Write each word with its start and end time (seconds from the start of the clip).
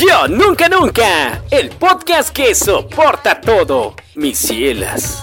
Yo 0.00 0.28
Nunca 0.28 0.66
Nunca, 0.70 1.42
el 1.50 1.68
podcast 1.68 2.34
que 2.34 2.54
soporta 2.54 3.38
todo, 3.38 3.96
mis 4.14 4.38
cielas. 4.38 5.22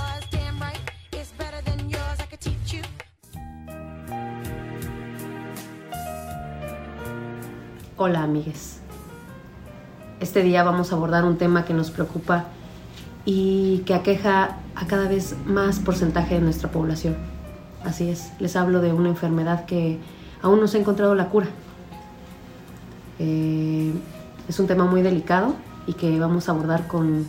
Hola 7.95 8.21
amigues. 8.21 8.82
Este 10.20 10.44
día 10.44 10.62
vamos 10.62 10.91
a 10.91 10.96
abordar 10.96 11.25
un 11.25 11.39
tema 11.39 11.66
que 11.66 11.73
nos 11.73 11.89
preocupa 11.89 12.46
y 13.25 13.80
que 13.80 13.96
aqueja 13.96 14.57
a 14.75 14.86
cada 14.86 15.07
vez 15.07 15.36
más 15.48 15.80
porcentaje 15.80 16.36
de 16.36 16.41
nuestra 16.41 16.70
población. 16.70 17.18
Así 17.84 18.12
es, 18.12 18.32
les 18.38 18.55
hablo 18.55 18.82
de 18.82 18.94
una 18.94 19.09
enfermedad 19.09 19.66
que 19.66 19.98
aún 20.44 20.59
no 20.59 20.68
se 20.68 20.78
ha 20.78 20.82
encontrado 20.82 21.16
la 21.16 21.30
cura. 21.30 21.48
Eh, 23.18 23.91
es 24.48 24.59
un 24.59 24.68
tema 24.68 24.86
muy 24.86 25.02
delicado 25.02 25.55
y 25.85 25.94
que 25.94 26.20
vamos 26.20 26.49
a 26.49 26.52
abordar 26.52 26.88
con, 26.88 27.26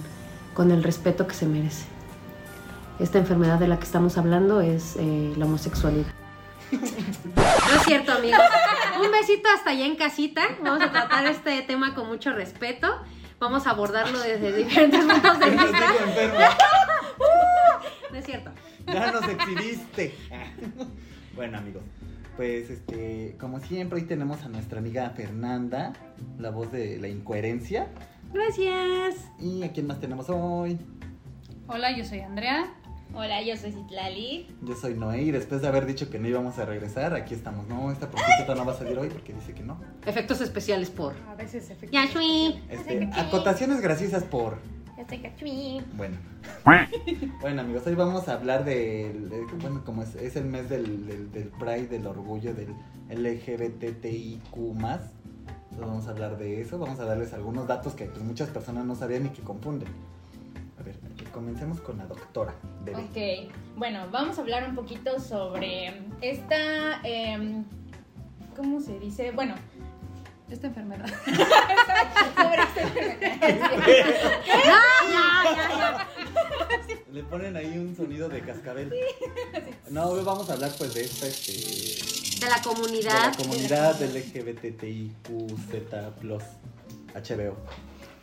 con 0.54 0.70
el 0.70 0.82
respeto 0.82 1.26
que 1.26 1.34
se 1.34 1.46
merece. 1.46 1.86
Esta 2.98 3.18
enfermedad 3.18 3.58
de 3.58 3.68
la 3.68 3.78
que 3.78 3.84
estamos 3.84 4.18
hablando 4.18 4.60
es 4.60 4.96
eh, 4.98 5.32
la 5.36 5.44
homosexualidad. 5.44 6.06
No 6.70 6.80
es 6.80 7.82
cierto, 7.84 8.12
amigos. 8.12 8.40
Un 9.00 9.10
besito 9.10 9.48
hasta 9.54 9.70
allá 9.70 9.86
en 9.86 9.96
casita. 9.96 10.42
Vamos 10.62 10.82
a 10.82 10.90
tratar 10.90 11.26
este 11.26 11.62
tema 11.62 11.94
con 11.94 12.08
mucho 12.08 12.32
respeto. 12.32 12.88
Vamos 13.38 13.66
a 13.66 13.70
abordarlo 13.70 14.18
desde 14.18 14.52
diferentes 14.52 15.04
puntos 15.04 15.38
de 15.38 15.50
vista. 15.50 15.86
enfermo. 16.06 16.38
No 18.10 18.16
es 18.16 18.24
cierto. 18.24 18.50
Ya 18.86 19.12
nos 19.12 19.28
exhibiste. 19.28 20.14
Bueno, 21.34 21.58
amigos, 21.58 21.82
pues 22.38 22.70
este, 22.70 23.34
como 23.40 23.58
siempre, 23.58 23.98
hoy 23.98 24.06
tenemos 24.06 24.44
a 24.44 24.48
nuestra 24.48 24.78
amiga 24.78 25.10
Fernanda, 25.10 25.92
la 26.38 26.50
voz 26.50 26.70
de 26.70 26.96
la 26.98 27.08
incoherencia. 27.08 27.88
Gracias. 28.32 29.28
¿Y 29.40 29.64
a 29.64 29.72
quién 29.72 29.88
más 29.88 29.98
tenemos 29.98 30.30
hoy? 30.30 30.78
Hola, 31.66 31.96
yo 31.96 32.04
soy 32.04 32.20
Andrea. 32.20 32.72
Hola, 33.12 33.42
yo 33.42 33.56
soy 33.56 33.72
Citlali. 33.72 34.46
Yo 34.62 34.76
soy 34.76 34.94
Noé 34.94 35.22
y 35.22 35.30
después 35.32 35.62
de 35.62 35.66
haber 35.66 35.84
dicho 35.84 36.10
que 36.10 36.20
no 36.20 36.28
íbamos 36.28 36.56
a 36.60 36.64
regresar, 36.64 37.12
aquí 37.12 37.34
estamos. 37.34 37.66
No, 37.66 37.90
esta 37.90 38.08
prostituta 38.08 38.54
no 38.54 38.64
va 38.64 38.72
a 38.72 38.78
salir 38.78 38.96
hoy 38.96 39.08
porque 39.08 39.32
dice 39.32 39.52
que 39.52 39.64
no. 39.64 39.80
Efectos 40.06 40.40
especiales 40.40 40.90
por. 40.90 41.16
A 41.28 41.34
veces 41.34 41.68
efectivamente. 41.68 42.14
Yashui. 42.14 42.62
Este, 42.70 43.10
acotaciones 43.14 43.80
graciosas 43.80 44.22
por... 44.22 44.58
Yo 44.98 45.04
soy 45.08 45.18
Cachui. 45.18 45.80
Bueno. 45.96 46.16
bueno, 47.40 47.60
amigos, 47.62 47.86
hoy 47.86 47.94
vamos 47.94 48.28
a 48.28 48.34
hablar 48.34 48.64
del... 48.64 49.28
de- 49.30 49.44
bueno, 49.60 49.84
como 49.84 50.02
es, 50.02 50.14
es 50.16 50.34
el 50.36 50.44
mes 50.44 50.68
del, 50.68 51.06
del, 51.06 51.30
del 51.30 51.48
Pride, 51.48 51.86
del 51.86 52.06
orgullo, 52.06 52.52
del 52.54 52.74
LGBTIQ+. 53.08 54.56
Entonces 54.56 55.08
vamos 55.78 56.06
a 56.08 56.10
hablar 56.10 56.36
de 56.36 56.60
eso, 56.60 56.78
vamos 56.78 56.98
a 56.98 57.04
darles 57.04 57.32
algunos 57.32 57.68
datos 57.68 57.94
que 57.94 58.06
pues, 58.06 58.22
muchas 58.22 58.48
personas 58.50 58.84
no 58.86 58.96
sabían 58.96 59.26
y 59.26 59.28
que 59.30 59.42
confunden. 59.42 59.88
A 60.80 60.82
ver, 60.82 60.96
comencemos 61.32 61.80
con 61.80 61.98
la 61.98 62.06
doctora. 62.06 62.54
Bebé. 62.84 63.46
Ok, 63.46 63.52
bueno, 63.76 64.08
vamos 64.10 64.38
a 64.38 64.40
hablar 64.40 64.68
un 64.68 64.74
poquito 64.74 65.20
sobre 65.20 65.92
esta. 66.20 67.00
em, 67.04 67.64
¿Cómo 68.56 68.80
se 68.80 68.98
dice? 68.98 69.30
Bueno, 69.30 69.54
Esta 70.50 70.66
enfermedad. 70.68 71.06
sobre 72.36 72.62
esta 72.62 72.80
enfermedad. 72.82 73.36
Ya, 74.64 74.82
ya. 75.10 76.08
Le 77.12 77.22
ponen 77.24 77.56
ahí 77.56 77.76
un 77.78 77.94
sonido 77.96 78.28
de 78.28 78.40
cascabel. 78.40 78.92
No, 79.90 80.06
hoy 80.08 80.22
vamos 80.24 80.48
a 80.50 80.54
hablar 80.54 80.70
pues 80.78 80.94
de 80.94 81.02
esta, 81.04 81.26
este... 81.26 81.52
De 81.52 82.46
la 82.50 82.56
De 82.56 82.56
la 82.56 82.62
comunidad. 82.62 83.34
comunidad 83.36 84.00
LGBTIQZ+, 84.00 85.14
HBO. 87.14 87.56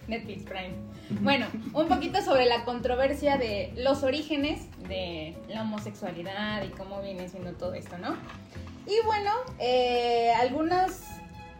Netflix 0.08 0.44
Prime. 0.44 0.76
Bueno, 1.22 1.48
un 1.74 1.88
poquito 1.88 2.22
sobre 2.24 2.46
la 2.46 2.64
controversia 2.64 3.38
de 3.38 3.74
los 3.76 4.04
orígenes 4.04 4.62
de 4.88 5.36
la 5.50 5.64
homosexualidad 5.64 6.64
y 6.64 6.70
cómo 6.70 7.02
viene 7.02 7.28
siendo 7.28 7.54
todo 7.54 7.74
esto, 7.74 7.98
¿no? 7.98 8.16
Y 8.86 9.04
bueno, 9.04 9.32
eh, 9.58 10.32
algunas 10.40 11.02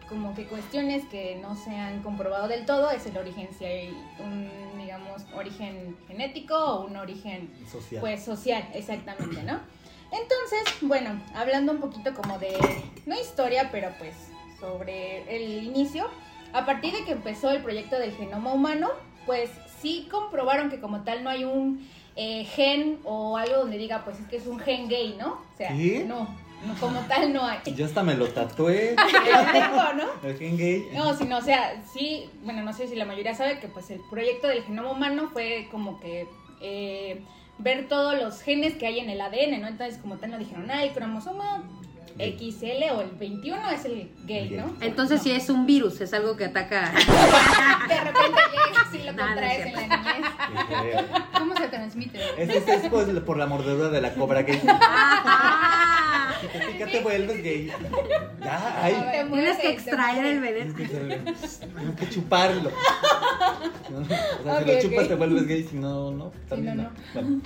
como 0.08 0.34
que 0.34 0.46
cuestiones 0.46 1.04
que 1.06 1.38
no 1.42 1.56
se 1.56 1.70
han 1.70 2.02
comprobado 2.02 2.48
del 2.48 2.64
todo 2.64 2.90
es 2.90 3.06
el 3.06 3.16
origen, 3.16 3.48
si 3.58 3.64
hay 3.64 3.96
un, 4.18 4.50
digamos, 4.78 5.22
origen 5.34 5.96
genético 6.06 6.54
o 6.56 6.86
un 6.86 6.96
origen 6.96 7.50
Social. 7.70 8.00
pues 8.00 8.24
social, 8.24 8.68
exactamente, 8.74 9.42
¿no? 9.42 9.60
Entonces, 10.12 10.74
bueno, 10.82 11.20
hablando 11.34 11.72
un 11.72 11.80
poquito 11.80 12.14
como 12.14 12.38
de, 12.38 12.56
no 13.06 13.20
historia, 13.20 13.70
pero 13.72 13.90
pues 13.98 14.14
sobre 14.60 15.22
el 15.34 15.64
inicio, 15.64 16.08
a 16.52 16.64
partir 16.64 16.94
de 16.94 17.04
que 17.04 17.12
empezó 17.12 17.50
el 17.50 17.62
proyecto 17.62 17.98
del 17.98 18.12
genoma 18.12 18.52
humano, 18.52 18.90
pues 19.26 19.50
sí 19.80 20.08
comprobaron 20.10 20.70
que 20.70 20.80
como 20.80 21.02
tal 21.02 21.24
no 21.24 21.30
hay 21.30 21.44
un 21.44 21.86
eh, 22.14 22.44
gen 22.44 23.00
o 23.04 23.36
algo 23.36 23.56
donde 23.58 23.76
diga, 23.76 24.04
pues 24.04 24.20
es 24.20 24.26
que 24.28 24.36
es 24.36 24.46
un 24.46 24.58
gen 24.58 24.88
gay, 24.88 25.16
¿no? 25.18 25.32
O 25.32 25.56
sea, 25.56 25.72
no, 26.06 26.28
como 26.80 27.00
tal 27.00 27.32
no 27.32 27.44
hay. 27.46 27.58
Yo 27.74 27.86
hasta 27.86 28.02
me 28.02 28.14
lo 28.14 28.28
tatué. 28.28 28.96
¿no? 29.96 30.28
El 30.28 30.36
gen 30.38 30.56
gay. 30.56 30.88
No, 30.92 31.16
sino, 31.16 31.38
o 31.38 31.42
sea, 31.42 31.82
sí, 31.92 32.28
bueno, 32.42 32.62
no 32.62 32.72
sé 32.72 32.88
si 32.88 32.96
la 32.96 33.04
mayoría 33.04 33.34
sabe 33.34 33.58
que 33.60 33.68
pues 33.68 33.90
el 33.90 34.00
proyecto 34.10 34.48
del 34.48 34.62
genoma 34.64 34.90
humano 34.90 35.28
fue 35.32 35.68
como 35.70 36.00
que 36.00 36.26
eh, 36.60 37.22
ver 37.58 37.88
todos 37.88 38.20
los 38.20 38.42
genes 38.42 38.74
que 38.74 38.86
hay 38.86 38.98
en 39.00 39.10
el 39.10 39.20
ADN, 39.20 39.60
¿no? 39.60 39.68
Entonces, 39.68 39.98
como 39.98 40.16
tal, 40.16 40.30
no 40.32 40.38
dijeron, 40.38 40.70
ah, 40.70 40.82
el 40.84 40.92
cromosoma. 40.92 41.62
XL 42.18 42.94
o 42.94 43.02
el 43.02 43.10
21 43.10 43.70
es 43.72 43.84
el 43.84 44.10
gay, 44.24 44.48
¿no? 44.48 44.74
Entonces, 44.80 45.18
No. 45.18 45.24
si 45.24 45.32
es 45.32 45.50
un 45.50 45.66
virus, 45.66 46.00
es 46.00 46.14
algo 46.14 46.34
que 46.34 46.46
ataca. 46.46 46.90
De 47.88 48.00
repente 48.00 48.40
llegas 48.52 48.94
y 48.94 48.98
lo 49.04 49.14
contraes 49.22 49.66
en 49.66 49.72
la 49.74 49.80
niñez. 49.82 51.04
¿Cómo 51.38 51.54
se 51.54 51.68
transmite? 51.68 52.18
Ese 52.38 52.56
es, 52.56 52.68
es, 52.68 53.20
por 53.20 53.36
la 53.36 53.44
mordedura 53.46 53.90
de 53.90 54.00
la 54.00 54.14
cobra 54.14 54.40
gay. 54.44 54.62
Si 56.40 56.46
te 56.48 56.58
pica, 56.66 56.86
te 56.86 57.00
vuelves 57.00 57.42
gay. 57.42 57.70
Ya, 58.40 58.56
A 58.56 58.84
ay. 58.84 58.94
ver. 58.94 59.28
Tienes 59.30 59.58
que 59.58 59.70
extraer 59.70 60.24
el 60.26 60.40
veneno. 60.40 60.74
Tienes 60.74 61.60
que 61.98 62.08
chuparlo. 62.10 62.70
¿No? 63.90 63.98
O 64.00 64.04
sea, 64.04 64.58
Ok, 64.58 64.64
si 64.66 64.72
lo 64.74 64.80
chupas, 64.82 65.08
te 65.08 65.14
vuelves 65.14 65.46
gay. 65.46 65.62
Si 65.64 65.76
no, 65.76 66.10
no. 66.10 66.32
También 66.48 66.76
no, 66.76 66.82
no. 66.84 66.90
Bueno. 67.14 67.40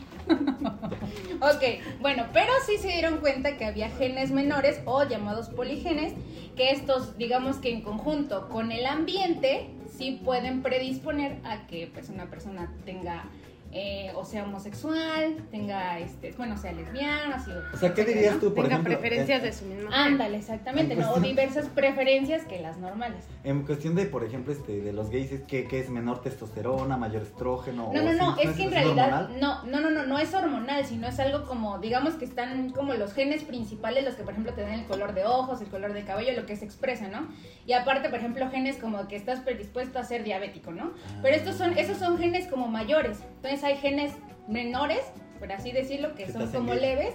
Ok, 1.40 1.62
bueno, 2.00 2.26
pero 2.32 2.52
sí 2.66 2.76
se 2.78 2.88
dieron 2.88 3.18
cuenta 3.18 3.56
que 3.56 3.64
había 3.64 3.88
genes 3.90 4.30
menores 4.30 4.80
o 4.84 5.04
llamados 5.04 5.48
poligenes, 5.48 6.12
que 6.56 6.70
estos, 6.70 7.16
digamos 7.16 7.56
que 7.56 7.72
en 7.72 7.82
conjunto 7.82 8.48
con 8.48 8.72
el 8.72 8.86
ambiente, 8.86 9.70
sí 9.96 10.20
pueden 10.24 10.62
predisponer 10.62 11.38
a 11.44 11.66
que 11.66 11.90
pues, 11.92 12.08
una 12.08 12.26
persona 12.26 12.72
tenga, 12.84 13.24
eh, 13.72 14.10
o 14.16 14.24
sea, 14.24 14.44
homosexual, 14.44 15.36
tenga, 15.50 15.98
este, 16.00 16.32
bueno, 16.32 16.56
sea 16.56 16.72
lesbiana, 16.72 17.36
así. 17.36 17.52
O 17.72 17.76
sea, 17.76 17.94
¿qué 17.94 18.04
dirías 18.04 18.40
tú, 18.40 18.52
por 18.52 18.64
Tenga 18.64 18.78
ejemplo? 18.78 18.98
preferencias 18.98 19.42
eh, 19.42 19.46
de 19.46 19.52
su 19.52 19.64
mismo 19.66 19.90
Ándale, 19.92 20.38
exactamente, 20.38 20.94
En 20.94 21.00
¿no? 21.00 21.12
O 21.12 21.20
diversas 21.20 21.66
preferencias 21.66 22.44
que 22.46 22.60
las 22.60 22.78
normales. 22.78 23.24
En 23.44 23.62
cuestión 23.62 23.94
de, 23.94 24.06
por 24.06 24.24
ejemplo, 24.24 24.52
este, 24.52 24.80
de 24.80 24.92
los 24.92 25.10
gays, 25.10 25.30
que, 25.46 25.68
que 25.68 25.78
es 25.78 25.88
menor 25.88 26.20
testosterona, 26.20 26.96
mayor 26.96 27.22
estrógeno. 27.22 27.90
No, 27.94 28.00
o 28.00 28.04
no, 28.04 28.12
no, 28.12 28.36
sí, 28.36 28.42
es 28.42 28.56
que 28.56 28.62
en 28.64 28.70
realidad 28.72 29.22
hormonal. 29.22 29.40
no, 29.40 29.64
no, 29.64 29.80
no, 29.80 29.90
no, 29.90 30.06
no 30.06 30.18
es 30.18 30.34
hormonal, 30.34 30.84
sino 30.84 31.06
es 31.06 31.20
algo 31.20 31.46
como, 31.46 31.78
digamos 31.78 32.14
que 32.14 32.24
están 32.24 32.70
como 32.70 32.94
los 32.94 33.12
genes 33.12 33.44
principales, 33.44 34.04
los 34.04 34.14
que 34.16 34.24
por 34.24 34.32
ejemplo 34.32 34.52
te 34.52 34.62
dan 34.62 34.72
el 34.72 34.86
color 34.86 35.14
de 35.14 35.24
ojos, 35.26 35.60
el 35.60 35.68
color 35.68 35.92
de 35.92 36.04
cabello, 36.04 36.32
lo 36.38 36.44
que 36.44 36.56
se 36.56 36.64
expresa, 36.64 37.06
¿no? 37.06 37.28
Y 37.66 37.72
aparte, 37.72 38.08
por 38.08 38.18
ejemplo, 38.18 38.50
genes 38.50 38.78
como 38.78 39.06
que 39.06 39.14
estás 39.14 39.38
predispuesto 39.40 40.00
a 40.00 40.02
ser 40.02 40.24
diabético, 40.24 40.72
¿no? 40.72 40.92
Pero 41.22 41.36
estos 41.36 41.54
son, 41.54 41.78
esos 41.78 41.98
son 41.98 42.18
genes 42.18 42.48
como 42.48 42.66
mayores, 42.66 43.18
entonces 43.36 43.59
hay 43.64 43.76
genes 43.76 44.12
menores, 44.48 45.02
por 45.38 45.52
así 45.52 45.72
decirlo, 45.72 46.14
que 46.14 46.30
son 46.30 46.50
como 46.50 46.74
leves, 46.74 47.14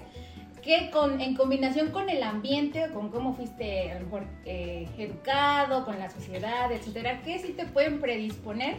que 0.61 0.89
con, 0.89 1.21
en 1.21 1.35
combinación 1.35 1.91
con 1.91 2.09
el 2.09 2.23
ambiente, 2.23 2.89
con 2.91 3.09
cómo 3.09 3.33
fuiste 3.33 3.91
a 3.91 3.99
lo 3.99 4.05
mejor 4.05 4.23
eh, 4.45 4.87
educado, 4.97 5.85
con 5.85 5.99
la 5.99 6.09
sociedad, 6.09 6.71
etcétera, 6.71 7.21
que 7.21 7.37
sí 7.37 7.53
te 7.53 7.65
pueden 7.65 8.01
predisponer 8.01 8.77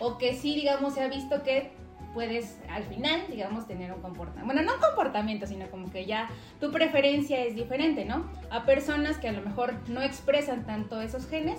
o 0.00 0.16
que 0.16 0.34
sí, 0.34 0.54
digamos, 0.54 0.94
se 0.94 1.02
ha 1.02 1.08
visto 1.08 1.42
que 1.42 1.72
puedes 2.14 2.58
al 2.70 2.84
final, 2.84 3.20
digamos, 3.30 3.66
tener 3.66 3.92
un 3.92 4.00
comportamiento. 4.00 4.46
Bueno, 4.46 4.62
no 4.62 4.76
un 4.76 4.80
comportamiento, 4.80 5.46
sino 5.46 5.68
como 5.70 5.90
que 5.90 6.06
ya 6.06 6.30
tu 6.58 6.72
preferencia 6.72 7.44
es 7.44 7.54
diferente, 7.54 8.06
¿no? 8.06 8.30
A 8.48 8.64
personas 8.64 9.18
que 9.18 9.28
a 9.28 9.32
lo 9.32 9.42
mejor 9.42 9.74
no 9.88 10.00
expresan 10.00 10.64
tanto 10.64 11.02
esos 11.02 11.28
genes, 11.28 11.58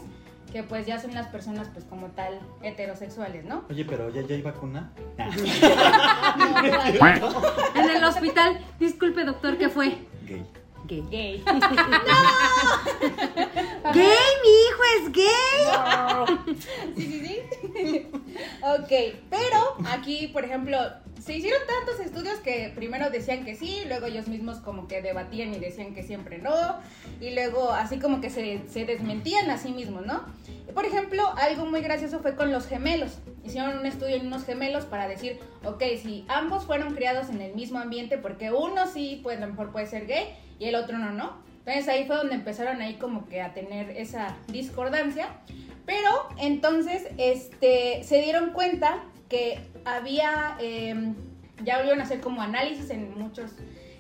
que 0.52 0.64
pues 0.64 0.86
ya 0.86 1.00
son 1.00 1.14
las 1.14 1.28
personas 1.28 1.70
pues 1.74 1.86
como 1.86 2.08
tal 2.08 2.40
heterosexuales, 2.62 3.46
¿no? 3.46 3.64
Oye, 3.70 3.86
pero 3.86 4.10
ya, 4.10 4.22
ya 4.22 4.36
hay 4.36 4.42
vacuna. 4.42 4.92
No, 5.18 5.26
no. 5.26 5.32
En 7.76 7.90
el 7.90 8.04
hospital, 8.04 8.60
disculpe 8.80 9.24
doctor, 9.24 9.58
¿qué 9.58 9.70
fue? 9.70 9.98
Gay. 10.26 10.46
Gay. 10.86 11.04
Gay. 11.10 11.44
Gay, 13.94 14.28
mi 14.44 14.50
hijo 14.64 14.84
es 14.96 15.04
gay. 15.12 15.62
Sí, 16.96 17.06
sí, 17.06 17.42
sí. 17.74 18.08
ok, 18.62 18.92
pero 19.30 19.47
aquí, 19.88 20.28
por 20.28 20.46
ejemplo, 20.46 20.78
se 21.24 21.36
hicieron 21.36 21.60
tantos 21.68 22.06
estudios 22.06 22.40
que 22.40 22.72
primero 22.76 23.10
decían 23.10 23.44
que 23.44 23.56
sí, 23.56 23.84
luego 23.88 24.06
ellos 24.06 24.28
mismos 24.28 24.60
como 24.60 24.88
que 24.88 25.02
debatían 25.02 25.54
y 25.54 25.60
decían 25.60 25.94
que 25.94 26.04
siempre 26.04 26.38
no, 26.38 26.78
y 27.20 27.32
luego 27.32 27.72
así 27.72 28.00
como 28.00 28.22
que 28.22 28.30
se, 28.30 28.62
se 28.70 28.86
desmentían 28.86 29.50
a 29.50 29.58
sí 29.58 29.72
mismos, 29.72 30.06
¿no? 30.06 30.24
Por 30.74 30.86
ejemplo, 30.86 31.24
algo 31.38 31.66
muy 31.66 31.82
gracioso 31.82 32.20
fue 32.20 32.36
con 32.36 32.52
los 32.52 32.68
gemelos. 32.68 33.20
Hicieron 33.44 33.80
un 33.80 33.86
estudio 33.86 34.18
en 34.18 34.28
unos 34.28 34.46
gemelos 34.46 34.86
para 34.86 35.08
decir, 35.08 35.40
ok, 35.64 35.82
si 36.02 36.26
ambos 36.28 36.66
fueron 36.66 36.94
criados 36.94 37.30
en 37.30 37.42
el 37.42 37.56
mismo 37.56 37.80
ambiente, 37.80 38.18
porque 38.18 38.52
uno 38.52 38.86
sí, 38.88 39.20
pues 39.24 39.38
a 39.38 39.42
lo 39.42 39.48
mejor 39.48 39.72
puede 39.72 39.88
ser 39.88 40.06
gay 40.06 40.36
y 40.60 40.66
el 40.66 40.76
otro 40.76 40.98
no, 40.98 41.12
¿no? 41.12 41.38
Entonces 41.60 41.88
ahí 41.88 42.06
fue 42.06 42.16
donde 42.16 42.36
empezaron 42.36 42.82
ahí 42.82 42.96
como 42.96 43.28
que 43.28 43.42
a 43.42 43.54
tener 43.54 43.90
esa 43.92 44.38
discordancia. 44.48 45.30
Pero 45.86 46.10
entonces 46.38 47.08
este, 47.18 48.04
se 48.04 48.22
dieron 48.22 48.52
cuenta 48.52 49.04
que 49.30 49.60
había, 49.96 50.58
eh, 50.60 51.14
ya 51.64 51.78
volvieron 51.78 52.02
a 52.02 52.04
hacer 52.04 52.20
como 52.20 52.42
análisis 52.42 52.90
en 52.90 53.18
muchos, 53.18 53.52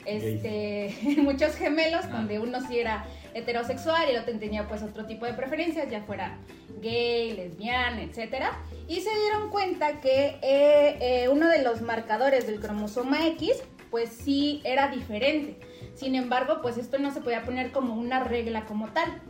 este, 0.06 0.88
en 1.18 1.24
muchos 1.24 1.56
gemelos, 1.56 2.06
Ah. 2.06 2.10
donde 2.10 2.39
uno 2.39 2.60
sí 2.68 2.80
era 2.80 3.06
heterosexual 3.34 4.07
y 4.07 4.16
el 4.16 4.22
otro 4.22 4.38
tenía 4.39 4.68
pues 4.68 4.81
otro 4.84 5.06
tipo 5.06 5.25
de 5.25 5.34
preferencias, 5.34 5.89
ya 5.89 6.01
fuera 6.01 6.38
gay, 6.81 7.34
lesbiana, 7.34 8.01
etcétera. 8.01 8.57
Y 8.88 9.01
se 9.01 9.10
dieron 9.19 9.50
cuenta 9.50 10.00
que 10.00 10.38
eh, 10.42 10.98
eh, 11.01 11.30
uno 11.30 11.48
de 11.48 11.62
los 11.63 11.81
marcadores 11.81 12.48
del 12.48 12.60
cromosoma 12.60 13.28
X 13.28 13.51
pues 13.92 14.10
sí 14.10 14.62
era 14.63 14.90
diferente. 14.90 15.57
Sin 15.95 16.16
embargo, 16.16 16.60
pues 16.62 16.78
esto 16.78 17.00
no 17.00 17.12
se 17.12 17.22
podía 17.22 17.44
poner 17.44 17.72
como 17.72 17.95
una 17.95 18.24
regla 18.24 18.66
como 18.66 18.90
tal. 18.90 19.22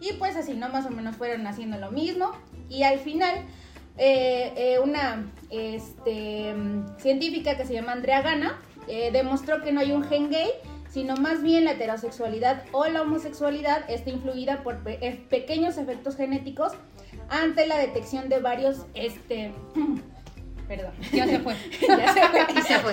Y 0.00 0.14
pues 0.14 0.36
así, 0.36 0.54
¿no? 0.54 0.68
Más 0.68 0.84
o 0.86 0.90
menos 0.90 1.16
fueron 1.16 1.46
haciendo 1.46 1.78
lo 1.78 1.90
mismo. 1.90 2.32
Y 2.68 2.82
al 2.82 2.98
final, 2.98 3.34
eh, 3.98 4.52
eh, 4.56 4.78
una 4.78 5.30
este, 5.50 6.54
científica 6.98 7.56
que 7.56 7.66
se 7.66 7.74
llama 7.74 7.92
Andrea 7.92 8.22
Gana 8.22 8.58
eh, 8.88 9.10
demostró 9.12 9.62
que 9.62 9.72
no 9.72 9.80
hay 9.80 9.92
un 9.92 10.04
gen 10.04 10.30
gay, 10.30 10.48
sino 10.88 11.16
más 11.16 11.42
bien 11.42 11.64
la 11.64 11.72
heterosexualidad 11.72 12.64
o 12.72 12.86
la 12.86 13.02
homosexualidad 13.02 13.88
está 13.88 14.10
influida 14.10 14.62
por 14.62 14.78
pe- 14.82 15.20
pequeños 15.28 15.76
efectos 15.78 16.16
genéticos 16.16 16.72
ante 17.28 17.66
la 17.66 17.78
detección 17.78 18.28
de 18.28 18.40
varios, 18.40 18.86
este, 18.94 19.52
perdón, 20.68 20.92
Ya 21.12 21.26
se 21.26 21.38
fue. 21.40 21.54
ya 21.86 22.12
se 22.12 22.20
fue. 22.28 22.46
Y 22.56 22.62
se 22.62 22.78
fue. 22.78 22.92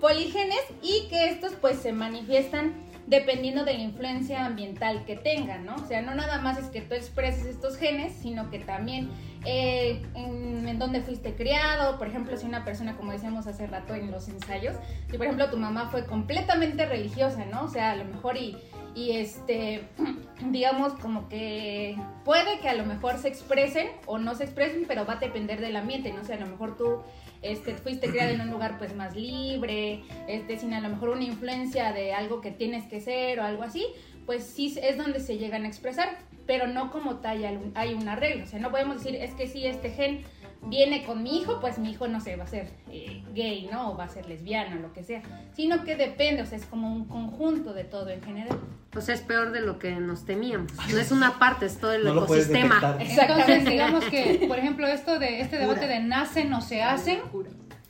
polígenes 0.00 0.60
y 0.82 1.08
que 1.08 1.26
estos 1.26 1.52
pues 1.60 1.78
se 1.78 1.92
manifiestan 1.92 2.72
dependiendo 3.06 3.64
de 3.64 3.72
la 3.74 3.80
influencia 3.80 4.44
ambiental 4.44 5.04
que 5.06 5.16
tengan, 5.16 5.64
¿no? 5.64 5.76
O 5.76 5.86
sea, 5.86 6.02
no 6.02 6.14
nada 6.14 6.40
más 6.42 6.58
es 6.58 6.66
que 6.66 6.82
tú 6.82 6.94
expreses 6.94 7.46
estos 7.46 7.76
genes, 7.78 8.12
sino 8.20 8.50
que 8.50 8.58
también 8.58 9.08
eh, 9.44 10.02
en, 10.14 10.68
en 10.68 10.78
dónde 10.78 11.00
fuiste 11.00 11.34
criado, 11.34 11.98
por 11.98 12.08
ejemplo, 12.08 12.36
si 12.36 12.46
una 12.46 12.64
persona, 12.64 12.96
como 12.96 13.12
decíamos 13.12 13.46
hace 13.46 13.66
rato 13.66 13.94
en 13.94 14.10
los 14.10 14.28
ensayos, 14.28 14.76
si 15.10 15.16
por 15.16 15.26
ejemplo 15.26 15.50
tu 15.50 15.56
mamá 15.56 15.88
fue 15.90 16.04
completamente 16.04 16.86
religiosa, 16.86 17.44
¿no? 17.44 17.64
O 17.64 17.68
sea, 17.68 17.92
a 17.92 17.96
lo 17.96 18.04
mejor 18.04 18.36
y, 18.36 18.56
y 18.94 19.12
este, 19.12 19.88
digamos 20.50 20.92
como 20.94 21.28
que 21.28 21.96
puede 22.24 22.58
que 22.60 22.68
a 22.68 22.74
lo 22.74 22.84
mejor 22.84 23.18
se 23.18 23.28
expresen 23.28 23.88
o 24.06 24.18
no 24.18 24.34
se 24.34 24.44
expresen, 24.44 24.84
pero 24.86 25.06
va 25.06 25.14
a 25.14 25.16
depender 25.16 25.60
del 25.60 25.76
ambiente, 25.76 26.12
¿no? 26.12 26.22
O 26.22 26.24
sea, 26.24 26.36
a 26.36 26.40
lo 26.40 26.46
mejor 26.46 26.76
tú 26.76 27.02
este, 27.42 27.74
fuiste 27.74 28.10
criada 28.10 28.30
en 28.30 28.40
un 28.40 28.50
lugar 28.50 28.78
pues 28.78 28.94
más 28.94 29.14
libre, 29.14 30.02
este, 30.26 30.58
sin 30.58 30.74
a 30.74 30.80
lo 30.80 30.88
mejor 30.88 31.10
una 31.10 31.24
influencia 31.24 31.92
de 31.92 32.12
algo 32.12 32.40
que 32.40 32.50
tienes 32.50 32.86
que 32.86 33.00
ser 33.00 33.40
o 33.40 33.44
algo 33.44 33.62
así, 33.62 33.86
pues 34.26 34.44
sí 34.44 34.76
es 34.82 34.98
donde 34.98 35.20
se 35.20 35.38
llegan 35.38 35.64
a 35.64 35.68
expresar, 35.68 36.18
pero 36.48 36.66
no 36.66 36.90
como 36.90 37.16
tal 37.16 37.44
hay 37.44 37.54
un- 37.56 37.72
hay 37.76 37.94
una 37.94 38.16
regla, 38.16 38.42
o 38.42 38.46
sea, 38.48 38.58
no 38.58 38.70
podemos 38.72 38.96
decir 39.04 39.14
es 39.22 39.32
que 39.34 39.46
si 39.46 39.64
este 39.66 39.90
gen 39.90 40.22
viene 40.62 41.04
con 41.04 41.22
mi 41.22 41.38
hijo, 41.38 41.60
pues 41.60 41.78
mi 41.78 41.90
hijo 41.90 42.08
no 42.08 42.20
sé, 42.20 42.34
va 42.34 42.42
a 42.44 42.48
ser 42.48 42.70
eh, 42.90 43.22
gay, 43.34 43.68
¿no? 43.70 43.92
O 43.92 43.96
va 43.96 44.04
a 44.04 44.08
ser 44.08 44.26
lesbiana, 44.26 44.74
lo 44.76 44.92
que 44.92 45.04
sea, 45.04 45.22
sino 45.54 45.84
que 45.84 45.94
depende, 45.94 46.42
o 46.42 46.46
sea, 46.46 46.58
es 46.58 46.64
como 46.66 46.92
un 46.92 47.04
conjunto 47.04 47.74
de 47.74 47.84
todo 47.84 48.08
en 48.08 48.22
general. 48.22 48.58
O 48.96 49.00
sea, 49.00 49.14
es 49.14 49.20
peor 49.20 49.52
de 49.52 49.60
lo 49.60 49.78
que 49.78 49.92
nos 49.92 50.24
temíamos. 50.24 50.72
No 50.90 50.98
es 50.98 51.12
una 51.12 51.38
parte, 51.38 51.66
es 51.66 51.78
todo 51.78 51.92
el 51.92 52.02
No 52.04 52.14
ecosistema. 52.24 52.96
Entonces, 52.98 53.64
digamos 53.66 54.04
que, 54.06 54.46
por 54.48 54.58
ejemplo, 54.58 54.86
esto 54.88 55.18
de 55.20 55.40
este 55.42 55.58
debate 55.58 55.86
de 55.86 56.00
nacen 56.00 56.52
o 56.54 56.60
se 56.62 56.82
hacen, 56.82 57.20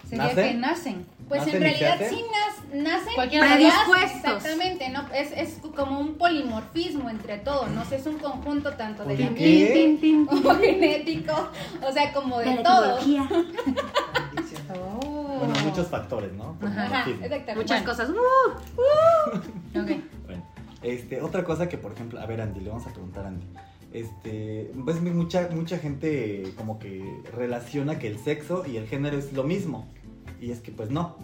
sería 0.09 0.25
que 0.35 0.55
nacen. 0.55 1.07
Pues 1.29 1.41
¿Nacen 1.41 1.57
en 1.57 1.63
realidad 1.63 1.99
sí 2.09 2.25
nacen 2.73 3.15
predispuestos. 3.15 4.37
Exactamente, 4.37 4.89
¿no? 4.89 5.03
Es, 5.15 5.33
es 5.33 5.61
como 5.75 6.01
un 6.01 6.15
polimorfismo 6.15 7.11
entre 7.11 7.39
todo, 7.39 7.67
¿no? 7.69 7.83
O 7.83 7.85
sea, 7.85 7.99
es 7.99 8.07
un 8.07 8.19
conjunto 8.19 8.73
tanto 8.75 9.05
de 9.05 9.17
la 9.19 9.29
como 10.31 10.55
genético, 10.57 11.51
o 11.87 11.93
sea, 11.93 12.13
como 12.13 12.39
de, 12.39 12.45
de 12.47 12.55
la 12.57 12.63
todo. 12.63 12.99
Oh. 14.71 15.39
Bueno, 15.39 15.55
muchos 15.65 15.87
factores, 15.87 16.33
¿no? 16.33 16.57
Ajá, 16.61 17.09
exactamente. 17.09 17.55
Muchas 17.55 17.85
Bueno. 17.85 17.87
cosas. 17.87 18.11
¡Uh! 18.11 19.79
Ok. 19.79 19.91
Bueno, 20.27 20.43
este, 20.83 21.23
otra 21.23 21.45
cosa 21.45 21.69
que, 21.69 21.79
por 21.79 21.93
ejemplo, 21.93 22.21
a 22.21 22.27
ver, 22.27 22.41
Andy, 22.41 22.61
le 22.61 22.69
vamos 22.71 22.87
a 22.87 22.91
preguntar 22.91 23.25
a 23.25 23.29
Andy. 23.29 23.47
Este, 23.93 24.71
pues 24.85 25.01
mucha, 25.01 25.49
mucha 25.51 25.79
gente 25.79 26.53
como 26.57 26.79
que 26.79 27.23
relaciona 27.35 27.99
que 27.99 28.09
el 28.09 28.19
sexo 28.19 28.65
y 28.67 28.77
el 28.77 28.87
género 28.87 29.17
es 29.17 29.33
lo 29.33 29.45
mismo. 29.45 29.87
Y 30.41 30.51
es 30.51 30.61
que, 30.61 30.73
pues 30.73 30.91
no. 30.91 31.17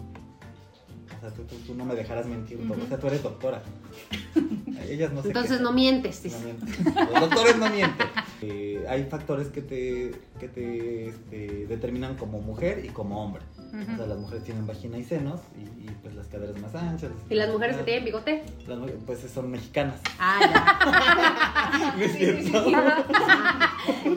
O 1.25 1.29
sea, 1.29 1.35
tú, 1.37 1.43
tú- 1.43 1.55
tú 1.65 1.73
no 1.75 1.85
me 1.85 1.95
dejarás 1.95 2.25
mentir. 2.27 2.57
todo. 2.67 2.77
O 2.83 2.87
sea, 2.87 2.97
tú 2.99 3.07
eres 3.07 3.23
doctora. 3.23 3.63
Ellas 4.89 5.11
no 5.11 5.21
se 5.21 5.29
Entonces 5.29 5.51
quejan. 5.53 5.63
no 5.63 5.71
mientes. 5.73 6.17
No 6.17 6.23
dice. 6.23 6.43
mienten. 6.43 6.93
Los 7.11 7.19
doctores 7.21 7.57
no 7.57 7.69
mienten. 7.69 8.07
Eh, 8.41 8.85
hay 8.89 9.05
factores 9.05 9.47
que 9.47 9.61
te, 9.61 10.11
que 10.39 10.47
te 10.49 11.07
este, 11.07 11.65
determinan 11.67 12.15
como 12.15 12.41
mujer 12.41 12.83
y 12.85 12.89
como 12.89 13.23
hombre. 13.23 13.41
O 13.73 13.97
sea, 13.97 14.05
las 14.05 14.17
mujeres 14.17 14.43
tienen 14.45 14.65
vagina 14.67 14.97
y 14.97 15.03
senos 15.03 15.41
y, 15.57 15.63
y, 15.85 15.89
pues 16.01 16.15
las 16.15 16.27
caderas 16.27 16.57
más 16.61 16.73
anchas. 16.75 17.11
¿Y 17.29 17.35
las 17.35 17.49
mujeres 17.51 17.75
que 17.75 17.83
tienen 17.83 18.05
bigote? 18.05 18.43
Las 18.67 18.79
pues 19.05 19.19
son 19.33 19.51
mexicanas. 19.51 19.99
Ah, 20.17 21.91
¿No 21.97 22.01
es 22.03 22.11
Sí, 22.13 22.19
sí, 22.19 22.41
cierto? 22.49 22.69
sí. 22.69 22.75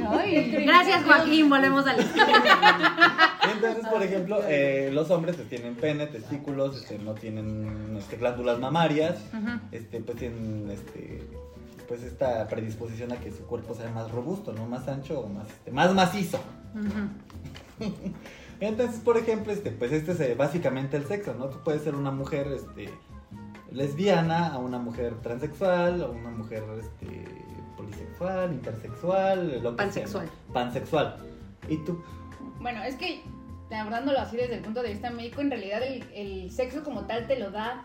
Ay, 0.08 0.52
ya. 0.52 0.60
Gracias, 0.60 1.04
Joaquín. 1.04 1.48
Volvemos 1.50 1.84
al 1.88 1.98
Entonces, 3.52 3.86
por 3.90 4.02
ejemplo, 4.02 4.40
eh, 4.46 4.90
los 4.92 5.10
hombres 5.10 5.34
pues, 5.36 5.48
tienen 5.48 5.74
pene, 5.74 6.06
testículos, 6.06 6.76
este, 6.76 6.97
no 7.04 7.14
tienen 7.14 7.96
este, 7.98 8.16
glándulas 8.16 8.58
mamarias, 8.58 9.18
este, 9.72 10.00
pues 10.00 10.18
tienen 10.18 10.68
este, 10.70 11.22
pues 11.88 12.02
esta 12.02 12.46
predisposición 12.48 13.12
a 13.12 13.16
que 13.16 13.30
su 13.30 13.44
cuerpo 13.46 13.74
sea 13.74 13.90
más 13.90 14.10
robusto, 14.10 14.52
¿no? 14.52 14.66
Más 14.66 14.86
ancho 14.88 15.20
o 15.20 15.28
más, 15.28 15.48
este, 15.48 15.70
más 15.70 15.94
macizo. 15.94 16.38
Entonces, 18.60 19.00
por 19.00 19.16
ejemplo, 19.16 19.52
este, 19.52 19.70
pues 19.70 19.92
este 19.92 20.12
es 20.12 20.20
eh, 20.20 20.34
básicamente 20.36 20.96
el 20.96 21.06
sexo, 21.06 21.34
¿no? 21.34 21.46
Tú 21.46 21.58
puedes 21.64 21.82
ser 21.82 21.94
una 21.94 22.10
mujer 22.10 22.48
este, 22.48 22.90
lesbiana, 23.70 24.48
a 24.48 24.58
una 24.58 24.78
mujer 24.78 25.14
transexual, 25.22 26.02
a 26.02 26.08
una 26.08 26.30
mujer 26.30 26.64
este, 26.80 27.24
polisexual, 27.76 28.52
intersexual, 28.52 29.62
lo 29.62 29.70
que 29.70 29.76
Pansexual. 29.76 30.26
sea. 30.26 30.52
Pansexual. 30.52 31.16
Y 31.68 31.76
tú, 31.78 32.02
Bueno, 32.60 32.82
es 32.82 32.96
que 32.96 33.22
abordándolo 33.76 34.18
así 34.20 34.36
desde 34.36 34.54
el 34.56 34.60
punto 34.62 34.82
de 34.82 34.90
vista 34.90 35.10
médico, 35.10 35.40
en 35.40 35.50
realidad 35.50 35.82
el, 35.82 36.04
el 36.14 36.50
sexo 36.50 36.82
como 36.82 37.02
tal 37.06 37.26
te 37.26 37.38
lo 37.38 37.50
da 37.50 37.84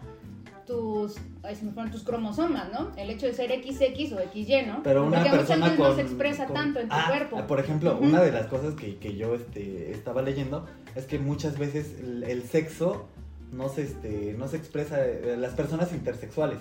tus, 0.66 1.16
ay, 1.44 1.56
se 1.58 1.66
me 1.66 1.72
fueron 1.74 1.92
tus 1.92 2.04
cromosomas, 2.04 2.72
¿no? 2.72 2.92
El 2.96 3.10
hecho 3.10 3.25
de 3.25 3.34
ser 3.34 3.52
XX 3.52 4.13
o 4.13 4.20
XY, 4.32 4.62
¿no? 4.66 4.82
Pero 4.82 5.06
una 5.06 5.18
Porque 5.18 5.30
muchas 5.32 5.38
persona 5.48 5.66
veces 5.66 5.78
con, 5.78 5.90
no 5.90 5.96
se 5.96 6.02
expresa 6.04 6.46
con- 6.46 6.54
tanto 6.56 6.80
en 6.80 6.88
tu 6.88 6.96
Ah, 6.96 7.06
cuerpo. 7.10 7.48
Por 7.48 7.60
ejemplo, 7.60 7.98
una 8.00 8.22
de 8.22 8.32
las 8.32 8.48
cosas 8.48 8.74
que, 8.75 8.96
que 8.98 9.16
yo 9.18 9.36
este, 9.36 9.92
estaba 9.92 10.22
leyendo 10.22 10.66
es 10.96 11.06
que 11.06 11.20
muchas 11.20 11.58
veces 11.58 12.00
el, 12.00 12.24
el 12.24 12.44
sexo 12.44 13.08
no 13.53 13.69
se, 13.69 13.83
este, 13.83 14.36
no 14.38 14.48
se 14.48 14.57
expresa, 14.57 15.05
eh, 15.05 15.36
las 15.38 15.53
personas 15.53 15.91
intersexuales. 15.93 16.57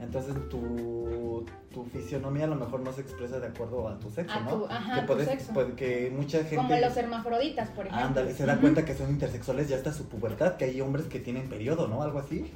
Entonces 0.00 0.34
tu, 0.48 1.44
tu 1.72 1.84
fisionomía 1.84 2.44
a 2.44 2.48
lo 2.48 2.54
mejor 2.56 2.80
no 2.80 2.92
se 2.92 3.00
expresa 3.00 3.40
de 3.40 3.48
acuerdo 3.48 3.88
a 3.88 3.98
tu 3.98 4.10
sexo, 4.10 4.34
A 4.38 4.40
¿no? 4.40 4.50
tu- 4.50 4.66
ajá, 4.66 4.94
que, 4.94 5.00
tu 5.02 5.06
puedes- 5.08 5.28
sexo. 5.28 5.52
puede- 5.52 5.72
que 5.74 6.12
mucha 6.14 6.38
gente... 6.44 6.56
Como 6.56 6.76
los 6.76 6.96
hermafroditas, 6.96 7.68
por 7.70 7.86
ejemplo. 7.86 8.06
Ándale, 8.06 8.34
se 8.34 8.46
da 8.46 8.52
Ujú. 8.54 8.62
cuenta 8.62 8.84
que 8.84 8.94
son 8.94 9.10
intersexuales 9.10 9.68
ya 9.68 9.76
hasta 9.76 9.92
su 9.92 10.08
pubertad, 10.08 10.56
que 10.56 10.66
hay 10.66 10.80
hombres 10.80 11.06
que 11.06 11.18
tienen 11.20 11.48
periodo, 11.48 11.88
¿no? 11.88 12.02
Algo 12.02 12.18
así. 12.20 12.50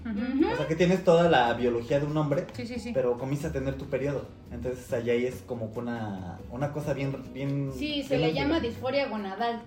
O 0.52 0.56
sea, 0.56 0.66
que 0.68 0.76
tienes 0.76 1.04
toda 1.04 1.28
la 1.28 1.52
biología 1.54 1.98
de 2.00 2.06
un 2.06 2.16
hombre, 2.16 2.46
Sí, 2.52 2.66
sí, 2.66 2.78
sí. 2.78 2.92
pero 2.94 3.18
comienza 3.18 3.48
a 3.48 3.52
tener 3.52 3.74
tu 3.74 3.86
periodo. 3.86 4.26
Entonces 4.52 4.92
allá 4.92 5.12
ahí 5.12 5.26
es 5.26 5.42
como 5.46 5.66
una, 5.74 6.38
una 6.50 6.72
cosa 6.72 6.92
bien... 6.94 7.14
bien 7.32 7.72
Sí, 7.76 8.02
se 8.04 8.16
le 8.18 8.32
llama 8.32 8.60
disforia 8.60 9.08
gonadal. 9.08 9.62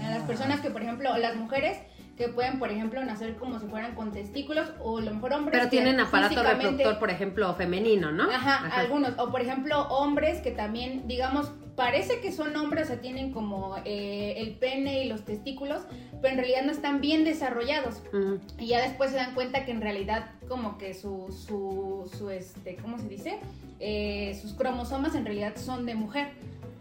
Ah. 0.00 0.06
A 0.06 0.10
las 0.10 0.22
personas 0.24 0.60
que, 0.60 0.70
por 0.70 0.82
ejemplo, 0.82 1.16
las 1.18 1.36
mujeres 1.36 1.78
que 2.18 2.28
pueden, 2.28 2.58
por 2.58 2.70
ejemplo, 2.70 3.02
nacer 3.04 3.36
como 3.36 3.60
si 3.60 3.66
fueran 3.66 3.94
con 3.94 4.10
testículos 4.12 4.72
o 4.80 4.98
a 4.98 5.02
lo 5.02 5.14
mejor 5.14 5.32
hombres 5.34 5.56
Pero 5.56 5.70
tienen 5.70 6.00
aparato 6.00 6.30
físicamente- 6.34 6.64
reproductor, 6.66 6.98
por 6.98 7.10
ejemplo, 7.10 7.54
femenino, 7.54 8.10
¿no? 8.10 8.24
Ajá, 8.24 8.66
algunos. 8.76 9.12
O 9.18 9.30
por 9.30 9.40
ejemplo, 9.40 9.82
hombres 9.88 10.40
que 10.40 10.50
también, 10.50 11.06
digamos, 11.06 11.52
parece 11.76 12.20
que 12.20 12.32
son 12.32 12.56
hombres, 12.56 12.84
o 12.84 12.86
sea, 12.88 13.00
tienen 13.00 13.30
como 13.32 13.76
eh, 13.84 14.34
el 14.38 14.56
pene 14.56 15.04
y 15.04 15.08
los 15.08 15.24
testículos, 15.24 15.82
pero 16.20 16.32
en 16.34 16.38
realidad 16.40 16.62
no 16.64 16.72
están 16.72 17.00
bien 17.00 17.22
desarrollados. 17.24 18.02
Ujú. 18.12 18.40
Y 18.58 18.66
ya 18.66 18.82
después 18.82 19.12
se 19.12 19.16
dan 19.16 19.34
cuenta 19.34 19.64
que 19.64 19.70
en 19.70 19.80
realidad 19.80 20.32
como 20.48 20.76
que 20.76 20.94
su, 20.94 21.32
su, 21.46 22.10
su 22.18 22.30
este, 22.30 22.74
¿cómo 22.76 22.98
se 22.98 23.08
dice? 23.08 23.38
Eh, 23.78 24.36
sus 24.42 24.54
cromosomas 24.54 25.14
en 25.14 25.24
realidad 25.24 25.54
son 25.56 25.86
de 25.86 25.94
mujer. 25.94 26.30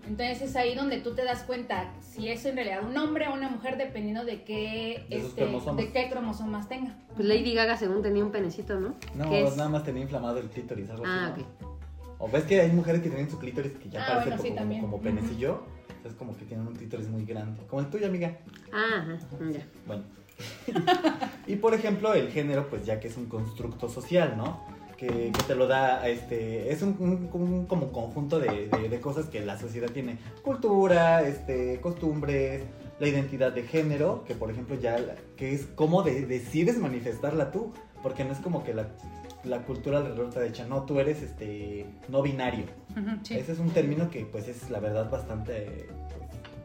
Entonces 0.08 0.42
es 0.42 0.56
ahí 0.56 0.74
donde 0.76 1.00
tú 1.00 1.14
te 1.16 1.24
das 1.24 1.44
cuenta 1.44 1.92
si 2.02 2.30
es 2.30 2.46
en 2.46 2.56
realidad 2.56 2.84
un 2.88 2.96
hombre 2.98 3.28
o 3.28 3.34
una 3.34 3.50
mujer 3.50 3.78
dependiendo 3.78 4.24
de 4.26 4.44
qué, 4.44 5.06
De 5.10 5.18
este, 5.18 5.44
cromosomas. 5.44 5.78
de 5.78 5.92
qué 5.92 6.10
cromosomas 6.10 6.70
tenga. 6.70 6.96
Pues 7.16 7.28
Lady 7.28 7.54
Gaga 7.54 7.78
según 7.78 8.02
tenía 8.02 8.24
un 8.24 8.32
penecito, 8.32 8.80
¿no? 8.80 8.96
No, 9.16 9.30
nada 9.56 9.70
más 9.70 9.84
tenía 9.84 10.02
inflamado 10.04 10.40
el 10.40 10.50
clítoris, 10.50 10.90
algo 10.90 11.04
Ah, 11.06 11.32
así. 11.34 11.42
ok. 11.42 11.48
¿no? 11.62 11.78
O 12.20 12.28
ves 12.30 12.46
que 12.46 12.60
hay 12.62 12.72
mujeres 12.72 13.02
que 13.02 13.10
tienen 13.10 13.30
su 13.30 13.38
clítoris 13.38 13.74
que 13.74 13.90
ya 13.90 14.04
Ah, 14.04 14.24
parece 14.26 14.50
bueno, 14.52 14.74
sí, 14.74 14.82
como, 14.82 15.02
penecillo. 15.02 15.54
O 15.54 16.02
sea, 16.02 16.12
es 16.12 16.18
como 16.18 16.36
que 16.36 16.46
tienen 16.46 16.66
un 16.68 16.74
clítoris 16.76 17.08
muy 17.10 17.26
grande. 17.26 17.62
Como 17.68 17.82
el 17.82 17.90
tuyo, 17.90 18.08
amiga. 18.08 18.38
Ah, 18.74 19.02
ajá, 19.04 19.18
ya. 19.52 19.66
Bueno. 19.86 20.04
y 21.48 21.56
por 21.58 21.74
ejemplo, 21.74 22.14
el 22.14 22.32
género, 22.32 22.68
pues 22.70 22.86
ya 22.86 23.00
que 23.00 23.08
es 23.08 23.18
un 23.18 23.26
constructo 23.28 23.90
social, 23.90 24.36
¿no? 24.38 24.64
Que, 24.98 25.08
que 25.08 25.44
te 25.46 25.54
lo 25.56 25.68
da, 25.68 26.08
este, 26.08 26.72
es 26.72 26.82
un, 26.82 26.96
un- 27.00 27.30
un 27.42 27.66
como 27.68 27.92
conjunto 27.92 28.40
de, 28.40 28.68
de- 28.68 28.90
de 28.90 29.00
cosas 29.00 29.28
que 29.28 29.46
la 29.46 29.58
sociedad 29.60 29.90
tiene. 29.92 30.18
Cultura, 30.44 31.22
este, 31.22 31.80
costumbres, 31.82 32.64
la 33.00 33.08
identidad 33.08 33.52
de 33.52 33.62
género, 33.64 34.24
que 34.26 34.34
por 34.34 34.50
ejemplo 34.50 34.76
ya, 34.76 34.98
la- 34.98 35.14
que 35.36 35.54
es 35.54 35.68
cómo 35.76 36.02
de- 36.02 36.26
decides 36.26 36.80
manifestarla 36.80 37.52
tú. 37.52 37.74
Porque 38.02 38.24
no 38.24 38.32
es 38.32 38.40
como 38.40 38.64
que 38.64 38.74
la, 38.76 38.88
la 39.44 39.64
cultura 39.64 39.98
alrededor 40.00 40.30
te 40.32 40.40
ha 40.40 40.44
dicho, 40.44 40.66
no, 40.68 40.84
tú 40.84 41.00
eres, 41.00 41.22
este, 41.22 41.86
no 42.10 42.22
binario. 42.22 42.66
Sí. 43.24 43.36
Ese 43.38 43.52
es 43.54 43.60
un 43.60 43.70
término 43.72 44.10
que 44.10 44.26
pues 44.26 44.48
es 44.48 44.70
la 44.70 44.80
verdad 44.80 45.10
bastante 45.10 45.88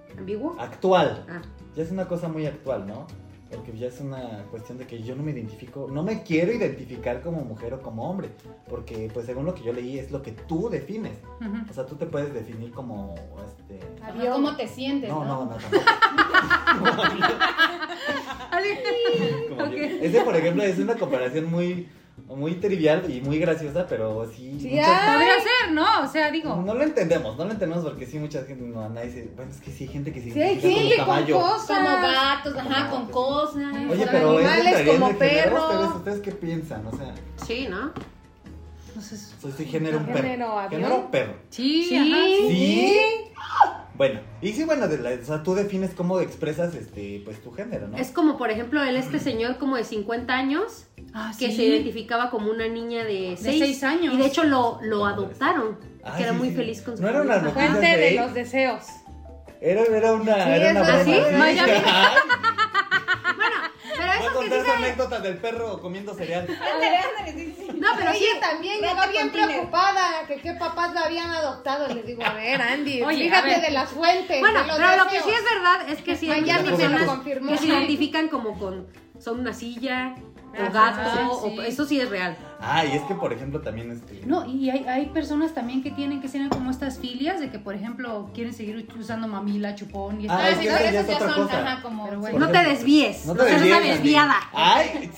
pues, 0.06 0.18
¿Ambiguo? 0.18 0.56
actual. 0.58 1.24
Ah, 1.28 1.40
Ya 1.74 1.82
es 1.82 1.90
una 1.90 2.06
cosa 2.06 2.28
muy 2.28 2.46
actual, 2.46 2.86
¿no? 2.86 3.06
Porque 3.52 3.76
ya 3.76 3.88
es 3.88 4.00
una 4.00 4.44
cuestión 4.50 4.78
de 4.78 4.86
que 4.86 5.02
yo 5.02 5.14
no 5.14 5.22
me 5.22 5.32
identifico, 5.32 5.88
no 5.90 6.02
me 6.02 6.22
quiero 6.22 6.52
identificar 6.52 7.22
como 7.22 7.42
mujer 7.42 7.74
o 7.74 7.82
como 7.82 8.08
hombre, 8.08 8.30
porque 8.68 9.10
pues 9.12 9.26
según 9.26 9.44
lo 9.44 9.54
que 9.54 9.62
yo 9.62 9.72
leí 9.72 9.98
es 9.98 10.10
lo 10.10 10.22
que 10.22 10.32
tú 10.32 10.68
defines. 10.70 11.12
O 11.70 11.72
sea, 11.72 11.86
tú 11.86 11.96
te 11.96 12.06
puedes 12.06 12.32
definir 12.32 12.72
como 12.72 13.14
este 13.46 13.78
Ajá, 14.02 14.32
¿Cómo 14.32 14.56
te 14.56 14.66
sientes? 14.66 15.10
no, 15.10 15.24
No, 15.24 15.44
no, 15.44 15.46
no, 15.46 15.56
tampoco. 15.56 15.84
Como. 19.48 19.62
Ese, 19.64 20.20
por 20.22 20.36
ejemplo, 20.36 20.62
es 20.62 20.78
una 20.78 20.94
comparación 20.96 21.50
muy 21.50 21.88
muy 22.28 22.54
trivial 22.54 23.10
y 23.10 23.20
muy 23.20 23.38
graciosa, 23.38 23.86
pero 23.88 24.26
sí, 24.26 24.56
Sí, 24.60 24.70
muchas- 24.70 25.12
podría 25.12 25.34
ser, 25.40 25.72
¿no? 25.72 25.84
O 26.02 26.06
sea, 26.08 26.30
digo. 26.30 26.56
no 26.56 26.74
lo 26.74 26.82
entendemos, 26.82 27.36
no 27.36 27.44
lo 27.44 27.50
entendemos 27.52 27.84
porque 27.84 28.06
sí 28.06 28.18
mucha 28.18 28.42
gente 28.44 28.64
no 28.64 28.88
nadie 28.88 29.08
dice, 29.10 29.30
bueno, 29.36 29.50
es 29.50 29.60
que 29.60 29.70
sí 29.70 29.84
hay 29.84 29.90
gente 29.90 30.12
que 30.12 30.22
se 30.22 30.30
Sí, 30.30 30.40
hay 30.40 30.52
identifica 30.54 30.80
gente 30.80 30.96
como 30.96 31.06
con 31.06 31.14
caballo. 31.16 31.40
cosas. 31.40 31.66
Como 31.78 31.90
gatos, 32.02 32.56
ajá, 32.56 32.90
Como 32.90 33.02
con 33.04 33.12
cosas. 33.12 33.74
Oye, 33.90 34.06
pero 34.10 34.38
¿eso 34.40 34.48
animales, 34.48 34.90
como 34.92 35.08
el 35.08 35.16
género? 35.16 35.18
perro. 35.18 35.68
¿Ustedes, 35.70 35.94
¿Ustedes 35.96 36.20
qué 36.20 36.32
piensan? 36.32 36.86
O 36.86 36.96
sea, 36.96 37.14
sí, 37.44 37.66
¿no? 37.68 37.92
Entonces, 38.88 39.34
soy 39.40 39.52
sí 39.52 39.64
género 39.64 39.98
un 39.98 40.06
perro. 40.06 40.18
Género. 40.22 40.68
Género 40.70 41.10
perro. 41.10 41.34
sí, 41.50 41.84
Sí. 41.88 41.96
ajá, 41.96 42.24
sí. 42.26 42.48
Sí. 42.48 43.00
Bueno, 43.94 44.20
y 44.40 44.52
sí, 44.52 44.64
bueno, 44.64 44.88
de 44.88 44.98
la- 44.98 45.10
o 45.20 45.24
sea, 45.24 45.42
tú 45.42 45.54
defines 45.54 45.92
cómo 45.94 46.18
expresas 46.20 46.74
este, 46.74 47.20
pues 47.24 47.42
tu 47.42 47.52
género, 47.52 47.88
¿no? 47.88 47.96
Es 47.98 48.10
como, 48.10 48.36
por 48.38 48.50
ejemplo, 48.50 48.82
él, 48.82 48.96
este 48.96 49.18
señor 49.18 49.58
como 49.58 49.76
de 49.76 49.84
50 49.84 50.32
años, 50.34 50.86
Ah, 51.14 51.32
que 51.38 51.48
sí. 51.48 51.56
se 51.56 51.62
identificaba 51.64 52.30
como 52.30 52.50
una 52.50 52.66
niña 52.68 53.04
de 53.04 53.36
6 53.38 53.58
seis 53.58 53.82
años. 53.84 54.14
Y 54.14 54.16
de 54.18 54.26
hecho 54.26 54.44
lo, 54.44 54.78
lo 54.82 55.04
adoptaron, 55.06 55.78
Ah, 56.04 56.14
que 56.16 56.22
era 56.24 56.32
sí, 56.32 56.38
muy 56.38 56.48
sí. 56.50 56.54
feliz 56.56 56.82
con 56.82 56.96
su 56.96 57.02
No 57.02 57.08
era 57.10 57.22
una 57.22 57.40
Fuente 57.50 57.80
de 57.96 58.10
los 58.12 58.34
deseos. 58.34 58.84
Era, 59.60 59.82
era 59.82 60.12
una, 60.14 60.34
Sí, 60.44 60.50
era 60.50 60.70
una. 60.72 61.44
Ay, 61.44 61.58
Pero 63.96 64.12
eso 64.12 64.28
que 64.28 64.34
contar 64.34 64.60
sí 64.60 64.66
esa 64.66 64.76
se- 64.78 64.84
anécdota 64.84 65.20
del 65.20 65.36
perro 65.38 65.80
comiendo 65.80 66.14
cereal. 66.14 66.46
Ándale, 66.48 66.96
ándale, 66.96 67.32
sí, 67.32 67.54
sí. 67.58 67.66
No, 67.78 67.88
pero 67.98 68.12
sí, 68.12 68.24
ella 68.24 68.40
también 68.40 68.80
llegó 68.80 69.00
bien 69.10 69.30
preocupada 69.30 70.26
que 70.26 70.36
qué 70.40 70.54
papás 70.54 70.94
la 70.94 71.02
habían 71.02 71.30
adoptado. 71.30 71.88
Le 71.94 72.02
digo, 72.02 72.24
a 72.24 72.32
ver, 72.34 72.60
Andy, 72.62 73.02
Oye, 73.02 73.24
fíjate 73.24 73.48
ver. 73.48 73.60
de 73.60 73.70
las 73.70 73.90
fuentes. 73.90 74.40
Bueno, 74.40 74.60
de 74.60 74.66
los 74.66 74.76
pero 74.76 74.96
lo 75.04 75.10
que 75.10 75.20
sí 75.20 75.30
es 75.30 75.44
verdad 75.44 75.88
es 75.90 76.02
que 76.02 76.16
sí 76.16 76.30
hay 76.30 76.40
Miami 76.42 76.70
muchas 76.70 76.78
me 76.78 76.84
lo 76.84 76.90
personas 76.90 77.16
confirmó. 77.16 77.52
que 77.52 77.58
se 77.58 77.66
identifican 77.66 78.28
como 78.28 78.58
con 78.58 78.86
son 79.22 79.40
una 79.40 79.52
silla 79.52 80.14
o 80.58 80.72
gato, 80.72 81.40
sí. 81.48 81.56
o- 81.58 81.62
eso 81.62 81.84
sí 81.86 82.00
es 82.00 82.10
real. 82.10 82.36
Ah, 82.60 82.84
y 82.84 82.92
es 82.92 83.02
que, 83.02 83.14
por 83.14 83.32
ejemplo, 83.32 83.60
también 83.60 83.90
este... 83.90 84.22
No, 84.26 84.44
y 84.46 84.70
hay, 84.70 84.84
hay 84.86 85.06
personas 85.06 85.52
también 85.54 85.82
que 85.82 85.90
tienen 85.90 86.20
que 86.20 86.28
ser 86.28 86.48
como 86.48 86.70
estas 86.70 86.98
filias 86.98 87.40
de 87.40 87.50
que, 87.50 87.58
por 87.58 87.74
ejemplo, 87.74 88.30
quieren 88.34 88.52
seguir 88.52 88.86
usando 88.98 89.26
mamila, 89.28 89.74
chupón 89.74 90.20
y 90.20 90.26
Ah, 90.28 90.50
es 90.50 90.58
que 90.58 90.64
ya 90.66 91.00
otra 91.02 91.18
son, 91.18 91.44
cosa. 91.46 91.62
ajá, 91.66 91.82
como... 91.82 92.04
Pero 92.06 92.20
bueno. 92.20 92.38
No 92.38 92.48
te 92.50 92.58
desvíes, 92.64 93.24
No 93.26 93.34
te 93.34 93.44
desvíes, 93.44 93.76
una 93.76 93.80
desviada. 93.86 94.36
Ay, 94.52 95.10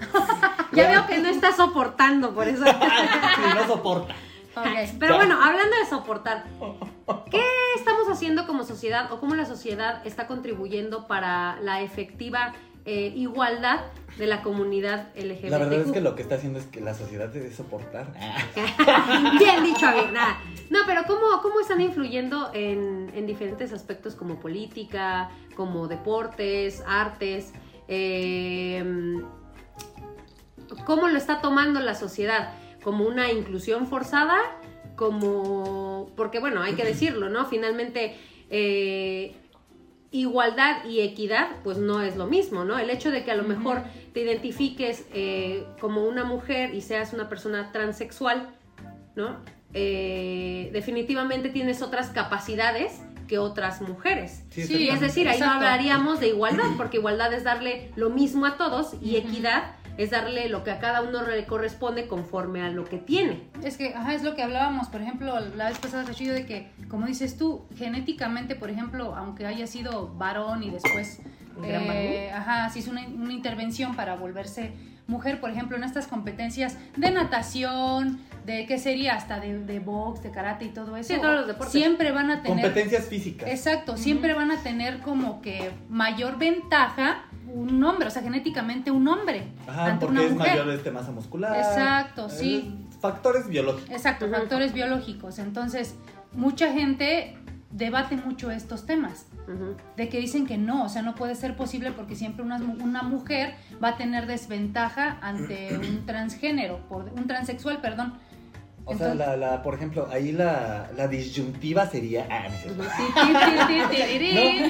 Ya 0.72 0.88
veo 0.88 1.06
que 1.06 1.18
no 1.18 1.28
estás 1.28 1.56
soportando 1.56 2.34
por 2.34 2.48
eso. 2.48 2.64
sí, 2.66 3.42
no 3.54 3.66
soporta. 3.66 4.14
Pero 4.98 5.16
bueno, 5.16 5.42
hablando 5.42 5.76
de 5.76 5.86
soportar, 5.88 6.44
¿qué 7.30 7.42
estamos 7.76 8.06
haciendo 8.10 8.46
como 8.46 8.64
sociedad 8.64 9.10
o 9.12 9.18
cómo 9.20 9.34
la 9.34 9.46
sociedad 9.46 10.06
está 10.06 10.26
contribuyendo 10.26 11.06
para 11.06 11.58
la 11.60 11.80
efectiva 11.80 12.52
eh, 12.84 13.12
igualdad 13.14 13.80
de 14.18 14.26
la 14.26 14.42
comunidad 14.42 15.08
LGBTQ? 15.16 15.50
La 15.50 15.58
verdad 15.58 15.80
es 15.80 15.92
que 15.92 16.00
lo 16.00 16.14
que 16.14 16.22
está 16.22 16.34
haciendo 16.34 16.58
es 16.58 16.66
que 16.66 16.80
la 16.80 16.94
sociedad 16.94 17.28
debe 17.28 17.52
soportar. 17.52 18.12
Bien 19.38 19.62
dicho, 19.64 19.86
Javier. 19.86 20.12
nada. 20.12 20.38
No, 20.70 20.80
pero 20.86 21.02
¿cómo, 21.06 21.40
cómo 21.42 21.60
están 21.60 21.80
influyendo 21.80 22.50
en, 22.52 23.10
en 23.14 23.26
diferentes 23.26 23.72
aspectos 23.72 24.14
como 24.14 24.40
política, 24.40 25.30
como 25.54 25.88
deportes, 25.88 26.82
artes? 26.86 27.52
Eh, 27.88 28.84
¿Cómo 30.84 31.08
lo 31.08 31.16
está 31.16 31.40
tomando 31.40 31.80
la 31.80 31.94
sociedad? 31.94 32.54
¿Como 32.82 33.06
una 33.06 33.30
inclusión 33.30 33.86
forzada? 33.86 34.38
Como... 34.96 36.10
Porque 36.16 36.38
bueno, 36.40 36.62
hay 36.62 36.74
que 36.74 36.84
decirlo, 36.84 37.28
¿no? 37.28 37.46
Finalmente... 37.46 38.16
eh, 38.50 39.36
igualdad 40.12 40.84
y 40.84 41.00
equidad, 41.00 41.48
pues 41.64 41.78
no 41.78 42.02
es 42.02 42.16
lo 42.16 42.26
mismo, 42.26 42.64
¿no? 42.64 42.78
El 42.78 42.90
hecho 42.90 43.10
de 43.10 43.24
que 43.24 43.30
a 43.30 43.34
lo 43.34 43.44
mejor 43.44 43.82
te 44.12 44.20
identifiques 44.20 45.06
eh, 45.12 45.66
como 45.80 46.04
una 46.04 46.24
mujer 46.24 46.74
y 46.74 46.82
seas 46.82 47.14
una 47.14 47.28
persona 47.28 47.72
transexual, 47.72 48.50
¿no? 49.16 49.38
Eh, 49.72 50.68
definitivamente 50.72 51.48
tienes 51.48 51.80
otras 51.80 52.10
capacidades 52.10 53.00
que 53.26 53.38
otras 53.38 53.80
mujeres. 53.80 54.44
Sí, 54.50 54.64
Sí, 54.64 54.76
Y 54.84 54.88
es 54.90 55.00
decir, 55.00 55.26
ahí 55.28 55.40
no 55.40 55.50
hablaríamos 55.50 56.20
de 56.20 56.28
igualdad, 56.28 56.66
porque 56.76 56.98
igualdad 56.98 57.32
es 57.32 57.44
darle 57.44 57.90
lo 57.96 58.10
mismo 58.10 58.44
a 58.44 58.58
todos 58.58 58.94
y 59.00 59.16
equidad 59.16 59.76
es 59.98 60.10
darle 60.10 60.48
lo 60.48 60.64
que 60.64 60.70
a 60.70 60.78
cada 60.78 61.02
uno 61.02 61.22
le 61.22 61.44
corresponde 61.46 62.06
conforme 62.06 62.62
a 62.62 62.70
lo 62.70 62.84
que 62.84 62.98
tiene. 62.98 63.48
Es 63.62 63.76
que, 63.76 63.94
ajá, 63.94 64.14
es 64.14 64.22
lo 64.22 64.34
que 64.34 64.42
hablábamos, 64.42 64.88
por 64.88 65.00
ejemplo, 65.00 65.38
la 65.56 65.68
vez 65.68 65.78
pasada, 65.78 66.04
Rachillo, 66.04 66.32
de 66.32 66.46
que, 66.46 66.70
como 66.88 67.06
dices 67.06 67.36
tú, 67.36 67.66
genéticamente, 67.76 68.54
por 68.54 68.70
ejemplo, 68.70 69.14
aunque 69.14 69.46
haya 69.46 69.66
sido 69.66 70.14
varón 70.16 70.62
y 70.62 70.70
después, 70.70 71.20
eh, 71.64 72.30
ajá, 72.34 72.70
se 72.70 72.80
hizo 72.80 72.90
una, 72.90 73.06
una 73.06 73.32
intervención 73.32 73.94
para 73.94 74.16
volverse 74.16 74.72
mujer, 75.06 75.40
por 75.40 75.50
ejemplo, 75.50 75.76
en 75.76 75.84
estas 75.84 76.06
competencias 76.06 76.76
de 76.96 77.10
natación, 77.10 78.20
de 78.46 78.66
qué 78.66 78.78
sería, 78.78 79.14
hasta 79.14 79.40
de, 79.40 79.58
de 79.64 79.78
box, 79.80 80.22
de 80.22 80.30
karate 80.30 80.64
y 80.64 80.68
todo 80.68 80.96
eso. 80.96 81.14
Sí, 81.14 81.20
todos 81.20 81.34
los 81.34 81.46
deportes. 81.46 81.72
Siempre 81.72 82.12
van 82.12 82.30
a 82.30 82.42
tener... 82.42 82.62
Competencias 82.62 83.06
físicas. 83.06 83.48
Exacto, 83.48 83.96
siempre 83.96 84.34
van 84.34 84.50
a 84.50 84.56
tener 84.62 85.00
como 85.00 85.40
que 85.42 85.70
mayor 85.88 86.38
ventaja 86.38 87.24
un 87.46 87.82
hombre, 87.84 88.08
o 88.08 88.10
sea, 88.10 88.22
genéticamente 88.22 88.90
un 88.90 89.06
hombre 89.06 89.44
Ajá, 89.66 89.86
ante 89.86 90.06
porque 90.06 90.20
una 90.20 90.26
es 90.26 90.32
mujer. 90.32 90.50
mayor 90.58 90.70
este 90.70 90.90
masa 90.90 91.10
muscular. 91.12 91.56
Exacto, 91.56 92.28
sí. 92.28 92.74
Factores 93.00 93.48
biológicos. 93.48 93.90
Exacto, 93.90 94.28
factores 94.30 94.72
biológicos. 94.72 95.38
Entonces, 95.38 95.96
mucha 96.32 96.72
gente 96.72 97.36
debate 97.70 98.16
mucho 98.16 98.50
estos 98.50 98.86
temas, 98.86 99.26
De 99.96 100.08
que 100.08 100.18
dicen 100.18 100.46
que 100.46 100.56
no, 100.56 100.84
o 100.84 100.88
sea, 100.88 101.02
no 101.02 101.14
puede 101.14 101.34
ser 101.34 101.56
posible 101.56 101.92
porque 101.92 102.14
siempre 102.14 102.44
una, 102.44 102.56
una 102.56 103.02
mujer 103.02 103.54
va 103.82 103.88
a 103.90 103.96
tener 103.96 104.26
desventaja 104.26 105.18
ante 105.20 105.76
un 105.78 106.06
transgénero, 106.06 106.78
por, 106.88 107.04
un 107.12 107.26
transexual, 107.26 107.80
perdón. 107.80 108.14
O 108.84 108.96
sea, 108.96 109.14
la, 109.14 109.36
la, 109.36 109.62
por 109.62 109.74
ejemplo, 109.74 110.08
ahí 110.10 110.32
la, 110.32 110.90
la 110.96 111.06
disyuntiva 111.06 111.86
sería. 111.86 112.26
Ah, 112.28 112.48
no 112.76 112.82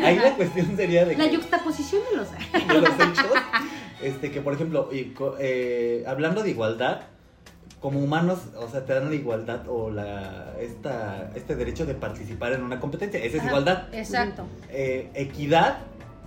ahí 0.05 0.17
la 0.19 0.35
cuestión 0.37 0.76
sería 0.76 1.05
de 1.07 1.17
La 1.17 1.25
que- 1.25 1.35
yuxtaposición 1.35 2.02
de 2.11 2.17
los... 2.17 2.31
de 2.31 2.81
los 2.81 2.95
hechos. 2.95 3.33
Este, 4.02 4.31
que 4.31 4.41
por 4.41 4.52
ejemplo, 4.55 4.88
y 4.93 5.14
eh, 5.38 6.05
hablando 6.07 6.43
de 6.43 6.50
igualdad, 6.50 7.02
como 7.83 7.99
humanos, 7.99 8.39
o 8.57 8.69
sea, 8.71 8.85
te 8.87 8.95
dan 8.95 9.09
la 9.11 9.15
igualdad 9.17 9.69
o 9.69 9.91
la 9.91 10.55
esta, 10.61 11.31
este 11.35 11.57
derecho 11.57 11.85
de 11.85 11.95
participar 11.95 12.53
en 12.53 12.62
una 12.62 12.79
competencia. 12.81 13.19
Esa 13.23 13.39
es 13.39 13.45
igualdad. 13.45 13.93
Exacto. 13.93 14.45
Eh, 14.71 15.11
equidad. 15.15 15.79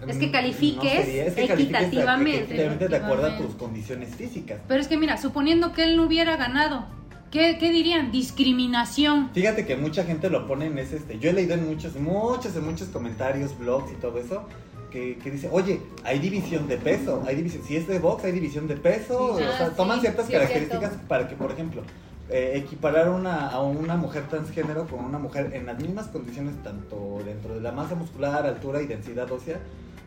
Es 0.06 0.18
que 0.18 0.28
mm, 0.28 0.32
califiques 0.32 1.06
sería- 1.06 1.26
es 1.26 1.34
que 1.34 1.48
califiques 1.48 1.72
de- 1.72 1.86
equitativamente. 1.88 2.38
equitativamente 2.40 2.88
de 2.90 2.96
acuerdo 2.98 3.26
a 3.28 3.38
tus 3.38 3.56
condiciones 3.56 4.14
físicas. 4.14 4.60
Pero 4.68 4.82
es 4.82 4.88
que 4.90 4.98
mira, 4.98 5.18
suponiendo 5.18 5.72
que 5.72 5.84
él 5.86 5.96
no 5.96 6.04
hubiera 6.04 6.36
ganado, 6.36 6.86
¿qué, 7.32 7.58
qué 7.58 7.72
dirían? 7.72 8.12
Discriminación. 8.12 9.30
Fíjate 9.34 9.66
que 9.66 9.78
mucha 9.78 10.04
gente 10.04 10.30
lo 10.30 10.46
pone 10.48 10.66
en 10.66 10.78
ese, 10.78 10.98
este, 10.98 11.18
yo 11.20 11.30
he 11.30 11.34
leído 11.34 11.54
en 11.54 11.66
muchos, 11.66 11.96
muchos, 11.96 12.54
en 12.58 12.66
muchos 12.66 12.90
comentarios, 12.90 13.58
blogs 13.58 13.92
y 13.94 13.96
todo 13.96 14.20
eso, 14.20 14.44
que, 14.92 15.18
que 15.18 15.32
dice, 15.32 15.50
oye, 15.52 15.82
hay 16.04 16.20
división 16.20 16.68
de 16.68 16.78
peso, 16.78 17.24
hay 17.28 17.36
división, 17.36 17.64
si 17.68 17.76
es 17.76 17.88
de 17.88 18.00
box 18.00 18.24
hay 18.26 18.32
división 18.32 18.68
de 18.68 18.76
peso, 18.76 19.38
Sí. 19.38 19.44
o 19.44 19.58
sea, 19.58 19.70
toman 19.72 20.02
ciertas 20.02 20.26
sí 20.28 20.32
características 20.34 20.94
para 21.08 21.28
que, 21.28 21.36
por 21.36 21.52
ejemplo, 21.52 21.82
eh, 22.30 22.54
equiparar 22.56 23.10
una, 23.10 23.50
a 23.50 23.62
una 23.62 23.98
mujer 23.98 24.24
transgénero 24.28 24.88
con 24.88 25.04
una 25.06 25.20
mujer 25.20 25.52
en 25.54 25.66
las 25.68 25.80
mismas 25.80 26.08
condiciones, 26.08 26.56
tanto 26.64 27.20
dentro 27.26 27.54
de 27.56 27.62
la 27.62 27.72
masa 27.72 27.96
muscular, 27.96 28.46
altura 28.46 28.82
y 28.82 28.88
densidad 28.88 29.32
ósea, 29.32 29.58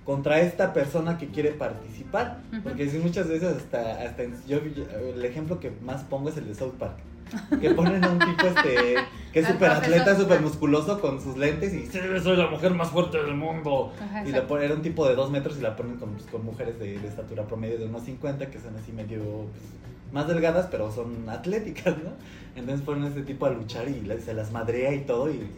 contra 0.05 0.41
esta 0.41 0.73
persona 0.73 1.19
que 1.19 1.29
quiere 1.29 1.51
participar. 1.51 2.41
Porque 2.63 2.89
si 2.91 2.99
muchas 2.99 3.29
veces 3.29 3.57
hasta, 3.57 4.03
hasta 4.03 4.23
en- 4.23 4.35
yo, 4.49 4.59
el 5.15 5.25
ejemplo 5.25 5.61
que 5.61 5.71
más 5.85 6.03
pongo 6.05 6.31
es 6.31 6.37
el 6.39 6.49
de 6.49 6.55
South 6.55 6.73
Park. 6.79 6.95
Que 7.61 7.71
ponen 7.71 8.05
a 8.05 8.11
un 8.11 8.19
tipo 8.19 8.47
este 8.47 8.97
que 9.33 9.41
es 9.41 9.47
súper 9.47 9.71
atleta, 9.71 10.17
súper 10.17 10.41
musculoso 10.41 11.01
con 11.01 11.21
sus 11.21 11.37
lentes 11.37 11.75
y 11.75 11.87
"Sí, 11.87 11.99
soy 12.23 12.37
la 12.37 12.47
mujer 12.49 12.73
más 12.75 12.89
fuerte 12.91 13.23
del 13.23 13.35
mundo. 13.35 13.93
Ajá, 14.01 14.25
Y 14.27 14.33
le 14.33 14.43
ponen, 14.43 14.65
era 14.65 14.75
un 14.75 14.83
tipo 14.83 15.07
de 15.07 15.15
dos 15.15 15.31
metros 15.31 15.59
y 15.59 15.61
la 15.61 15.77
ponen 15.77 15.97
con, 15.97 16.11
pues, 16.13 16.25
con 16.27 16.45
mujeres 16.45 16.79
de, 16.79 16.99
de 16.99 17.09
estatura 17.09 17.45
promedio 17.47 17.79
de 17.79 17.85
unos 17.87 18.03
50 18.05 18.47
que 18.51 18.59
son 18.59 18.75
así 18.77 18.91
medio 18.93 19.19
pues, 19.21 19.63
más 20.13 20.27
delgadas, 20.27 20.67
pero 20.71 20.91
son 20.91 21.29
atléticas, 21.29 21.95
¿no? 21.99 22.11
Entonces 22.57 22.85
ponen 22.85 23.05
a 23.05 23.09
este 23.09 23.23
tipo 23.23 23.45
a 23.47 23.51
luchar 23.51 23.87
y 23.89 24.03
se 24.25 24.33
las 24.35 24.51
madrea 24.51 24.93
y 24.95 25.01
todo. 25.01 25.31
Y, 25.31 25.35
y 25.35 25.51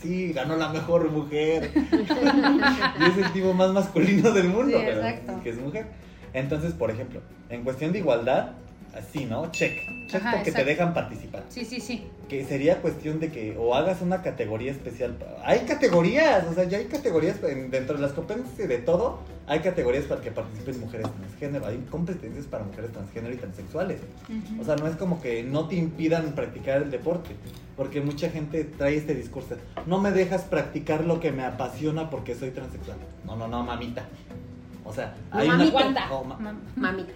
sí, 0.00 0.32
ganó 0.34 0.56
la 0.56 0.68
mejor 0.68 1.10
mujer. 1.10 1.70
y 1.74 3.04
es 3.04 3.16
el 3.26 3.32
tipo 3.32 3.54
más 3.54 3.72
masculino 3.72 4.30
del 4.32 4.48
mundo, 4.48 4.76
Sí, 4.78 4.82
pero 4.84 5.00
exacto. 5.00 5.40
que 5.42 5.50
es 5.50 5.58
mujer. 5.58 5.86
Entonces, 6.34 6.72
por 6.74 6.90
ejemplo, 6.90 7.20
en 7.48 7.62
cuestión 7.62 7.92
de 7.92 8.00
igualdad, 8.00 8.50
así, 8.96 9.24
¿no? 9.26 9.50
Check. 9.50 9.72
Check 10.06 10.22
Ajá, 10.22 10.32
porque 10.36 10.52
te 10.52 10.64
dejan 10.64 10.94
participar 10.94 11.42
Sí, 11.48 11.64
sí, 11.64 11.80
sí. 11.80 12.04
que 12.28 12.44
sería 12.44 12.80
cuestión 12.80 13.20
de 13.20 13.30
que 13.32 13.56
o 13.58 13.74
hagas 13.74 14.00
una 14.02 14.22
categoría 14.22 14.70
especial. 14.72 15.16
Hay 15.44 15.60
categorías, 15.60 16.44
o 16.46 16.54
sea, 16.54 16.64
ya 16.64 16.78
hay 16.78 16.84
categorías 16.86 17.42
en- 17.42 17.70
dentro 17.70 17.96
de 17.96 18.02
las 18.02 18.12
competencias 18.12 18.68
de 18.68 18.78
todo. 18.78 19.18
Hay 19.46 19.60
categorías 19.60 20.04
para 20.04 20.20
que 20.22 20.30
participen 20.30 20.80
mujeres 20.80 21.06
transgénero. 21.18 21.66
Hay 21.66 21.76
competencias 21.90 22.46
para 22.46 22.64
mujeres 22.64 22.92
transgénero 22.92 23.34
y 23.34 23.36
transexuales. 23.36 24.00
Ujú. 24.28 24.62
O 24.62 24.64
sea, 24.64 24.76
no 24.76 24.86
es 24.86 24.96
como 24.96 25.20
que 25.20 25.42
no 25.42 25.68
te 25.68 25.76
impidan 25.76 26.32
practicar 26.32 26.82
el 26.82 26.90
deporte. 26.90 27.34
Porque 27.76 28.00
mucha 28.00 28.30
gente 28.30 28.62
trae 28.64 28.96
este 28.96 29.14
discurso. 29.14 29.56
No 29.86 29.98
me 30.00 30.12
dejas 30.12 30.42
practicar 30.42 31.04
lo 31.04 31.18
que 31.20 31.32
me 31.32 31.44
apasiona 31.44 32.08
porque 32.08 32.34
soy 32.36 32.50
transexual. 32.52 32.96
No, 33.26 33.36
no, 33.36 33.48
no, 33.48 33.62
mamita. 33.64 34.06
O 34.84 34.92
sea, 34.92 35.14
No, 35.32 35.38
hay 35.38 35.48
mamita. 35.48 35.86
una... 35.86 36.12
Oh, 36.12 36.24
ma- 36.24 36.38
Mam- 36.38 36.60
Mamita. 36.76 37.12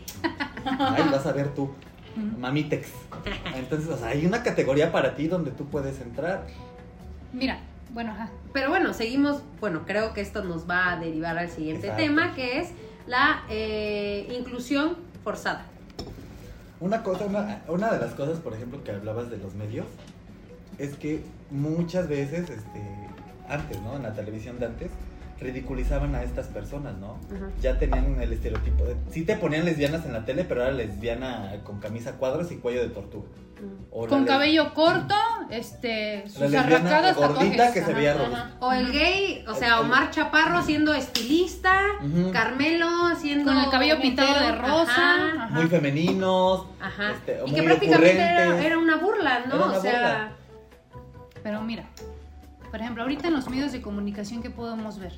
Ay, 0.64 1.04
vas 1.12 1.26
a 1.26 1.32
ver 1.32 1.48
tú. 1.54 1.70
Mamitex. 2.38 2.88
Entonces, 3.54 3.88
o 3.90 3.96
sea, 3.96 4.08
hay 4.08 4.26
una 4.26 4.42
categoría 4.42 4.90
para 4.90 5.14
ti 5.14 5.28
donde 5.28 5.50
tú 5.52 5.66
puedes 5.66 6.00
entrar. 6.00 6.46
Mira, 7.32 7.60
bueno, 7.92 8.10
ajá. 8.12 8.30
Pero 8.52 8.70
bueno, 8.70 8.92
seguimos. 8.94 9.42
Bueno, 9.60 9.82
creo 9.86 10.14
que 10.14 10.20
esto 10.20 10.42
nos 10.42 10.68
va 10.68 10.92
a 10.92 10.96
derivar 10.98 11.38
al 11.38 11.48
siguiente 11.50 11.88
Exacto. 11.88 12.02
tema, 12.02 12.34
que 12.34 12.58
es 12.60 12.70
la 13.06 13.42
eh, 13.48 14.26
inclusión 14.36 14.96
forzada. 15.22 15.66
Una 16.80 17.02
cosa, 17.02 17.26
una, 17.26 17.62
una 17.68 17.92
de 17.92 17.98
las 17.98 18.14
cosas, 18.14 18.38
por 18.38 18.54
ejemplo, 18.54 18.82
que 18.82 18.92
hablabas 18.92 19.30
de 19.30 19.36
los 19.36 19.54
medios, 19.54 19.86
es 20.78 20.94
que 20.96 21.22
muchas 21.50 22.08
veces, 22.08 22.50
este, 22.50 22.82
antes, 23.48 23.80
¿no? 23.82 23.94
En 23.96 24.02
la 24.04 24.12
televisión 24.14 24.58
de 24.58 24.66
antes, 24.66 24.90
ridiculizaban 25.40 26.14
a 26.14 26.22
estas 26.22 26.48
personas, 26.48 26.96
¿no? 26.98 27.18
Ajá. 27.34 27.50
Ya 27.60 27.78
tenían 27.78 28.20
el 28.20 28.32
estereotipo 28.32 28.84
de... 28.84 28.96
Sí 29.10 29.24
te 29.24 29.36
ponían 29.36 29.64
lesbianas 29.64 30.04
en 30.04 30.12
la 30.12 30.24
tele, 30.24 30.44
pero 30.44 30.62
era 30.62 30.72
lesbiana 30.72 31.52
con 31.64 31.78
camisa 31.80 32.12
cuadros 32.12 32.50
y 32.52 32.56
cuello 32.56 32.82
de 32.82 32.88
tortuga. 32.88 33.28
O 33.90 34.04
la 34.04 34.10
Con 34.10 34.24
cabello 34.24 34.72
corto, 34.72 35.14
este, 35.50 36.24
La 36.38 36.46
sus 36.46 36.54
arracadas 36.54 37.16
gordita 37.16 37.50
tatuajes. 37.50 37.72
que 37.72 37.82
se 37.82 37.92
veía 37.92 38.12
Ajá. 38.12 38.52
O 38.60 38.72
el 38.72 38.92
gay, 38.92 39.44
o 39.48 39.54
sea, 39.54 39.80
Omar 39.80 40.10
Chaparro 40.10 40.62
siendo 40.62 40.94
estilista. 40.94 41.80
Carmelo 42.32 42.88
siendo. 43.16 43.52
Con 43.52 43.60
el 43.60 43.70
cabello 43.70 44.00
pintado 44.00 44.32
de 44.38 44.52
rosa. 44.52 44.92
Ajá. 44.92 45.44
Ajá. 45.44 45.54
Muy 45.54 45.66
femeninos. 45.66 46.66
Ajá. 46.80 47.10
este, 47.12 47.38
y 47.46 47.50
muy 47.50 47.60
que 47.60 47.62
prácticamente 47.64 48.20
era, 48.20 48.78
una 48.78 48.96
burla, 48.96 49.40
¿no? 49.46 49.54
Era 49.56 49.64
una 49.64 49.78
o 49.78 49.82
sea, 49.82 50.32
Pero 51.42 51.62
mira, 51.62 51.88
por 52.70 52.80
ejemplo, 52.80 53.02
ahorita 53.02 53.28
en 53.28 53.34
los 53.34 53.48
medios 53.48 53.72
de 53.72 53.80
comunicación 53.82 54.42
que 54.42 54.50
podemos 54.50 54.98
ver, 54.98 55.14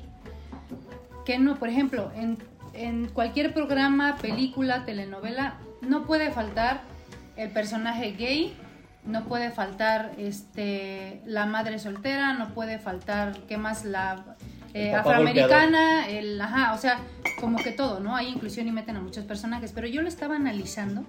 que 1.25 1.39
no, 1.39 1.57
por 1.57 1.69
ejemplo, 1.69 2.11
en, 2.15 2.37
en 2.73 3.07
cualquier 3.07 3.53
programa, 3.53 4.17
película, 4.17 4.85
telenovela, 4.85 5.57
no 5.81 6.05
puede 6.05 6.31
faltar 6.31 6.81
el 7.35 7.49
personaje 7.49 8.11
gay, 8.11 8.55
no 9.05 9.23
puede 9.25 9.51
faltar 9.51 10.13
este 10.17 11.21
la 11.25 11.45
madre 11.45 11.79
soltera, 11.79 12.33
no 12.33 12.53
puede 12.53 12.79
faltar, 12.79 13.37
¿qué 13.47 13.57
más? 13.57 13.83
La 13.83 14.35
eh, 14.73 14.93
afroamericana, 14.93 16.07
el, 16.07 16.39
ajá, 16.39 16.73
o 16.73 16.77
sea, 16.77 16.99
como 17.39 17.57
que 17.57 17.71
todo, 17.71 17.99
¿no? 17.99 18.15
Hay 18.15 18.27
inclusión 18.27 18.67
y 18.67 18.71
meten 18.71 18.95
a 18.95 19.01
muchos 19.01 19.25
personajes, 19.25 19.71
pero 19.73 19.87
yo 19.87 20.01
lo 20.01 20.07
estaba 20.07 20.35
analizando 20.35 21.03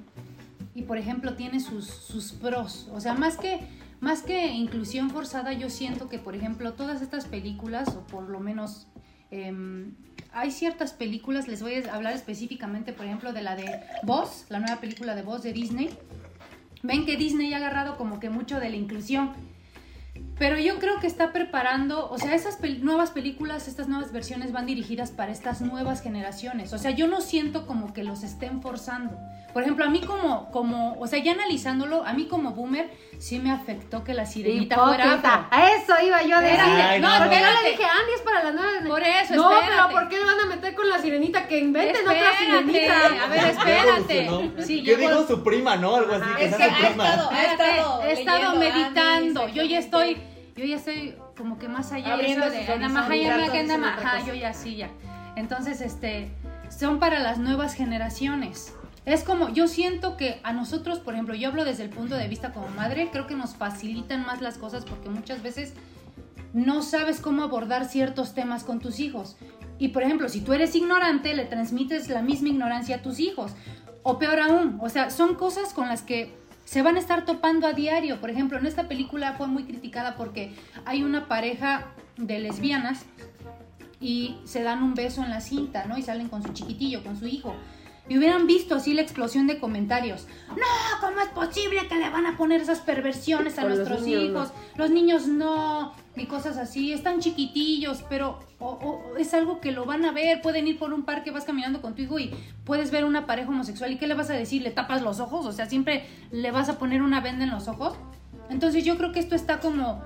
y 0.75 0.83
por 0.83 0.99
ejemplo 0.99 1.35
tiene 1.35 1.61
sus, 1.61 1.87
sus 1.87 2.33
pros. 2.33 2.89
O 2.93 3.01
sea, 3.01 3.15
más 3.15 3.37
que, 3.37 3.61
más 4.01 4.23
que 4.23 4.47
inclusión 4.49 5.11
forzada, 5.11 5.53
yo 5.53 5.71
siento 5.71 6.09
que 6.09 6.19
por 6.19 6.35
ejemplo 6.35 6.73
todas 6.73 7.03
estas 7.03 7.27
películas, 7.27 7.89
o 7.89 8.07
por 8.07 8.29
lo 8.29 8.41
menos 8.41 8.89
em, 9.31 9.95
hay 10.35 10.51
ciertas 10.51 10.93
películas, 10.93 11.49
les 11.49 11.63
voy 11.63 11.75
a 11.75 11.95
hablar 11.95 12.15
específicamente 12.15 12.93
por 12.93 13.07
ejemplo 13.07 13.33
de 13.33 13.43
la 13.43 13.57
de 13.57 13.81
Voz, 14.03 14.47
la 14.49 14.59
nueva 14.61 14.81
película 14.81 15.15
de 15.15 15.23
Voz 15.23 15.43
de 15.43 15.53
Disney. 15.53 15.91
Ven 16.83 17.07
que 17.07 17.17
Disney 17.17 17.53
ha 17.55 17.59
agarrado 17.59 17.97
como 17.97 18.19
que 18.19 18.31
mucho 18.31 18.59
de 18.59 18.71
la 18.71 18.77
inclusión. 18.77 19.33
Pero 20.43 20.59
yo 20.59 20.81
creo 20.81 20.99
que 20.99 21.07
está 21.07 21.31
preparando, 21.33 22.11
o 22.11 22.19
sea, 22.19 22.35
esas 22.35 22.61
pel- 22.61 22.81
nuevas 22.81 23.13
películas, 23.13 23.69
estas 23.69 23.87
nuevas 23.87 24.11
versiones 24.11 24.51
van 24.51 24.67
dirigidas 24.67 25.13
para 25.13 25.31
estas 25.31 25.61
nuevas 25.61 26.03
generaciones. 26.03 26.73
O 26.73 26.79
sea, 26.79 26.91
yo 26.91 27.07
no 27.07 27.21
siento 27.21 27.65
como 27.65 27.93
que 27.93 28.03
los 28.03 28.25
estén 28.25 28.61
forzando. 28.61 29.17
Por 29.53 29.63
ejemplo, 29.63 29.85
a 29.85 29.89
mí 29.89 30.01
como, 30.01 30.51
como, 30.51 30.99
o 30.99 31.07
sea, 31.07 31.21
ya 31.21 31.31
analizándolo, 31.33 32.05
a 32.05 32.13
mí 32.15 32.25
como 32.27 32.51
boomer 32.53 32.91
sí 33.21 33.39
me 33.39 33.53
afectó 33.53 34.03
que 34.03 34.15
la 34.15 34.27
sirenita 34.27 34.75
fuera 34.83 35.05
hipócrita. 35.05 35.35
afro. 35.35 35.49
A 35.53 35.71
eso 35.75 35.95
iba 36.05 36.23
yo 36.25 36.37
a 36.39 36.41
decir. 36.41 36.59
Ay, 36.61 37.01
no, 37.01 37.09
no. 37.13 37.19
porque 37.25 37.37
yo 37.41 37.47
le 37.63 37.71
dije, 37.71 37.85
Andy 37.85 38.13
es 38.17 38.23
para 38.23 38.43
la 38.43 38.51
nueva. 38.51 38.89
Por 38.89 39.03
eso, 39.03 39.35
No, 39.37 39.53
espérate. 39.53 39.73
pero 39.77 39.89
¿por 39.91 40.09
qué 40.09 40.19
le 40.19 40.25
van 40.25 40.41
a 40.41 40.47
meter 40.47 40.75
con 40.75 40.89
la 40.89 40.99
sirenita? 40.99 41.47
Que 41.47 41.59
inventen 41.61 42.03
otra 42.03 42.15
Espérate, 42.33 42.45
sirenita. 42.73 43.25
a 43.25 43.29
ver, 43.29 43.45
espérate. 43.47 44.27
evolucionó. 44.27 44.63
Sí, 44.67 44.83
¿Qué 44.83 44.97
dijo 44.97 45.25
su 45.25 45.45
prima, 45.45 45.77
no? 45.77 45.95
Algo 45.95 46.15
así, 46.15 46.25
Ajá. 46.25 46.37
que 46.37 46.45
Es 46.47 46.57
que 46.57 46.65
su 46.65 46.71
ha 46.75 46.89
prima. 46.89 47.09
estado- 47.11 47.31
ha 47.31 47.45
estado 47.45 48.03
he 48.03 48.13
estado 48.13 48.55
leyendo, 48.59 48.59
meditando. 48.81 49.43
Andy, 49.43 49.53
Yo 49.53 49.63
ya 49.63 49.79
estoy. 49.79 50.17
Yo 50.57 50.65
ya 50.65 50.77
estoy 50.77 51.17
como 51.37 51.59
que 51.59 51.69
más 51.69 51.93
allá 51.93 52.15
Abriendo 52.15 52.45
eso 52.47 52.55
de 52.55 52.61
sus 52.67 52.69
"Ana, 52.75 52.89
maja, 52.89 53.07
horizontes, 53.09 53.29
ya 53.31 53.37
me 53.37 53.43
diciendo 53.45 53.75
queda 53.75 53.79
ma- 53.87 53.97
otra 53.97 54.09
ajá, 54.09 54.19
cosa. 54.21 54.29
yo 54.33 54.35
ya 54.41 54.53
sí 54.55 54.77
ya. 54.77 54.91
Entonces, 55.37 55.81
este, 55.81 56.31
son 56.69 56.99
para 56.99 57.19
las 57.21 57.39
nuevas 57.39 57.75
generaciones. 57.75 58.75
Es 59.05 59.25
como, 59.25 59.49
yo 59.49 59.67
siento 59.67 60.17
que 60.17 60.41
a 60.45 60.53
nosotros, 60.53 61.01
por 61.01 61.15
ejemplo, 61.15 61.35
yo 61.35 61.49
hablo 61.49 61.65
desde 61.65 61.83
el 61.83 61.91
punto 61.91 62.15
de 62.17 62.29
vista 62.29 62.53
como 62.53 62.69
madre, 62.69 63.09
creo 63.11 63.27
que 63.27 63.35
nos 63.35 63.57
facilitan 63.57 64.25
más 64.25 64.41
las 64.41 64.59
cosas 64.59 64.85
porque 64.85 65.09
muchas 65.09 65.43
veces 65.43 65.75
no 66.53 66.83
sabes 66.83 67.19
cómo 67.21 67.43
abordar 67.43 67.87
ciertos 67.87 68.35
temas 68.35 68.63
con 68.63 68.79
tus 68.79 69.01
hijos. 69.01 69.37
Y 69.79 69.89
por 69.89 70.03
ejemplo, 70.03 70.29
si 70.29 70.41
tú 70.43 70.53
eres 70.53 70.75
ignorante, 70.77 71.35
le 71.35 71.47
transmites 71.47 72.09
la 72.11 72.23
misma 72.23 72.51
ignorancia 72.51 72.97
a 72.97 73.03
tus 73.03 73.19
hijos. 73.19 73.53
O 74.05 74.19
peor 74.19 74.39
aún, 74.39 74.79
o 74.83 74.89
sea, 74.89 75.11
son 75.11 75.35
cosas 75.35 75.73
con 75.73 75.89
las 75.89 76.03
que 76.03 76.37
se 76.65 76.83
van 76.83 76.97
a 76.97 77.01
estar 77.01 77.25
topando 77.25 77.67
a 77.67 77.73
diario. 77.73 78.21
Por 78.21 78.31
ejemplo, 78.31 78.59
en 78.59 78.67
esta 78.67 78.89
película 78.89 79.35
fue 79.35 79.47
muy 79.47 79.65
criticada 79.65 80.17
porque 80.17 80.55
hay 80.85 81.03
una 81.03 81.29
pareja 81.29 81.87
de 82.17 82.39
lesbianas 82.39 83.05
y 84.01 84.37
se 84.45 84.63
dan 84.63 84.83
un 84.83 84.95
beso 84.95 85.23
en 85.23 85.31
la 85.31 85.41
cinta, 85.41 85.87
¿no? 85.87 85.97
Y 85.97 86.03
salen 86.03 86.29
con 86.29 86.43
su 86.43 86.53
chiquitillo, 86.53 87.03
con 87.03 87.19
su 87.19 87.27
hijo. 87.27 87.55
Y 88.09 88.19
hubieran 88.19 88.47
visto 88.47 88.75
así 88.75 88.95
la 88.95 89.03
explosión 89.03 89.47
de 89.47 89.59
comentarios. 89.59 90.27
No, 90.49 91.01
¿cómo 91.01 91.21
es 91.21 91.29
posible 91.29 91.87
que 91.89 91.95
le 91.95 92.11
van 92.11 92.27
a 92.27 92.37
poner 92.37 92.61
esas 92.61 92.81
perversiones 92.81 93.59
a 93.59 93.65
los 93.65 93.77
nuestros 93.77 94.03
niños, 94.03 94.25
hijos? 94.25 94.53
Los 94.77 94.91
niños 94.91 95.29
no, 95.29 95.95
y 96.17 96.27
cosas 96.27 96.57
así. 96.59 96.93
Están 96.93 97.21
chiquitillos, 97.21 98.05
pero 98.09 98.39
o- 98.59 98.71
o- 99.13 99.17
es 99.17 99.33
algo 99.35 99.61
que 99.61 99.73
lo 99.73 99.85
van 99.87 100.05
a 100.05 100.13
ver. 100.13 100.41
Pueden 100.43 100.67
ir 100.67 100.79
por 100.79 100.93
un 100.93 101.05
parque, 101.05 101.31
vas 101.31 101.45
caminando 101.45 101.81
con 101.81 101.95
tu 101.95 102.03
hijo 102.03 102.19
y 102.19 102.35
puedes 102.65 102.91
ver 102.91 103.05
una 103.05 103.27
pareja 103.27 103.49
homosexual. 103.49 103.91
¿Y 103.93 103.97
qué 103.97 104.07
le 104.07 104.15
vas 104.15 104.31
a 104.31 104.35
decir? 104.35 104.63
¿Le 104.63 104.71
tapas 104.71 105.03
los 105.03 105.21
ojos? 105.21 105.47
O 105.47 105.53
sea, 105.53 105.67
siempre 105.67 106.07
le 106.31 106.51
vas 106.51 106.69
a 106.69 106.79
poner 106.79 107.03
una 107.03 107.21
venda 107.21 107.45
en 107.45 107.51
los 107.51 107.69
ojos. 107.69 107.95
Entonces 108.51 108.85
yo 108.85 108.97
creo 108.99 109.13
que 109.13 109.21
esto 109.21 109.35
está 109.35 109.61
como 109.61 110.03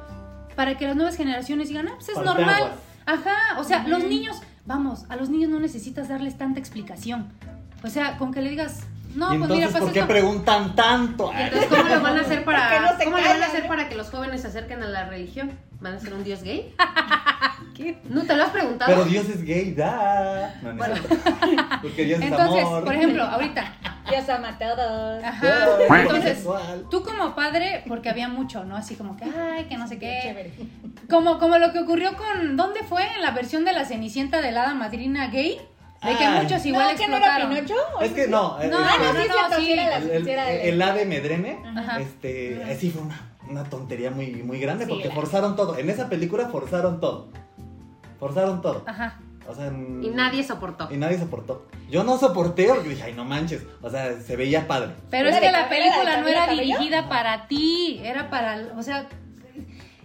para 0.55 0.79
que 0.79 0.87
las 0.87 0.97
nuevas 0.97 1.17
generaciones 1.17 1.69
digan, 1.69 1.89
ah, 1.89 1.93
pues 1.97 2.09
es 2.09 2.17
normal. 2.25 2.73
Ajá, 3.07 3.59
o 3.61 3.65
sea, 3.65 3.87
los 3.87 4.05
niños, 4.05 4.37
vamos, 4.65 5.05
a 5.09 5.17
los 5.17 5.29
niños 5.29 5.51
no 5.51 5.61
necesitas 5.61 6.09
darles 6.09 6.39
tanta 6.39 6.59
explicación. 6.61 7.29
O 7.85 7.89
sea, 7.89 8.17
con 8.17 8.33
que 8.33 8.43
le 8.43 8.51
digas, 8.51 8.85
no, 9.17 9.35
y 9.35 9.39
pues 9.39 9.51
entonces, 9.51 9.57
mira, 9.57 9.67
pasa 9.69 9.79
¿por 9.81 9.93
qué 9.93 9.99
esto. 10.01 10.13
preguntan 10.13 10.75
tanto? 10.77 11.33
Y 11.37 11.43
entonces, 11.43 11.69
¿cómo 11.69 11.83
lo 11.83 12.01
van 12.01 12.19
a 12.19 12.21
hacer 12.21 12.45
¿Por 12.45 12.55
qué 12.55 12.61
para, 12.61 12.81
no 12.81 12.89
cómo 13.05 13.17
le 13.17 13.23
van 13.23 13.25
a 13.25 13.33
callan, 13.33 13.49
hacer 13.49 13.65
eh? 13.65 13.69
para 13.69 13.89
que 13.89 13.95
los 13.97 14.11
jóvenes 14.11 14.43
se 14.43 14.49
acerquen 14.49 14.83
a 14.83 14.87
la 14.87 15.05
religión? 15.07 15.59
¿Van 15.81 15.95
a 15.95 16.01
ser 16.01 16.15
un 16.15 16.25
dios 16.25 16.43
gay? 16.43 16.75
¿No 18.09 18.23
te 18.23 18.35
lo 18.35 18.45
has 18.45 18.51
preguntado? 18.51 18.91
Pero 18.91 19.05
Dios 19.05 19.29
es 19.29 19.45
gay, 19.45 19.75
da. 19.75 20.55
No, 20.63 20.73
no 20.73 20.73
es 20.73 20.77
Bueno. 20.79 20.95
Porque 21.83 22.05
Dios 22.05 22.21
es 22.21 22.27
Entonces, 22.27 22.65
amor. 22.65 22.85
por 22.85 22.95
ejemplo, 22.95 23.23
ahorita, 23.25 23.75
Dios 24.09 24.29
ama 24.31 24.49
a 24.49 24.59
todos. 24.59 25.23
ajá, 25.25 25.47
entonces, 26.01 26.47
tú 26.91 27.03
como 27.03 27.35
padre, 27.35 27.85
porque 27.87 28.09
había 28.09 28.29
mucho, 28.29 28.65
¿no? 28.65 28.77
Así 28.77 28.95
como 28.95 29.17
que, 29.17 29.25
ay, 29.25 29.65
que 29.65 29.77
no 29.77 29.87
sé 29.87 29.99
Qué 29.99 30.07
qué. 30.07 30.29
chévere. 30.29 30.53
Como, 31.11 31.39
como 31.39 31.59
lo 31.59 31.73
que 31.73 31.81
ocurrió 31.81 32.17
con, 32.17 32.57
¿dónde 32.57 32.81
fue? 32.83 33.03
En 33.15 33.23
la 33.23 33.33
versión 33.33 33.65
de 33.65 33.73
la 33.73 33.85
Cenicienta 33.85 34.41
de 34.41 34.53
la 34.53 34.63
hada 34.63 34.75
madrina 34.75 35.27
gay. 35.29 35.61
De 36.03 36.15
que 36.17 36.25
Ay. 36.25 36.43
muchos 36.43 36.65
igual 36.67 36.93
no, 36.93 36.99
¿que 36.99 37.09
no 37.09 37.17
era. 37.17 37.49
Pinocho? 37.49 37.75
¿O 37.99 38.01
Es 38.03 38.13
que 38.13 38.29
no. 38.29 38.61
el- 38.61 38.71
No, 38.71 38.79
Ah, 38.79 38.97
no, 38.99 39.19
el- 39.21 39.65
sí, 39.65 39.73
el, 40.63 40.83
ave 40.83 41.05
Medreme, 41.07 41.59
Ajá. 41.77 42.01
este, 42.01 42.71
eh, 42.73 42.77
sí 42.79 42.91
fue 42.91 43.03
una, 43.03 43.33
una 43.49 43.65
tontería 43.65 44.11
muy, 44.11 44.43
muy 44.43 44.61
grande 44.61 44.85
Sí, 44.85 44.91
porque 44.91 45.09
la- 45.09 45.15
forzaron 45.15 45.57
todo. 45.57 45.79
En 45.79 45.89
esa 45.91 46.09
película 46.09 46.49
forzaron 46.49 47.01
todo. 47.01 47.29
Forzaron 48.19 48.63
todo. 48.63 48.85
Ajá. 48.87 49.19
O 49.49 49.55
sea, 49.55 49.67
en- 49.69 50.03
Y 50.03 50.09
nadie 50.11 50.43
soportó. 50.43 50.89
y 50.91 50.97
nadie 50.97 51.19
soportó. 51.19 51.67
Yo 51.91 52.03
no 52.03 52.19
soporté 52.19 52.67
porque 52.69 52.89
dije, 52.91 53.05
ay, 53.05 53.13
no 53.13 53.25
manches. 53.25 53.63
O 53.81 53.89
sea, 53.91 54.21
se 54.21 54.35
veía 54.37 54.67
padre. 54.67 54.93
Pero 55.11 55.29
es 55.29 55.39
que 55.39 55.51
la 55.53 55.69
película 55.69 56.21
no 56.21 56.27
era 56.27 56.47
dirigida 56.49 57.09
para 57.09 57.47
ti, 57.47 58.01
era 58.03 58.29
para, 58.29 58.59
o 58.77 58.83
sea, 58.83 59.07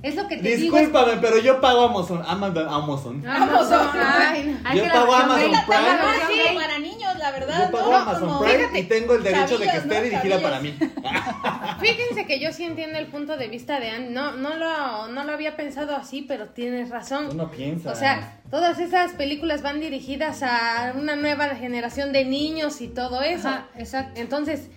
es 0.04 0.16
lo 0.16 0.28
que 0.28 0.38
te 0.38 0.56
digo. 0.56 0.78
Discúlpame, 0.78 1.18
pero 1.22 1.38
yo 1.40 1.62
pago 1.62 1.84
Amazon. 1.86 2.24
Ama- 2.28 2.48
Amazon. 2.48 3.24
Amazon. 3.28 3.88
Ay, 4.64 4.78
Yo 4.78 4.88
pago 4.92 5.14
Amazon 5.14 5.52
Prime. 5.68 6.28
sí, 6.28 6.56
para 6.56 6.80
niños, 6.80 7.16
la 7.20 7.32
verdad. 7.32 7.66
Yo 7.66 7.72
pago 7.78 7.92
¿no? 7.92 7.98
Amazon 7.98 8.28
Como- 8.30 8.40
Prime 8.42 8.58
fíjate, 8.60 8.80
y 8.80 8.84
tengo 8.84 9.14
el 9.16 9.24
derecho 9.24 9.58
de 9.58 9.68
que 9.70 9.78
esté 9.78 9.96
¿no? 9.96 10.02
dirigida 10.02 10.40
para 10.42 10.60
mí. 10.60 10.76
Fíjense 11.80 12.26
que 12.28 12.40
yo 12.40 12.52
sí 12.54 12.64
entiendo 12.64 13.00
el 13.00 13.08
punto 13.08 13.38
de 13.38 13.48
vista 13.48 13.80
de 13.80 13.90
Anne. 13.90 14.10
No, 14.12 14.34
no, 14.34 14.56
lo, 14.56 15.08
no 15.08 15.24
lo 15.24 15.32
había 15.34 15.56
pensado 15.56 15.96
así, 15.96 16.22
pero 16.22 16.48
tienes 16.50 16.90
razón. 16.90 17.30
Tú 17.30 17.36
no 17.36 17.50
piensas. 17.50 17.94
O 17.94 17.96
sea, 18.00 18.40
todas 18.52 18.80
esas 18.80 19.14
películas 19.14 19.62
van 19.62 19.80
dirigidas 19.80 20.44
a 20.44 20.94
una 20.96 21.16
nueva 21.16 21.48
generación 21.56 22.12
de 22.12 22.26
niños 22.26 22.82
y 22.82 22.88
todo 22.88 23.22
eso. 23.22 23.48
Ajá, 23.50 23.66
exacto. 23.78 24.20
Entonces, 24.20 24.70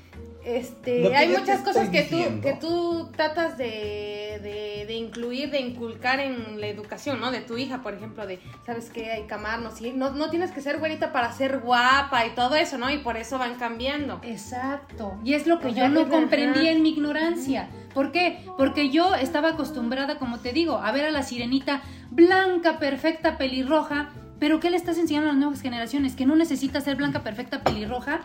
este, 0.44 1.02
que 1.02 1.16
hay 1.16 1.28
muchas 1.28 1.62
cosas 1.62 1.88
que 1.88 2.02
tú, 2.02 2.40
que 2.42 2.52
tú 2.54 3.10
tratas 3.16 3.56
de, 3.56 4.40
de, 4.42 4.84
de 4.86 4.94
incluir, 4.94 5.50
de 5.50 5.60
inculcar 5.60 6.20
en 6.20 6.60
la 6.60 6.66
educación, 6.66 7.20
¿no? 7.20 7.30
De 7.30 7.40
tu 7.40 7.56
hija, 7.56 7.82
por 7.82 7.94
ejemplo, 7.94 8.26
de, 8.26 8.40
¿sabes 8.66 8.90
qué? 8.90 9.10
Hay 9.10 9.22
que 9.22 9.34
amarnos. 9.34 9.80
y 9.80 9.92
No, 9.92 10.10
no 10.10 10.30
tienes 10.30 10.50
que 10.52 10.60
ser 10.60 10.78
güerita 10.78 11.12
para 11.12 11.32
ser 11.32 11.60
guapa 11.60 12.26
y 12.26 12.30
todo 12.34 12.56
eso, 12.56 12.78
¿no? 12.78 12.90
Y 12.90 12.98
por 12.98 13.16
eso 13.16 13.38
van 13.38 13.54
cambiando. 13.54 14.20
Exacto. 14.22 15.18
Y 15.24 15.34
es 15.34 15.46
lo 15.46 15.60
que 15.60 15.72
yo 15.72 15.88
no 15.88 16.08
comprendí 16.08 16.68
en 16.68 16.82
mi 16.82 16.90
ignorancia. 16.90 17.70
¿Por 17.94 18.12
qué? 18.12 18.44
Porque 18.58 18.90
yo 18.90 19.14
estaba 19.14 19.50
acostumbrada, 19.50 20.18
como 20.18 20.40
te 20.40 20.52
digo, 20.52 20.78
a 20.78 20.92
ver 20.92 21.06
a 21.06 21.10
la 21.10 21.22
sirenita 21.22 21.82
blanca, 22.10 22.78
perfecta, 22.78 23.38
pelirroja. 23.38 24.10
Pero 24.40 24.60
¿qué 24.60 24.68
le 24.68 24.76
estás 24.76 24.98
enseñando 24.98 25.30
a 25.30 25.32
las 25.32 25.40
nuevas 25.40 25.60
generaciones? 25.62 26.16
Que 26.16 26.26
no 26.26 26.36
necesita 26.36 26.80
ser 26.80 26.96
blanca, 26.96 27.22
perfecta, 27.22 27.62
pelirroja 27.62 28.20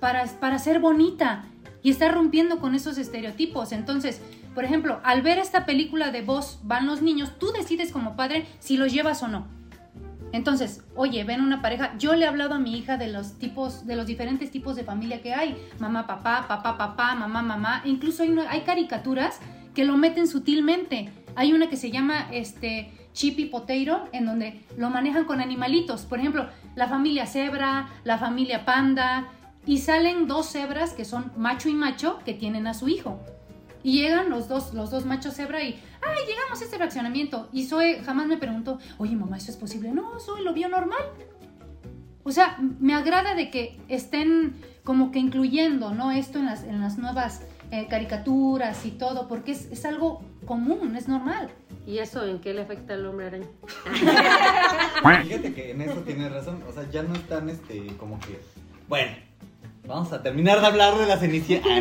para, 0.00 0.26
para 0.26 0.58
ser 0.58 0.80
bonita. 0.80 1.44
Y 1.82 1.90
está 1.90 2.08
rompiendo 2.08 2.60
con 2.60 2.74
esos 2.74 2.98
estereotipos. 2.98 3.72
Entonces, 3.72 4.20
por 4.54 4.64
ejemplo, 4.64 5.00
al 5.02 5.22
ver 5.22 5.38
esta 5.38 5.66
película 5.66 6.10
de 6.10 6.22
Vos 6.22 6.60
van 6.62 6.86
los 6.86 7.02
niños, 7.02 7.38
tú 7.38 7.52
decides 7.52 7.92
como 7.92 8.16
padre 8.16 8.46
si 8.60 8.76
los 8.76 8.92
llevas 8.92 9.22
o 9.22 9.28
no. 9.28 9.46
Entonces, 10.32 10.82
oye, 10.96 11.24
ven 11.24 11.42
una 11.42 11.60
pareja. 11.60 11.94
Yo 11.98 12.14
le 12.14 12.24
he 12.24 12.28
hablado 12.28 12.54
a 12.54 12.58
mi 12.58 12.76
hija 12.76 12.96
de 12.96 13.08
los 13.08 13.38
tipos, 13.38 13.86
de 13.86 13.96
los 13.96 14.06
diferentes 14.06 14.50
tipos 14.50 14.76
de 14.76 14.84
familia 14.84 15.20
que 15.20 15.34
hay. 15.34 15.56
Mamá, 15.78 16.06
papá, 16.06 16.46
papá, 16.48 16.78
papá, 16.78 17.14
mamá, 17.14 17.42
mamá. 17.42 17.82
Incluso 17.84 18.22
hay, 18.22 18.34
hay 18.48 18.62
caricaturas 18.62 19.40
que 19.74 19.84
lo 19.84 19.96
meten 19.96 20.26
sutilmente. 20.26 21.10
Hay 21.34 21.52
una 21.52 21.68
que 21.68 21.76
se 21.76 21.90
llama 21.90 22.28
este 22.32 22.92
Chippy 23.12 23.46
Potato, 23.46 24.08
en 24.12 24.24
donde 24.24 24.64
lo 24.78 24.88
manejan 24.88 25.24
con 25.26 25.40
animalitos. 25.40 26.02
Por 26.02 26.18
ejemplo, 26.18 26.48
la 26.74 26.88
familia 26.88 27.26
cebra, 27.26 27.88
la 28.04 28.16
familia 28.16 28.64
panda. 28.64 29.28
Y 29.64 29.78
salen 29.78 30.26
dos 30.26 30.46
cebras 30.50 30.92
que 30.92 31.04
son 31.04 31.32
macho 31.36 31.68
y 31.68 31.74
macho 31.74 32.18
que 32.24 32.34
tienen 32.34 32.66
a 32.66 32.74
su 32.74 32.88
hijo. 32.88 33.20
Y 33.84 34.00
llegan 34.00 34.30
los 34.30 34.48
dos, 34.48 34.74
los 34.74 34.90
dos 34.90 35.04
machos 35.06 35.34
cebra 35.34 35.62
y, 35.62 35.80
ay, 36.02 36.18
llegamos 36.26 36.60
a 36.60 36.64
este 36.64 36.76
fraccionamiento. 36.76 37.48
Y 37.52 37.66
Zoe 37.66 38.02
jamás 38.04 38.26
me 38.26 38.36
preguntó, 38.36 38.78
oye, 38.98 39.16
mamá, 39.16 39.36
¿eso 39.36 39.50
es 39.50 39.56
posible? 39.56 39.90
No, 39.90 40.18
Zoe 40.20 40.42
lo 40.42 40.52
vio 40.52 40.68
normal. 40.68 41.02
O 42.24 42.30
sea, 42.30 42.58
me 42.78 42.94
agrada 42.94 43.34
de 43.34 43.50
que 43.50 43.80
estén 43.88 44.54
como 44.84 45.10
que 45.10 45.18
incluyendo, 45.18 45.92
¿no? 45.92 46.12
Esto 46.12 46.38
en 46.38 46.46
las, 46.46 46.62
en 46.62 46.80
las 46.80 46.98
nuevas 46.98 47.42
eh, 47.72 47.86
caricaturas 47.88 48.84
y 48.86 48.92
todo, 48.92 49.26
porque 49.26 49.52
es, 49.52 49.66
es 49.72 49.84
algo 49.84 50.22
común, 50.44 50.94
es 50.96 51.08
normal. 51.08 51.50
¿Y 51.86 51.98
eso 51.98 52.24
en 52.24 52.38
qué 52.40 52.54
le 52.54 52.62
afecta 52.62 52.94
al 52.94 53.06
hombre 53.06 53.26
araña? 53.26 53.46
Fíjate 55.24 55.52
que 55.52 55.72
en 55.72 55.82
eso 55.82 56.00
tienes 56.02 56.30
razón. 56.30 56.62
O 56.68 56.72
sea, 56.72 56.88
ya 56.90 57.02
no 57.02 57.14
están 57.14 57.48
este, 57.48 57.88
como 57.96 58.20
que. 58.20 58.40
Bueno, 58.88 59.12
vamos 59.86 60.12
a 60.12 60.22
terminar 60.22 60.60
de 60.60 60.66
hablar 60.66 60.96
de 60.96 61.06
la 61.06 61.16
Cenicienta. 61.18 61.68
Ah, 61.70 61.80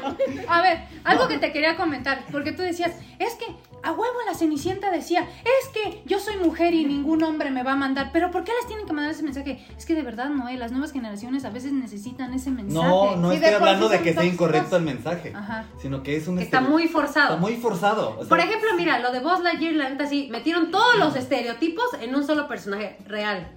no. 0.00 0.16
A 0.48 0.62
ver, 0.62 0.80
algo 1.04 1.28
que 1.28 1.38
te 1.38 1.52
quería 1.52 1.76
comentar, 1.76 2.24
porque 2.30 2.52
tú 2.52 2.62
decías, 2.62 2.92
es 3.18 3.34
que 3.34 3.46
a 3.82 3.92
huevo 3.92 4.14
la 4.26 4.34
Cenicienta 4.34 4.90
decía, 4.90 5.26
es 5.44 5.68
que 5.68 6.02
yo 6.04 6.18
soy 6.18 6.36
mujer 6.36 6.74
y 6.74 6.84
ningún 6.84 7.22
hombre 7.22 7.50
me 7.50 7.62
va 7.62 7.72
a 7.72 7.76
mandar, 7.76 8.10
pero 8.12 8.30
¿por 8.30 8.44
qué 8.44 8.52
les 8.58 8.66
tienen 8.66 8.86
que 8.86 8.92
mandar 8.92 9.12
ese 9.12 9.22
mensaje? 9.22 9.64
Es 9.76 9.86
que 9.86 9.94
de 9.94 10.02
verdad, 10.02 10.28
Noé, 10.28 10.56
las 10.56 10.72
nuevas 10.72 10.92
generaciones 10.92 11.44
a 11.44 11.50
veces 11.50 11.72
necesitan 11.72 12.34
ese 12.34 12.50
mensaje. 12.50 12.86
No, 12.86 13.16
no 13.16 13.30
Sí, 13.30 13.36
estoy 13.36 13.54
hablando 13.54 13.88
de 13.88 14.00
que 14.02 14.12
sea 14.12 14.24
incorrecto 14.24 14.76
el 14.76 14.82
mensaje, 14.82 15.32
Ajá. 15.34 15.64
sino 15.80 16.02
que 16.02 16.16
es 16.16 16.28
un 16.28 16.36
Que 16.36 16.44
está 16.44 16.60
muy 16.60 16.88
forzado. 16.88 17.34
Está 17.34 17.40
muy 17.40 17.56
forzado. 17.56 18.10
o 18.16 18.20
sea, 18.20 18.28
Por 18.28 18.40
ejemplo, 18.40 18.68
mira, 18.76 18.98
lo 18.98 19.10
de 19.12 19.20
Buzz 19.20 19.40
Lightyear, 19.40 19.74
la 19.74 19.88
neta 19.88 20.06
sí, 20.06 20.28
metieron 20.30 20.70
todos 20.70 20.96
los 20.98 21.16
estereotipos 21.16 21.86
en 22.00 22.14
un 22.14 22.24
solo 22.26 22.46
personaje 22.48 22.98
real. 23.06 23.50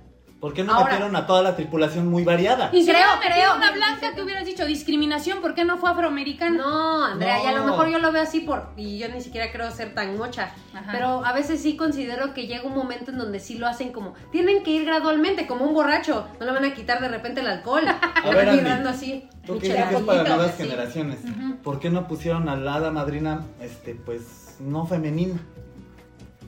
¿Por 0.45 0.53
qué 0.53 0.63
no 0.63 0.73
ahora- 0.73 0.91
metieron 0.91 1.15
a 1.15 1.25
toda 1.25 1.41
la 1.41 1.55
tripulación 1.55 2.05
muy 2.08 2.23
variada? 2.23 2.69
Y 2.71 2.86
Creo, 2.86 3.08
creo. 3.19 3.55
una 3.55 3.71
blanca 3.71 4.13
que 4.13 4.21
hubieras 4.21 4.45
dicho 4.45 4.63
discriminación, 4.63 5.41
¿por 5.41 5.55
qué 5.55 5.65
no 5.65 5.77
fue 5.77 5.89
afroamericana? 5.89 6.55
No, 6.58 7.03
Andrea, 7.03 7.43
y 7.43 7.47
a 7.47 7.51
lo 7.53 7.63
mejor 7.63 7.89
yo 7.89 7.97
lo 7.97 8.12
veo 8.12 8.21
así 8.21 8.41
por. 8.41 8.69
Y 8.77 8.99
yo 8.99 9.10
ni 9.10 9.21
siquiera 9.21 9.51
creo 9.51 9.71
ser 9.71 9.95
tan 9.95 10.15
mocha. 10.19 10.51
Ajá. 10.75 10.91
Pero 10.91 11.25
a 11.25 11.34
veces 11.34 11.63
sí 11.63 11.75
considero 11.75 12.36
que 12.36 12.45
llega 12.45 12.62
un 12.63 12.75
momento 12.75 13.10
en 13.10 13.17
donde 13.17 13.39
sí 13.39 13.58
lo 13.58 13.65
hacen 13.65 13.91
como. 13.91 14.13
Tienen 14.31 14.62
que 14.62 14.69
ir 14.69 14.86
gradualmente, 14.86 15.47
como 15.47 15.65
un 15.65 15.73
borracho. 15.73 16.27
No 16.39 16.45
le 16.45 16.51
van 16.51 16.65
a 16.65 16.75
quitar 16.75 17.01
de 17.01 17.08
repente 17.08 17.41
el 17.41 17.47
alcohol. 17.47 17.86
A 18.23 18.29
ver, 18.29 18.47
Andy, 18.49 18.63
dando 18.63 18.89
así. 18.91 19.27
Tú 19.47 19.58
que 19.58 19.69
es 19.75 20.01
para 20.03 20.23
nuevas 20.23 20.51
sí. 20.58 20.63
generaciones. 20.63 21.17
¿Por 21.63 21.79
qué 21.79 21.89
no 21.89 22.08
pusieron 22.08 22.49
a 22.49 22.55
la 22.55 22.75
hada 22.75 22.91
madrina, 22.91 23.41
este, 23.62 23.95
pues, 23.95 24.58
no 24.60 24.86
femenina? 24.86 25.39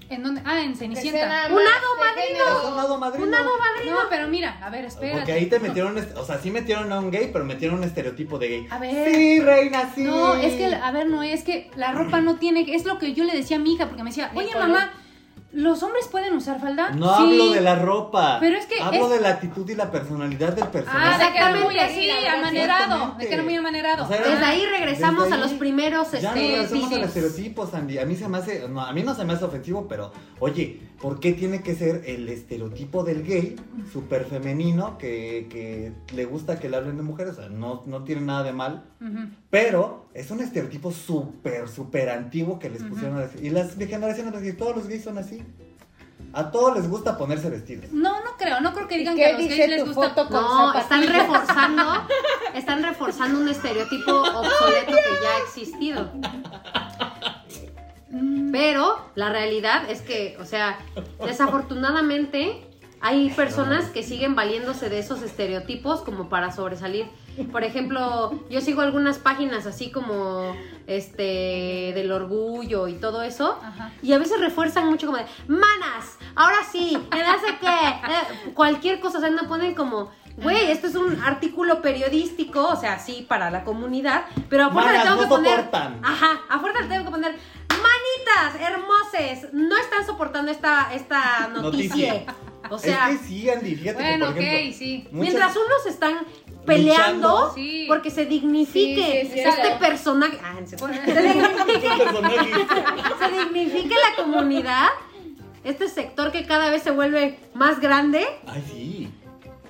¿En 0.10 0.24
dónde? 0.24 0.42
Ah, 0.46 0.62
en 0.62 0.76
Cenicienta. 0.76 1.48
Un 1.50 1.60
hado 1.60 1.88
madrino. 2.00 2.74
Un 2.74 2.80
hado 2.80 2.98
madrino. 2.98 3.28
Un 3.28 3.34
hado 3.34 3.58
madrino. 3.58 3.96
No, 3.96 4.10
pero 4.10 4.28
mira, 4.28 4.58
a 4.62 4.70
ver, 4.70 4.86
espérate. 4.86 5.18
Porque 5.18 5.34
ahí 5.34 5.46
te 5.48 5.60
metieron, 5.60 5.98
o 6.16 6.26
sea, 6.26 6.40
sí 6.40 6.50
metieron 6.52 6.92
a 6.92 7.00
un 7.00 7.12
gay, 7.12 7.30
pero 7.32 7.46
metieron 7.46 7.80
un 7.80 7.84
estereotipo 7.84 8.40
de 8.40 8.48
gay. 8.48 8.68
A 8.70 8.80
ver. 8.80 9.14
Sí, 9.14 9.40
reina, 9.40 9.92
sí. 9.94 10.04
No, 10.04 10.36
es 10.36 10.54
que, 10.54 10.74
a 10.74 10.92
ver, 10.92 11.08
no, 11.08 11.24
es 11.24 11.44
que 11.44 11.70
la 11.76 11.92
ropa 11.92 12.22
no 12.22 12.38
tiene, 12.38 12.66
es 12.74 12.86
lo 12.86 12.98
que 12.98 13.14
yo 13.14 13.24
le 13.24 13.34
decía 13.34 13.58
a 13.58 13.60
mi 13.60 13.74
hija, 13.74 13.88
porque 13.88 14.04
me 14.04 14.10
decía, 14.10 14.32
oye 14.36 14.52
color. 14.52 14.84
¿Los 15.54 15.82
hombres 15.84 16.08
pueden 16.08 16.36
usar 16.36 16.60
falda? 16.60 16.90
No 16.92 17.08
Sí. 17.18 17.24
hablo 17.24 17.50
de 17.52 17.62
la 17.62 17.76
ropa. 17.76 18.38
Pero 18.40 18.58
es 18.58 18.66
que 18.66 18.80
Hablo 18.82 19.06
es- 19.06 19.12
de 19.12 19.20
la 19.22 19.30
actitud 19.30 19.68
y 19.70 19.76
la 19.76 19.90
personalidad 19.92 20.54
del 20.54 20.66
Ah, 20.66 20.72
personaje. 20.72 21.26
de 21.26 21.32
que 21.32 21.38
era 21.38 21.50
muy 21.52 21.76
Exactamente. 21.76 22.12
así, 22.12 22.28
amanerado, 22.28 23.16
de 23.18 23.28
que 23.28 23.34
era 23.34 23.44
muy 23.44 23.56
amanerado. 23.56 24.04
O 24.04 24.08
sea, 24.08 24.18
Desde 24.18 24.46
ahí 24.46 24.66
regresamos 24.66 25.24
Desde 25.24 25.36
a 25.36 25.38
los 25.40 25.54
primeros 25.54 26.12
Ya 26.12 26.22
no 26.30 26.36
regresamos 26.36 26.72
al 26.72 26.80
estereotipos. 27.04 27.08
estereotipo, 27.08 27.68
Sandy. 27.68 27.98
A 28.00 28.06
mí 28.06 28.16
se 28.16 28.28
me 28.28 28.38
hace, 28.38 28.68
no, 28.70 28.82
a 28.82 28.92
mí 28.94 29.04
no 29.04 29.16
se 29.16 29.26
me 29.26 29.34
hace 29.34 29.46
ofensivo, 29.46 29.88
pero 29.88 30.12
oye, 30.40 30.82
¿por 31.02 31.20
qué 31.20 31.34
tiene 31.34 31.62
que 31.62 31.76
ser 31.76 32.04
el 32.06 32.28
estereotipo 32.30 33.04
del 33.04 33.24
gay 33.24 33.56
súper 33.92 34.26
femenino 34.26 34.98
que, 34.98 35.48
que 35.50 35.94
le 36.16 36.26
gusta 36.26 36.60
que 36.60 36.70
le 36.70 36.78
hablen 36.78 36.98
de 36.98 37.04
mujeres? 37.04 37.34
O 37.34 37.42
sea, 37.42 37.50
no, 37.50 37.84
no 37.86 38.04
tiene 38.04 38.22
nada 38.22 38.44
de 38.44 38.54
mal, 38.54 38.84
pero 39.50 40.08
es 40.14 40.32
un 40.32 40.40
estereotipo 40.40 40.92
súper, 40.92 41.68
súper 41.70 42.10
antiguo 42.10 42.60
que 42.60 42.70
les 42.70 42.84
pusieron 42.84 43.18
a 43.18 43.22
decir. 43.22 43.44
Y 43.44 43.50
las 43.50 43.78
de 43.78 43.88
generaciones 43.88 44.58
todos 44.58 44.76
los 44.76 44.88
gays 44.88 45.04
son 45.04 45.18
así. 45.18 45.44
A 46.34 46.52
todos 46.52 46.76
les 46.76 46.90
gusta 46.90 47.18
ponerse 47.18 47.50
vestidos. 47.50 47.92
No, 47.92 48.24
no 48.24 48.32
creo, 48.38 48.60
no 48.60 48.74
creo 48.74 48.88
que 48.88 48.98
digan 48.98 49.16
¿Qué 49.16 49.22
que 49.22 49.28
a 49.28 49.32
los 49.34 49.48
gays 49.48 49.70
les 49.70 49.86
gusta. 49.86 50.10
foto 50.10 50.28
con 50.28 50.42
No, 50.42 50.78
están 50.78 51.08
reforzando, 51.08 51.84
están 52.54 52.84
reforzando 52.84 53.40
un 53.40 53.48
estereotipo 53.48 54.12
obsoleto 54.12 54.92
que 54.92 55.24
ya 55.24 55.36
ha 55.36 55.44
existido. 55.48 56.12
Pero 58.52 58.98
la 59.16 59.30
realidad 59.30 59.90
es 59.90 60.02
que, 60.02 60.38
o 60.40 60.46
sea, 60.46 60.80
desafortunadamente 61.26 62.68
hay 63.00 63.30
personas 63.30 63.86
que 63.86 64.02
siguen 64.04 64.36
valiéndose 64.36 64.90
de 64.90 65.00
esos 65.00 65.22
estereotipos 65.22 66.02
como 66.02 66.30
para 66.30 66.52
sobresalir. 66.52 67.08
Por 67.52 67.64
ejemplo, 67.64 68.32
yo 68.50 68.62
sigo 68.62 68.82
algunas 68.82 69.20
páginas 69.20 69.68
así 69.68 69.92
como 69.92 70.56
este 70.88 71.92
del 71.94 72.12
orgullo 72.12 72.88
y 72.88 72.94
todo 72.94 73.22
eso. 73.22 73.60
Ajá. 73.64 73.92
Y 74.02 74.14
a 74.14 74.18
veces 74.18 74.40
refuerzan 74.40 74.88
mucho 74.88 75.06
como 75.06 75.20
de, 75.20 75.26
manas, 75.48 76.18
ahora 76.36 76.58
sí, 76.72 76.98
me 77.12 77.22
hace 77.22 77.58
que 77.60 77.68
eh, 77.68 78.52
cualquier 78.56 79.00
cosa, 79.00 79.20
o 79.20 79.22
sea, 79.22 79.30
no 79.30 79.48
ponen 79.48 79.76
como, 79.76 80.10
güey, 80.38 80.72
esto 80.72 80.88
es 80.88 80.96
un 80.96 81.22
artículo 81.24 81.82
periodístico, 81.82 82.68
o 82.68 82.76
sea, 82.76 82.98
sí, 82.98 83.26
para 83.28 83.52
la 83.52 83.64
comunidad, 83.64 84.26
pero 84.50 84.66
a 84.66 84.70
fuerza 84.72 84.94
le 84.94 85.00
tengo 85.02 85.16
no 85.16 85.22
que 85.22 85.28
poner, 85.28 85.58
soportan. 85.58 86.00
ajá, 86.04 86.42
a 86.50 86.60
fuerza 86.60 86.82
le 86.82 86.88
tengo 86.88 87.06
que 87.06 87.12
poner, 87.12 87.36
manitas, 87.88 88.62
hermoses, 88.62 89.54
no 89.54 89.78
están 89.78 90.06
soportando 90.06 90.52
esta, 90.52 90.90
esta 90.94 91.48
noticia. 91.48 92.14
Noticia. 92.14 92.36
O 92.70 92.78
sea, 92.78 93.12
es 93.12 93.20
que 93.22 93.28
sí, 93.28 93.50
Andy, 93.50 93.76
fíjate 93.76 94.02
Bueno, 94.04 94.28
que 94.28 94.32
por 94.34 94.42
ejemplo, 94.44 94.70
ok, 94.72 94.76
sí. 94.78 94.98
muchas- 95.12 95.14
mientras 95.14 95.56
unos 95.56 95.86
están 95.86 96.18
peleando. 96.66 97.54
Sí. 97.56 97.86
porque 97.88 98.12
se 98.12 98.26
dignifique 98.26 99.22
Sí, 99.22 99.28
sí, 99.28 99.34
sí, 99.36 99.40
este 99.40 99.72
personaje, 99.80 100.38
ah, 100.44 100.56
se, 100.66 100.78
se 100.78 100.86
dignifique 101.22 101.90
se 103.20 103.32
dignifique 103.40 103.96
la 103.96 104.22
comunidad, 104.24 104.88
este 105.64 105.88
sector 105.88 106.32
que 106.34 106.46
cada 106.46 106.70
vez 106.70 106.84
se 106.84 106.92
vuelve 106.92 107.40
más 107.54 107.80
grande, 107.80 108.26
Ay, 108.48 108.64
sí. 108.70 109.14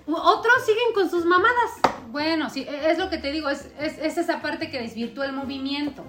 Otros 0.10 0.66
siguen 0.66 0.94
con 0.96 1.10
sus 1.10 1.26
mamadas. 1.26 1.72
Bueno, 2.12 2.50
sí, 2.50 2.62
e- 2.68 2.92
es 2.92 2.98
lo 2.98 3.10
que 3.10 3.18
te 3.18 3.30
digo, 3.34 3.50
es, 3.50 3.68
es, 3.78 3.98
es 4.00 4.18
esa 4.18 4.42
parte 4.42 4.70
que 4.72 4.80
desvirtúa 4.80 5.26
el 5.26 5.34
movimiento. 5.34 6.04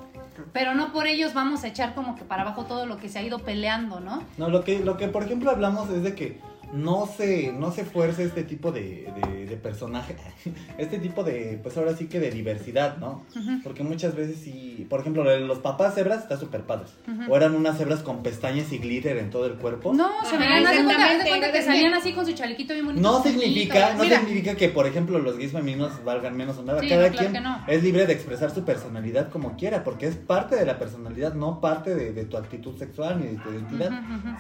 Pero 0.53 0.75
no 0.75 0.93
por 0.93 1.07
ellos 1.07 1.35
vamos 1.35 1.65
a 1.65 1.69
echar 1.69 1.95
como 1.95 2.15
que 2.15 2.25
para 2.25 2.43
abajo 2.43 2.65
todo 2.65 2.87
lo 2.87 2.99
que 2.99 3.09
se 3.09 3.19
ha 3.19 3.23
ido 3.23 3.39
peleando, 3.39 4.01
¿no? 4.01 4.23
No, 4.37 4.49
lo 4.49 4.65
que, 4.65 4.81
lo 4.81 4.97
que 4.97 5.09
por 5.09 5.25
ejemplo 5.25 5.51
hablamos 5.51 5.91
es 5.91 6.03
de 6.03 6.15
que 6.15 6.41
no 6.73 7.07
se, 7.07 7.53
no 7.53 7.73
se 7.73 7.85
fuerce 7.85 8.25
este 8.25 8.43
tipo 8.45 8.73
de, 8.73 9.13
de, 9.31 9.47
de 9.47 9.57
personaje, 9.57 10.17
este 10.79 10.99
tipo 10.99 11.25
de, 11.25 11.59
pues 11.63 11.77
ahora 11.77 11.97
sí 11.97 12.07
que 12.07 12.21
de 12.21 12.31
diversidad, 12.31 12.99
¿no? 12.99 13.25
Porque 13.65 13.83
muchas 13.83 14.15
veces 14.15 14.39
sí, 14.43 14.87
por 14.91 15.01
ejemplo, 15.01 15.25
los 15.39 15.59
papás 15.59 15.95
cebras 15.95 16.23
está 16.23 16.37
súper 16.37 16.63
padres. 16.63 16.91
O 17.29 17.37
eran 17.37 17.55
unas 17.55 17.79
cebras 17.79 18.01
con 18.01 18.23
pestañas 18.23 18.73
y 18.73 18.79
glitter 18.79 19.17
en 19.19 19.31
todo 19.31 19.47
el 19.47 19.55
cuerpo. 19.55 19.93
No, 19.95 20.11
se 20.25 20.37
Ajá, 20.37 20.39
veían, 20.39 20.65
de 20.77 20.85
cuenta, 21.31 21.53
que 21.53 21.63
salían 21.63 21.95
así 21.95 22.13
con 22.13 22.27
su 22.27 22.33
chalequito 22.33 22.75
bien 22.75 22.87
bonito. 22.87 23.03
No 23.03 23.23
significa, 23.23 23.95
no 23.95 24.05
mira, 24.05 24.19
significa 24.21 24.55
que, 24.55 24.69
por 24.69 24.87
ejemplo, 24.87 25.19
los 25.19 25.39
gays 25.39 25.53
femeninos 25.53 26.05
valgan 26.05 26.37
menos 26.37 26.59
o 26.59 26.63
nada. 26.63 26.81
Sí, 26.81 26.89
Cada 26.89 27.09
no, 27.09 27.13
claro 27.13 27.19
quien 27.19 27.33
que 27.33 27.41
no. 27.49 27.65
es 27.67 27.83
libre 27.83 28.07
de 28.07 28.13
expresar 28.13 28.51
su 28.51 28.65
personalidad 28.65 29.31
como 29.31 29.57
quiera, 29.57 29.85
porque 29.85 30.07
es 30.07 30.17
parte 30.17 30.57
de 30.57 30.67
la 30.67 30.79
personalidad, 30.79 31.35
no 31.35 31.61
parte 31.61 31.95
de, 31.95 32.13
de 32.13 32.25
tu 32.25 32.37
actitud 32.37 32.77
sexual 32.77 33.21
ni 33.21 33.29
de 33.29 33.37
tu 33.39 33.51
identidad, 33.51 33.91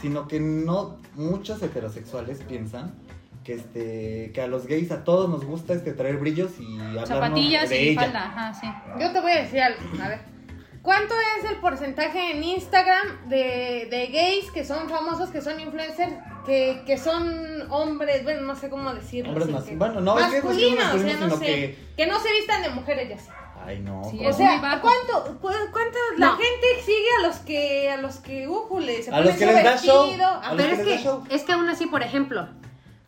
sino 0.00 0.28
que 0.28 0.40
no 0.40 0.98
muchos 1.14 1.62
heterosexuales 1.62 2.17
piensan 2.46 2.94
que 3.44 3.54
este 3.54 4.30
que 4.34 4.42
a 4.42 4.46
los 4.46 4.66
gays 4.66 4.90
a 4.90 5.04
todos 5.04 5.28
nos 5.30 5.44
gusta 5.44 5.72
este 5.74 5.92
traer 5.92 6.16
brillos 6.16 6.52
y 6.60 6.78
hablarnos 6.78 7.08
Zapatillas 7.08 7.68
de 7.68 7.82
y 7.82 7.88
ella. 7.90 8.00
falda, 8.02 8.24
ajá, 8.26 8.54
sí. 8.54 8.66
Yo 9.00 9.10
te 9.12 9.20
voy 9.20 9.32
a 9.32 9.42
decir 9.42 9.60
algo, 9.60 9.80
a 10.02 10.08
ver. 10.08 10.20
¿Cuánto 10.82 11.12
es 11.38 11.50
el 11.50 11.56
porcentaje 11.56 12.30
en 12.32 12.42
Instagram 12.42 13.28
de, 13.28 13.88
de 13.90 14.06
gays 14.12 14.50
que 14.52 14.64
son 14.64 14.88
famosos, 14.88 15.28
que 15.30 15.42
son 15.42 15.60
influencers, 15.60 16.14
que, 16.46 16.82
que 16.86 16.96
son 16.96 17.70
hombres, 17.70 18.22
bueno, 18.24 18.42
no 18.42 18.56
sé 18.56 18.70
cómo 18.70 18.94
decirlo. 18.94 19.30
Hombres 19.32 19.50
más- 19.50 19.64
que- 19.64 19.76
bueno, 19.76 20.00
no, 20.00 20.18
es 20.18 20.26
que 20.26 20.38
no 20.38 20.44
masculinos, 20.46 20.94
o 20.94 20.98
sea, 20.98 21.12
no 21.16 21.24
sino 21.26 21.36
sé, 21.36 21.44
que- 21.46 21.78
que... 21.96 22.06
no 22.06 22.18
se 22.20 22.32
vistan 22.32 22.62
de 22.62 22.70
mujeres 22.70 23.08
ya 23.08 23.18
sé. 23.18 23.30
Ay, 23.68 23.80
no. 23.80 24.02
Sí. 24.10 24.18
O 24.24 24.30
Es 24.30 24.36
sea. 24.36 24.58
¿cuánto, 24.80 25.38
cu- 25.40 25.48
cuánto 25.72 25.98
la 26.16 26.26
No. 26.28 26.36
gente 26.36 26.66
sigue 26.84 27.08
a 27.18 27.26
los 27.26 27.36
que, 27.40 27.90
a 27.90 27.96
los 27.98 28.16
que, 28.16 28.48
újule, 28.48 29.02
se 29.02 29.10
A 29.10 29.20
los 29.20 29.34
que 29.36 29.44
les 29.44 29.62
da 29.62 29.76
show. 29.76 30.06
A 30.42 30.54
Pero 30.56 30.68
que 30.68 30.72
es 30.72 30.80
que, 30.98 30.98
show. 31.04 31.24
es 31.28 31.42
que 31.44 31.52
aún 31.52 31.68
así, 31.68 31.86
por 31.86 32.02
ejemplo, 32.02 32.48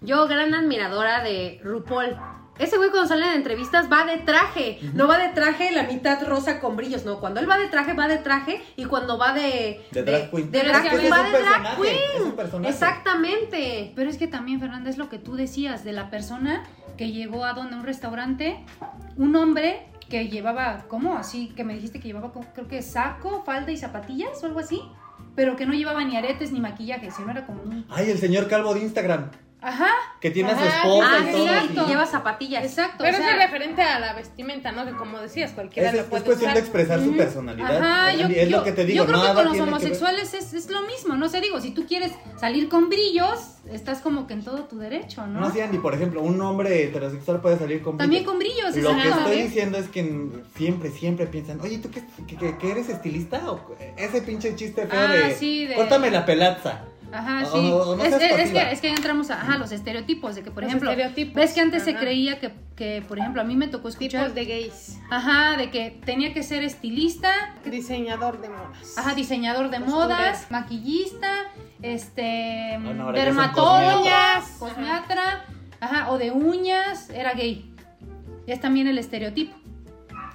yo 0.02 0.28
gran 0.28 0.52
admiradora 0.54 1.22
de 1.24 1.60
RuPaul. 1.64 2.14
Ese 2.58 2.76
güey 2.76 2.90
cuando 2.90 3.08
sale 3.08 3.24
en 3.26 3.32
entrevistas 3.36 3.90
va 3.90 4.04
de 4.04 4.18
traje, 4.18 4.78
no 4.92 5.08
va 5.08 5.16
de 5.16 5.30
traje 5.30 5.70
la 5.72 5.84
mitad 5.84 6.22
rosa 6.26 6.60
con 6.60 6.76
brillos, 6.76 7.06
no. 7.06 7.18
Cuando 7.18 7.40
él 7.40 7.48
va 7.48 7.56
de 7.56 7.68
traje, 7.68 7.94
va 7.94 8.06
de 8.06 8.18
traje 8.18 8.60
y 8.76 8.84
cuando 8.84 9.16
va 9.16 9.32
de... 9.32 9.80
De 9.92 10.02
drag 10.02 10.30
queen. 10.30 10.50
De 10.50 10.62
drag 10.64 10.90
queen, 10.90 11.10
va 11.10 11.22
de 11.22 11.38
drag 11.40 11.76
queen. 11.80 12.66
Exactamente. 12.66 13.92
Pero 13.96 14.10
es 14.10 14.18
que 14.18 14.26
también, 14.26 14.60
Fernanda, 14.60 14.90
es 14.90 14.98
lo 14.98 15.08
que 15.08 15.16
tú 15.18 15.36
decías 15.36 15.84
de 15.84 15.92
la 15.92 16.10
persona 16.10 16.64
que 16.98 17.12
llegó 17.12 17.46
a 17.46 17.54
donde 17.54 17.76
un 17.76 17.84
restaurante, 17.84 18.62
un 19.16 19.34
hombre 19.36 19.86
que 20.10 20.28
llevaba, 20.28 20.84
¿cómo? 20.88 21.16
Así 21.16 21.48
que 21.56 21.64
me 21.64 21.72
dijiste 21.72 22.00
que 22.00 22.08
llevaba, 22.08 22.30
creo 22.52 22.68
que 22.68 22.82
saco, 22.82 23.42
falda 23.44 23.72
y 23.72 23.78
zapatillas 23.78 24.42
o 24.42 24.46
algo 24.46 24.60
así, 24.60 24.82
pero 25.34 25.56
que 25.56 25.64
no 25.64 25.72
llevaba 25.72 26.04
ni 26.04 26.16
aretes 26.16 26.52
ni 26.52 26.60
maquillaje, 26.60 27.10
sino 27.10 27.30
era 27.30 27.46
como 27.46 27.62
un... 27.62 27.86
Ay, 27.88 28.10
el 28.10 28.18
señor 28.18 28.48
calvo 28.48 28.74
de 28.74 28.80
Instagram, 28.80 29.30
Ajá, 29.62 29.90
que 30.20 30.30
tiene 30.30 30.50
a 30.52 30.58
su 30.58 30.64
esposa 30.64 31.08
Ah, 31.10 31.18
y 31.20 31.26
sí, 31.26 31.32
todo. 31.32 31.46
exacto. 31.48 31.82
y 31.84 31.88
lleva 31.90 32.06
zapatillas. 32.06 32.64
exacto. 32.64 33.04
Pero 33.04 33.18
o 33.18 33.20
sea, 33.20 33.30
es 33.30 33.36
referente 33.42 33.82
a 33.82 33.98
la 34.00 34.14
vestimenta, 34.14 34.72
¿no? 34.72 34.86
Que 34.86 34.92
como 34.92 35.18
decías, 35.18 35.52
cualquiera 35.52 35.90
Es, 35.90 35.94
lo 35.96 36.00
es 36.02 36.06
puede 36.06 36.24
cuestión 36.24 36.50
usar. 36.50 36.54
de 36.54 36.60
expresar 36.60 37.00
su 37.04 37.16
personalidad. 37.16 37.76
Ajá, 37.76 38.12
yo, 38.14 38.28
y 38.28 38.34
es 38.38 38.48
yo- 38.48 38.56
lo 38.58 38.64
que 38.64 38.72
te 38.72 38.84
digo, 38.86 39.04
yo 39.04 39.06
creo 39.10 39.22
que 39.26 39.34
con 39.34 39.44
los 39.44 39.60
homosexuales 39.60 40.32
es, 40.34 40.54
es 40.54 40.70
lo 40.70 40.82
mismo, 40.82 41.14
no 41.16 41.28
sé, 41.28 41.40
digo, 41.42 41.60
si 41.60 41.72
tú 41.72 41.86
quieres 41.86 42.12
salir 42.38 42.68
con 42.68 42.88
brillos, 42.88 43.38
estás 43.70 44.00
como 44.00 44.26
que 44.26 44.32
en 44.32 44.42
todo 44.44 44.64
tu 44.64 44.78
derecho, 44.78 45.26
¿no? 45.26 45.40
No, 45.40 45.50
sí, 45.52 45.60
Andy, 45.60 45.78
por 45.78 45.94
ejemplo, 45.94 46.22
un 46.22 46.40
hombre 46.40 46.84
heterosexual 46.84 47.40
puede 47.42 47.58
salir 47.58 47.82
con 47.82 47.98
También 47.98 48.22
brillo. 48.22 48.30
con 48.30 48.38
brillos, 48.38 48.76
Lo 48.76 48.90
que 48.94 49.02
exacto. 49.02 49.18
estoy 49.30 49.42
diciendo 49.42 49.76
es 49.78 49.88
que 49.88 50.28
siempre, 50.56 50.90
siempre 50.90 51.26
piensan, 51.26 51.60
oye, 51.60 51.78
¿tú 51.78 51.90
qué, 51.90 52.02
qué- 52.26 52.36
qué- 52.36 52.56
qué 52.58 52.70
eres 52.70 52.88
estilista? 52.88 53.42
O 53.50 53.60
ese 53.96 54.22
pinche 54.22 54.56
chiste 54.56 54.86
feo 54.86 54.98
Ah, 55.00 55.12
de, 55.12 55.34
sí, 55.34 55.66
de- 55.66 55.74
córtame 55.74 56.10
la 56.10 56.24
pelaza. 56.24 56.84
Ajá, 57.12 57.44
sí. 57.44 57.70
o 57.72 57.96
no 57.96 58.04
es, 58.04 58.14
que, 58.14 58.42
es 58.72 58.80
que 58.80 58.86
ahí 58.88 58.94
entramos 58.94 59.30
a 59.30 59.40
ajá, 59.40 59.58
los 59.58 59.72
estereotipos, 59.72 60.34
de 60.36 60.42
que, 60.42 60.50
por 60.50 60.62
Los 60.62 60.70
ejemplo, 60.70 60.90
estereotipos, 60.90 61.34
ves 61.34 61.52
que 61.52 61.60
antes 61.60 61.82
se 61.82 61.94
creía 61.96 62.38
que, 62.38 62.52
que, 62.76 63.02
por 63.06 63.18
ejemplo, 63.18 63.40
a 63.40 63.44
mí 63.44 63.56
me 63.56 63.68
tocó 63.68 63.88
escuchar, 63.88 64.22
Tipos 64.28 64.34
de 64.34 64.44
gays. 64.44 64.98
ajá, 65.10 65.56
de 65.56 65.70
que 65.70 65.98
tenía 66.04 66.32
que 66.32 66.42
ser 66.42 66.62
estilista, 66.62 67.30
Diseñador 67.64 68.40
de 68.40 68.48
modas. 68.48 68.96
ajá, 68.98 69.14
diseñador 69.14 69.70
de 69.70 69.80
modas, 69.80 70.46
maquillista, 70.50 71.46
este, 71.82 72.78
Bueno, 72.80 73.12
cosmiatra, 74.58 75.44
ajá, 75.80 76.10
o 76.10 76.18
de 76.18 76.30
uñas, 76.30 77.10
era 77.10 77.32
gay. 77.34 77.66
Y 78.46 78.52
es 78.52 78.60
también 78.60 78.86
el 78.86 78.98
estereotipo. 78.98 79.56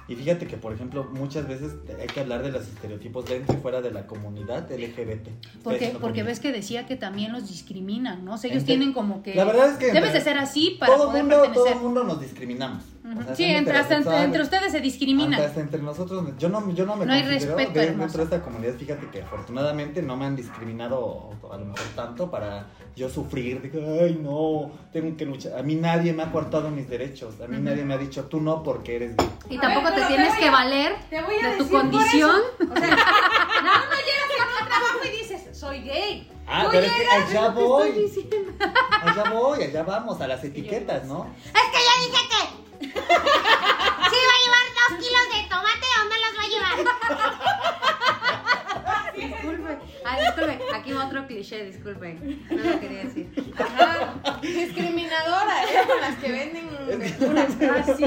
Y 0.08 0.14
fíjate 0.14 0.46
que, 0.46 0.56
por 0.56 0.72
ejemplo, 0.72 1.04
muchas 1.12 1.48
veces 1.48 1.72
hay 2.00 2.06
que 2.06 2.20
hablar 2.20 2.42
de 2.42 2.52
los 2.52 2.62
estereotipos 2.62 3.24
dentro 3.26 3.56
y 3.56 3.60
fuera 3.60 3.80
de 3.80 3.90
la 3.90 4.06
comunidad 4.06 4.70
LGBT. 4.70 5.28
Estoy 5.56 5.98
Porque, 6.00 6.22
ves 6.22 6.38
que 6.38 6.52
decía 6.52 6.86
que 6.86 6.96
también 6.96 7.32
los 7.32 7.48
discriminan, 7.48 8.24
¿no? 8.24 8.34
O 8.34 8.38
sea, 8.38 8.50
ellos 8.50 8.64
tienen 8.64 8.92
como 8.92 9.22
que... 9.22 9.34
La 9.34 9.44
verdad 9.44 9.72
es 9.72 9.78
que 9.78 9.92
Debes 9.92 10.12
de 10.12 10.20
ser 10.20 10.38
así 10.38 10.76
para 10.78 10.94
todo 10.94 11.08
poder 11.08 11.22
mundo, 11.22 11.36
todo 11.36 11.44
pertenecer. 11.44 11.76
el 11.76 11.82
mundo 11.82 12.04
nos 12.04 12.20
discriminamos. 12.20 12.84
Ujú. 13.06 13.20
O 13.20 13.22
sea, 13.24 13.34
sí, 13.36 13.44
entre, 13.44 13.76
hasta 13.78 14.24
entre, 14.24 14.42
ustedes 14.42 14.72
se 14.72 14.80
discriminan. 14.80 15.34
Hasta, 15.34 15.46
hasta 15.46 15.60
entre 15.60 15.80
nosotros, 15.82 16.24
yo 16.38 16.48
no, 16.48 16.72
yo 16.74 16.84
no 16.86 16.96
me 16.96 17.06
No 17.06 17.12
hay 17.12 17.22
respeto, 17.22 17.72
de- 17.72 17.86
dentro 17.92 18.18
de 18.18 18.24
esta 18.24 18.42
comunidad, 18.42 18.74
fíjate 18.74 19.08
que 19.10 19.22
afortunadamente 19.22 20.02
no 20.02 20.16
me 20.16 20.26
han 20.26 20.34
discriminado 20.34 21.30
a 21.52 21.56
lo 21.56 21.66
mejor 21.66 21.86
tanto 21.94 22.28
para 22.30 22.66
yo 22.96 23.08
sufrir, 23.08 23.62
de 23.62 23.70
que, 23.70 23.78
ay 24.02 24.18
no, 24.20 24.70
tengo 24.92 25.16
que 25.16 25.24
luchar. 25.24 25.56
A 25.58 25.62
mí 25.62 25.76
nadie 25.76 26.12
me 26.12 26.24
ha 26.24 26.32
cortado 26.32 26.70
mis 26.70 26.88
derechos, 26.88 27.40
a 27.40 27.46
mí 27.46 27.58
nadie 27.60 27.84
me 27.84 27.94
ha 27.94 27.98
dicho 27.98 28.24
tú 28.24 28.40
no 28.40 28.62
porque 28.64 28.96
eres 28.96 29.16
gay. 29.16 29.28
Y 29.50 29.58
tampoco 29.58 29.86
ver, 29.90 30.00
te 30.00 30.06
tienes 30.06 30.34
te 30.34 30.40
que 30.40 30.50
valer 30.50 30.96
Te 31.08 31.22
voy 31.22 31.34
a 31.44 31.50
de 31.50 31.56
tu 31.58 31.68
condición. 31.70 32.30
eso. 32.58 32.72
O 32.72 32.76
sea, 32.76 32.88
nada 32.88 33.84
más 33.88 33.98
llegas 34.00 34.30
a 34.40 34.62
un 34.62 34.68
trabajo 34.68 34.98
y 35.04 35.16
dices, 35.16 35.56
soy 35.56 35.80
gay. 35.82 36.28
Ah, 36.48 36.62
Tú 36.64 36.70
pero 36.72 36.86
es 36.86 36.92
que 36.92 36.98
llegas, 37.00 37.28
allá 37.30 37.48
voy. 37.50 38.12
Allá 39.02 39.30
voy, 39.30 39.62
allá 39.62 39.82
vamos, 39.82 40.20
a 40.20 40.26
las 40.28 40.42
etiquetas, 40.44 41.04
¿no? 41.06 41.26
Es 41.44 41.52
que 41.52 41.52
ya 41.52 42.06
dije 42.10 42.28
que. 42.30 42.35
¿Sí 42.96 44.18
va 44.28 44.34
a 44.34 44.40
llevar 44.44 44.64
dos 44.76 44.90
kilos 45.04 45.24
de 45.32 45.40
tomate 45.48 45.86
o 45.96 45.98
no 46.04 46.16
los 46.24 46.32
va 46.38 46.42
a 46.42 46.50
llevar? 46.52 46.76
Disculpe. 49.16 49.72
Ay, 50.04 50.18
disculpe. 50.24 50.54
Aquí 50.74 50.90
va 50.92 51.06
otro 51.06 51.26
cliché, 51.26 51.64
disculpe. 51.64 52.14
No 52.14 52.70
lo 52.70 52.80
quería 52.80 53.04
decir. 53.04 53.54
Ajá. 53.58 54.14
Discriminadora, 54.40 55.64
¿eh? 55.64 55.68
Con 55.86 56.00
las 56.00 56.16
que 56.16 56.30
venden 56.30 56.70
verduras. 56.70 57.56
Eres 57.60 57.98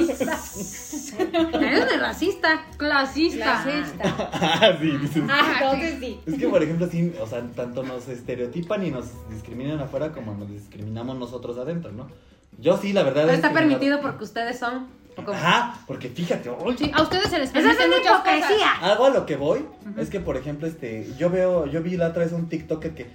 de 1.89 1.97
racista. 1.97 2.65
Clasista. 2.78 3.63
Clasista. 3.63 4.30
Ah, 4.34 4.73
sí, 4.80 4.97
dices. 4.97 5.23
Ah, 5.30 5.58
entonces 5.60 5.99
sí. 5.99 6.19
Es 6.25 6.38
que, 6.38 6.47
por 6.47 6.63
ejemplo, 6.63 6.88
sí, 6.88 7.13
o 7.19 7.28
sea, 7.28 7.41
tanto 7.56 7.84
nos 7.84 8.08
estereotipan 8.08 8.86
y 8.86 8.91
nos 8.91 9.30
discriminan 9.30 9.80
afuera 9.82 10.12
como 10.12 10.34
nos 10.34 10.49
discriminamos 10.49 11.17
nosotros 11.17 11.58
adentro, 11.58 11.91
¿no? 11.91 12.08
Yo 12.57 12.77
sí, 12.77 12.91
la 12.93 13.03
verdad 13.03 13.23
Pero 13.25 13.33
está 13.35 13.49
discriminado- 13.49 13.79
permitido 13.79 14.01
porque 14.01 14.23
ustedes 14.23 14.59
son. 14.59 14.88
Ajá, 15.33 15.77
porque 15.85 16.07
fíjate, 16.09 16.49
oye, 16.49 16.77
Sí, 16.77 16.91
a 16.93 17.01
ustedes 17.01 17.29
se 17.29 17.39
les 17.39 17.49
Esa 17.49 17.59
es 17.71 17.77
permiten 17.77 18.01
una 18.01 18.15
hipocresía. 18.15 18.71
Algo 18.81 19.05
a 19.05 19.09
lo 19.09 19.25
que 19.25 19.35
voy 19.35 19.65
es 19.97 20.09
que, 20.09 20.19
por 20.21 20.38
ejemplo, 20.38 20.65
este, 20.65 21.12
yo 21.17 21.29
veo, 21.29 21.65
yo 21.65 21.81
vi 21.83 21.97
la 21.97 22.07
otra 22.07 22.23
vez 22.23 22.31
un 22.31 22.47
TikTok 22.47 22.81
que, 22.81 22.93
que 22.95 23.05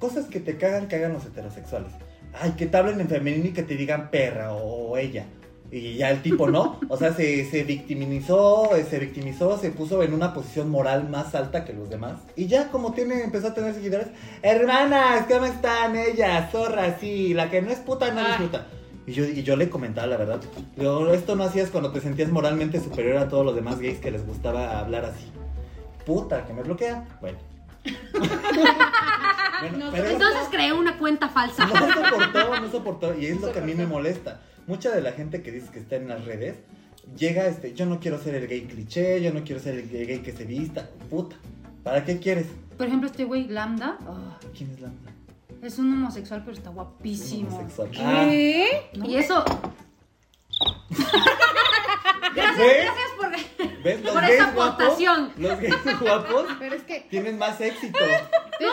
cosas 0.00 0.26
que 0.26 0.40
te 0.40 0.56
cagan 0.58 0.88
que 0.88 0.96
hagan 0.96 1.12
los 1.12 1.24
heterosexuales. 1.24 1.92
Ay, 2.40 2.52
que 2.52 2.66
te 2.66 2.76
hablen 2.76 3.00
en 3.00 3.08
femenino 3.08 3.46
y 3.46 3.52
que 3.52 3.62
te 3.62 3.76
digan 3.76 4.10
perra 4.10 4.52
o 4.52 4.96
ella. 4.96 5.26
Y 5.70 5.96
ya 5.96 6.10
el 6.10 6.22
tipo, 6.22 6.48
¿no? 6.50 6.80
O 6.88 6.96
sea, 6.96 7.12
se, 7.12 7.44
se 7.50 7.62
victimizó, 7.64 8.74
eh, 8.74 8.86
se 8.88 8.98
victimizó, 8.98 9.58
se 9.58 9.70
puso 9.70 10.02
en 10.02 10.14
una 10.14 10.32
posición 10.32 10.70
moral 10.70 11.08
más 11.10 11.34
alta 11.34 11.64
que 11.64 11.74
los 11.74 11.90
demás. 11.90 12.20
Y 12.36 12.46
ya 12.46 12.70
como 12.70 12.92
tiene, 12.94 13.22
empezó 13.22 13.48
a 13.48 13.54
tener 13.54 13.74
seguidores, 13.74 14.08
hermanas, 14.40 15.26
¿cómo 15.28 15.44
están 15.44 15.94
ellas? 15.96 16.50
Zorra, 16.50 16.98
sí, 16.98 17.34
la 17.34 17.50
que 17.50 17.60
no 17.60 17.70
es 17.70 17.80
puta 17.80 18.10
no 18.12 18.20
es 18.20 18.26
Ay. 18.30 18.46
puta. 18.46 18.66
Y 19.06 19.12
yo, 19.12 19.24
y 19.24 19.42
yo 19.42 19.56
le 19.56 19.68
comentaba 19.68 20.06
la 20.06 20.16
verdad. 20.16 20.40
Digo, 20.76 21.12
esto 21.12 21.36
no 21.36 21.44
hacías 21.44 21.70
cuando 21.70 21.92
te 21.92 22.00
sentías 22.00 22.30
moralmente 22.30 22.80
superior 22.80 23.18
a 23.18 23.28
todos 23.28 23.44
los 23.44 23.54
demás 23.54 23.78
gays 23.78 23.98
que 24.00 24.10
les 24.10 24.26
gustaba 24.26 24.78
hablar 24.78 25.04
así. 25.06 25.30
Puta, 26.06 26.46
que 26.46 26.52
me 26.54 26.62
bloquea. 26.62 27.04
Bueno. 27.20 27.38
Bueno, 29.60 29.92
eso 29.92 30.06
Entonces 30.06 30.42
creé 30.52 30.72
una 30.72 30.98
cuenta 30.98 31.28
falsa. 31.28 31.66
no 31.66 31.74
soportó, 31.74 32.60
no 32.60 32.70
soportó. 32.70 33.18
Y 33.18 33.26
es 33.26 33.40
lo 33.40 33.50
que 33.52 33.58
a 33.58 33.62
mí 33.62 33.74
me 33.74 33.86
molesta. 33.86 34.40
Mucha 34.68 34.94
de 34.94 35.00
la 35.00 35.12
gente 35.12 35.42
que 35.42 35.50
dice 35.50 35.70
que 35.72 35.80
está 35.80 35.96
en 35.96 36.08
las 36.08 36.24
redes 36.24 36.56
llega 37.16 37.46
este, 37.46 37.74
yo 37.74 37.86
no 37.86 37.98
quiero 37.98 38.18
ser 38.22 38.34
el 38.34 38.46
gay 38.46 38.66
cliché, 38.66 39.20
yo 39.22 39.32
no 39.32 39.42
quiero 39.42 39.60
ser 39.60 39.76
el 39.76 39.88
gay 39.88 40.18
que 40.20 40.32
se 40.32 40.44
vista. 40.44 40.88
Puta, 41.10 41.36
¿para 41.82 42.04
qué 42.04 42.18
quieres? 42.18 42.46
Por 42.76 42.86
ejemplo, 42.86 43.08
este 43.08 43.24
güey, 43.24 43.48
Lambda, 43.48 43.98
ah, 44.06 44.38
¿Quién 44.56 44.70
es 44.70 44.80
la 44.80 44.92
es 45.62 45.78
un 45.78 45.92
homosexual, 45.92 46.42
pero 46.44 46.56
está 46.56 46.70
guapísimo. 46.70 47.48
homosexual? 47.48 47.90
Ah, 47.96 48.26
¿Qué? 48.30 48.90
¿no? 48.94 49.06
Y 49.06 49.16
eso. 49.16 49.44
Gracias, 52.34 52.58
¿Ves? 52.58 52.84
gracias 52.84 53.10
por. 53.16 53.82
¿Ves? 53.82 54.00
Los 54.04 54.12
Por 54.12 54.22
gays 54.22 54.34
esa 54.34 54.48
aportación. 54.48 55.32
los 55.36 55.60
gays 55.60 55.74
guapos 56.00 56.46
Pero 56.58 56.74
es 56.74 56.82
que, 56.82 57.00
tienen 57.10 57.38
más 57.38 57.60
éxito. 57.60 57.98
te 57.98 58.64
digo, 58.64 58.72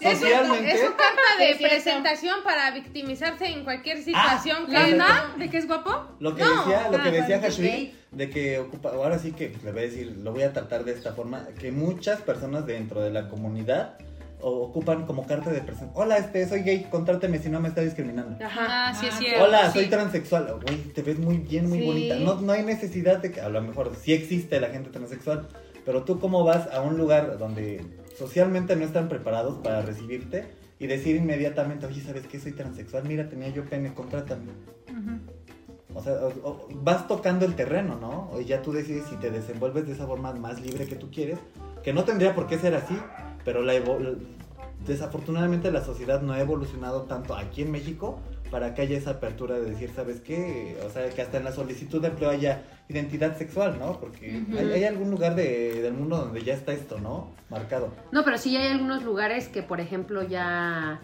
Es, 0.00 0.18
su- 0.18 0.24
Socialmente. 0.24 0.70
es 0.72 0.80
su 0.80 0.94
carta 0.96 1.22
de 1.38 1.54
presentación 1.56 2.42
para 2.44 2.70
victimizarse 2.72 3.46
en 3.46 3.64
cualquier 3.64 4.02
situación 4.02 4.64
¿La 4.68 4.84
que 4.86 4.92
anda? 4.92 5.34
¿De 5.36 5.50
que 5.50 5.58
es 5.58 5.66
guapo? 5.66 6.08
Lo 6.20 6.34
que 6.34 6.42
No, 6.42 6.56
decía, 6.64 6.88
lo 6.90 7.02
que 7.02 7.08
ah, 7.08 7.12
decía 7.12 7.38
gay. 7.38 7.98
de 8.10 8.30
que 8.30 8.58
ocupa, 8.58 8.90
ahora 8.90 9.18
sí 9.18 9.32
que 9.32 9.54
le 9.62 9.72
voy 9.72 9.80
a 9.80 9.84
decir, 9.84 10.16
lo 10.22 10.32
voy 10.32 10.42
a 10.42 10.52
tratar 10.52 10.84
de 10.84 10.92
esta 10.92 11.12
forma, 11.12 11.46
que 11.60 11.72
muchas 11.72 12.20
personas 12.22 12.66
dentro 12.66 13.00
de 13.00 13.10
la 13.10 13.28
comunidad 13.28 13.98
o- 14.44 14.62
ocupan 14.64 15.06
como 15.06 15.26
carta 15.26 15.50
de 15.50 15.60
presentación. 15.60 15.90
Hola, 15.94 16.18
este, 16.18 16.46
soy 16.48 16.60
gay, 16.62 16.86
contráteme 16.90 17.38
si 17.38 17.48
no 17.48 17.60
me 17.60 17.68
está 17.68 17.80
discriminando. 17.80 18.44
Ajá. 18.44 18.88
Ah, 18.88 18.94
sí 18.94 19.06
es 19.06 19.14
Ah, 19.14 19.18
cierto. 19.18 19.44
Hola, 19.44 19.66
sí. 19.72 19.78
soy 19.78 19.86
transexual. 19.88 20.58
Güey, 20.62 20.76
te 20.92 21.02
ves 21.02 21.18
muy 21.18 21.38
bien, 21.38 21.68
muy 21.68 21.78
Sí. 21.78 21.86
bonita. 21.86 22.14
No, 22.16 22.40
no 22.40 22.52
hay 22.52 22.62
necesidad 22.62 23.18
de 23.18 23.30
que, 23.30 23.40
a 23.40 23.48
lo 23.48 23.62
mejor 23.62 23.92
sí 24.00 24.12
existe 24.12 24.60
la 24.60 24.68
gente 24.68 24.90
transexual, 24.90 25.48
pero 25.84 26.02
tú 26.04 26.20
cómo 26.20 26.44
vas 26.44 26.68
a 26.72 26.80
un 26.82 26.96
lugar 26.98 27.38
donde 27.38 27.84
socialmente 28.18 28.76
no 28.76 28.84
están 28.84 29.08
preparados 29.08 29.58
para 29.58 29.82
recibirte 29.82 30.44
y 30.78 30.86
decir 30.86 31.16
inmediatamente, 31.16 31.86
oye, 31.86 32.02
¿sabes 32.02 32.26
qué? 32.26 32.38
Soy 32.38 32.52
transexual, 32.52 33.04
mira, 33.08 33.28
tenía 33.28 33.48
yo 33.48 33.64
pene, 33.64 33.92
contrátame. 33.94 34.52
O 35.96 36.02
sea, 36.02 36.14
o- 36.14 36.48
o 36.48 36.68
vas 36.82 37.06
tocando 37.06 37.44
el 37.46 37.54
terreno, 37.54 37.96
¿no? 38.00 38.40
Y 38.40 38.44
ya 38.46 38.62
tú 38.62 38.72
decides 38.72 39.04
si 39.08 39.16
te 39.16 39.30
desenvuelves 39.30 39.86
de 39.86 39.92
esa 39.92 40.06
forma 40.06 40.32
más 40.32 40.60
libre 40.60 40.86
que 40.86 40.96
tú 40.96 41.08
quieres, 41.10 41.38
que 41.84 41.92
no 41.92 42.02
tendría 42.04 42.34
por 42.34 42.46
qué 42.48 42.58
ser 42.58 42.74
así, 42.74 42.98
pero 43.44 43.62
la 43.62 43.74
desafortunadamente 44.86 45.70
la 45.70 45.82
sociedad 45.84 46.20
no 46.22 46.32
ha 46.32 46.40
evolucionado 46.40 47.02
tanto 47.02 47.34
aquí 47.36 47.62
en 47.62 47.70
México 47.70 48.18
para 48.50 48.74
que 48.74 48.82
haya 48.82 48.96
esa 48.98 49.12
apertura 49.12 49.58
de 49.58 49.70
decir, 49.70 49.90
¿sabes 49.94 50.20
qué? 50.20 50.76
O 50.86 50.90
sea, 50.90 51.08
que 51.10 51.22
hasta 51.22 51.38
en 51.38 51.44
la 51.44 51.52
solicitud 51.52 52.00
de 52.00 52.08
empleo 52.08 52.30
haya 52.30 52.62
identidad 52.88 53.36
sexual, 53.36 53.78
¿no? 53.80 53.98
Porque 53.98 54.42
hay, 54.56 54.72
hay 54.72 54.84
algún 54.84 55.10
lugar 55.10 55.34
de- 55.34 55.80
del 55.82 55.94
mundo 55.94 56.18
donde 56.18 56.42
ya 56.44 56.54
está 56.54 56.72
esto, 56.72 57.00
¿no? 57.00 57.32
Marcado. 57.50 57.88
No, 58.12 58.22
pero 58.24 58.38
sí 58.38 58.56
hay 58.56 58.68
algunos 58.68 59.02
lugares 59.02 59.48
que, 59.48 59.62
por 59.62 59.80
ejemplo, 59.80 60.22
ya. 60.22 61.00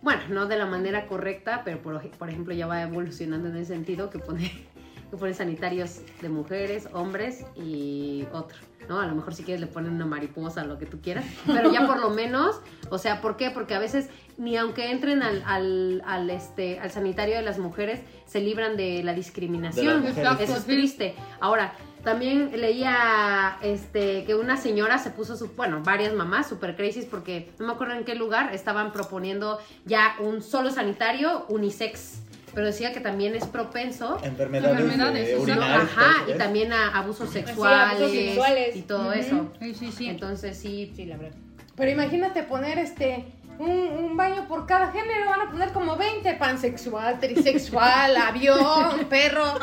Bueno, 0.00 0.22
no 0.30 0.46
de 0.46 0.56
la 0.56 0.64
manera 0.64 1.06
correcta, 1.06 1.62
pero 1.64 1.82
por, 1.82 2.08
por 2.12 2.30
ejemplo 2.30 2.54
ya 2.54 2.66
va 2.66 2.80
evolucionando 2.82 3.48
en 3.48 3.56
ese 3.56 3.74
sentido 3.74 4.08
que 4.08 4.18
pone, 4.18 4.50
que 5.10 5.16
pone 5.18 5.34
sanitarios 5.34 6.00
de 6.22 6.28
mujeres, 6.30 6.88
hombres 6.94 7.44
y 7.56 8.24
otro. 8.32 8.56
¿No? 8.90 9.00
A 9.00 9.06
lo 9.06 9.14
mejor 9.14 9.34
si 9.34 9.44
quieres 9.44 9.60
le 9.60 9.68
ponen 9.68 9.92
una 9.92 10.04
mariposa, 10.04 10.64
lo 10.64 10.76
que 10.76 10.84
tú 10.84 11.00
quieras, 11.00 11.24
pero 11.46 11.72
ya 11.72 11.86
por 11.86 12.00
lo 12.00 12.10
menos, 12.22 12.60
o 12.90 12.98
sea, 12.98 13.20
¿por 13.20 13.36
qué? 13.36 13.52
Porque 13.52 13.74
a 13.76 13.78
veces 13.78 14.10
ni 14.36 14.56
aunque 14.56 14.90
entren 14.90 15.22
al, 15.22 15.44
al, 15.46 16.02
al, 16.04 16.28
este, 16.28 16.80
al 16.80 16.90
sanitario 16.90 17.36
de 17.36 17.42
las 17.42 17.58
mujeres, 17.58 18.00
se 18.26 18.40
libran 18.40 18.76
de 18.76 19.04
la 19.04 19.14
discriminación. 19.14 20.02
De. 20.02 20.10
Eso 20.10 20.56
es 20.56 20.64
triste. 20.64 21.14
Ahora, 21.38 21.72
también 22.02 22.50
leía 22.60 23.58
este 23.62 24.24
que 24.24 24.34
una 24.34 24.56
señora 24.56 24.98
se 24.98 25.10
puso 25.10 25.36
su, 25.36 25.48
bueno, 25.52 25.82
varias 25.84 26.12
mamás 26.14 26.48
super 26.48 26.74
crazy 26.74 27.02
porque 27.02 27.52
no 27.60 27.66
me 27.66 27.72
acuerdo 27.74 27.94
en 27.94 28.04
qué 28.04 28.16
lugar 28.16 28.52
estaban 28.54 28.92
proponiendo 28.92 29.58
ya 29.84 30.16
un 30.18 30.42
solo 30.42 30.70
sanitario 30.70 31.44
unisex, 31.48 32.22
pero 32.54 32.66
decía 32.66 32.92
que 32.92 33.00
también 33.00 33.34
es 33.34 33.46
propenso 33.46 34.18
Enfermedades, 34.22 34.80
Enfermedades, 34.80 35.28
eh, 35.28 35.36
urinarias. 35.36 35.82
Ajá, 35.82 36.24
y 36.26 36.30
eso, 36.30 36.38
también 36.38 36.72
a 36.72 36.88
abusos 36.96 37.28
sí, 37.30 37.40
sexuales, 37.40 37.90
abusos 37.90 38.12
sexuales. 38.12 38.76
y 38.76 38.82
todo 38.82 39.12
eso. 39.12 39.52
Sí, 39.60 39.74
sí, 39.74 39.92
sí. 39.92 40.08
Entonces 40.08 40.56
sí, 40.58 40.92
Sí, 40.94 41.06
la 41.06 41.16
verdad. 41.16 41.38
Pero 41.76 41.90
imagínate 41.90 42.42
poner 42.42 42.78
este 42.78 43.24
un, 43.58 43.70
un 43.70 44.16
baño 44.16 44.48
por 44.48 44.66
cada 44.66 44.90
género, 44.90 45.28
van 45.28 45.42
a 45.42 45.50
poner 45.50 45.70
como 45.72 45.96
20, 45.96 46.34
pansexual, 46.34 47.20
trisexual, 47.20 48.16
avión, 48.16 49.06
perro. 49.08 49.44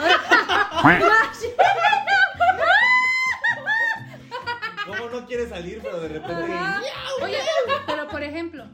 quiere 5.27 5.47
salir, 5.47 5.79
pero 5.83 5.99
de 5.99 6.07
repente... 6.07 6.33
Oye, 7.23 7.37
pero 7.85 8.07
por 8.07 8.23
ejemplo, 8.23 8.65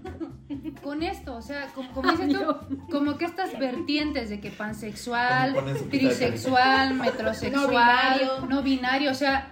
con 0.83 1.03
esto, 1.03 1.35
o 1.35 1.41
sea, 1.41 1.67
como, 1.75 1.91
como 1.93 2.11
dices 2.11 2.29
tú, 2.29 2.55
como 2.91 3.17
que 3.17 3.25
estas 3.25 3.57
vertientes 3.59 4.29
de 4.29 4.39
que 4.39 4.51
pansexual, 4.51 5.53
de 5.53 5.73
trisexual, 5.89 6.93
metrosexual, 6.95 7.61
No 7.61 7.67
binario. 7.69 8.45
no 8.49 8.63
binario, 8.63 9.11
o 9.11 9.15
sea, 9.15 9.49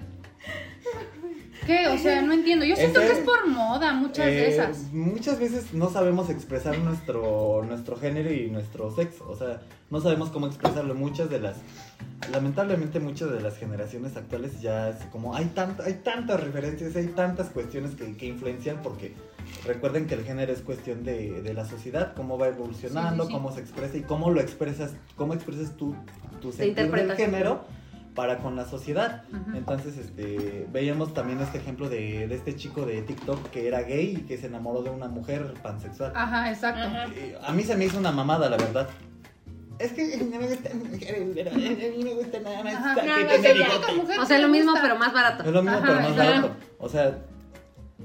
¿qué? 1.65 1.87
O 1.89 1.97
sea, 1.97 2.21
no 2.21 2.33
entiendo. 2.33 2.65
Yo 2.65 2.75
siento 2.75 3.01
Ese- 3.01 3.13
que 3.13 3.19
es 3.19 3.25
por 3.25 3.47
moda 3.47 3.93
muchas 3.93 4.25
de 4.25 4.45
Eh, 4.45 4.49
esas. 4.53 4.91
Muchas 4.93 5.39
veces 5.39 5.73
no 5.73 5.89
sabemos 5.89 6.29
expresar 6.29 6.77
nuestro, 6.79 7.63
nuestro 7.67 7.95
género 7.97 8.31
y 8.33 8.49
nuestro 8.49 8.91
sexo. 8.95 9.29
O 9.29 9.35
sea, 9.35 9.61
no 9.89 10.01
sabemos 10.01 10.29
cómo 10.29 10.47
expresarlo. 10.47 10.95
Muchas 10.95 11.29
de 11.29 11.39
las. 11.39 11.57
Lamentablemente, 12.31 12.99
muchas 12.99 13.31
de 13.31 13.41
las 13.41 13.57
generaciones 13.57 14.15
actuales 14.15 14.61
ya 14.61 14.89
es 14.89 14.97
como. 15.11 15.35
Hay, 15.35 15.45
tanto, 15.45 15.83
hay 15.83 15.93
tantas 16.03 16.39
referencias, 16.41 16.95
hay 16.95 17.07
tantas 17.07 17.49
cuestiones 17.49 17.95
que, 17.95 18.15
que 18.17 18.25
influencian 18.27 18.81
porque. 18.83 19.15
Recuerden 19.65 20.05
que 20.05 20.13
el 20.13 20.23
género 20.23 20.53
es 20.53 20.61
cuestión 20.61 21.03
de, 21.03 21.41
de 21.41 21.53
la 21.53 21.65
sociedad, 21.65 22.13
cómo 22.15 22.37
va 22.37 22.47
evolucionando, 22.47 23.23
Sí, 23.23 23.27
sí, 23.29 23.33
sí. 23.33 23.33
cómo 23.33 23.51
se 23.51 23.59
expresa 23.61 23.97
y 23.97 24.01
cómo 24.01 24.29
lo 24.29 24.39
expresas, 24.39 24.93
cómo 25.15 25.33
expresas 25.33 25.75
tú 25.77 25.95
tu 26.41 26.51
De 26.51 26.57
sentir 26.57 26.91
del 26.91 27.11
género 27.15 27.65
para 28.15 28.37
con 28.37 28.55
la 28.55 28.65
sociedad. 28.65 29.23
Entonces, 29.55 29.97
este, 29.97 30.67
veíamos 30.71 31.13
también 31.13 31.39
este 31.39 31.57
ejemplo 31.57 31.89
de, 31.89 32.27
de 32.27 32.35
este 32.35 32.55
chico 32.55 32.85
de 32.85 33.01
TikTok 33.01 33.49
que 33.49 33.67
era 33.67 33.81
gay 33.81 34.17
y 34.19 34.21
que 34.21 34.37
se 34.37 34.47
enamoró 34.47 34.83
de 34.83 34.89
una 34.89 35.07
mujer 35.07 35.53
pansexual. 35.63 36.11
Ajá, 36.15 36.49
exacto. 36.51 36.81
Ajá. 36.81 37.05
Eh, 37.15 37.37
A 37.43 37.51
mí 37.51 37.63
se 37.63 37.75
me 37.75 37.85
hizo 37.85 37.97
una 37.97 38.11
mamada, 38.11 38.49
la 38.49 38.57
verdad. 38.57 38.87
Es 39.81 39.91
que 39.93 40.17
no 40.17 40.39
me 40.39 40.47
gustan 40.47 40.79
mujeres, 40.79 41.27
pero 41.33 41.51
a 41.51 41.53
mí 41.55 42.03
me 42.03 42.13
gusta 42.13 42.39
nada 42.39 42.63
más 42.63 42.75
Ajá. 42.75 42.95
que 43.01 43.07
No, 43.07 43.17
no 43.19 43.25
bigote. 43.53 43.93
mujer 43.95 44.19
o 44.19 44.25
sea, 44.25 44.35
que 44.37 44.41
lo 44.43 44.47
mismo 44.49 44.73
pero 44.81 44.95
más 44.97 45.13
barato. 45.13 45.43
Es 45.43 45.51
lo 45.51 45.61
mismo, 45.63 45.77
Ajá, 45.77 45.87
pero 45.87 46.01
más 46.01 46.17
barato. 46.17 46.51
O 46.79 46.89
sea, 46.89 47.17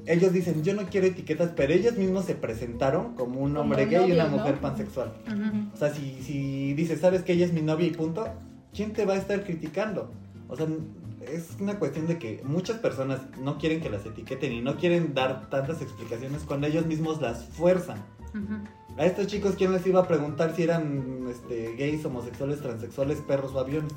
ellos 0.07 0.33
dicen, 0.33 0.63
yo 0.63 0.75
no 0.75 0.85
quiero 0.87 1.07
etiquetas, 1.07 1.51
pero 1.57 1.73
ellos 1.73 1.97
mismos 1.97 2.25
se 2.25 2.35
presentaron 2.35 3.15
como 3.15 3.41
un 3.41 3.51
Como 3.51 3.61
hombre 3.63 3.87
gay 3.87 4.09
y 4.09 4.13
una 4.13 4.25
¿no? 4.29 4.37
mujer 4.39 4.57
pansexual. 4.61 5.13
O 5.75 5.77
sea, 5.77 5.93
si, 5.93 6.23
si 6.23 6.75
dices, 6.75 7.01
sabes 7.01 7.23
que 7.23 7.33
ella 7.33 7.47
es 7.47 7.53
mi 7.53 7.63
novia 7.63 7.87
y 7.89 7.91
punto, 7.91 8.27
¿quién 8.75 8.93
te 8.93 9.05
va 9.05 9.15
a 9.15 9.17
estar 9.17 9.43
criticando? 9.45 10.11
O 10.49 10.57
sea, 10.57 10.67
es 11.33 11.57
una 11.59 11.79
cuestión 11.79 12.07
de 12.07 12.19
que 12.19 12.41
muchas 12.45 12.79
personas 12.79 13.21
no 13.43 13.59
quieren 13.59 13.81
que 13.81 13.91
las 13.91 14.07
etiqueten 14.07 14.53
y 14.53 14.61
no 14.61 14.77
quieren 14.77 15.13
dar 15.13 15.51
tantas 15.51 15.83
explicaciones 15.83 16.43
cuando 16.43 16.69
ellos 16.69 16.87
mismos 16.87 17.21
las 17.21 17.45
fuerzan. 17.45 17.99
Ujú. 18.31 18.59
A 18.99 19.05
estos 19.05 19.27
chicos, 19.27 19.55
¿quién 19.59 19.73
les 19.73 19.87
iba 19.87 20.01
a 20.01 20.09
preguntar 20.09 20.55
si 20.57 20.63
eran 20.63 21.27
este, 21.31 21.75
gays, 21.77 22.05
homosexuales, 22.05 22.61
transexuales, 22.63 23.19
perros 23.21 23.53
o 23.55 23.61
aviones? 23.61 23.93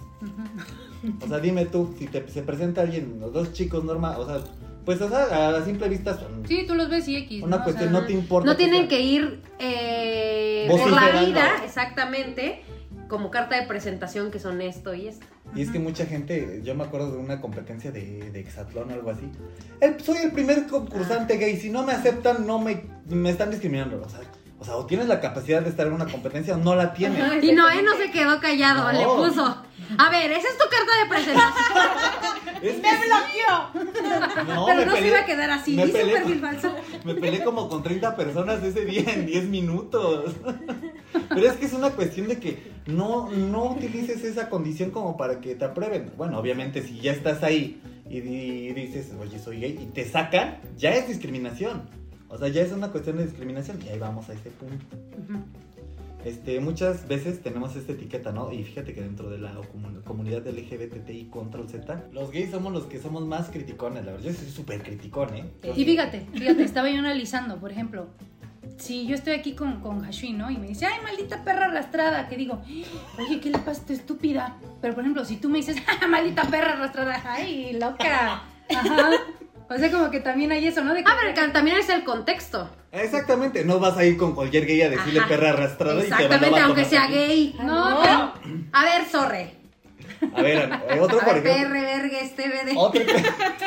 O 1.24 1.28
sea, 1.28 1.40
dime 1.40 1.66
tú, 1.66 1.96
si 1.98 2.08
te, 2.08 2.28
se 2.28 2.42
presenta 2.42 2.82
alguien, 2.82 3.18
los 3.22 3.32
dos 3.32 3.54
chicos 3.54 3.84
normal, 3.86 4.20
o 4.20 4.26
sea, 4.26 4.40
pues 4.84 5.00
o 5.02 5.08
sea, 5.08 5.50
a 5.56 5.64
simple 5.64 5.88
vista 5.88 6.20
son 6.20 6.44
Sí, 6.48 6.66
tú 6.68 6.76
los 6.76 6.90
ves 6.90 7.08
y 7.08 7.16
X. 7.18 7.44
una 7.44 7.58
¿no? 7.58 7.62
O 7.62 7.64
cuestión, 7.66 7.92
sea, 7.92 8.00
no 8.02 8.06
te 8.08 8.12
importa. 8.14 8.50
No 8.50 8.58
tienen 8.58 8.88
que 8.90 9.00
ir 9.00 9.42
eh, 9.60 10.66
por 10.70 10.92
la 10.92 11.22
vida, 11.22 11.48
exactamente, 11.64 12.62
como 13.08 13.32
carta 13.32 13.56
de 13.60 13.68
presentación 13.68 14.32
que 14.32 14.40
son 14.40 14.62
esto 14.62 14.94
y 14.94 15.08
esto. 15.08 15.26
Y 15.56 15.62
es 15.62 15.72
que 15.72 15.80
mucha 15.80 16.06
gente, 16.06 16.62
yo 16.64 16.76
me 16.76 16.84
acuerdo 16.84 17.12
de 17.14 17.18
una 17.20 17.40
competencia 17.40 17.92
de, 17.92 18.32
de 18.32 18.40
hexatlón 18.42 18.92
o 18.92 18.94
algo 18.94 19.12
así. 19.12 19.32
El- 19.80 20.00
soy 20.02 20.18
el 20.18 20.32
primer 20.32 20.68
concursante 20.68 21.38
gay, 21.38 21.56
si 21.58 21.70
no 21.70 21.84
me 21.86 21.94
aceptan, 21.94 22.46
no 22.46 22.60
me, 22.60 22.84
me 23.08 23.30
están 23.30 23.50
discriminando. 23.50 24.02
O 24.06 24.10
sea, 24.10 24.20
o 24.60 24.66
sea, 24.66 24.76
o 24.76 24.86
tienes 24.86 25.08
la 25.08 25.20
capacidad 25.22 25.62
de 25.62 25.70
estar 25.70 25.88
en 25.88 25.94
una 25.94 26.06
competencia 26.06 26.54
o 26.54 26.58
no 26.58 26.76
la 26.76 26.94
tienes. 26.94 27.22
Ajá. 27.24 27.38
Y 27.42 27.52
Noé 27.54 27.82
no 27.82 27.96
se 27.96 28.12
quedó 28.12 28.40
callado, 28.40 28.92
No. 28.92 29.00
le 29.00 29.28
puso. 29.30 29.64
A 29.98 30.10
ver, 30.12 30.32
esa 30.32 30.48
es 30.50 30.58
tu 30.58 30.66
carta 30.70 30.92
de 31.04 31.10
presentación. 31.10 31.90
Es 32.62 32.76
que 32.76 32.82
¡Me 32.82 32.90
sí. 32.90 33.04
bloqueó! 33.06 34.54
No, 34.54 34.66
pero 34.66 34.80
me 34.80 34.86
no 34.86 34.92
se 34.98 35.08
iba 35.08 35.20
a 35.20 35.26
quedar 35.26 35.50
así, 35.50 35.76
me 35.78 35.86
dice 35.86 36.00
peleé 36.00 36.14
perfil 36.18 36.42
con- 36.42 36.50
falso. 36.52 36.76
Me 37.06 37.14
peleé 37.16 37.42
como 37.46 37.70
con 37.70 37.82
30 37.84 38.18
personas 38.18 38.62
ese 38.62 38.84
día 38.84 39.04
en 39.14 39.26
10 39.26 39.46
minutos. 39.46 40.36
Pero 41.30 41.48
es 41.48 41.54
que 41.54 41.68
es 41.68 41.72
una 41.74 41.92
cuestión 41.92 42.28
de 42.28 42.38
que 42.38 42.74
no, 42.86 43.30
no 43.30 43.64
utilices 43.64 44.26
esa 44.26 44.50
condición 44.50 44.92
como 44.92 45.16
para 45.16 45.40
que 45.40 45.56
te 45.56 45.64
aprueben. 45.64 46.12
Bueno, 46.18 46.38
obviamente 46.38 46.82
si 46.86 47.00
ya 47.00 47.14
estás 47.14 47.44
ahí 47.44 47.82
y, 48.10 48.20
di- 48.20 48.74
dices, 48.74 49.14
oye, 49.18 49.40
soy 49.40 49.62
gay, 49.62 49.80
y 49.82 49.86
te 49.94 50.04
sacan, 50.10 50.60
ya 50.76 50.90
es 50.96 51.08
discriminación. 51.08 51.90
O 52.30 52.38
sea, 52.38 52.48
ya 52.48 52.62
es 52.62 52.72
una 52.72 52.90
cuestión 52.90 53.18
de 53.18 53.26
discriminación 53.26 53.80
y 53.86 53.90
ahí 53.90 54.00
vamos 54.00 54.30
a 54.30 54.34
ese 54.34 54.50
punto. 54.52 54.86
Este, 56.26 56.60
muchas 56.60 57.08
veces 57.08 57.42
tenemos 57.42 57.76
esta 57.78 57.94
etiqueta, 57.94 58.32
¿no? 58.34 58.52
Y 58.52 58.64
fíjate 58.64 58.94
que 58.94 59.02
dentro 59.02 59.30
de 59.30 59.38
la 59.38 59.54
comun- 59.56 60.04
comunidad 60.04 60.46
LGBTI 60.46 61.30
control 61.32 61.70
Z, 61.70 62.08
los 62.12 62.30
gays 62.32 62.52
somos 62.52 62.74
los 62.74 62.86
que 62.88 63.00
somos 63.00 63.26
más 63.26 63.50
criticones, 63.50 64.06
la 64.06 64.12
verdad. 64.12 64.28
Yo 64.28 64.34
soy 64.34 64.50
súper 64.50 64.84
criticón, 64.84 65.34
¿eh? 65.34 65.46
Yo 65.64 65.74
Y 65.76 65.86
fíjate, 65.86 66.28
fíjate, 66.34 66.64
estaba 66.64 66.90
yo 66.90 67.00
analizando, 67.00 67.56
por 67.58 67.72
ejemplo, 67.72 68.08
si 68.78 69.08
yo 69.08 69.16
estoy 69.16 69.34
aquí 69.34 69.54
con, 69.54 69.80
con 69.80 70.02
Hashwin, 70.04 70.38
¿no? 70.38 70.52
Y 70.52 70.58
me 70.58 70.68
dice, 70.68 70.86
ay, 70.88 71.02
maldita 71.04 71.44
perra 71.46 71.68
arrastrada, 71.68 72.28
que 72.28 72.36
digo, 72.36 72.62
oye, 73.18 73.40
¿qué 73.40 73.50
le 73.50 73.58
pasa 73.60 73.72
a 73.72 73.74
esta 73.84 73.94
estúpida? 73.94 74.58
Pero, 74.82 74.94
por 74.96 75.04
ejemplo, 75.04 75.24
si 75.24 75.38
tú 75.38 75.48
me 75.50 75.58
dices, 75.60 75.78
"Ah, 75.88 76.06
maldita 76.10 76.44
perra 76.44 76.74
arrastrada, 76.74 77.22
ay, 77.26 77.74
loca. 77.80 78.44
Ajá. 78.70 79.10
O 79.70 79.78
sea, 79.78 79.92
como 79.92 80.10
que 80.10 80.20
también 80.20 80.52
hay 80.52 80.66
eso, 80.68 80.84
¿no? 80.84 80.94
De 80.94 81.04
que, 81.04 81.12
A 81.12 81.16
ver, 81.16 81.34
que 81.34 81.48
también 81.50 81.78
es 81.78 81.90
el 81.90 82.04
contexto. 82.04 82.70
Exactamente, 82.92 83.64
no 83.64 83.80
vas 83.80 83.96
a 83.98 84.04
ir 84.06 84.18
con 84.18 84.34
cualquier 84.34 84.66
gay 84.66 84.82
a 84.82 84.90
decirle 84.90 85.20
Ajá. 85.20 85.30
perra 85.30 85.50
arrastrada 85.52 86.00
y 86.00 86.04
te 86.06 86.10
van 86.10 86.22
a 86.22 86.24
Exactamente, 86.26 86.60
aunque 86.62 86.86
sea 86.86 87.04
aquí. 87.04 87.14
gay. 87.14 87.56
No, 87.64 87.90
No. 87.92 88.02
pero- 88.02 88.34
A 88.74 88.84
ver, 88.84 89.06
sorre. 89.06 89.54
A 90.36 90.42
ver, 90.42 90.70
eh, 90.90 91.00
otro 91.00 91.22
A 91.22 91.26
por 91.26 91.36
ver, 91.42 91.48
ejemplo. 91.48 91.70
PR, 91.80 91.82
verga, 91.82 92.20
este 92.20 92.48
BD. 92.50 92.74
Otro, 92.76 93.02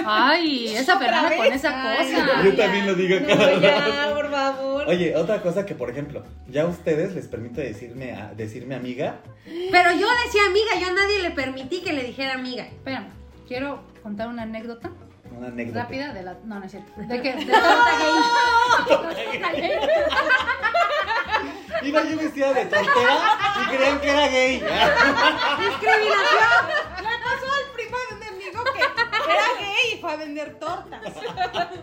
Ay, 0.05 0.75
esa 0.75 0.99
Fernanda 0.99 1.37
con 1.37 1.47
esa 1.47 1.93
Ay, 1.93 2.13
cosa. 2.13 2.43
Yo 2.45 2.57
también 2.57 2.87
lo 2.87 2.95
digo 2.95 3.21
no, 3.21 3.27
cada 3.29 3.61
ya, 3.61 4.11
por 4.15 4.31
favor. 4.31 4.89
Oye, 4.89 5.17
otra 5.17 5.41
cosa 5.41 5.65
que, 5.65 5.75
por 5.75 5.89
ejemplo, 5.91 6.25
ya 6.49 6.63
a 6.63 6.67
ustedes 6.67 7.15
les 7.15 7.29
permite 7.29 7.61
decirme, 7.63 8.13
a- 8.13 8.33
decirme 8.35 8.75
amiga. 8.75 9.21
Pero 9.45 9.93
yo 9.93 10.07
decía 10.27 10.43
amiga, 10.49 10.73
yo 10.81 10.89
a 10.89 10.93
nadie 10.93 11.23
le 11.23 11.31
permití 11.31 11.81
que 11.81 11.93
le 11.93 12.03
dijera 12.03 12.35
amiga. 12.35 12.65
Espérame, 12.65 13.07
quiero 13.49 13.85
contar 14.03 14.29
una 14.29 14.43
anécdota 14.43 14.91
Una 15.43 15.51
anécdota. 15.51 15.83
rápida 15.83 16.13
de 16.13 16.23
la. 16.23 16.35
No, 16.45 16.61
no 16.61 16.65
es 16.65 16.71
cierto. 16.71 16.93
De 17.01 17.21
que. 17.21 17.35
De 17.35 17.47
torta 17.47 17.93
gay. 19.55 19.73
Iba 21.83 22.05
yo 22.05 22.17
vestida 22.17 22.53
de 22.53 22.65
tortera 22.67 23.19
y 23.61 23.67
creían 23.75 24.01
que 24.01 24.09
era 24.09 24.29
gay. 24.29 24.61
¡Discriminación! 25.59 26.63
Le 26.99 27.19
pasó 27.25 27.47
al 27.59 27.67
primo 27.75 27.97
de 28.09 28.15
un 28.17 28.23
amigo 28.35 28.63
que 28.73 28.79
era 28.79 29.49
gay 29.59 29.95
y 29.95 30.01
fue 30.01 30.13
a 30.13 30.17
vender 30.17 30.61
tortas. 30.61 31.01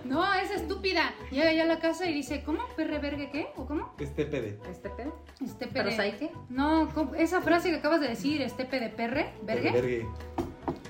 No, 0.06 0.34
es 0.36 0.52
estúpida. 0.52 1.14
Llega 1.30 1.52
ya 1.52 1.64
a 1.64 1.66
la 1.66 1.80
casa 1.80 2.06
y 2.06 2.14
dice, 2.14 2.42
¿cómo? 2.46 2.66
¿Perre 2.78 3.00
vergue 3.00 3.30
qué? 3.30 3.50
¿O 3.58 3.66
cómo? 3.66 3.94
Este 4.00 4.26
pede. 4.26 4.58
¿Este 4.72 4.90
pedo? 4.90 5.22
Este 5.44 5.68
¿Pero 5.68 5.90
qué? 5.90 6.32
No, 6.48 6.88
¿cómo? 6.94 7.14
esa 7.16 7.42
frase 7.42 7.72
que 7.72 7.76
acabas 7.76 8.00
de 8.00 8.08
decir, 8.08 8.42
estepe 8.42 8.80
de 8.80 8.88
perre, 8.88 9.34
vergue, 9.44 9.72
Vergue. 9.72 10.08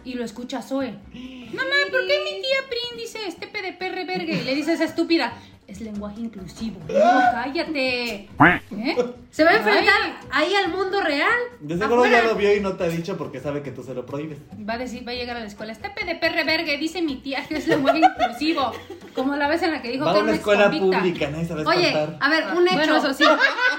Y 0.05 0.13
lo 0.13 0.23
escucha 0.23 0.61
Zoe. 0.61 0.91
Mamá, 0.91 1.75
¿por 1.91 2.05
qué 2.07 2.19
mi 2.23 2.41
tía 2.41 2.59
Prin 2.69 2.97
dice 2.97 3.19
estepe 3.27 3.61
de 3.61 3.73
perre, 3.73 4.05
vergue? 4.05 4.33
Y 4.33 4.43
le 4.43 4.55
dice 4.55 4.73
esa 4.73 4.85
estúpida. 4.85 5.33
Es 5.67 5.81
lenguaje 5.81 6.19
inclusivo. 6.21 6.79
No, 6.87 6.97
cállate. 7.31 8.27
¿Eh? 8.27 8.95
Se 9.29 9.43
va 9.43 9.51
a 9.51 9.57
enfrentar 9.57 10.19
ahí 10.31 10.51
al 10.55 10.71
mundo 10.71 10.99
real. 10.99 11.37
De 11.59 11.77
seguro 11.77 12.07
ya 12.07 12.23
lo 12.23 12.33
vio 12.33 12.55
y 12.55 12.59
no 12.59 12.73
te 12.75 12.85
ha 12.85 12.87
dicho 12.87 13.15
porque 13.17 13.39
sabe 13.39 13.61
que 13.61 13.69
tú 13.69 13.83
se 13.83 13.93
lo 13.93 14.03
prohíbes. 14.03 14.39
Va 14.67 14.73
a 14.73 14.77
decir, 14.79 15.07
va 15.07 15.11
a 15.11 15.15
llegar 15.15 15.37
a 15.37 15.41
la 15.41 15.45
escuela, 15.45 15.71
estepe 15.71 16.05
de 16.05 16.15
perre, 16.15 16.43
vergue, 16.43 16.75
dice 16.79 17.03
mi 17.03 17.17
tía 17.17 17.45
que 17.47 17.57
es 17.57 17.67
lenguaje 17.67 17.99
inclusivo. 17.99 18.71
Como 19.13 19.35
la 19.35 19.47
vez 19.47 19.61
en 19.61 19.71
la 19.71 19.81
que 19.83 19.91
dijo 19.91 20.05
Va 20.05 20.11
a 20.11 20.13
que 20.15 20.21
una 20.21 20.29
era 20.31 20.37
escuela 20.39 20.63
convicta. 20.71 20.97
pública, 21.01 21.29
nadie 21.29 21.45
sabe 21.45 21.63
Oye, 21.67 21.93
contar. 21.93 22.17
a 22.19 22.29
ver, 22.29 22.43
un 22.57 22.67
hecho. 22.67 22.75
Bueno, 22.75 22.97
eso 22.97 23.13
sí. 23.13 23.23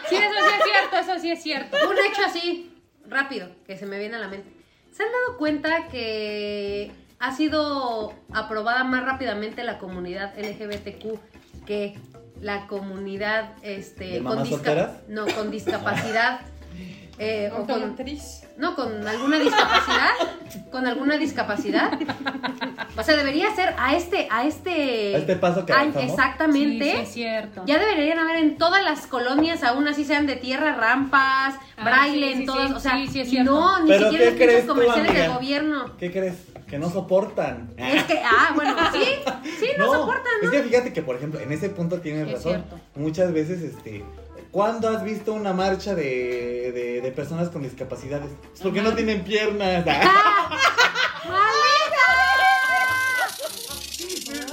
Sí, 0.09 0.15
eso 0.15 0.35
sí 0.47 0.55
es 0.59 0.65
cierto, 0.65 0.97
eso 1.13 1.21
sí 1.21 1.31
es 1.33 1.43
cierto. 1.43 1.77
Un 1.89 1.97
hecho 2.07 2.23
así, 2.25 2.73
rápido, 3.09 3.49
que 3.67 3.77
se 3.77 3.87
me 3.87 3.99
viene 3.99 4.15
a 4.15 4.21
la 4.21 4.29
mente. 4.29 4.49
¿Se 4.93 5.03
han 5.03 5.09
dado 5.13 5.39
cuenta 5.39 5.89
que 5.89 6.91
ha 7.19 7.35
sido 7.35 8.13
aprobada 8.33 8.85
más 8.85 9.05
rápidamente 9.05 9.63
la 9.65 9.79
comunidad 9.79 10.33
LGBTQ 10.39 11.65
que 11.67 11.99
la 12.41 12.67
comunidad 12.67 13.53
este, 13.63 14.13
¿De 14.13 14.21
mamás 14.21 14.45
disca- 14.49 14.57
solteras? 14.57 14.91
no, 15.09 15.27
con 15.27 15.51
discapacidad? 15.51 16.41
Eh, 17.23 17.51
o 17.53 17.67
con, 17.67 17.97
no, 18.57 18.75
con 18.75 19.07
alguna 19.07 19.39
discapacidad, 19.39 20.11
con 20.73 20.87
alguna 20.87 21.19
discapacidad. 21.19 21.93
O 22.97 23.03
sea, 23.03 23.15
debería 23.17 23.55
ser 23.55 23.75
a 23.79 23.95
este, 23.95 24.27
a 24.31 24.45
este, 24.47 25.15
A 25.15 25.19
este 25.19 25.37
paso 25.37 25.67
que 25.67 25.73
avanzamos. 25.73 26.11
exactamente. 26.11 26.85
Sí, 26.85 26.91
sí 26.97 27.03
es 27.03 27.09
cierto. 27.13 27.63
Ya 27.67 27.79
deberían 27.79 28.19
haber 28.19 28.37
en 28.37 28.57
todas 28.57 28.83
las 28.83 29.07
colonias, 29.07 29.63
aún 29.65 29.87
así 29.87 30.05
sean 30.05 30.27
de 30.27 30.37
tierra, 30.37 30.75
rampas, 30.75 31.55
Ah, 31.77 31.85
braille 31.85 32.27
sí, 32.29 32.33
en 32.33 32.39
sí, 32.41 32.47
todas, 32.47 32.69
sí, 32.69 32.75
o 32.75 32.81
sea, 32.81 32.93
sí, 32.97 33.07
sí 33.09 33.21
es 33.21 33.29
y 33.29 33.31
cierto. 33.33 33.53
no, 33.53 33.81
ni 33.85 33.89
¿Pero 33.91 34.11
siquiera 34.11 34.53
en 34.53 34.67
tú, 34.67 34.73
comerciales 34.75 35.15
del 35.15 35.33
gobierno. 35.33 35.97
¿Qué 35.99 36.11
crees? 36.11 36.35
Que 36.67 36.79
no 36.79 36.89
soportan. 36.91 37.71
Es 37.77 38.05
que, 38.05 38.19
ah, 38.25 38.53
bueno, 38.55 38.77
sí, 38.93 39.03
sí, 39.59 39.67
no, 39.79 39.93
soportan, 39.93 40.33
Es 40.43 40.47
¿no? 40.47 40.51
que 40.53 40.63
fíjate 40.63 40.93
que, 40.93 41.03
por 41.03 41.17
ejemplo, 41.17 41.41
en 41.41 41.53
ese 41.53 41.69
punto 41.71 42.01
tienes 42.01 42.27
es 42.29 42.33
razón. 42.35 42.53
cierto. 42.53 42.81
Muchas 42.95 43.33
veces, 43.33 43.61
este. 43.63 44.05
¿Cuándo 44.51 44.89
has 44.89 45.05
visto 45.05 45.33
una 45.33 45.53
marcha 45.53 45.95
de, 45.95 46.73
de, 46.73 47.01
de 47.01 47.13
personas 47.13 47.49
con 47.51 47.63
discapacidades? 47.63 48.31
Es 48.55 48.61
porque 48.61 48.83
no 48.83 48.93
tienen 48.95 49.23
piernas. 49.23 49.85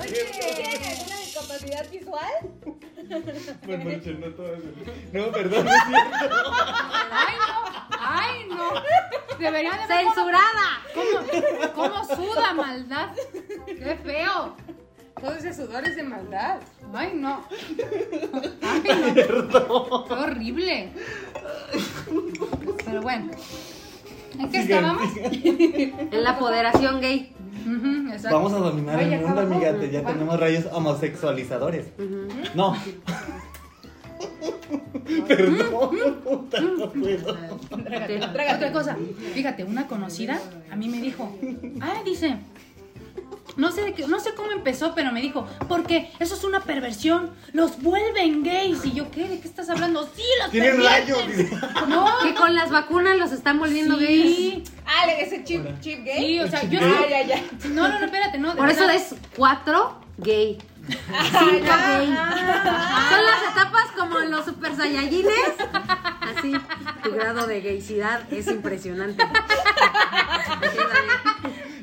¿Tienen 0.07 0.83
alguna 0.83 1.15
discapacidad 1.17 1.89
visual? 1.89 2.33
Bueno, 3.65 3.85
Marcha, 3.85 4.09
no 4.11 4.27
todas. 4.33 4.59
No, 5.13 5.31
perdón, 5.31 5.65
no 5.65 5.71
es 5.71 5.83
cierto. 5.87 6.53
Ay, 7.11 7.35
no. 7.39 7.87
Ay, 7.99 8.47
no. 8.49 9.37
Debería 9.39 9.71
de 9.71 9.77
ver 9.87 9.87
¡Censurada! 10.05 10.81
cómo, 11.73 11.89
cómo 11.89 12.05
suda 12.15 12.53
maldad. 12.53 13.09
Qué 13.65 13.99
feo. 14.03 14.55
Todo 15.19 15.33
ese 15.33 15.53
sudor 15.53 15.83
es 15.85 15.95
de 15.95 16.03
maldad. 16.03 16.57
Ay, 16.93 17.11
no. 17.15 17.43
Ay, 18.61 18.81
no. 19.59 20.05
Qué 20.07 20.13
horrible. 20.13 20.89
Pero 22.85 23.01
bueno. 23.01 23.31
¿En 24.37 24.51
qué 24.51 24.59
estábamos? 24.59 25.09
En 25.17 26.23
la 26.23 26.31
apoderación 26.31 27.01
gay. 27.01 27.33
Exacto. 28.13 28.35
Vamos 28.37 28.53
a 28.53 28.57
dominar 28.57 28.99
Ay, 28.99 29.13
el 29.13 29.21
mundo, 29.21 29.41
acabamos. 29.41 29.55
amiga. 29.65 29.79
te- 29.79 29.89
Ya 29.91 30.01
Bueno. 30.01 30.19
tenemos 30.19 30.39
rayos 30.39 30.65
homosexualizadores. 30.71 31.87
No. 32.55 32.75
Perdón, 35.27 35.97
puta, 36.23 36.59
no 36.61 36.91
puedo. 36.91 37.37
Otra 37.71 38.71
cosa, 38.71 38.97
fíjate, 39.33 39.63
una 39.63 39.87
conocida 39.87 40.39
a 40.71 40.75
mí 40.75 40.87
me 40.89 40.99
dijo, 41.01 41.35
ay, 41.81 41.99
dice, 42.05 42.37
no 43.57 43.71
sé, 43.71 43.81
de 43.81 43.93
qué- 43.93 44.07
no 44.07 44.19
sé 44.19 44.33
cómo 44.35 44.51
empezó, 44.51 44.93
pero 44.95 45.11
me 45.11 45.21
dijo, 45.21 45.45
porque 45.67 46.11
eso 46.19 46.35
es 46.35 46.43
una 46.43 46.61
perversión, 46.61 47.31
los 47.53 47.81
vuelven 47.81 48.43
gays. 48.43 48.85
Y 48.85 48.93
yo, 48.93 49.11
¿qué? 49.11 49.27
¿De 49.27 49.39
qué 49.39 49.47
estás 49.47 49.69
hablando? 49.69 50.09
Sí, 50.15 50.23
los 50.41 50.51
Tienen 50.51 50.77
pervierten". 50.77 51.49
rayos. 51.51 51.89
No, 51.89 52.07
Que 52.23 52.33
con 52.35 52.55
las 52.55 52.69
vacunas 52.69 53.17
los 53.17 53.31
están 53.31 53.59
volviendo 53.59 53.97
gays. 53.97 54.35
sí, 54.35 54.63
Ah, 54.85 55.05
le- 55.05 55.21
ese 55.21 55.43
chip, 55.43 55.65
chip 55.81 56.05
gay. 56.05 56.17
sí, 56.25 56.39
o 56.39 56.47
sea, 56.47 56.63
yo 56.63 56.79
Ah, 56.81 57.05
ya, 57.09 57.23
ya. 57.23 57.41
No, 57.69 57.87
no, 57.89 57.99
no, 57.99 58.05
espérate, 58.05 58.37
no. 58.37 58.51
de 58.51 58.55
Por 58.55 58.69
eso 58.69 58.89
es 58.89 59.15
cuatro 59.35 59.99
gay. 60.17 60.57
Ah, 61.11 61.25
Cinco 61.39 61.65
ya. 61.65 61.97
gay. 61.97 62.07
Son 62.07 63.25
las 63.25 63.51
etapas 63.51 63.87
como 63.97 64.19
en 64.19 64.31
los 64.31 64.45
super 64.45 64.73
saiyajines. 64.75 65.33
Así, 66.37 66.53
tu 67.03 67.11
grado 67.11 67.45
de 67.47 67.59
gaycidad 67.61 68.21
es 68.31 68.47
impresionante. 68.47 69.23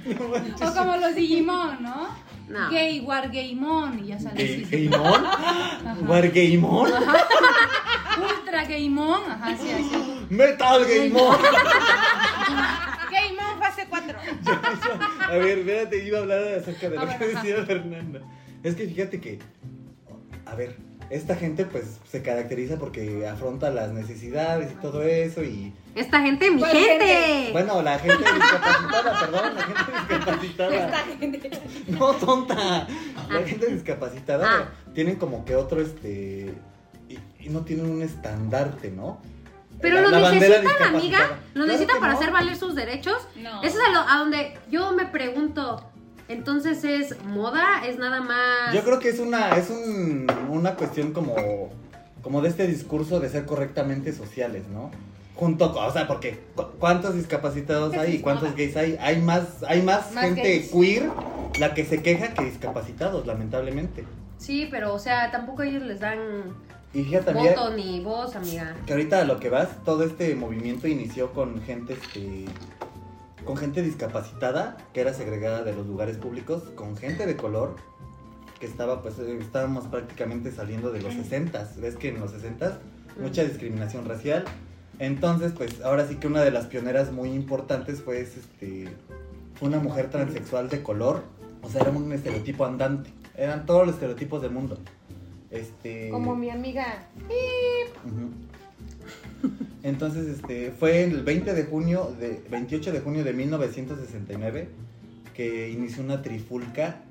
Dani. 0.05 0.55
O 0.63 0.75
como 0.75 0.97
los 0.97 1.15
Digimon, 1.15 1.83
¿no? 1.83 2.09
No. 2.49 2.71
Gay, 2.71 3.01
Wargaymon, 3.01 4.01
y 4.01 4.09
ya 4.09 4.21
sale. 4.21 4.67
¿Gaymon? 4.71 5.25
¿Wargaymon? 6.07 6.91
Ultra 6.91 8.65
Gaymon, 8.65 9.21
ajá, 9.31 9.57
sí, 9.57 9.71
así. 9.71 10.27
Metal 10.31 10.85
Gaymon. 10.85 11.37
Game 13.11 13.39
on 13.41 13.59
fase 13.59 13.87
4. 13.89 14.19
A 15.29 15.37
ver, 15.37 15.59
espérate, 15.59 16.05
iba 16.05 16.19
a 16.19 16.21
hablar 16.23 16.43
acerca 16.59 16.91
de 16.91 16.99
A 16.99 17.01
lo 17.01 17.07
ver, 17.07 17.19
que 17.19 17.25
ajá. 17.25 17.43
decía 17.43 17.65
Fernanda. 17.65 18.21
Es 18.63 18.75
que 18.75 18.87
fíjate 18.89 19.21
que, 19.21 19.39
a 20.47 20.55
ver, 20.55 20.77
esta 21.11 21.37
gente 21.37 21.65
pues 21.67 21.99
se 22.11 22.23
caracteriza 22.23 22.79
porque 22.79 23.27
afronta 23.27 23.71
las 23.71 23.91
necesidades 23.93 24.73
y 24.73 24.75
todo 24.77 25.03
eso 25.03 25.43
y... 25.43 25.73
Esta 25.95 26.21
gente, 26.23 26.51
mi 26.51 26.59
¿Cuál 26.61 26.73
gente. 26.73 27.07
gente? 27.07 27.53
Bueno, 27.53 27.83
la 27.83 27.99
gente 27.99 28.25
discapacitada, 28.25 29.21
perdón, 29.21 29.55
la 29.55 29.63
gente 29.63 29.93
discapacitada. 29.93 30.75
Esta 30.87 30.99
gente. 31.19 31.51
No, 31.89 32.13
tonta. 32.15 32.87
La 33.31 33.43
gente 33.47 33.67
discapacitada 33.67 34.47
Ah. 34.49 34.69
tienen 34.95 35.17
como 35.17 35.45
que 35.45 35.55
otro, 35.57 35.81
este... 35.81 36.55
Y, 37.09 37.19
y 37.39 37.49
no 37.51 37.61
tienen 37.61 37.91
un 37.91 38.03
estandarte, 38.03 38.91
¿no? 38.91 39.21
Pero 39.81 39.97
La- 39.97 40.03
lo 40.03 40.11
la 40.21 40.31
necesitan, 40.33 40.83
amiga. 40.95 41.19
Lo 41.55 41.65
Claro 41.65 41.67
necesitan 41.67 42.01
para 42.01 42.13
no. 42.13 42.19
hacer 42.19 42.33
valer 42.33 42.57
sus 42.57 42.75
derechos. 42.75 43.17
No. 43.37 43.63
Eso 43.63 43.79
es 43.81 43.89
a, 43.89 43.93
lo- 43.93 44.09
a 44.09 44.19
donde 44.19 44.57
yo 44.71 44.93
me 44.93 45.07
pregunto. 45.07 45.91
Entonces 46.29 46.85
es 46.85 47.23
moda, 47.25 47.85
es 47.87 47.99
nada 47.99 48.21
más. 48.21 48.73
Yo 48.75 48.83
creo 48.83 48.99
que 48.99 49.11
es 49.11 49.19
una, 49.21 49.51
es 49.57 49.71
un, 49.71 50.27
una 50.49 50.75
cuestión 50.75 51.13
como, 51.13 51.35
como 52.23 52.41
de 52.41 52.49
este 52.49 52.67
discurso 52.67 53.21
de 53.21 53.29
ser 53.29 53.45
correctamente 53.45 54.13
sociales, 54.13 54.63
¿no? 54.73 54.91
Junto 55.37 55.73
con, 55.73 55.85
o 55.85 55.93
sea, 55.93 56.07
porque 56.07 56.41
cu- 56.55 56.67
¿cuántos 56.79 57.15
discapacitados 57.17 57.93
¿Qué 57.93 57.99
hay 57.99 58.19
cuántos 58.21 58.45
moda? 58.51 58.57
gays 58.57 58.77
hay? 58.77 58.97
Hay 59.01 59.21
más, 59.21 59.63
hay 59.67 59.83
más, 59.83 60.13
Más 60.13 60.25
gente 60.25 60.43
gays. 60.43 60.71
queer 60.71 61.11
la 61.59 61.75
que 61.75 61.85
se 61.85 62.03
queja 62.03 62.33
que 62.35 62.45
discapacitados, 62.45 63.27
lamentablemente. 63.27 64.05
Sí, 64.39 64.69
pero 64.71 64.95
o 64.95 64.99
sea, 64.99 65.31
tampoco 65.31 65.63
ellos 65.63 65.83
les 65.83 66.01
dan 66.01 66.19
Y 66.95 67.03
fíjate 67.05 67.33
voto 67.35 67.71
ni 67.75 68.01
voz, 68.01 68.37
amiga. 68.37 68.75
que 68.87 68.93
ahorita 68.93 69.21
a 69.21 69.25
lo 69.25 69.41
que 69.41 69.51
vas, 69.51 69.69
todo 69.85 70.05
este 70.05 70.35
movimiento 70.37 70.87
inició 70.87 71.33
con 71.33 71.61
gente, 71.63 71.95
este, 71.95 72.45
con 73.45 73.57
gente 73.57 73.83
discapacitada 73.83 74.77
que 74.93 75.01
era 75.01 75.13
segregada 75.13 75.63
de 75.63 75.75
los 75.75 75.87
lugares 75.87 76.17
públicos, 76.17 76.63
con 76.75 76.97
gente 76.97 77.27
de 77.27 77.37
color 77.37 77.77
que 78.59 78.67
estaba, 78.67 79.03
pues, 79.03 79.19
eh, 79.19 79.39
estábamos 79.41 79.87
prácticamente 79.87 80.53
saliendo 80.53 80.91
de 80.91 81.03
los 81.03 81.15
60 81.15 81.73
Ves 81.79 81.97
que 81.97 82.09
en 82.09 82.21
los 82.21 82.31
60 82.31 82.79
mucha 83.21 83.45
discriminación 83.45 84.07
racial. 84.07 84.45
Entonces, 84.99 85.53
pues, 85.57 85.81
ahora 85.83 86.07
sí 86.07 86.17
que 86.17 86.27
una 86.27 86.43
de 86.43 86.51
las 86.51 86.67
pioneras 86.67 87.13
muy 87.13 87.31
importantes 87.31 88.01
fue, 88.01 88.21
este, 88.21 88.89
una 89.61 89.79
mujer 89.79 90.11
transexual 90.11 90.69
de 90.69 90.83
color. 90.83 91.23
O 91.63 91.69
sea, 91.69 91.83
era 91.83 91.91
un 91.91 92.13
estereotipo 92.13 92.65
andante. 92.65 93.11
Eran 93.37 93.67
todos 93.67 93.87
los 93.87 93.95
estereotipos 93.95 94.43
del 94.43 94.53
mundo. 94.53 94.79
Este. 95.51 96.11
Como 96.11 96.35
mi 96.35 96.51
amiga. 96.51 97.09
Ujú. 98.05 98.31
Entonces, 99.83 100.27
este, 100.29 100.71
fue 100.71 101.05
el 101.05 101.23
20 101.23 101.55
de 101.55 101.65
junio, 101.65 102.15
de, 102.19 102.43
28 102.51 102.93
de 102.93 103.01
junio 103.01 103.25
de 103.25 103.33
1969, 103.33 104.69
que 105.35 105.71
inició 105.71 106.03
una 106.03 106.23
trifulca 106.23 107.03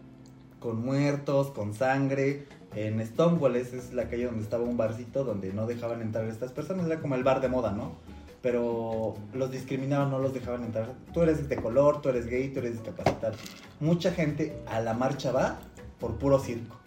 con 0.60 0.84
muertos, 0.84 1.52
con 1.52 1.74
sangre, 1.74 2.46
en 2.76 3.06
Stonewall, 3.06 3.56
es 3.56 3.94
la 3.94 4.10
calle 4.10 4.26
donde 4.26 4.42
estaba 4.44 4.64
un 4.64 4.78
barcito 4.78 5.24
donde 5.24 5.54
no 5.54 5.68
dejaban 5.68 6.02
entrar 6.02 6.26
a 6.26 6.30
estas 6.30 6.52
personas, 6.52 6.88
era 6.88 7.00
como 7.00 7.16
el 7.16 7.24
bar 7.24 7.42
de 7.42 7.50
moda, 7.50 7.72
¿no? 7.72 7.94
Pero 8.42 9.16
los 9.34 9.52
discriminaban, 9.52 10.10
no 10.10 10.20
los 10.20 10.34
dejaban 10.34 10.64
entrar. 10.64 10.94
Tú 11.14 11.22
eres 11.22 11.48
de 11.48 11.56
color, 11.56 12.02
tú 12.02 12.10
eres 12.10 12.26
gay, 12.26 12.50
tú 12.50 12.60
eres 12.60 12.74
discapacitado. 12.74 13.36
Mucha 13.80 14.12
gente 14.12 14.58
a 14.66 14.80
la 14.82 14.94
marcha 14.94 15.32
va 15.32 15.60
por 16.00 16.18
puro 16.18 16.40
circo, 16.40 16.78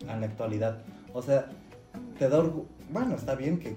en 0.00 0.20
la 0.20 0.26
actualidad. 0.26 0.82
O 1.12 1.22
sea, 1.22 1.46
te 2.18 2.28
da 2.28 2.38
orgu- 2.38 2.66
Bueno, 2.90 3.16
está 3.16 3.34
bien 3.34 3.58
que- 3.58 3.76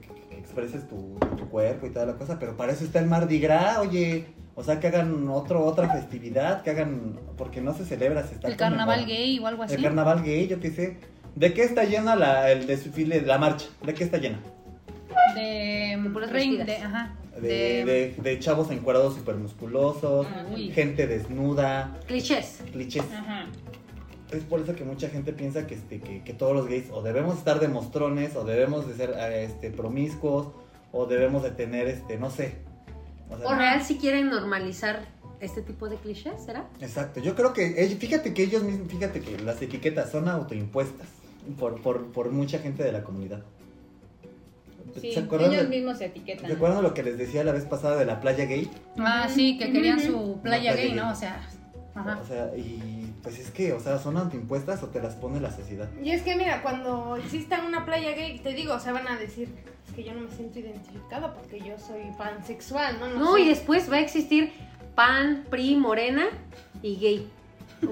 expreses 0.57 0.87
tu, 0.87 1.17
tu 1.37 1.49
cuerpo 1.49 1.85
y 1.85 1.91
toda 1.91 2.05
la 2.05 2.13
cosa, 2.13 2.39
pero 2.39 2.57
para 2.57 2.71
eso 2.73 2.83
está 2.83 2.99
el 2.99 3.07
Mardi 3.07 3.39
Gras, 3.39 3.77
oye. 3.79 4.25
O 4.55 4.63
sea, 4.63 4.79
que 4.79 4.87
hagan 4.87 5.29
otro, 5.29 5.63
otra 5.63 5.87
festividad, 5.87 6.63
que 6.63 6.71
hagan... 6.71 7.19
Porque 7.37 7.61
no 7.61 7.75
se 7.75 7.85
celebra, 7.85 8.25
se 8.25 8.33
está 8.33 8.47
El 8.47 8.57
carnaval 8.57 9.05
gay 9.05 9.37
o 9.37 9.45
algo 9.45 9.61
así. 9.61 9.75
El 9.75 9.83
carnaval 9.83 10.23
gay, 10.23 10.47
yo 10.47 10.59
qué 10.59 10.71
sé. 10.71 10.97
¿De 11.35 11.53
qué 11.53 11.61
está 11.61 11.83
llena 11.83 12.15
la, 12.15 12.49
el 12.51 12.65
desfile, 12.65 13.21
la 13.21 13.37
marcha? 13.37 13.67
¿De 13.85 13.93
qué 13.93 14.03
está 14.03 14.17
llena? 14.17 14.39
De, 15.35 15.99
puras 16.11 16.31
rein- 16.31 16.65
de- 16.65 16.75
ajá. 16.77 17.13
De, 17.39 17.47
de- 17.47 17.85
de- 17.85 18.15
de 18.19 18.39
chavos 18.39 18.71
encuadrados 18.71 19.13
súper 19.13 19.35
musculosos, 19.35 20.25
gente 20.73 21.05
desnuda, 21.05 21.95
Clichés. 22.07 22.61
clichés. 22.71 23.03
Ajá. 23.15 23.45
Es 24.31 24.43
por 24.43 24.59
eso 24.59 24.75
que 24.75 24.83
mucha 24.83 25.07
gente 25.09 25.31
piensa 25.33 25.65
que, 25.67 25.75
este, 25.75 25.99
que, 26.01 26.21
que 26.23 26.33
todos 26.33 26.53
los 26.53 26.67
gays 26.67 26.89
o 26.91 27.01
debemos 27.01 27.37
estar 27.37 27.59
de 27.59 27.67
mostrones, 27.69 28.35
o 28.35 28.43
debemos 28.43 28.87
de 28.87 28.93
ser 28.95 29.11
eh, 29.17 29.45
este, 29.45 29.71
promiscuos, 29.71 30.47
o 30.91 31.05
debemos 31.05 31.43
de 31.43 31.51
tener, 31.51 31.87
este, 31.87 32.17
no 32.17 32.29
sé. 32.29 32.55
O 33.29 33.37
sea, 33.37 33.47
O 33.47 33.55
real 33.55 33.81
si 33.83 33.97
quieren 33.97 34.29
normalizar 34.29 35.05
este 35.39 35.61
tipo 35.61 35.87
de 35.87 35.95
clichés, 35.97 36.33
¿será? 36.45 36.65
Exacto, 36.81 37.19
yo 37.21 37.35
creo 37.35 37.53
que, 37.53 37.81
ellos- 37.83 37.99
fíjate 37.99 38.33
que 38.33 38.43
ellos 38.43 38.63
mismos, 38.63 38.89
fíjate 38.91 39.21
que 39.21 39.37
las 39.39 39.61
etiquetas 39.61 40.11
son 40.11 40.27
autoimpuestas 40.27 41.07
por, 41.57 41.81
por, 41.81 42.07
por 42.11 42.31
mucha 42.31 42.59
gente 42.59 42.83
de 42.83 42.91
la 42.91 43.03
comunidad. 43.03 43.43
Sí, 44.99 45.11
¿Se 45.13 45.19
acuerdan 45.19 45.51
ellos 45.53 45.63
de- 45.63 45.69
mismos 45.69 45.97
se 45.99 46.05
etiquetan. 46.05 46.47
¿Se 46.47 46.53
acuerdan 46.53 46.81
lo 46.81 46.93
que 46.93 47.03
les 47.03 47.17
decía 47.17 47.43
la 47.43 47.51
vez 47.51 47.65
pasada 47.65 47.97
de 47.97 48.05
la 48.05 48.19
playa 48.19 48.45
gay? 48.45 48.69
Ah, 48.97 49.27
sí, 49.33 49.57
que 49.57 49.71
querían 49.71 49.99
su 49.99 50.39
playa 50.41 50.41
Una 50.41 50.41
playa 50.41 50.75
gay, 50.75 50.87
gay. 50.87 50.95
¿no? 50.95 51.11
O 51.11 51.15
sea, 51.15 51.47
ajá. 51.97 52.19
O 52.21 52.25
sea, 52.25 52.55
y 52.55 53.13
pues 53.23 53.39
es 53.39 53.51
que, 53.51 53.73
o 53.73 53.79
sea, 53.79 53.97
son 53.99 54.17
autoimpuestas 54.17 54.83
o 54.83 54.87
te 54.87 55.01
las 55.01 55.15
pone 55.15 55.39
la 55.39 55.51
sociedad. 55.51 55.89
Y 56.01 56.11
es 56.11 56.21
que 56.21 56.35
mira, 56.35 56.61
cuando 56.61 57.15
exista 57.17 57.61
una 57.65 57.85
playa 57.85 58.11
gay, 58.11 58.39
te 58.39 58.53
digo, 58.53 58.73
o 58.73 58.79
sea, 58.79 58.93
van 58.93 59.07
a 59.07 59.17
decir, 59.17 59.49
es 59.87 59.93
que 59.93 60.03
yo 60.03 60.13
no 60.13 60.21
me 60.21 60.31
siento 60.31 60.59
identificada 60.59 61.33
porque 61.33 61.59
yo 61.59 61.77
soy 61.79 62.03
pansexual, 62.17 62.99
¿no? 62.99 63.09
No, 63.09 63.35
sé. 63.35 63.41
y 63.41 63.49
después 63.49 63.91
va 63.91 63.97
a 63.97 64.01
existir 64.01 64.53
PAN, 64.95 65.45
PRI, 65.49 65.75
Morena 65.75 66.27
y 66.81 66.97
gay. 66.97 67.31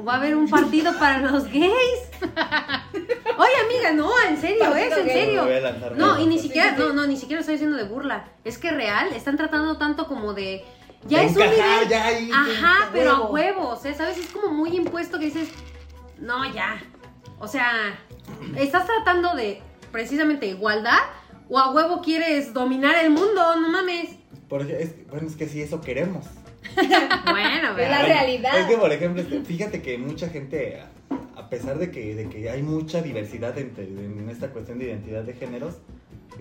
Va 0.07 0.13
a 0.13 0.17
haber 0.17 0.35
un 0.35 0.49
partido 0.49 0.97
para 0.97 1.19
los 1.19 1.45
gays. 1.45 2.09
Oye, 3.37 3.53
amiga, 3.65 3.93
no, 3.93 4.09
en 4.27 4.37
serio, 4.41 4.63
es 4.75 4.89
Partido 4.89 4.99
en 5.01 5.07
serio. 5.07 5.95
No, 5.95 6.19
y 6.19 6.25
ni 6.25 6.39
siquiera, 6.39 6.75
no, 6.75 6.93
no, 6.93 7.05
ni 7.05 7.17
siquiera 7.17 7.37
lo 7.37 7.41
estoy 7.41 7.55
diciendo 7.55 7.77
de 7.77 7.83
burla. 7.83 8.25
Es 8.43 8.57
que 8.57 8.71
real, 8.71 9.09
están 9.13 9.37
tratando 9.37 9.77
tanto 9.77 10.07
como 10.07 10.33
de. 10.33 10.65
Ya 11.07 11.19
De 11.19 11.25
es 11.27 11.35
un 11.35 11.41
encajar, 11.43 11.73
nivel. 11.83 11.89
ya 11.89 12.05
ahí, 12.05 12.29
Ajá, 12.33 12.87
a 12.87 12.91
pero 12.91 13.11
a 13.11 13.19
huevo. 13.29 13.33
huevos, 13.63 13.85
¿eh? 13.85 13.93
¿Sabes? 13.93 14.17
Es 14.17 14.27
como 14.27 14.47
muy 14.51 14.75
impuesto 14.75 15.19
que 15.19 15.25
dices, 15.25 15.49
no, 16.19 16.51
ya. 16.53 16.81
O 17.39 17.47
sea, 17.47 17.97
estás 18.57 18.85
tratando 18.85 19.35
de 19.35 19.61
precisamente 19.91 20.47
igualdad 20.47 20.97
o 21.49 21.59
a 21.59 21.71
huevo 21.71 22.01
quieres 22.01 22.53
dominar 22.53 22.95
el 23.03 23.11
mundo, 23.11 23.55
no 23.57 23.69
mames. 23.69 24.09
Porque 24.49 24.81
es, 24.81 25.07
bueno, 25.09 25.27
es 25.27 25.35
que 25.35 25.47
sí, 25.47 25.61
eso 25.61 25.81
queremos. 25.81 26.25
Bueno, 26.75 27.77
Es 27.77 27.89
la 27.89 28.01
realidad. 28.03 28.59
Es 28.59 28.65
que, 28.65 28.77
por 28.77 28.91
ejemplo, 28.91 29.21
este, 29.21 29.41
fíjate 29.45 29.81
que 29.81 29.97
mucha 29.97 30.29
gente, 30.29 30.81
a- 30.81 31.39
a 31.39 31.49
pesar 31.49 31.77
de 31.77 31.91
que, 31.91 32.15
de 32.15 32.29
que 32.29 32.49
hay 32.49 32.63
mucha 32.63 33.01
diversidad 33.01 33.57
entre- 33.57 33.85
en 33.85 34.27
esta 34.29 34.49
cuestión 34.49 34.79
de 34.79 34.85
identidad 34.85 35.23
de 35.23 35.33
géneros, 35.33 35.75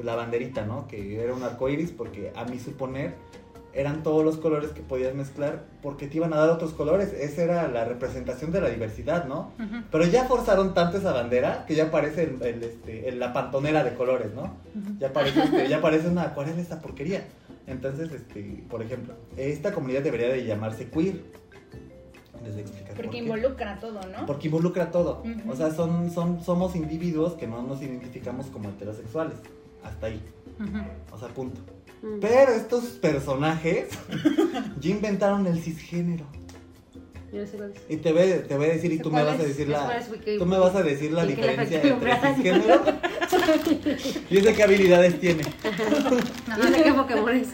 la 0.02 0.14
banderita, 0.16 0.64
¿no? 0.64 0.88
Que 0.88 1.22
era 1.22 1.34
un 1.34 1.42
arco 1.42 1.68
iris, 1.68 1.90
porque 1.92 2.32
a 2.34 2.44
mi 2.44 2.58
suponer 2.58 3.14
eran 3.74 4.02
todos 4.02 4.24
los 4.24 4.36
colores 4.36 4.70
que 4.70 4.80
podías 4.82 5.14
mezclar 5.14 5.64
porque 5.82 6.06
te 6.06 6.16
iban 6.18 6.32
a 6.32 6.36
dar 6.36 6.50
otros 6.50 6.72
colores. 6.72 7.12
Esa 7.12 7.42
era 7.42 7.68
la 7.68 7.84
representación 7.84 8.52
de 8.52 8.60
la 8.60 8.68
diversidad, 8.70 9.26
¿no? 9.26 9.52
Pero 9.90 10.04
ya 10.06 10.24
forzaron 10.24 10.74
tanto 10.74 10.98
esa 10.98 11.12
bandera 11.12 11.64
que 11.66 11.74
ya 11.74 11.90
parece 11.90 12.22
el, 12.24 12.42
el, 12.42 12.62
este, 12.62 13.08
el- 13.08 13.18
la 13.18 13.32
pantonera 13.32 13.82
de 13.84 13.94
colores, 13.94 14.32
¿no? 14.34 14.54
Ya 14.98 15.12
parece, 15.12 15.42
este, 15.42 15.68
ya 15.68 15.80
parece 15.80 16.08
una 16.08 16.22
acuarela 16.22 16.60
esta 16.60 16.80
porquería. 16.80 17.24
Entonces, 17.66 18.12
este, 18.12 18.62
por 18.68 18.82
ejemplo, 18.82 19.14
esta 19.36 19.72
comunidad 19.72 20.02
debería 20.02 20.28
de 20.28 20.44
llamarse 20.44 20.88
queer. 20.90 21.22
Les 22.44 22.54
por 22.70 22.94
Porque 22.96 23.10
qué. 23.10 23.16
involucra 23.18 23.80
todo, 23.80 24.00
¿no? 24.06 24.26
Porque 24.26 24.48
involucra 24.48 24.90
todo. 24.90 25.22
Ujú. 25.22 25.50
O 25.50 25.56
sea, 25.56 25.70
son, 25.70 26.10
son, 26.10 26.42
somos 26.44 26.76
individuos 26.76 27.32
que 27.34 27.46
no 27.46 27.62
nos 27.62 27.80
identificamos 27.80 28.46
como 28.48 28.68
heterosexuales. 28.68 29.36
Hasta 29.82 30.06
ahí. 30.08 30.20
O 31.10 31.18
sea, 31.18 31.28
punto. 31.28 31.60
Mm. 32.04 32.20
Pero 32.20 32.52
estos 32.52 32.84
personajes 32.84 33.88
ya 34.80 34.90
inventaron 34.90 35.46
el 35.46 35.58
cisgénero. 35.58 36.26
Yo 37.32 37.40
no 37.40 37.46
sé 37.46 37.56
cuál 37.56 37.72
es. 37.72 37.80
Y 37.88 37.96
te 37.96 38.12
voy, 38.12 38.32
te 38.46 38.56
voy 38.58 38.66
a 38.66 38.72
decir, 38.74 38.92
y 38.92 38.98
tú 38.98 39.10
me 39.10 39.22
¿Cuál 39.22 39.26
vas 39.26 39.40
a 39.40 39.42
decir 39.44 39.66
¿Cuál 39.68 39.88
la. 39.88 39.96
es 39.96 40.38
Tú 40.38 40.46
me 40.46 40.58
vas 40.58 40.74
a 40.74 40.82
decir 40.82 41.12
la 41.12 41.22
¿En 41.22 41.28
qué 41.28 41.40
le 41.40 41.48
diferencia 41.48 41.80
el 41.80 41.88
entre 41.88 42.16
cisgénero. 42.34 42.84
y 44.30 44.36
es 44.36 44.44
de 44.44 44.54
qué 44.54 44.62
habilidades 44.62 45.18
tiene. 45.18 45.44
No 46.46 46.68
sé 46.68 46.82
qué 46.82 46.92
Pokémon 46.92 47.34
es. 47.34 47.48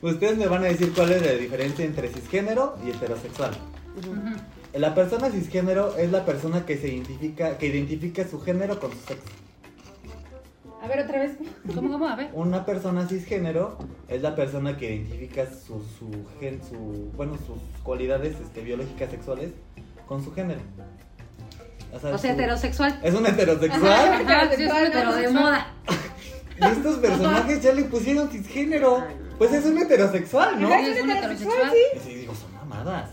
Ustedes 0.00 0.38
me 0.38 0.46
van 0.46 0.64
a 0.64 0.68
decir 0.68 0.90
cuál 0.94 1.12
es 1.12 1.22
la 1.22 1.32
diferencia 1.32 1.84
entre 1.84 2.08
cisgénero 2.08 2.78
y 2.86 2.90
heterosexual. 2.90 3.52
La 4.72 4.94
persona 4.94 5.30
cisgénero 5.30 5.96
es 5.98 6.10
la 6.10 6.24
persona 6.24 6.64
que 6.64 6.78
se 6.78 6.88
identifica, 6.88 7.58
que 7.58 7.66
identifica 7.66 8.26
su 8.26 8.40
género 8.40 8.80
con 8.80 8.92
su 8.92 8.98
sexo. 8.98 9.43
A 10.84 10.86
ver, 10.86 11.00
otra 11.00 11.18
vez. 11.18 11.32
¿Cómo, 11.74 11.90
cómo? 11.92 12.06
A 12.06 12.14
ver. 12.16 12.30
Una 12.34 12.66
persona 12.66 13.08
cisgénero 13.08 13.78
es 14.06 14.20
la 14.20 14.34
persona 14.34 14.76
que 14.76 14.94
identifica 14.94 15.46
su, 15.46 15.82
su 15.98 16.10
gen, 16.38 16.60
su, 16.68 17.10
bueno, 17.16 17.36
sus 17.38 17.58
cualidades 17.82 18.36
este, 18.38 18.60
biológicas 18.60 19.10
sexuales 19.10 19.52
con 20.06 20.22
su 20.22 20.32
género. 20.34 20.60
O 21.90 21.98
sea, 21.98 22.18
su- 22.18 22.26
heterosexual. 22.26 23.00
Es 23.02 23.14
un 23.14 23.24
heterosexual. 23.26 23.82
Ajá, 24.26 24.50
sí, 24.54 24.64
es 24.64 24.70
un 24.70 24.92
Pero 24.92 25.14
de 25.14 25.28
moda. 25.30 25.66
y 26.60 26.64
estos 26.66 26.96
personajes 26.98 27.62
ya 27.62 27.72
le 27.72 27.84
pusieron 27.84 28.28
cisgénero. 28.28 29.04
Pues 29.38 29.52
es 29.54 29.64
un 29.64 29.78
heterosexual, 29.78 30.60
¿no? 30.60 30.68
Sí, 30.68 30.74
es 30.90 31.02
un 31.02 31.10
heterosexual. 31.10 31.72
Y 31.96 31.98
sí, 32.00 32.14
digo, 32.14 32.34
son 32.34 32.52
mamadas. 32.54 33.10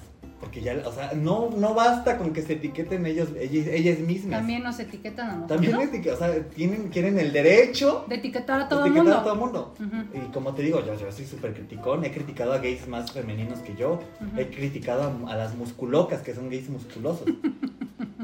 Porque 0.51 0.65
ya, 0.65 0.83
o 0.85 0.91
sea, 0.91 1.13
no, 1.15 1.49
no 1.55 1.73
basta 1.73 2.17
con 2.17 2.33
que 2.33 2.41
se 2.41 2.53
etiqueten 2.53 3.05
ellos, 3.05 3.29
ellas, 3.39 3.67
ellas 3.67 3.99
mismas. 3.99 4.39
También 4.41 4.61
nos 4.61 4.77
etiquetan 4.81 5.29
a 5.29 5.33
nosotros. 5.37 5.61
También 5.61 5.89
eti- 5.89 6.11
o 6.11 6.17
sea, 6.17 6.43
tienen, 6.49 6.89
quieren 6.89 7.17
el 7.19 7.31
derecho 7.31 8.03
De 8.09 8.15
etiquetar 8.15 8.59
a 8.59 8.67
todo 8.67 8.81
el 8.83 8.91
etiquetar 8.91 9.05
mundo. 9.05 9.17
a 9.17 9.23
todo 9.23 9.33
el 9.33 9.39
mundo. 9.39 9.73
Y 10.13 10.31
como 10.33 10.53
te 10.53 10.63
digo, 10.63 10.85
yo, 10.85 10.99
yo 10.99 11.09
soy 11.09 11.25
súper 11.25 11.53
criticón. 11.53 12.03
He 12.03 12.11
criticado 12.11 12.51
a 12.51 12.57
gays 12.57 12.85
más 12.89 13.13
femeninos 13.13 13.59
que 13.59 13.75
yo. 13.77 13.99
He 14.35 14.47
criticado 14.49 15.03
a, 15.25 15.31
a 15.31 15.37
las 15.37 15.55
musculocas, 15.55 16.21
que 16.21 16.35
son 16.35 16.49
gays 16.49 16.69
musculosos. 16.69 17.29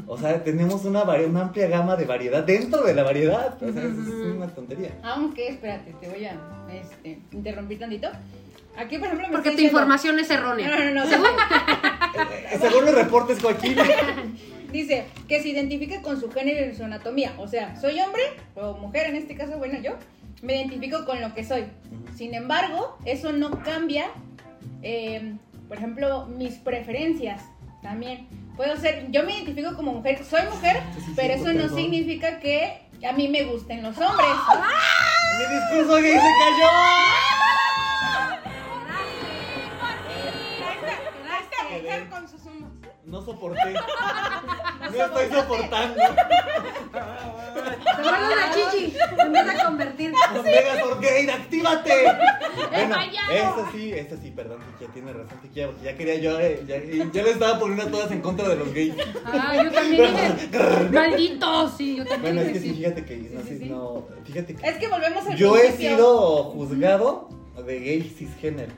O 0.06 0.18
sea, 0.18 0.44
tenemos 0.44 0.84
una, 0.84 1.04
una 1.04 1.42
amplia 1.44 1.68
gama 1.70 1.96
de 1.96 2.04
variedad 2.04 2.44
dentro 2.44 2.84
de 2.84 2.94
la 2.94 3.04
variedad. 3.04 3.56
O 3.64 3.72
sea, 3.72 3.84
es, 3.84 3.98
es 3.98 4.36
una 4.36 4.48
tontería. 4.48 5.00
Aunque, 5.02 5.48
espérate, 5.48 5.94
te 6.02 6.10
voy 6.10 6.26
a 6.26 6.34
este, 6.74 7.20
interrumpir 7.32 7.80
tantito. 7.80 8.10
Aquí, 8.78 8.98
por 8.98 9.08
ejemplo, 9.08 9.28
me 9.28 9.34
Porque 9.34 9.50
tu 9.52 9.56
diciendo- 9.58 9.80
información 9.80 10.20
es 10.20 10.30
No, 10.30 10.36
errónea. 10.36 10.68
no, 10.92 10.94
no. 11.04 11.06
Según, 11.08 11.26
Eh, 11.28 12.58
Según 12.62 12.86
los 12.86 12.96
reportes, 12.96 13.42
Joaquín. 13.42 13.76
dice 14.72 15.06
que 15.28 15.42
se 15.42 15.50
identifica 15.50 16.02
con 16.02 16.20
su 16.20 16.30
género 16.32 16.72
y 16.72 16.76
su 16.76 16.84
anatomía. 16.84 17.34
O 17.38 17.48
sea, 17.48 17.76
soy 17.80 18.00
hombre 18.00 18.22
o 18.56 18.74
mujer, 18.78 19.08
en 19.08 19.16
este 19.16 19.36
caso, 19.36 19.58
bueno, 19.58 19.80
yo 19.82 19.94
me 20.42 20.56
identifico 20.58 21.06
con 21.06 21.20
lo 21.22 21.34
que 21.34 21.44
soy. 21.44 21.66
Sin 22.16 22.34
embargo, 22.36 22.98
eso 23.06 23.32
no 23.34 23.50
cambia, 23.64 24.08
eh, 24.84 25.34
por 25.68 25.78
ejemplo, 25.78 26.26
mis 26.28 26.56
preferencias 26.56 27.42
también. 27.82 28.28
Puedo 28.56 28.76
ser, 28.78 29.08
yo 29.12 29.24
me 29.24 29.34
identifico 29.36 29.76
como 29.76 29.94
mujer, 29.94 30.24
soy 30.24 30.42
mujer, 30.52 30.82
Sí, 30.96 31.02
sí, 31.06 31.14
pero 31.16 31.34
sí, 31.36 31.40
eso 31.42 31.54
no 31.54 31.62
perdón. 31.62 31.78
significa 31.78 32.40
que 32.40 32.82
a 33.08 33.12
mí 33.14 33.28
me 33.28 33.44
gusten 33.44 33.82
los 33.84 33.98
hombres. 33.98 34.28
Mi 35.38 35.56
discurso 35.56 36.02
gay 36.02 36.14
se 36.14 36.20
cayó. 36.20 36.68
Con 42.10 42.28
sus 42.30 42.42
humos. 42.46 42.72
No 43.06 43.22
soporté. 43.22 43.74
No 44.88 45.04
estoy 45.06 45.28
soportando. 45.38 45.96
Se 46.96 48.02
vuelve 48.02 48.34
una 48.34 48.52
chichi. 48.54 48.92
Se 48.92 49.22
empieza 49.22 49.52
a 49.52 49.66
convertir. 49.66 50.14
Megazord 50.44 51.02
Gate, 51.02 51.32
actívate. 51.32 51.92
bueno, 52.72 52.96
eso 53.30 53.68
sí, 53.74 53.92
eso 53.94 54.16
sí, 54.22 54.32
perdón, 54.32 54.60
ya 54.80 54.88
tiene 54.88 55.12
razón, 55.14 55.40
Tiquia, 55.42 55.68
porque 55.68 55.84
ya 55.84 55.98
quería 55.98 56.16
yo, 56.16 56.40
eh, 56.40 56.64
ya, 56.68 56.78
ya 57.12 57.24
le 57.24 57.32
estaba 57.32 57.60
poniendo 57.60 57.84
a 57.84 57.92
todas 57.92 58.12
en 58.12 58.22
contra 58.22 58.48
de 58.48 58.56
los 58.56 58.74
gays. 58.74 58.94
Ah, 59.26 59.62
yo 59.64 59.72
también 59.72 60.16
dije, 60.16 60.90
malditos, 60.92 61.74
sí, 61.78 61.96
yo 61.98 62.06
también 62.06 62.36
Bueno, 62.36 62.50
es 62.50 62.54
que 62.54 62.60
dije 62.60 62.74
sí, 62.76 62.80
fíjate 62.82 63.06
que, 63.06 63.18
no 63.18 63.42
sí, 63.42 63.48
sé, 63.50 63.58
sí. 63.58 63.66
no, 63.66 64.06
fíjate 64.24 64.56
que 64.56 64.68
Es 64.68 64.78
que 64.78 64.88
volvemos 64.88 65.28
al 65.28 65.36
yo 65.36 65.58
he 65.58 65.62
principio. 65.62 65.90
sido 65.98 66.44
juzgado 66.46 67.30
de 67.66 67.80
gay 67.80 68.02
cisgénero. 68.18 68.74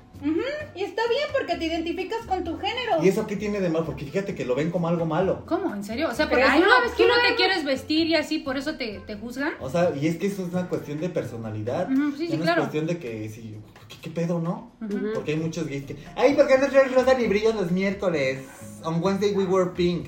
Y 0.76 0.84
está 0.84 1.02
bien 1.08 1.28
porque 1.32 1.56
te 1.56 1.66
identificas 1.66 2.26
con 2.26 2.44
tu 2.44 2.58
género. 2.58 3.04
¿Y 3.04 3.08
eso 3.08 3.26
qué 3.26 3.36
tiene 3.36 3.60
de 3.62 3.70
malo? 3.70 3.86
Porque 3.86 4.06
fíjate 4.06 4.36
que 4.36 4.44
lo 4.46 4.56
ven 4.56 4.70
como 4.72 4.88
algo 4.88 5.06
malo. 5.06 5.44
¿Cómo? 5.46 5.74
¿En 5.74 5.84
serio? 5.84 6.10
O 6.10 6.14
sea, 6.14 6.28
Pero 6.30 6.42
porque 6.42 6.52
ay, 6.54 6.62
tú, 6.62 6.68
no, 6.68 6.80
no, 6.80 6.92
tú 6.92 7.28
te 7.30 7.36
quieres 7.36 7.64
vestir 7.64 8.08
y 8.08 8.16
así, 8.16 8.40
por 8.40 8.58
eso 8.58 8.76
te, 8.76 9.00
te 9.08 9.16
juzgan. 9.16 9.54
O 9.60 9.70
sea, 9.70 9.94
y 9.96 10.08
es 10.08 10.18
que 10.18 10.28
eso 10.28 10.46
es 10.46 10.50
una 10.54 10.68
cuestión 10.68 11.00
de 11.00 11.10
personalidad. 11.10 11.88
Sí, 12.18 12.28
Ya 12.28 12.32
sí, 12.32 12.38
no 12.38 12.44
claro. 12.44 12.62
es 12.64 12.68
cuestión 12.68 12.88
de 12.88 12.98
que 13.00 13.30
si, 13.30 13.56
¿qué, 13.88 13.96
qué 14.02 14.10
pedo, 14.10 14.40
no? 14.40 14.72
Porque 15.14 15.32
hay 15.34 15.38
muchos 15.38 15.68
gays 15.68 15.86
que, 15.86 15.96
ay, 16.16 16.36
¿por 16.36 16.48
qué 16.48 16.58
no 16.58 16.68
traes 16.68 16.94
rosa 16.94 17.14
ni 17.14 17.28
brillo 17.28 17.54
los 17.54 17.72
miércoles? 17.72 18.40
On 18.84 19.02
Wednesday 19.04 19.34
we 19.34 19.46
were 19.46 19.70
pink. 19.72 20.08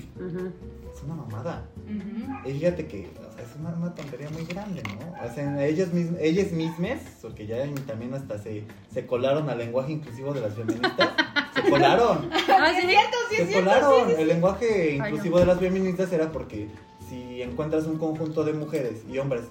Es 0.94 1.02
una 1.02 1.14
mamada. 1.14 1.64
Y 2.44 2.52
fíjate 2.52 2.86
que, 2.86 3.08
una, 3.62 3.76
una 3.76 3.94
tontería 3.94 4.28
muy 4.30 4.44
grande, 4.44 4.82
¿no? 4.82 5.24
O 5.30 5.34
sea, 5.34 5.64
ellos 5.66 5.92
mismos, 5.92 6.18
ellas 6.20 6.52
mismas, 6.52 7.00
porque 7.22 7.46
ya 7.46 7.64
también 7.86 8.12
hasta 8.14 8.38
se, 8.38 8.64
se 8.92 9.06
colaron 9.06 9.48
al 9.48 9.58
lenguaje 9.58 9.92
inclusivo 9.92 10.32
de 10.34 10.40
las 10.40 10.54
feministas. 10.54 11.10
se 11.54 11.62
colaron. 11.70 12.28
Ah, 12.48 12.72
Sí, 12.78 12.86
cierto, 12.88 13.16
sí, 13.30 13.36
se 13.36 13.46
cierto. 13.46 13.64
colaron. 13.70 14.08
sí, 14.08 14.14
sí, 14.16 14.22
El 14.22 14.28
lenguaje 14.28 14.96
no. 14.98 15.06
inclusivo 15.08 15.38
de 15.38 15.46
las 15.46 15.58
feministas 15.58 16.12
era 16.12 16.32
porque 16.32 16.68
si 17.08 17.40
encuentras 17.42 17.86
un 17.86 17.98
conjunto 17.98 18.44
de 18.44 18.52
mujeres 18.52 19.02
y 19.10 19.18
hombres 19.18 19.42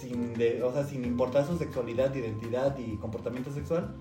sin, 0.00 0.34
de, 0.34 0.62
o 0.62 0.72
sea, 0.72 0.84
sin 0.84 1.04
importar 1.04 1.46
su 1.46 1.58
sexualidad, 1.58 2.14
identidad 2.14 2.76
y 2.78 2.96
comportamiento 2.96 3.52
sexual, 3.52 3.94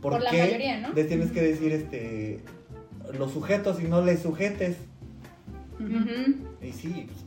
¿por, 0.00 0.12
Por 0.12 0.22
la 0.22 0.30
qué 0.30 0.38
mayoría, 0.38 0.80
¿no? 0.80 0.92
les 0.92 1.08
tienes 1.08 1.32
que 1.32 1.42
decir 1.42 1.72
este 1.72 2.40
los 3.18 3.32
sujetos 3.32 3.80
y 3.80 3.84
no 3.84 4.00
les 4.02 4.20
sujetes? 4.22 4.76
Ujú. 5.80 6.36
Y 6.62 6.72
sí, 6.72 7.06
pues, 7.08 7.24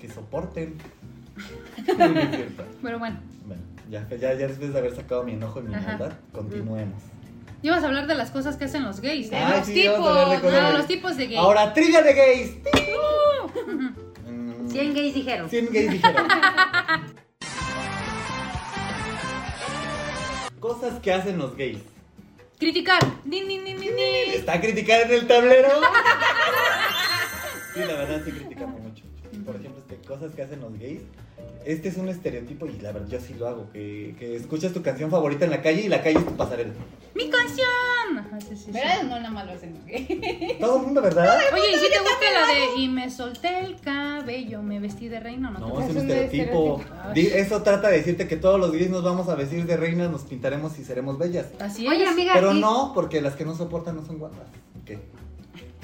que 0.00 0.08
soporten. 0.08 0.76
Pero 1.86 2.98
bueno, 2.98 3.18
Bueno, 3.46 3.62
ya, 3.90 4.06
ya, 4.10 4.16
ya 4.34 4.46
después 4.48 4.72
de 4.72 4.78
haber 4.78 4.94
sacado 4.94 5.22
mi 5.24 5.32
enojo 5.32 5.60
y 5.60 5.62
mi 5.64 5.70
maldad, 5.70 6.12
continuemos. 6.32 7.02
ibas 7.62 7.82
a 7.82 7.86
hablar 7.86 8.06
de 8.06 8.14
las 8.14 8.30
cosas 8.30 8.56
que 8.56 8.64
hacen 8.64 8.84
los 8.84 9.00
gays. 9.00 9.30
Ay, 9.32 9.58
los 9.58 9.66
sí, 9.66 9.86
vamos 9.88 10.08
a 10.08 10.10
hablar 10.22 10.28
de 10.30 10.36
tipos, 10.36 10.52
no, 10.52 10.66
de- 10.70 10.72
los 10.78 10.86
tipos 10.86 11.16
de 11.16 11.26
gays. 11.26 11.38
Ahora, 11.38 11.72
trivia 11.72 12.02
de 12.02 12.12
gays. 12.14 12.50
Ujú. 13.54 13.92
Mm, 14.30 14.68
100 14.70 14.94
gays 14.94 15.14
dijeron. 15.14 15.48
100 15.50 15.72
gays 15.72 15.90
dijeron. 15.92 16.26
Cosas 20.60 21.00
que 21.00 21.12
hacen 21.12 21.38
los 21.38 21.56
gays. 21.56 21.78
Criticar. 22.58 23.00
Din, 23.24 23.48
din, 23.48 23.64
din, 23.64 23.80
din, 23.80 23.96
din. 23.96 24.34
¿Está 24.34 24.60
criticando 24.60 25.14
en 25.14 25.20
el 25.20 25.26
tablero? 25.26 25.68
Sí, 27.72 27.78
la 27.86 27.94
verdad 27.94 28.20
sí 28.24 28.32
criticamos 28.32 28.79
cosas 30.10 30.34
que 30.34 30.42
hacen 30.42 30.60
los 30.60 30.76
gays. 30.78 31.02
Este 31.64 31.88
es 31.88 31.96
un 31.96 32.08
estereotipo 32.08 32.66
y 32.66 32.78
la 32.80 32.90
verdad 32.92 33.08
yo 33.08 33.20
sí 33.20 33.34
lo 33.34 33.46
hago. 33.46 33.70
Que, 33.72 34.14
que 34.18 34.34
escuchas 34.34 34.72
tu 34.72 34.82
canción 34.82 35.10
favorita 35.10 35.44
en 35.44 35.52
la 35.52 35.62
calle 35.62 35.82
y 35.82 35.88
la 35.88 36.02
calle 36.02 36.18
es 36.18 36.26
tu 36.26 36.36
pasarela. 36.36 36.72
¡Mi 37.14 37.28
canción! 37.30 38.18
Ajá, 38.18 38.40
sí, 38.40 38.56
sí, 38.56 38.64
sí. 38.66 38.70
¿Verdad? 38.72 39.02
No, 39.04 39.16
nada 39.20 39.30
más 39.30 39.46
lo 39.46 39.52
hacen 39.52 39.74
los 39.74 39.84
gays. 39.86 40.58
Todo 40.60 40.76
el 40.78 40.82
mundo, 40.82 41.00
¿verdad? 41.00 41.38
Oye, 41.52 41.62
¿y 41.70 41.78
si 41.78 41.90
te 41.90 41.98
gusta 42.00 42.32
la 42.34 42.46
de 42.46 42.80
y 42.80 42.88
me 42.88 43.08
solté 43.10 43.60
el 43.60 43.80
cabello, 43.80 44.62
me 44.62 44.80
vestí 44.80 45.08
de 45.08 45.20
reina? 45.20 45.50
No, 45.50 45.58
te 45.58 45.60
No, 45.60 45.80
es 45.80 45.90
un 45.90 45.96
Es 45.96 46.02
un 46.02 46.10
estereotipo. 46.10 46.80
estereotipo. 46.80 47.36
Eso 47.36 47.62
trata 47.62 47.88
de 47.88 47.98
decirte 47.98 48.26
que 48.26 48.36
todos 48.36 48.58
los 48.58 48.72
gays 48.72 48.90
nos 48.90 49.04
vamos 49.04 49.28
a 49.28 49.34
vestir 49.36 49.64
de 49.66 49.76
reinas, 49.76 50.10
nos 50.10 50.22
pintaremos 50.22 50.76
y 50.78 50.84
seremos 50.84 51.18
bellas. 51.18 51.46
Así 51.60 51.86
Oye, 51.86 52.02
es. 52.04 52.10
amiga, 52.10 52.32
Pero 52.34 52.52
¿y 52.54 52.60
no, 52.60 52.92
porque 52.94 53.20
las 53.20 53.36
que 53.36 53.44
no 53.44 53.54
soportan 53.54 53.96
no 53.96 54.04
son 54.04 54.18
guapas. 54.18 54.48
¿Qué? 54.84 54.98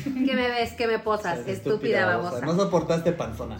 ¿qué 0.04 0.34
me 0.34 0.48
ves? 0.48 0.72
¿Qué 0.72 0.86
me 0.86 0.98
posas? 0.98 1.38
Estás 1.38 1.56
Estúpida 1.58 2.06
babosa. 2.06 2.44
No 2.44 2.56
soportaste 2.56 3.12
panzona. 3.12 3.58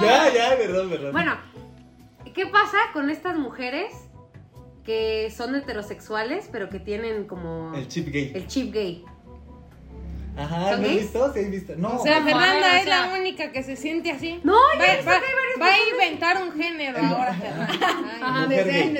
Ya, 0.00 0.32
ya, 0.32 0.56
perdón, 0.56 0.90
perdón. 0.90 1.12
Bueno, 1.12 1.36
¿qué 2.34 2.46
pasa 2.46 2.78
con 2.92 3.10
estas 3.10 3.36
mujeres 3.36 3.92
que 4.84 5.30
son 5.30 5.54
heterosexuales, 5.54 6.48
pero 6.50 6.68
que 6.70 6.80
tienen 6.80 7.26
como 7.26 7.74
El 7.74 7.88
chip 7.88 8.08
gay. 8.08 8.32
el 8.34 8.46
chip 8.46 8.72
gay? 8.72 9.04
Ajá, 10.38 10.70
¿Son 10.70 10.82
¿no 10.82 10.88
has 10.88 10.94
visto? 10.94 11.32
¿Sí 11.32 11.40
has 11.40 11.50
visto? 11.50 11.72
No. 11.76 11.96
O 11.96 12.02
sea, 12.02 12.20
pues, 12.22 12.32
Fernanda 12.34 12.78
es 12.78 12.84
sea- 12.84 13.06
la 13.08 13.18
única 13.18 13.50
que 13.52 13.62
se 13.62 13.76
siente 13.76 14.10
así. 14.12 14.40
No, 14.44 14.52
Va, 14.54 14.84
visto 14.94 15.10
va- 15.10 15.18
que 15.18 15.26
hay 15.26 15.34
varias 15.34 15.60
va 15.60 15.66
a 15.74 15.90
inventar 16.06 16.42
un 16.42 16.52
género 16.52 16.98
ahora, 16.98 17.34
Fernanda. 17.34 17.88
Ajá. 18.22 18.48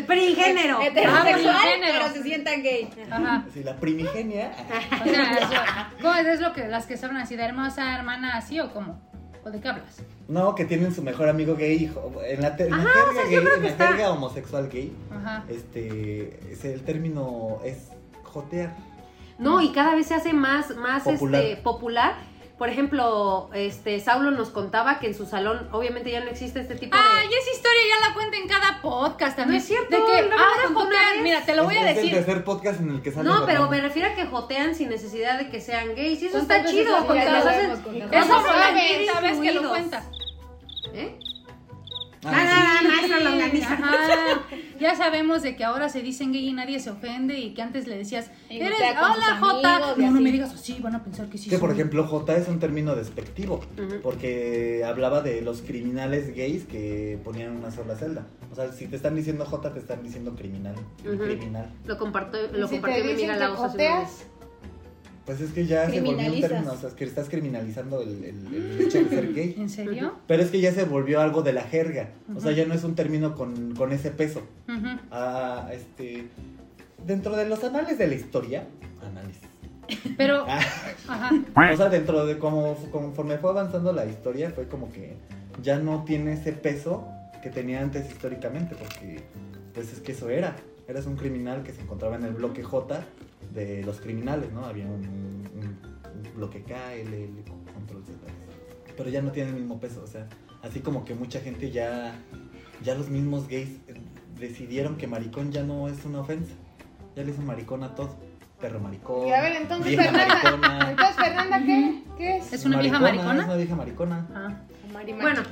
Perigénero. 0.06 0.80
Heterosexual, 0.82 1.54
Ah, 1.56 1.60
género. 1.72 1.92
pero 2.00 2.12
se 2.14 2.22
sientan 2.22 2.62
gay. 2.62 2.88
Ajá. 3.10 3.44
Sí, 3.54 3.62
la 3.62 3.76
primigenia. 3.76 4.52
O 5.00 5.08
sea, 5.08 5.38
eso- 5.38 5.96
¿cómo 6.02 6.14
es, 6.14 6.26
es 6.26 6.40
lo 6.40 6.52
que 6.52 6.66
las 6.68 6.86
que 6.86 6.96
saben 6.96 7.16
así 7.18 7.36
de 7.36 7.44
hermosa 7.44 7.94
hermana 7.96 8.36
así 8.36 8.58
o 8.60 8.72
cómo? 8.72 9.00
¿O 9.44 9.50
de 9.50 9.60
qué 9.60 9.68
hablas? 9.68 10.02
No, 10.26 10.54
que 10.54 10.64
tienen 10.64 10.94
su 10.94 11.02
mejor 11.02 11.28
amigo 11.28 11.54
gay. 11.56 11.84
hijo. 11.84 12.12
En 12.26 12.42
la, 12.42 12.56
te- 12.56 12.64
en 12.64 12.70
la 12.72 12.76
Ajá, 12.78 12.88
jerga 12.88 13.10
o 13.10 13.14
sea, 13.14 13.24
gay, 13.24 13.34
en 13.36 13.78
la 13.78 13.86
jerga 13.86 14.10
homosexual 14.10 14.68
gay, 14.68 14.92
Ajá. 15.10 15.44
este, 15.48 16.40
es- 16.52 16.64
el 16.64 16.82
término 16.82 17.60
es 17.64 17.78
jotear. 18.24 18.74
No, 19.38 19.60
y 19.60 19.70
cada 19.72 19.94
vez 19.94 20.06
se 20.08 20.14
hace 20.14 20.32
más, 20.32 20.74
más 20.76 21.02
Popular. 21.04 21.42
Este, 21.42 21.62
popular. 21.62 22.14
Por 22.58 22.68
ejemplo, 22.68 23.50
este 23.54 24.00
Saulo 24.00 24.32
nos 24.32 24.50
contaba 24.50 24.98
que 24.98 25.06
en 25.06 25.14
su 25.14 25.26
salón, 25.26 25.68
obviamente 25.70 26.10
ya 26.10 26.18
no 26.24 26.26
existe 26.28 26.58
este 26.58 26.74
tipo 26.74 26.96
Ay, 26.98 27.28
de. 27.28 27.34
esa 27.36 27.50
historia 27.52 27.80
ya 27.88 28.08
la 28.08 28.14
cuenta 28.14 28.36
en 28.36 28.48
cada 28.48 28.82
podcast 28.82 29.36
también. 29.36 29.58
No 29.58 29.62
es 29.62 29.68
cierto, 29.68 29.90
De 29.90 29.96
que 29.96 30.18
ahora 30.32 30.74
jotean, 30.74 31.22
mira, 31.22 31.44
te 31.44 31.54
lo 31.54 31.62
voy 31.62 31.76
Es- 31.76 31.82
a 31.82 31.90
es 31.90 31.94
decir. 31.96 32.14
el 32.16 32.24
tercer 32.24 32.42
podcast 32.44 32.80
en 32.80 32.90
el 32.90 33.00
que 33.00 33.12
sale 33.12 33.28
No, 33.28 33.46
pero 33.46 33.70
me 33.70 33.80
refiero 33.80 34.08
a 34.10 34.14
que 34.16 34.26
jotean 34.26 34.74
sin 34.74 34.88
necesidad 34.88 35.38
de 35.38 35.50
que 35.50 35.60
sean 35.60 35.94
gays. 35.94 36.20
Y 36.20 36.26
eso 36.26 36.38
¿Cuántas 36.38 36.58
está 36.58 36.70
chido, 36.72 36.96
al 36.96 37.04
porque 37.06 37.24
lo 37.24 37.30
hacen. 37.30 37.70
Eso? 37.70 37.80
Eso 38.10 39.20
vez 39.22 39.38
que 39.38 39.52
lo 39.52 39.68
cuenta. 39.68 40.02
¿Eh? 40.94 41.16
Ah, 42.24 42.30
Ah, 42.34 42.42
sí. 42.67 42.67
Maestra 42.88 43.20
longaniza. 43.20 43.72
Ajá. 43.74 44.40
Ya 44.80 44.94
sabemos 44.96 45.42
de 45.42 45.56
que 45.56 45.64
ahora 45.64 45.88
se 45.88 46.02
dicen 46.02 46.32
gay 46.32 46.48
y 46.48 46.52
nadie 46.52 46.78
se 46.80 46.90
ofende 46.90 47.38
y 47.38 47.54
que 47.54 47.62
antes 47.62 47.86
le 47.86 47.96
decías, 47.98 48.30
Y 48.48 48.60
eres, 48.60 48.78
con 48.78 49.10
hola 49.12 49.14
sus 49.14 49.38
Jota. 49.40 49.76
amigos 49.76 49.94
y 49.96 50.00
No, 50.02 50.06
no 50.10 50.14
así. 50.16 50.24
me 50.24 50.32
digas 50.32 50.54
así, 50.54 50.78
van 50.80 50.94
a 50.94 51.02
pensar 51.04 51.28
que 51.28 51.38
sí. 51.38 51.50
Que 51.50 51.58
por 51.58 51.70
soy. 51.70 51.78
ejemplo 51.78 52.04
J 52.06 52.36
es 52.36 52.48
un 52.48 52.58
término 52.60 52.94
despectivo, 52.94 53.56
Ujú. 53.76 54.00
porque 54.02 54.84
hablaba 54.86 55.20
de 55.20 55.40
los 55.42 55.62
criminales 55.62 56.34
gays 56.34 56.64
que 56.64 57.18
ponían 57.24 57.56
una 57.56 57.70
sola 57.70 57.96
celda. 57.96 58.26
O 58.52 58.54
sea, 58.54 58.72
si 58.72 58.86
te 58.86 58.96
están 58.96 59.14
diciendo 59.16 59.44
J, 59.44 59.72
te 59.72 59.80
están 59.80 60.02
diciendo 60.02 60.34
criminal. 60.36 60.74
Ujú. 61.04 61.18
criminal. 61.24 61.72
Lo 61.84 61.98
compartió, 61.98 62.40
¿Y 62.52 62.56
lo 62.58 62.66
si 62.68 62.76
te 62.76 62.80
compartió 62.80 63.04
mi 63.04 63.10
dicen 63.12 63.30
amiga 63.30 63.46
que 63.48 63.52
hace 63.52 63.62
joteas? 63.68 64.26
Pues 65.28 65.42
es 65.42 65.52
que 65.52 65.66
ya 65.66 65.90
se 65.90 66.00
volvió 66.00 66.32
un 66.32 66.40
término, 66.40 66.72
o 66.72 66.76
sea, 66.76 66.88
es 66.88 66.94
que 66.94 67.04
estás 67.04 67.28
criminalizando 67.28 68.00
el, 68.00 68.24
el- 68.24 68.54
el 68.54 68.80
hecho 68.80 68.98
de 69.04 69.08
ser 69.10 69.34
gay. 69.34 69.54
¿En 69.58 69.68
serio? 69.68 70.14
Pero 70.26 70.42
es 70.42 70.50
que 70.50 70.58
ya 70.58 70.72
se 70.72 70.84
volvió 70.84 71.20
algo 71.20 71.42
de 71.42 71.52
la 71.52 71.62
jerga. 71.64 72.08
O 72.34 72.40
sea, 72.40 72.52
ya 72.52 72.64
no 72.64 72.72
es 72.72 72.82
un 72.82 72.94
término 72.94 73.34
con, 73.34 73.74
con 73.74 73.92
ese 73.92 74.10
peso. 74.10 74.40
Ujú. 74.66 74.86
Ah, 75.10 75.68
este. 75.70 76.24
Dentro 77.06 77.36
de 77.36 77.46
los 77.46 77.62
anales 77.62 77.98
de 77.98 78.06
la 78.06 78.14
historia. 78.14 78.66
Análisis. 79.06 79.42
Pero, 80.16 80.44
Ah, 80.48 80.60
ajá. 81.08 81.72
o 81.74 81.76
sea, 81.76 81.90
dentro 81.90 82.24
de 82.24 82.38
como 82.38 82.74
conforme 82.90 83.36
fue 83.36 83.50
avanzando 83.50 83.92
la 83.92 84.06
historia, 84.06 84.50
fue 84.50 84.66
como 84.66 84.90
que 84.90 85.14
ya 85.62 85.78
no 85.78 86.04
tiene 86.04 86.32
ese 86.32 86.52
peso 86.52 87.06
que 87.42 87.50
tenía 87.50 87.82
antes 87.82 88.08
históricamente, 88.10 88.74
porque 88.78 89.20
pues 89.74 89.92
es 89.92 90.00
que 90.00 90.12
eso 90.12 90.30
era. 90.30 90.56
Eras 90.88 91.04
un 91.06 91.16
criminal 91.16 91.62
que 91.64 91.72
se 91.74 91.82
encontraba 91.82 92.16
en 92.16 92.24
el 92.24 92.32
bloque 92.32 92.62
J 92.62 93.04
de 93.52 93.82
los 93.84 94.00
criminales, 94.00 94.52
¿no? 94.52 94.64
Había 94.64 94.86
un, 94.86 94.92
un- 95.04 95.78
un 96.14 96.34
bloque 96.36 96.62
K, 96.62 96.94
L, 96.94 97.24
L, 97.24 97.42
control 97.74 98.04
Z. 98.04 98.18
Pero 98.96 99.08
ya 99.10 99.22
no 99.22 99.30
tiene 99.32 99.50
el 99.50 99.56
mismo 99.56 99.78
peso, 99.80 100.02
o 100.02 100.06
sea, 100.06 100.26
así 100.62 100.80
como 100.80 101.04
que 101.04 101.14
mucha 101.14 101.40
gente 101.40 101.70
ya, 101.70 102.14
ya 102.82 102.94
los 102.94 103.08
mismos 103.08 103.48
gays 103.48 103.68
eh, 103.88 103.94
decidieron 104.38 104.96
que 104.96 105.06
maricón 105.06 105.52
ya 105.52 105.62
no 105.62 105.88
es 105.88 106.04
una 106.04 106.20
ofensa. 106.20 106.52
Ya 107.16 107.22
le 107.22 107.30
dicen 107.30 107.46
maricón 107.46 107.82
a 107.84 107.94
todo. 107.94 108.16
Perro 108.60 108.80
maricón. 108.80 109.26
Y 109.28 109.32
a 109.32 109.40
ver, 109.40 109.52
entonces, 109.56 109.86
vieja 109.86 110.02
Fernanda, 110.10 110.34
maricona. 110.44 110.90
entonces, 110.90 111.16
Fernanda, 111.16 111.62
¿qué? 111.64 112.02
¿Qué 112.16 112.36
es? 112.38 112.52
¿Es 112.52 112.64
una 112.64 112.80
vieja 112.80 112.98
Maricona? 112.98 113.38
Es 113.40 113.44
una 113.46 113.56
vieja 113.56 113.76
maricona. 113.76 114.28
Ah. 114.34 114.62
Bueno, 115.20 115.42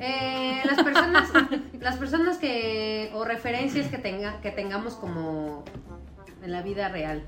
eh, 0.00 0.62
las 0.64 0.82
personas, 0.82 1.28
las 1.80 1.96
personas 1.96 2.38
que 2.38 3.10
o 3.14 3.24
referencias 3.24 3.86
que 3.86 3.98
tenga, 3.98 4.40
que 4.40 4.50
tengamos 4.50 4.94
como 4.94 5.64
en 6.46 6.52
la 6.52 6.62
vida 6.62 6.88
real, 6.88 7.22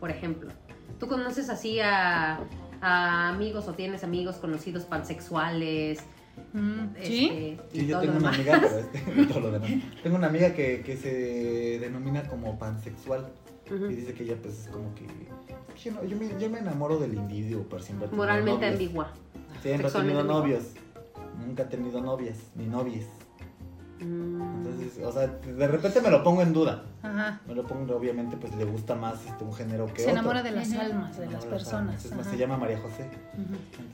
por 0.00 0.10
ejemplo, 0.10 0.50
tú 0.98 1.06
conoces 1.06 1.48
así 1.50 1.78
a, 1.80 2.40
a 2.80 3.28
amigos 3.28 3.68
o 3.68 3.74
tienes 3.74 4.02
amigos 4.02 4.36
conocidos 4.36 4.84
pansexuales, 4.84 6.00
Mm, 6.52 6.96
¿Sí? 7.00 7.28
este, 7.28 7.78
Sí, 7.78 7.86
yo 7.86 7.94
todo 8.00 8.06
tengo 8.06 8.18
una 8.18 8.30
amiga, 8.30 8.60
pero 8.60 8.78
este, 8.80 9.26
todo 9.32 9.38
lo 9.40 9.50
demás. 9.52 9.70
Tengo 10.02 10.16
una 10.16 10.26
amiga 10.26 10.52
que, 10.52 10.80
que 10.82 10.96
se 10.96 11.78
denomina 11.78 12.24
como 12.26 12.58
pansexual. 12.58 13.28
Y 13.70 13.94
dice 13.94 14.14
que 14.14 14.24
ella 14.24 14.36
pues 14.42 14.62
es 14.62 14.68
como 14.68 14.92
que... 14.96 15.06
Yo, 15.80 15.92
no- 15.92 16.02
yo 16.04 16.16
me, 16.16 16.28
yo 16.40 16.50
me 16.50 16.58
enamoro 16.58 16.98
del 16.98 17.14
individuo 17.14 17.62
por 17.68 17.82
siempre. 17.82 18.08
he 18.08 18.16
Moralmente 18.16 18.66
ambigua. 18.66 19.12
Siempre 19.62 19.86
he 19.86 19.90
tenido 19.92 20.20
ambigua. 20.20 20.40
novios. 20.40 20.64
nunca 21.38 21.62
ha 21.62 21.68
tenido 21.68 22.00
novias 22.00 22.38
ni 22.56 22.66
novies. 22.66 23.06
Entonces, 24.04 25.02
o 25.04 25.12
sea, 25.12 25.26
de 25.26 25.66
repente 25.68 26.00
me 26.00 26.10
lo 26.10 26.22
pongo 26.22 26.42
en 26.42 26.52
duda. 26.52 26.82
Ajá. 27.02 27.40
Me 27.46 27.54
lo 27.54 27.64
pongo, 27.66 27.96
obviamente, 27.96 28.36
pues 28.36 28.54
le 28.56 28.64
gusta 28.64 28.94
más 28.94 29.24
este, 29.26 29.44
un 29.44 29.52
género 29.52 29.86
que 29.86 29.96
Se 29.96 30.02
otro. 30.02 30.12
enamora 30.12 30.42
de 30.42 30.50
las 30.50 30.72
almas, 30.72 31.16
de 31.18 31.26
las 31.26 31.44
personas. 31.44 31.74
almas. 31.88 32.04
Es 32.04 32.10
más, 32.12 32.20
Ajá. 32.20 32.30
se 32.30 32.36
llama 32.36 32.56
María 32.56 32.78
José. 32.80 33.08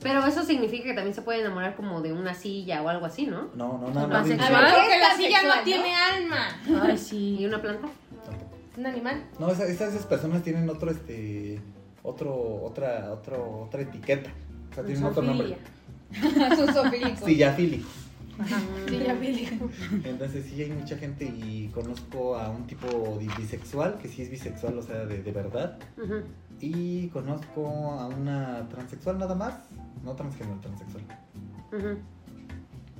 Pero 0.01 0.25
eso 0.25 0.43
significa 0.43 0.85
que 0.85 0.93
también 0.93 1.13
se 1.15 1.21
puede 1.21 1.41
enamorar 1.41 1.75
como 1.75 2.01
de 2.01 2.13
una 2.13 2.33
silla 2.33 2.81
o 2.81 2.89
algo 2.89 3.05
así, 3.05 3.25
¿no? 3.27 3.49
No, 3.55 3.77
no, 3.77 3.87
nada 3.89 4.01
¿Son 4.01 4.09
más. 4.09 4.27
es 4.29 4.37
la 4.37 5.15
silla 5.17 5.41
no 5.43 5.55
no? 5.55 5.63
tiene 5.63 5.93
alma. 5.95 6.83
Ay, 6.83 6.93
¿Y 6.95 6.97
sí. 6.97 7.45
una 7.45 7.61
planta? 7.61 7.87
Tampoco. 8.25 8.51
Un 8.77 8.85
animal. 8.85 9.23
No, 9.39 9.49
esa- 9.51 9.65
esas, 9.65 9.93
esas 9.93 10.05
personas 10.05 10.43
tienen 10.43 10.69
otro, 10.69 10.91
este, 10.91 11.61
otro, 12.03 12.33
otra, 12.63 13.11
otro, 13.11 13.63
otra 13.67 13.81
etiqueta. 13.81 14.29
O 14.71 14.73
sea, 14.75 14.83
tienen 14.83 15.03
otro 15.03 15.21
nombre. 15.21 15.57
Sus 16.55 16.71
zoofílicos. 16.73 17.19
Sillafílico. 17.25 17.87
Sí, 18.87 18.90
Entonces 20.03 20.45
sí 20.45 20.61
hay 20.61 20.71
mucha 20.71 20.97
gente 20.97 21.25
y 21.25 21.69
conozco 21.73 22.37
a 22.37 22.49
un 22.49 22.67
tipo 22.67 23.17
bisexual, 23.37 23.97
que 23.97 24.07
sí 24.07 24.21
es 24.21 24.29
bisexual, 24.29 24.77
o 24.77 24.81
sea, 24.81 25.05
de, 25.05 25.21
de 25.21 25.31
verdad. 25.31 25.77
Y 26.59 27.07
conozco 27.07 27.67
a 27.91 28.07
una 28.07 28.67
transexual 28.69 29.17
nada 29.17 29.35
más. 29.35 29.55
No 30.03 30.13
transgénero, 30.15 30.59
transexual. 30.59 31.03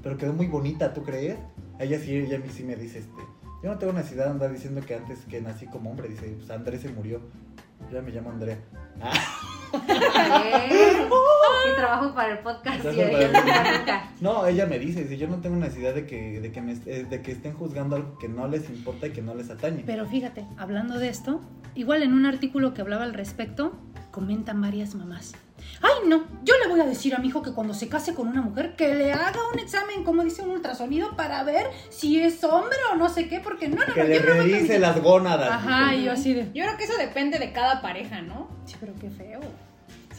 Pero 0.03 0.17
quedó 0.17 0.33
muy 0.33 0.47
bonita, 0.47 0.93
¿tú 0.93 1.03
crees? 1.03 1.37
Ella 1.79 1.99
sí, 1.99 2.15
ella 2.15 2.37
a 2.37 2.39
mí 2.39 2.47
sí 2.49 2.63
me 2.63 2.75
dice, 2.75 2.99
este, 2.99 3.21
yo 3.63 3.69
no 3.69 3.77
tengo 3.77 3.93
necesidad 3.93 4.25
de 4.25 4.31
andar 4.31 4.51
diciendo 4.51 4.81
que 4.81 4.95
antes 4.95 5.19
que 5.25 5.41
nací 5.41 5.67
como 5.67 5.91
hombre, 5.91 6.09
dice, 6.09 6.35
pues 6.37 6.49
Andrés 6.49 6.81
se 6.81 6.89
murió. 6.89 7.21
Yo 7.89 7.97
ya 7.97 8.01
me 8.01 8.11
llamo 8.11 8.31
Andrea. 8.31 8.57
Ah, 9.01 9.13
¿Qué? 10.69 11.07
Y 11.71 11.75
trabajo 11.75 12.13
para 12.15 12.31
el 12.33 12.39
podcast 12.39 12.79
y 12.79 12.81
para 12.83 12.93
no 12.93 13.17
el- 13.17 13.31
nunca. 13.79 14.09
No, 14.19 14.45
ella 14.45 14.65
me 14.65 14.79
dice, 14.79 15.03
dice, 15.03 15.17
yo 15.17 15.27
no 15.27 15.37
tengo 15.37 15.55
necesidad 15.57 15.93
de 15.93 16.05
que, 16.05 16.39
de 16.39 16.51
que, 16.51 16.61
me 16.61 16.73
est- 16.73 16.87
eh, 16.87 17.03
de 17.09 17.21
que 17.21 17.31
estén 17.31 17.53
juzgando 17.53 17.95
algo 17.95 18.17
que 18.17 18.27
no 18.29 18.47
les 18.47 18.69
importa 18.69 19.07
y 19.07 19.11
que 19.11 19.21
no 19.21 19.33
les 19.35 19.49
atañe. 19.49 19.83
Pero 19.85 20.05
fíjate, 20.07 20.45
hablando 20.57 20.97
de 20.99 21.09
esto, 21.09 21.41
igual 21.75 22.03
en 22.03 22.13
un 22.13 22.25
artículo 22.25 22.73
que 22.73 22.81
hablaba 22.81 23.03
al 23.03 23.13
respecto, 23.13 23.73
comentan 24.11 24.59
varias 24.61 24.95
mamás. 24.95 25.33
Ay, 25.81 26.07
no, 26.07 26.23
yo 26.43 26.55
le 26.63 26.69
voy 26.71 26.79
a 26.81 26.85
decir 26.85 27.13
a 27.15 27.19
mi 27.19 27.27
hijo 27.27 27.43
que 27.43 27.51
cuando 27.53 27.73
se 27.75 27.87
case 27.87 28.13
con 28.15 28.27
una 28.27 28.41
mujer, 28.41 28.75
que 28.75 28.95
le 28.95 29.13
haga 29.13 29.39
un 29.53 29.59
examen, 29.59 30.03
como 30.03 30.23
dice 30.23 30.41
un 30.41 30.49
ultrasonido, 30.49 31.15
para 31.15 31.43
ver 31.43 31.67
si 31.89 32.19
es 32.19 32.43
hombre 32.43 32.75
o 32.91 32.95
no 32.95 33.09
sé 33.09 33.27
qué, 33.27 33.39
porque 33.39 33.67
no, 33.69 33.75
no, 33.85 33.93
que 33.93 34.01
no, 34.01 34.07
le 34.09 34.15
yo 34.15 34.21
no 34.21 34.25
voy 34.27 34.37
con 34.37 34.45
mi 34.47 34.53
revise 34.53 34.73
hijo". 34.73 34.81
las 34.81 35.01
gónadas. 35.01 35.49
Ajá, 35.51 35.93
y 35.95 36.03
yo 36.05 36.11
así 36.11 36.33
de... 36.33 36.45
Yo 36.53 36.63
creo 36.65 36.77
que 36.77 36.83
eso 36.85 36.97
depende 36.97 37.37
de 37.39 37.51
cada 37.53 37.81
pareja, 37.81 38.21
¿no? 38.21 38.49
Sí, 38.65 38.75
pero 38.79 38.93
qué 38.99 39.09
feo. 39.11 39.39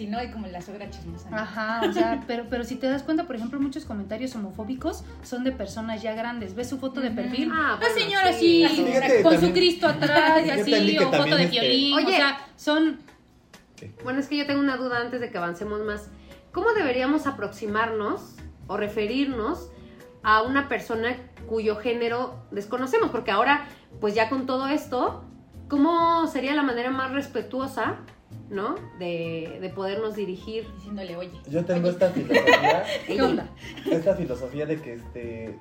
Si 0.02 0.08
no, 0.08 0.18
hay 0.18 0.32
como 0.32 0.48
la 0.48 0.60
suegra 0.60 0.90
chismosa. 0.90 1.30
¿no? 1.30 1.36
Ajá, 1.36 1.80
o 1.88 1.92
sea, 1.92 2.24
pero, 2.26 2.46
pero 2.50 2.64
si 2.64 2.74
te 2.74 2.88
das 2.88 3.04
cuenta, 3.04 3.22
por 3.22 3.36
ejemplo, 3.36 3.60
muchos 3.60 3.84
comentarios 3.84 4.34
homofóbicos 4.34 5.04
son 5.22 5.44
de 5.44 5.52
personas 5.52 6.02
ya 6.02 6.12
grandes. 6.16 6.56
¿Ves 6.56 6.70
su 6.70 6.80
foto 6.80 7.00
de 7.00 7.12
perfil? 7.12 7.52
Ah, 7.54 7.74
la 7.74 7.76
bueno, 7.76 7.94
señora 7.94 8.32
sí. 8.32 8.64
así, 8.64 8.84
Fíjate, 8.84 9.22
con 9.22 9.40
su 9.40 9.52
Cristo 9.52 9.86
atrás 9.86 10.44
y 10.44 10.50
así, 10.50 10.98
o 10.98 11.02
foto 11.04 11.18
también, 11.18 11.36
de 11.36 11.44
este- 11.44 11.60
violín. 11.60 11.94
Oye. 11.94 12.06
o 12.06 12.16
sea, 12.16 12.46
son... 12.56 12.98
Bueno, 14.02 14.18
es 14.18 14.26
que 14.26 14.36
yo 14.36 14.44
tengo 14.44 14.58
una 14.58 14.76
duda 14.76 14.98
antes 14.98 15.20
de 15.20 15.30
que 15.30 15.38
avancemos 15.38 15.80
más. 15.82 16.08
¿Cómo 16.50 16.72
deberíamos 16.72 17.28
aproximarnos 17.28 18.34
o 18.66 18.76
referirnos 18.76 19.70
a 20.24 20.42
una 20.42 20.68
persona 20.68 21.14
cuyo 21.46 21.76
género 21.76 22.42
desconocemos? 22.50 23.10
Porque 23.10 23.30
ahora, 23.30 23.68
pues 24.00 24.16
ya 24.16 24.28
con 24.28 24.46
todo 24.46 24.66
esto, 24.66 25.22
¿cómo 25.68 26.26
sería 26.26 26.56
la 26.56 26.64
manera 26.64 26.90
más 26.90 27.12
respetuosa, 27.12 27.98
¿no? 28.52 28.76
De, 28.98 29.58
de 29.60 29.68
podernos 29.70 30.14
dirigir. 30.14 30.66
Diciéndole, 30.76 31.16
oye. 31.16 31.32
Yo 31.48 31.64
tengo 31.64 31.88
esta 31.88 32.10
filosofía, 32.10 32.84
¿Qué 33.06 33.20
onda? 33.22 33.48
esta 33.90 34.14
filosofía 34.14 34.66
de 34.66 34.80
que 34.80 34.94
este 34.94 35.58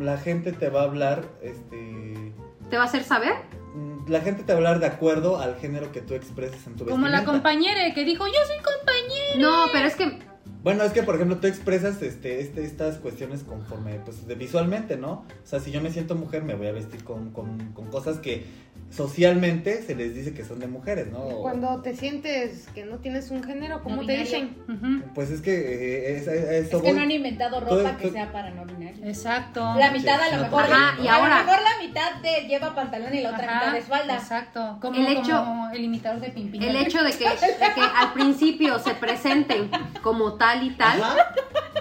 la 0.00 0.18
gente 0.18 0.52
te 0.52 0.68
va 0.68 0.80
a 0.82 0.84
hablar, 0.84 1.24
este 1.42 2.32
¿Te 2.68 2.76
va 2.76 2.82
a 2.82 2.86
hacer 2.86 3.04
saber? 3.04 3.34
mm, 3.74 4.08
la 4.10 4.20
gente 4.20 4.42
te 4.42 4.52
va 4.52 4.58
a 4.58 4.62
hablar 4.62 4.80
de 4.80 4.86
acuerdo 4.86 5.38
al 5.38 5.56
género 5.56 5.92
que 5.92 6.00
tú 6.00 6.14
expreses 6.14 6.66
en 6.66 6.76
tu 6.76 6.84
Como 6.86 7.08
la 7.08 7.24
compañera 7.24 7.92
que 7.94 8.04
dijo, 8.04 8.26
yo 8.26 8.32
soy 8.46 8.56
compañera. 8.56 9.38
No, 9.38 9.66
pero 9.72 9.86
es 9.86 9.94
que 9.94 10.18
Bueno, 10.62 10.82
es 10.82 10.92
que 10.92 11.02
por 11.04 11.14
ejemplo 11.14 11.38
tú 11.38 11.46
expresas 11.46 12.02
este, 12.02 12.40
este, 12.40 12.64
estas 12.64 12.96
cuestiones 12.98 13.44
conforme, 13.44 14.00
pues 14.04 14.26
de 14.26 14.34
visualmente, 14.34 14.96
¿no? 14.96 15.12
O 15.12 15.46
sea, 15.46 15.60
si 15.60 15.70
yo 15.70 15.80
me 15.80 15.90
siento 15.90 16.16
mujer, 16.16 16.42
me 16.42 16.54
voy 16.54 16.66
a 16.66 16.72
vestir 16.72 17.04
con, 17.04 17.30
con, 17.30 17.72
con 17.72 17.86
cosas 17.90 18.18
que 18.18 18.44
socialmente 18.90 19.82
se 19.82 19.94
les 19.94 20.14
dice 20.14 20.34
que 20.34 20.44
son 20.44 20.58
de 20.58 20.66
mujeres, 20.66 21.06
¿no? 21.12 21.20
Cuando 21.42 21.80
te 21.80 21.94
sientes 21.96 22.66
que 22.74 22.84
no 22.84 22.98
tienes 22.98 23.30
un 23.30 23.42
género, 23.44 23.82
¿cómo 23.82 23.96
No 24.02 24.06
te 24.06 24.16
dicen? 24.16 24.56
Pues 25.14 25.30
es 25.30 25.40
que 25.42 25.52
eh, 25.54 26.16
es, 26.16 26.26
a- 26.28 26.32
a 26.32 26.34
eso 26.56 26.76
Es 26.78 26.82
que 26.82 26.88
voy. 26.90 26.92
no 26.92 27.02
han 27.02 27.10
inventado 27.10 27.60
Todo- 27.60 27.78
ropa 27.82 27.96
que 27.96 28.04
todo- 28.04 28.12
sea 28.12 28.32
para 28.32 28.50
no 28.50 28.64
binario. 28.64 29.04
Exacto. 29.06 29.60
La 29.78 29.90
mitad 29.92 30.20
a 30.20 30.36
lo 30.36 30.42
mejor. 30.42 30.62
Ajá, 30.64 30.96
y 31.02 31.06
a 31.06 31.14
ahora- 31.16 31.38
lo 31.40 31.44
mejor 31.46 31.60
la 31.62 31.86
mitad 31.86 32.14
de 32.22 32.48
lleva 32.48 32.74
pantalón 32.74 33.14
y 33.14 33.20
la 33.20 33.30
otra 33.30 33.44
Ajá, 33.44 33.66
mitad 33.66 33.76
es 33.76 33.84
falda. 33.84 34.14
Exacto. 34.16 34.78
Como, 34.80 34.98
El 34.98 35.06
hecho- 35.16 35.44
como 35.44 35.70
el 35.70 35.84
imitador 35.84 36.20
de 36.20 36.30
Pimpinela. 36.30 36.72
el 36.80 36.86
hecho 36.86 37.02
de 37.04 37.12
que, 37.12 37.24
de 37.28 37.74
que 37.74 37.80
al 37.96 38.12
principio 38.12 38.78
se 38.80 38.94
presenten 38.94 39.70
como 40.02 40.34
tal 40.34 40.64
y 40.66 40.70
tal, 40.70 41.00
Ajá. 41.02 41.32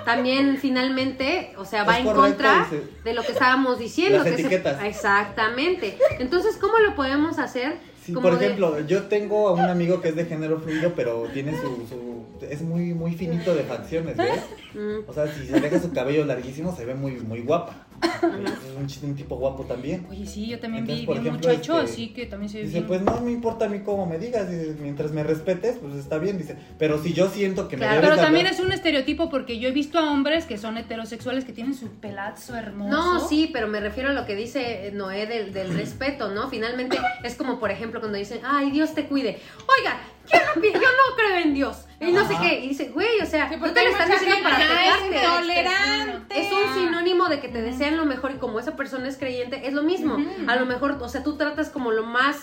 también 0.05 0.57
finalmente, 0.57 1.53
o 1.57 1.65
sea, 1.65 1.83
va 1.83 1.93
Es 1.93 1.99
en 1.99 2.05
correcto, 2.05 2.27
contra 2.27 2.63
dice. 2.69 2.83
de 3.03 3.13
lo 3.13 3.23
que 3.23 3.31
estábamos 3.31 3.79
diciendo. 3.79 4.19
Las 4.19 4.27
que 4.27 4.33
se- 4.35 4.41
etiquetas. 4.41 4.83
exactamente. 4.83 5.97
Entonces, 6.19 6.57
¿cómo 6.57 6.77
lo 6.79 6.88
podemos 6.95 7.39
hacer? 7.39 7.77
Sí, 8.05 8.13
Como 8.13 8.29
por 8.29 8.39
de- 8.39 8.45
ejemplo, 8.45 8.79
yo 8.87 9.03
tengo 9.03 9.47
a 9.49 9.53
un 9.53 9.61
amigo 9.61 10.01
que 10.01 10.09
es 10.09 10.15
de 10.15 10.25
género 10.25 10.59
fluido, 10.59 10.93
pero 10.95 11.23
tiene 11.33 11.51
su, 11.59 11.85
su- 11.87 12.18
es 12.49 12.61
muy 12.61 12.93
muy 12.93 13.13
finito 13.13 13.53
de 13.55 13.63
facciones, 13.63 14.17
¿ves? 14.17 14.41
Mm, 14.73 15.07
O 15.09 15.13
sea, 15.13 15.27
si 15.27 15.45
se 15.47 15.59
deja 15.59 15.79
su 15.79 15.91
cabello 15.91 16.25
larguísimo, 16.25 16.75
se 16.75 16.85
ve 16.85 16.95
muy 16.95 17.13
muy 17.13 17.41
guapa. 17.41 17.85
Es 18.01 19.03
un, 19.03 19.09
un 19.09 19.15
tipo 19.15 19.35
guapo 19.35 19.63
también. 19.65 20.07
Oye, 20.09 20.25
sí, 20.25 20.47
yo 20.47 20.57
también 20.59 20.83
Entonces, 20.85 21.01
vi, 21.01 21.05
por 21.05 21.19
vi 21.21 21.27
un 21.27 21.35
muchacho 21.35 21.81
este, 21.81 21.91
así 21.91 22.07
que 22.13 22.25
también 22.27 22.49
se 22.49 22.59
ve 22.59 22.63
Dice, 22.63 22.75
bien. 22.75 22.87
pues 22.87 23.01
no 23.01 23.19
me 23.19 23.31
importa 23.31 23.65
a 23.65 23.67
mí 23.67 23.79
cómo 23.83 24.05
me 24.05 24.17
digas, 24.17 24.49
dice, 24.49 24.75
mientras 24.81 25.11
me 25.11 25.21
respetes, 25.23 25.77
pues 25.81 25.95
está 25.95 26.17
bien, 26.17 26.37
dice. 26.37 26.55
Pero 26.77 27.01
si 27.03 27.11
yo 27.13 27.27
siento 27.29 27.67
que 27.67 27.75
me 27.75 27.81
Claro, 27.81 27.95
debes 27.95 28.09
Pero 28.11 28.21
también 28.21 28.45
hablar- 28.47 28.59
es 28.61 28.65
un 28.65 28.71
estereotipo 28.71 29.29
porque 29.29 29.59
yo 29.59 29.67
he 29.67 29.71
visto 29.73 29.99
a 29.99 30.09
hombres 30.11 30.45
que 30.45 30.57
son 30.57 30.77
heterosexuales 30.77 31.43
que 31.43 31.51
tienen 31.51 31.73
su 31.73 31.89
pelazo 31.89 32.55
hermoso. 32.55 32.89
No, 32.89 33.27
sí, 33.27 33.49
pero 33.51 33.67
me 33.67 33.81
refiero 33.81 34.09
a 34.09 34.13
lo 34.13 34.25
que 34.25 34.35
dice 34.35 34.91
Noé 34.93 35.25
del, 35.27 35.51
del 35.51 35.73
respeto, 35.73 36.29
¿no? 36.31 36.49
Finalmente 36.49 36.97
es 37.25 37.35
como, 37.35 37.59
por 37.59 37.69
ejemplo, 37.69 37.99
cuando 37.99 38.17
dicen, 38.17 38.39
ay, 38.45 38.71
Dios 38.71 38.93
te 38.93 39.07
cuide. 39.07 39.39
Oiga, 39.77 39.99
yo 40.31 40.39
no, 40.55 40.61
pi- 40.61 40.71
yo 40.73 40.79
no 40.79 41.15
creo 41.15 41.37
en 41.37 41.53
Dios. 41.53 41.85
Y 42.01 42.11
no 42.11 42.25
sé 42.27 42.35
qué. 42.41 42.59
Y 42.59 42.69
dice, 42.69 42.89
güey, 42.89 43.19
o 43.21 43.25
sea, 43.25 43.49
Sí, 43.49 43.55
no 43.57 43.71
te 43.73 43.83
lo 43.83 43.91
mucha 43.91 44.05
diciendo 44.05 44.37
para 44.43 44.57
es 44.59 44.67
pegarte. 44.69 45.17
intolerante. 45.17 46.39
Es 46.41 46.51
un 46.53 46.73
sinónimo 46.73 47.27
de 47.27 47.39
que 47.41 47.49
te 47.49 47.61
desean 47.61 47.97
lo 47.97 48.05
mejor 48.05 48.31
y 48.31 48.35
como 48.35 48.59
esa 48.59 48.75
persona 48.75 49.07
es 49.09 49.17
creyente, 49.17 49.67
es 49.67 49.73
lo 49.73 49.83
mismo. 49.83 50.17
A 50.47 50.55
lo 50.55 50.65
mejor, 50.65 50.97
o 51.01 51.09
sea, 51.09 51.23
tú 51.23 51.35
tratas 51.37 51.69
como 51.69 51.91
lo 51.91 52.03
más... 52.03 52.37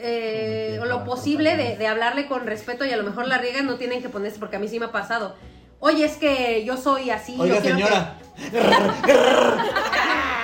eh, 0.00 0.78
o 0.80 0.84
lo 0.84 1.04
posible 1.04 1.56
de, 1.56 1.76
de 1.76 1.86
hablarle 1.88 2.26
con 2.28 2.46
respeto 2.46 2.84
y 2.84 2.92
a 2.92 2.96
lo 2.96 3.02
mejor 3.02 3.26
la 3.26 3.38
riegan 3.38 3.66
no 3.66 3.74
tienen 3.76 4.00
que 4.00 4.08
ponerse 4.08 4.38
porque 4.38 4.54
a 4.54 4.58
mí 4.60 4.68
sí 4.68 4.78
me 4.78 4.86
ha 4.86 4.92
pasado. 4.92 5.34
Oye, 5.80 6.04
es 6.04 6.16
que 6.16 6.64
yo 6.64 6.76
soy 6.76 7.10
así. 7.10 7.36
yo 7.36 7.42
quiero 7.44 7.62
que- 7.62 7.68
señora. 7.68 8.14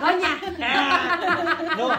Doña. 0.00 0.40
No, 1.76 1.92
eh, 1.92 1.96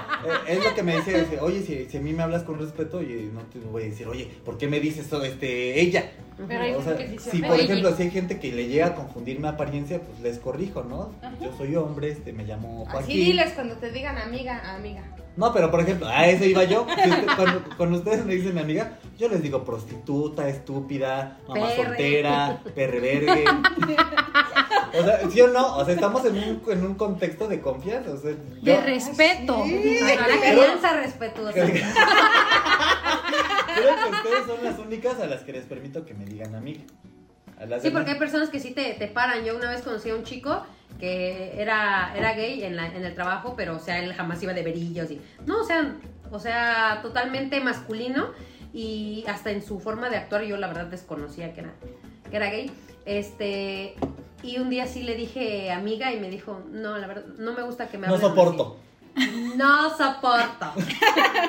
es 0.48 0.64
lo 0.64 0.74
que 0.76 0.84
me 0.84 0.96
dice, 0.98 1.40
oye, 1.42 1.88
si, 1.90 1.98
a 1.98 2.02
mí 2.02 2.14
me 2.14 2.24
hablas 2.24 2.44
con 2.44 2.60
respeto, 2.60 3.02
y 3.02 3.30
no 3.34 3.42
te 3.42 3.60
voy 3.60 3.84
a 3.84 3.86
decir, 3.86 4.08
oye, 4.08 4.30
¿por 4.46 4.58
qué 4.58 4.68
me 4.68 4.80
dices 4.80 5.08
eso, 5.08 5.24
este, 5.24 5.82
ella? 5.82 6.12
Pero 6.48 6.64
hay 6.64 6.74
O 6.74 6.84
sea, 6.84 6.98
que 6.98 7.08
sí 7.10 7.20
se 7.20 7.32
si 7.32 7.42
por 7.42 7.60
ejemplo, 7.60 7.96
si 7.96 8.04
hay 8.04 8.12
gente 8.12 8.40
que 8.40 8.52
le 8.52 8.68
llega 8.68 8.88
a 8.88 8.96
confundir 8.96 9.40
mi 9.40 9.48
apariencia, 9.48 10.00
pues 10.02 10.20
les 10.22 10.40
corrijo, 10.40 10.84
¿no? 10.84 11.12
Yo 11.42 11.52
soy 11.58 11.76
hombre, 11.76 12.12
este, 12.12 12.34
me 12.34 12.44
llamo 12.44 12.86
Joaquín. 12.86 13.12
Así 13.12 13.26
diles 13.26 13.52
cuando 13.54 13.76
te 13.78 13.92
digan 13.92 14.18
amiga, 14.18 14.76
amiga. 14.76 15.04
No, 15.36 15.52
pero 15.52 15.72
por 15.72 15.82
ejemplo, 15.82 16.08
a 16.08 16.28
eso 16.28 16.46
iba 16.46 16.64
yo. 16.64 16.86
Si 17.04 17.10
usted- 17.10 17.26
cuando, 17.36 17.64
cuando 17.78 17.98
ustedes 17.98 18.24
me 18.26 18.36
dicen 18.36 18.54
mi 18.54 18.62
amiga, 18.62 19.00
yo 19.18 19.30
les 19.30 19.42
digo 19.42 19.64
prostituta, 19.64 20.48
estúpida, 20.48 21.40
mamá 21.48 21.68
Perre. 21.70 21.86
soltera, 21.86 22.62
perrevergue. 22.76 23.46
O 25.00 25.04
sea, 25.04 25.30
¿sí 25.32 25.42
o 25.42 25.48
no? 25.48 25.78
O 25.78 25.86
sea, 25.86 25.96
estamos 25.96 26.24
en 26.26 26.38
un, 26.38 26.62
en 26.72 26.86
un 26.86 26.94
contexto 26.96 27.48
de 27.48 27.62
confianza. 27.62 28.12
O 28.12 28.18
sea, 28.18 28.32
De 28.62 28.82
respeto. 28.82 29.58
Una 29.58 30.40
crianza 30.40 30.94
respetuosa. 30.94 31.60
Creo 33.76 33.96
que 33.96 34.16
ustedes 34.16 34.46
son 34.46 34.64
las 34.64 34.80
únicas 34.80 35.20
a 35.20 35.26
las 35.28 35.42
que 35.42 35.54
les 35.54 35.66
permito 35.66 36.06
que 36.06 36.14
me 36.14 36.26
digan 36.26 36.56
amiga. 36.56 36.82
A 37.60 37.66
las 37.66 37.82
Sí, 37.82 37.88
demás- 37.90 38.02
porque 38.02 38.12
hay 38.12 38.20
personas 38.20 38.50
que 38.50 38.60
sí 38.60 38.72
te, 38.72 38.94
te 38.94 39.08
paran. 39.08 39.44
Yo 39.46 39.56
una 39.56 39.70
vez 39.70 39.82
conocí 39.82 40.10
a 40.10 40.16
un 40.16 40.24
chico 40.24 40.64
que 41.00 41.60
era, 41.62 42.14
era 42.16 42.34
gay 42.34 42.64
en, 42.64 42.76
la, 42.76 42.88
en 42.88 43.04
el 43.04 43.14
trabajo, 43.16 43.56
pero 43.56 43.76
o 43.76 43.80
sea, 43.80 44.00
él 44.04 44.14
jamás 44.14 44.42
iba 44.44 44.54
de 44.54 44.64
verillos 44.64 45.12
y. 45.12 45.22
No, 45.46 45.62
o 45.62 45.64
sea, 45.64 45.96
o 46.32 46.40
sea, 46.40 47.00
totalmente 47.02 47.60
masculino. 47.62 48.30
Y 48.76 49.24
hasta 49.28 49.52
en 49.52 49.62
su 49.62 49.80
forma 49.80 50.10
de 50.10 50.18
actuar, 50.18 50.44
yo 50.46 50.58
la 50.58 50.66
verdad 50.68 50.86
desconocía 50.88 51.54
que 51.54 51.60
era, 51.62 51.74
que 52.30 52.36
era 52.38 52.50
gay. 52.50 52.72
Este. 53.06 53.96
Y 54.42 54.58
un 54.58 54.70
día 54.70 54.88
sí 54.88 55.04
le 55.04 55.16
dije 55.16 55.72
amiga 55.72 56.12
y 56.12 56.20
me 56.20 56.30
dijo, 56.30 56.62
no, 56.72 56.98
la 56.98 57.08
verdad, 57.08 57.26
no 57.38 57.54
me 57.54 57.62
gusta 57.62 57.88
que 57.88 57.98
me 57.98 58.08
No 58.08 58.16
hablen 58.16 58.30
soporto. 58.30 58.78
así". 58.78 58.93
No 59.56 59.90
soporto. 59.96 60.74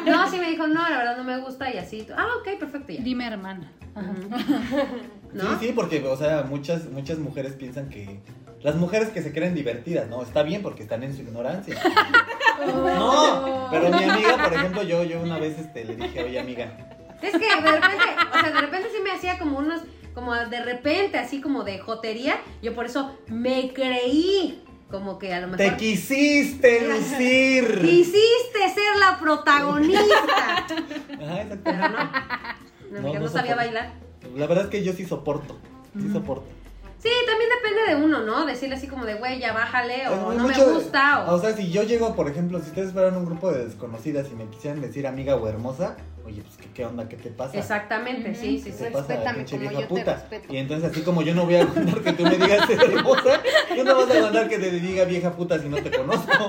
No, 0.06 0.30
sí 0.30 0.38
me 0.38 0.50
dijo, 0.50 0.66
no, 0.66 0.88
la 0.88 0.98
verdad 0.98 1.16
no 1.16 1.24
me 1.24 1.38
gusta 1.38 1.72
y 1.72 1.78
así. 1.78 2.06
Ah, 2.16 2.26
ok, 2.40 2.58
perfecto 2.58 2.92
ya. 2.92 3.02
Dime 3.02 3.26
hermana. 3.26 3.70
Sí, 5.34 5.66
sí, 5.66 5.72
porque, 5.74 6.00
o 6.06 6.16
sea, 6.16 6.44
muchas, 6.48 6.88
muchas 6.90 7.18
mujeres 7.18 7.54
piensan 7.54 7.88
que. 7.88 8.20
Las 8.62 8.76
mujeres 8.76 9.08
que 9.08 9.20
se 9.20 9.32
creen 9.32 9.52
divertidas, 9.52 10.08
¿no? 10.08 10.22
Está 10.22 10.44
bien 10.44 10.62
porque 10.62 10.84
están 10.84 11.02
en 11.02 11.14
su 11.14 11.22
ignorancia. 11.22 11.76
No, 12.66 13.68
pero 13.68 13.90
mi 13.90 14.04
amiga, 14.04 14.38
por 14.42 14.54
ejemplo, 14.54 14.82
yo, 14.84 15.02
yo 15.02 15.20
una 15.20 15.38
vez 15.38 15.58
este, 15.58 15.84
le 15.84 15.96
dije, 15.96 16.22
oye 16.22 16.38
amiga, 16.38 16.78
Es 17.20 17.32
que 17.32 17.38
de 17.38 17.72
repente, 17.72 18.04
o 18.32 18.40
sea, 18.40 18.50
de 18.52 18.60
repente 18.60 18.88
sí 18.94 19.02
me 19.02 19.10
hacía 19.10 19.38
como 19.40 19.58
unos, 19.58 19.82
como 20.14 20.34
de 20.34 20.62
repente, 20.62 21.18
así 21.18 21.40
como 21.40 21.64
de 21.64 21.80
jotería. 21.80 22.38
Yo 22.62 22.72
por 22.74 22.86
eso 22.86 23.18
me 23.26 23.72
creí 23.74 24.63
como 24.90 25.18
que 25.18 25.32
a 25.34 25.40
lo 25.40 25.56
te 25.56 25.64
mejor 25.64 25.76
quisiste 25.78 26.88
lucir. 26.88 27.80
quisiste 27.80 28.68
ser 28.74 28.96
la 28.98 29.18
protagonista. 29.18 30.00
Ajá, 31.20 31.42
exactamente. 31.42 31.88
no, 32.90 33.00
no, 33.00 33.00
No, 33.00 33.12
no 33.14 33.20
no 33.20 33.28
sabía 33.28 33.52
soporto. 33.52 33.56
bailar. 33.56 33.92
La 34.36 34.46
verdad 34.46 34.64
es 34.64 34.70
que 34.70 34.82
yo 34.84 34.92
sí 34.92 35.04
soporto. 35.04 35.58
Sí 36.00 36.08
soporto. 36.12 36.46
Sí, 37.04 37.10
también 37.26 37.50
depende 37.50 37.82
de 37.94 38.02
uno, 38.02 38.20
¿no? 38.22 38.46
Decirle 38.46 38.76
así 38.76 38.86
como 38.88 39.04
de, 39.04 39.14
güey, 39.16 39.38
ya 39.38 39.52
bájale, 39.52 40.08
o 40.08 40.32
no 40.32 40.44
mucho 40.44 40.60
me 40.60 40.66
de- 40.66 40.72
gusta, 40.72 41.24
o... 41.26 41.34
O 41.34 41.38
sea, 41.38 41.54
si 41.54 41.70
yo 41.70 41.82
llego, 41.82 42.16
por 42.16 42.30
ejemplo, 42.30 42.58
si 42.60 42.68
ustedes 42.68 42.92
fueran 42.94 43.14
un 43.18 43.26
grupo 43.26 43.52
de 43.52 43.66
desconocidas 43.66 44.26
y 44.32 44.34
me 44.34 44.46
quisieran 44.46 44.80
decir 44.80 45.06
amiga 45.06 45.36
o 45.36 45.46
hermosa, 45.46 45.96
oye, 46.24 46.40
pues 46.40 46.56
¿qué, 46.56 46.70
qué 46.72 46.86
onda? 46.86 47.06
¿Qué 47.06 47.16
te 47.16 47.28
pasa? 47.28 47.58
Exactamente, 47.58 48.34
sí, 48.34 48.58
sí, 48.58 48.70
¿Qué 48.70 48.72
sí. 48.72 48.84
te 48.84 48.90
pasa, 48.90 49.06
Respétame 49.08 49.36
pinche 49.36 49.56
como 49.58 49.68
vieja 49.68 49.82
yo 49.82 49.88
te 49.88 50.00
puta? 50.00 50.14
respeto. 50.14 50.54
Y 50.54 50.56
entonces, 50.56 50.90
así 50.90 51.02
como 51.02 51.20
yo 51.20 51.34
no 51.34 51.44
voy 51.44 51.56
a 51.56 51.60
aguantar 51.64 52.00
que 52.00 52.12
tú 52.14 52.22
me 52.24 52.38
digas 52.38 52.70
hermosa, 52.70 53.40
yo 53.76 53.84
no 53.84 53.96
vas 53.96 54.10
a 54.10 54.14
aguantar 54.16 54.48
que 54.48 54.58
te 54.58 54.70
diga 54.70 55.04
vieja 55.04 55.30
puta 55.32 55.58
si 55.58 55.68
no 55.68 55.76
te 55.76 55.90
conozco. 55.90 56.32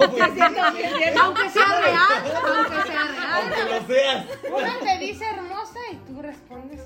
Aunque 0.00 0.34
sea 0.34 0.48
real, 0.48 1.16
aunque 1.20 1.50
sea 1.50 1.66
real. 1.80 3.34
Aunque 3.34 3.64
lo 3.64 3.86
seas. 3.86 4.26
Una 4.52 4.78
te 4.80 4.98
dice 5.04 5.24
hermosa 5.24 5.78
y 5.92 5.96
tú 5.96 6.22
respondes 6.22 6.80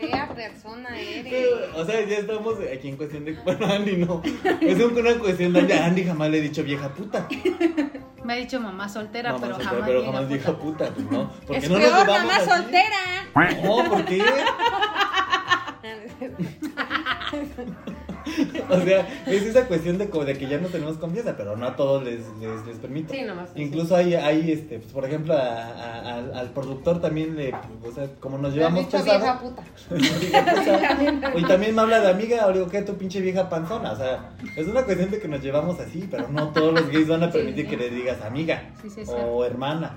fea 0.00 0.28
persona 0.34 0.98
eres. 1.00 1.46
O 1.74 1.84
sea, 1.84 2.04
ya 2.06 2.18
estamos 2.18 2.54
aquí 2.72 2.88
en 2.88 2.96
cuestión 2.96 3.24
de. 3.24 3.32
Bueno, 3.44 3.66
Andy 3.66 3.96
no. 3.96 4.22
Es 4.60 4.80
una 4.80 5.14
cuestión 5.18 5.52
de 5.52 5.60
Andy. 5.60 5.72
A 5.72 5.86
Andy 5.86 6.04
jamás 6.04 6.30
le 6.30 6.38
he 6.38 6.42
dicho 6.42 6.62
vieja 6.62 6.92
puta. 6.94 7.26
Me 8.24 8.32
ha 8.32 8.36
dicho 8.36 8.60
mamá 8.60 8.88
soltera, 8.88 9.32
Mamá 9.32 9.42
pero 9.42 9.54
soltera, 9.54 9.70
jamás 9.70 9.86
pero 9.88 9.98
vieja 10.00 10.12
jamás 10.12 10.28
puta. 10.28 10.34
vieja 10.34 10.58
puta, 10.58 10.90
pues 10.94 11.10
no. 11.10 11.32
Porque 11.46 11.64
Es 11.64 11.70
no 11.70 11.76
peor, 11.78 12.06
mamá 12.06 12.36
así. 12.36 12.50
soltera. 12.50 12.96
No, 13.62 13.90
¿por 13.90 14.04
qué? 14.04 14.22
O 18.70 18.80
sea, 18.80 19.06
es 19.26 19.42
esa 19.42 19.66
cuestión 19.68 19.98
de, 19.98 20.08
que 20.08 20.48
ya 20.48 20.58
no 20.58 20.68
tenemos 20.68 20.96
confianza, 20.96 21.36
pero 21.36 21.56
no 21.56 21.66
a 21.66 21.76
todos 21.76 22.02
les, 22.02 22.20
les, 22.40 22.66
les 22.66 22.78
permito. 22.78 23.14
Sí, 23.14 23.22
nomás. 23.22 23.50
Incluso 23.54 23.94
hay, 23.96 24.14
hay 24.14 24.50
este, 24.50 24.78
pues, 24.80 24.92
por 24.92 25.04
ejemplo, 25.04 25.34
a- 25.34 25.38
a- 25.68 26.14
al, 26.16 26.34
al 26.34 26.50
productor 26.50 27.00
también 27.00 27.36
le, 27.36 27.52
o 27.52 27.92
sea, 27.94 28.08
como 28.20 28.38
nos 28.38 28.54
llevamos 28.54 28.86
pesado. 28.86 29.04
vieja 29.04 29.40
puta. 29.40 29.62
Vieja 30.20 30.44
puta. 30.44 31.32
Y 31.36 31.44
también 31.44 31.74
me 31.74 31.82
habla 31.82 32.00
de 32.00 32.10
amiga, 32.10 32.46
o 32.46 32.52
digo, 32.52 32.68
¿qué 32.68 32.82
tu 32.82 32.96
pinche 32.96 33.20
vieja 33.20 33.48
panzona? 33.48 33.92
O 33.92 33.96
sea, 33.96 34.30
es 34.56 34.66
una 34.66 34.82
cuestión 34.84 35.10
de 35.10 35.20
que 35.20 35.28
nos 35.28 35.42
llevamos 35.42 35.78
así, 35.80 36.06
pero 36.10 36.28
no 36.28 36.48
todos 36.48 36.72
los 36.74 36.88
gays 36.90 37.08
van 37.08 37.22
a 37.22 37.30
permitir 37.30 37.64
sí. 37.66 37.70
que 37.70 37.76
le 37.76 37.90
digas 37.90 38.20
amiga, 38.22 38.70
Sí, 38.82 38.90
sí, 38.90 39.04
sí. 39.04 39.12
o 39.14 39.44
hermana, 39.44 39.94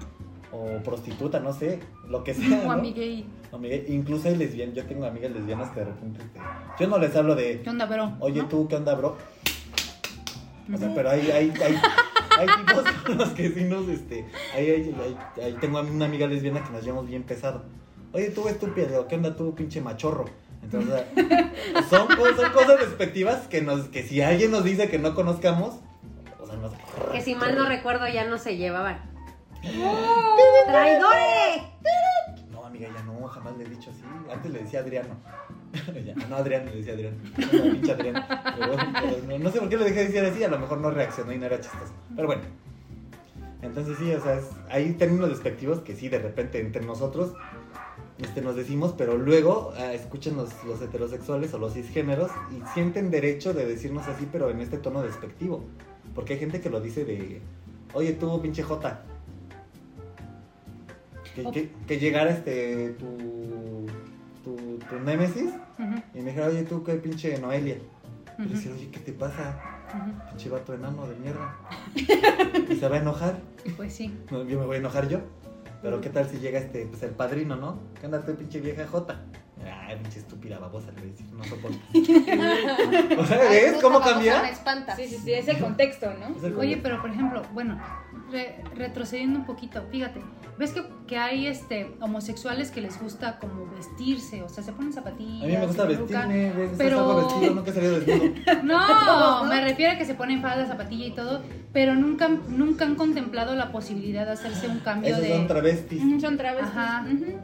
o 0.51 0.81
prostituta, 0.83 1.39
no 1.39 1.53
sé, 1.53 1.79
lo 2.07 2.23
que 2.23 2.33
sea. 2.33 2.59
O 2.63 2.65
¿no? 2.65 2.71
amiguey. 2.73 3.25
Incluso 3.87 4.27
hay 4.27 4.35
lesbianas, 4.35 4.75
yo 4.75 4.85
tengo 4.85 5.05
amigas 5.05 5.31
lesbianas 5.31 5.69
que 5.71 5.79
de 5.79 5.85
repente, 5.87 6.21
yo 6.79 6.87
no 6.87 6.97
les 6.99 7.15
hablo 7.15 7.35
de, 7.35 7.61
¿Qué 7.61 7.69
onda, 7.69 7.85
bro? 7.85 8.13
oye 8.19 8.41
¿No? 8.43 8.47
tú, 8.47 8.67
¿qué 8.67 8.75
onda, 8.75 8.93
bro? 8.95 9.17
O 10.73 10.77
sea, 10.77 10.91
pero 10.93 11.09
hay, 11.09 11.21
hay, 11.31 11.51
hay, 11.63 11.75
hay 12.37 12.47
tipos 12.65 12.83
con 13.05 13.17
los 13.17 13.29
que 13.29 13.49
sí 13.49 13.63
nos, 13.63 13.87
este, 13.87 14.25
ahí, 14.55 14.69
ahí, 14.69 14.95
ahí- 15.03 15.43
ahí 15.43 15.53
tengo 15.59 15.79
una 15.81 16.05
amiga 16.05 16.27
lesbiana 16.27 16.63
que 16.63 16.71
nos 16.71 16.83
llevamos 16.83 17.07
bien 17.07 17.23
pesado. 17.23 17.63
Oye, 18.13 18.29
tú 18.29 18.47
estúpido, 18.47 19.07
¿qué 19.07 19.15
onda 19.15 19.35
tú, 19.35 19.55
pinche 19.55 19.81
machorro? 19.81 20.25
Entonces, 20.61 21.01
son, 21.89 22.05
cosas- 22.07 22.35
son 22.35 22.51
cosas 22.51 22.79
despectivas 22.79 23.47
que 23.47 23.61
nos, 23.61 23.85
que 23.87 24.03
si 24.03 24.21
alguien 24.21 24.51
nos 24.51 24.63
dice 24.63 24.89
que 24.89 24.99
no 24.99 25.15
conozcamos, 25.15 25.79
o 26.39 26.45
sea, 26.45 26.55
nos... 26.57 26.71
Que 27.11 27.21
si 27.21 27.33
mal 27.33 27.55
no 27.55 27.65
recuerdo 27.67 28.07
ya 28.07 28.27
no 28.27 28.37
se 28.37 28.55
llevaban. 28.57 29.08
¡Traidores! 29.61 31.63
No, 32.51 32.65
amiga, 32.65 32.89
ya 32.95 33.03
no, 33.03 33.27
jamás 33.27 33.57
le 33.57 33.65
he 33.65 33.69
dicho 33.69 33.91
así. 33.91 34.01
Antes 34.31 34.51
le 34.51 34.59
decía 34.59 34.79
Adriano. 34.79 35.15
Ya, 36.03 36.15
no, 36.27 36.35
Adrián, 36.35 36.65
le 36.65 36.77
decía 36.77 36.93
Adrián. 36.93 37.15
No, 39.27 39.37
no, 39.37 39.51
sé 39.51 39.59
por 39.59 39.69
qué 39.69 39.77
lo 39.77 39.83
dejé 39.83 39.99
de 39.99 40.05
decir 40.07 40.25
así, 40.25 40.43
a 40.43 40.47
lo 40.47 40.57
mejor 40.57 40.79
no 40.79 40.89
reaccionó 40.89 41.31
y 41.31 41.37
no 41.37 41.45
era 41.45 41.59
chistoso. 41.61 41.93
Pero 42.15 42.27
bueno. 42.27 42.41
Entonces 43.61 43.97
sí, 43.99 44.11
o 44.13 44.19
sea, 44.21 44.33
es- 44.35 44.49
hay 44.69 44.93
términos 44.93 45.29
despectivos 45.29 45.79
que 45.81 45.95
sí, 45.95 46.09
de 46.09 46.17
repente 46.17 46.59
entre 46.59 46.83
nosotros 46.83 47.33
este, 48.17 48.41
nos 48.41 48.55
decimos, 48.55 48.95
pero 48.97 49.15
luego 49.17 49.73
ah, 49.77 49.93
escuchan 49.93 50.37
los, 50.37 50.49
los 50.63 50.81
heterosexuales 50.81 51.53
o 51.53 51.59
los 51.59 51.73
cisgéneros 51.73 52.31
y 52.51 52.63
sienten 52.73 53.11
derecho 53.11 53.53
de 53.53 53.65
decirnos 53.65 54.07
así, 54.07 54.27
pero 54.31 54.49
en 54.49 54.61
este 54.61 54.77
tono 54.79 55.03
despectivo. 55.03 55.63
Porque 56.15 56.33
hay 56.33 56.39
gente 56.39 56.61
que 56.61 56.69
lo 56.71 56.81
dice 56.81 57.05
de, 57.05 57.41
oye 57.93 58.13
tú, 58.13 58.41
pinche 58.41 58.63
Jota. 58.63 59.03
Que, 61.35 61.43
que, 61.51 61.71
que 61.87 61.99
llegara 61.99 62.31
este, 62.31 62.89
tu, 62.99 63.85
tu, 64.43 64.77
tu 64.89 64.99
némesis 64.99 65.51
y 66.13 66.19
me 66.19 66.31
dijera, 66.31 66.47
oye 66.47 66.63
tú, 66.63 66.83
qué 66.83 66.95
pinche 66.95 67.37
Noelia. 67.39 67.77
Y 68.37 68.41
ujú, 68.43 68.53
decía, 68.53 68.71
oye, 68.73 68.89
¿qué 68.91 68.99
te 68.99 69.11
pasa? 69.13 69.59
Pinche 70.29 70.49
vato 70.49 70.73
enano 70.73 71.07
de 71.07 71.15
mierda. 71.15 71.55
y 72.69 72.75
se 72.75 72.87
va 72.87 72.95
a 72.97 72.99
enojar. 72.99 73.37
Pues 73.77 73.93
sí. 73.93 74.13
No, 74.31 74.43
yo 74.43 74.59
me 74.59 74.65
voy 74.65 74.75
a 74.77 74.79
enojar 74.79 75.07
yo. 75.07 75.19
Pero 75.81 76.01
qué 76.01 76.09
tal 76.09 76.27
si 76.29 76.39
llega 76.39 76.59
este, 76.59 76.85
pues 76.87 77.01
el 77.03 77.11
padrino, 77.11 77.55
¿no? 77.55 77.79
¿Qué 77.99 78.05
anda 78.05 78.23
tú, 78.25 78.35
pinche 78.35 78.59
vieja 78.59 78.85
jota? 78.87 79.21
Ay, 79.87 79.97
pinche 80.01 80.19
estúpida 80.19 80.57
babosa, 80.59 80.87
le 80.91 81.01
voy 81.01 81.09
a 81.09 81.11
decir, 81.11 81.25
no 81.33 81.43
soporto. 81.43 81.77
o 83.21 83.25
sea, 83.25 83.39
Ay, 83.49 83.49
¿ves 83.49 83.81
cómo 83.81 83.99
cambia? 84.01 84.41
Me 84.41 84.51
espantas. 84.51 84.95
Sí, 84.97 85.07
sí, 85.07 85.17
sí, 85.23 85.33
es 85.33 85.47
el 85.47 85.59
contexto, 85.59 86.13
¿no? 86.13 86.35
Es 86.35 86.43
el 86.43 86.55
Oye, 86.57 86.77
pero 86.77 87.01
por 87.01 87.09
ejemplo, 87.09 87.41
bueno, 87.53 87.79
re- 88.31 88.61
retrocediendo 88.75 89.39
un 89.39 89.45
poquito, 89.45 89.81
fíjate, 89.91 90.21
ves 90.59 90.71
que, 90.73 90.83
que 91.07 91.17
hay 91.17 91.47
este 91.47 91.95
homosexuales 92.01 92.69
que 92.69 92.81
les 92.81 93.01
gusta 93.01 93.39
como 93.39 93.65
vestirse, 93.71 94.43
o 94.43 94.49
sea, 94.49 94.61
se 94.63 94.73
ponen 94.73 94.91
zapatillas. 94.91 95.43
A 95.43 95.47
mí 95.47 95.53
me 95.57 95.65
gusta 95.65 95.85
vestirme, 95.85 96.51
¿ves? 96.51 96.71
pero- 96.77 97.15
vestido, 97.15 97.55
nunca 97.55 97.71
he 97.71 97.73
salido 97.73 97.99
desnudo. 97.99 98.33
No, 98.63 99.43
me 99.45 99.61
refiero 99.63 99.93
a 99.93 99.97
que 99.97 100.05
se 100.05 100.13
ponen 100.15 100.41
falda, 100.41 100.67
zapatilla 100.67 101.05
y 101.07 101.11
todo, 101.11 101.41
pero 101.71 101.95
nunca, 101.95 102.27
nunca 102.27 102.83
han 102.85 102.95
contemplado 102.95 103.55
la 103.55 103.71
posibilidad 103.71 104.25
de 104.25 104.33
hacerse 104.33 104.67
un 104.67 104.79
cambio 104.79 105.11
Esos 105.11 105.21
de... 105.23 105.29
son 105.29 105.47
travestis. 105.47 106.03
Ujú, 106.03 106.19
Son 106.19 106.37
travestis. 106.37 106.69
Ajá. 106.77 107.05
Ujú. 107.09 107.39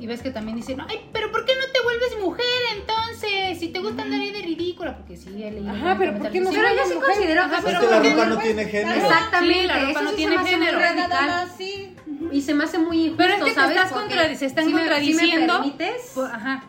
Y 0.00 0.06
ves 0.06 0.22
que 0.22 0.30
también 0.30 0.56
dicen, 0.56 0.80
ay, 0.88 0.98
pero 1.12 1.30
¿por 1.30 1.44
qué 1.44 1.52
no 1.54 1.70
te 1.72 1.80
vuelves 1.82 2.18
mujer 2.22 2.44
entonces? 2.74 3.58
Si 3.60 3.68
te 3.68 3.80
gusta 3.80 4.00
andar 4.02 4.18
ahí 4.18 4.30
de 4.32 4.40
ridícula, 4.40 4.96
porque 4.96 5.14
sí, 5.16 5.28
he 5.42 5.50
leído. 5.50 5.70
Ajá, 5.70 5.96
pero 5.98 6.16
¿por 6.16 6.30
qué 6.30 6.40
no 6.40 6.46
comentarios 6.46 6.54
Pero 6.54 6.74
yo 6.74 6.88
sí 6.88 6.94
mujer. 6.94 7.10
considero 7.14 7.42
que 7.42 7.46
Ajá, 7.46 7.58
eso 7.58 7.68
Es 7.68 7.74
pero 7.74 7.80
que 7.80 7.86
la 7.86 7.96
¿por 7.96 8.02
qué 8.02 8.10
ropa 8.14 8.26
no? 8.26 8.38
tiene 8.38 8.64
género. 8.64 9.00
Exactamente, 9.02 9.60
Sí, 9.60 9.66
la 9.66 9.78
ropa 9.86 10.00
no 10.02 10.10
sí 10.10 10.16
tiene 10.16 10.38
género. 10.38 10.78
Nada 10.80 10.94
radical. 10.94 11.26
más, 11.28 11.48
sí. 11.58 11.94
Y 12.32 12.40
se 12.40 12.54
me 12.54 12.64
hace 12.64 12.78
muy 12.78 12.96
injusto, 12.98 13.16
Pero 13.18 13.32
es 13.34 13.38
que 13.40 13.44
te 13.44 13.50
estás 13.50 13.92
Porque 13.92 14.14
contradi- 14.14 14.34
se 14.36 14.46
están 14.46 14.64
si 14.66 14.72
me- 14.72 14.80
si 14.80 14.84
me 14.84 14.90
contradiciendo. 14.90 15.54
permites, 15.58 16.16
Ajá. 16.16 16.64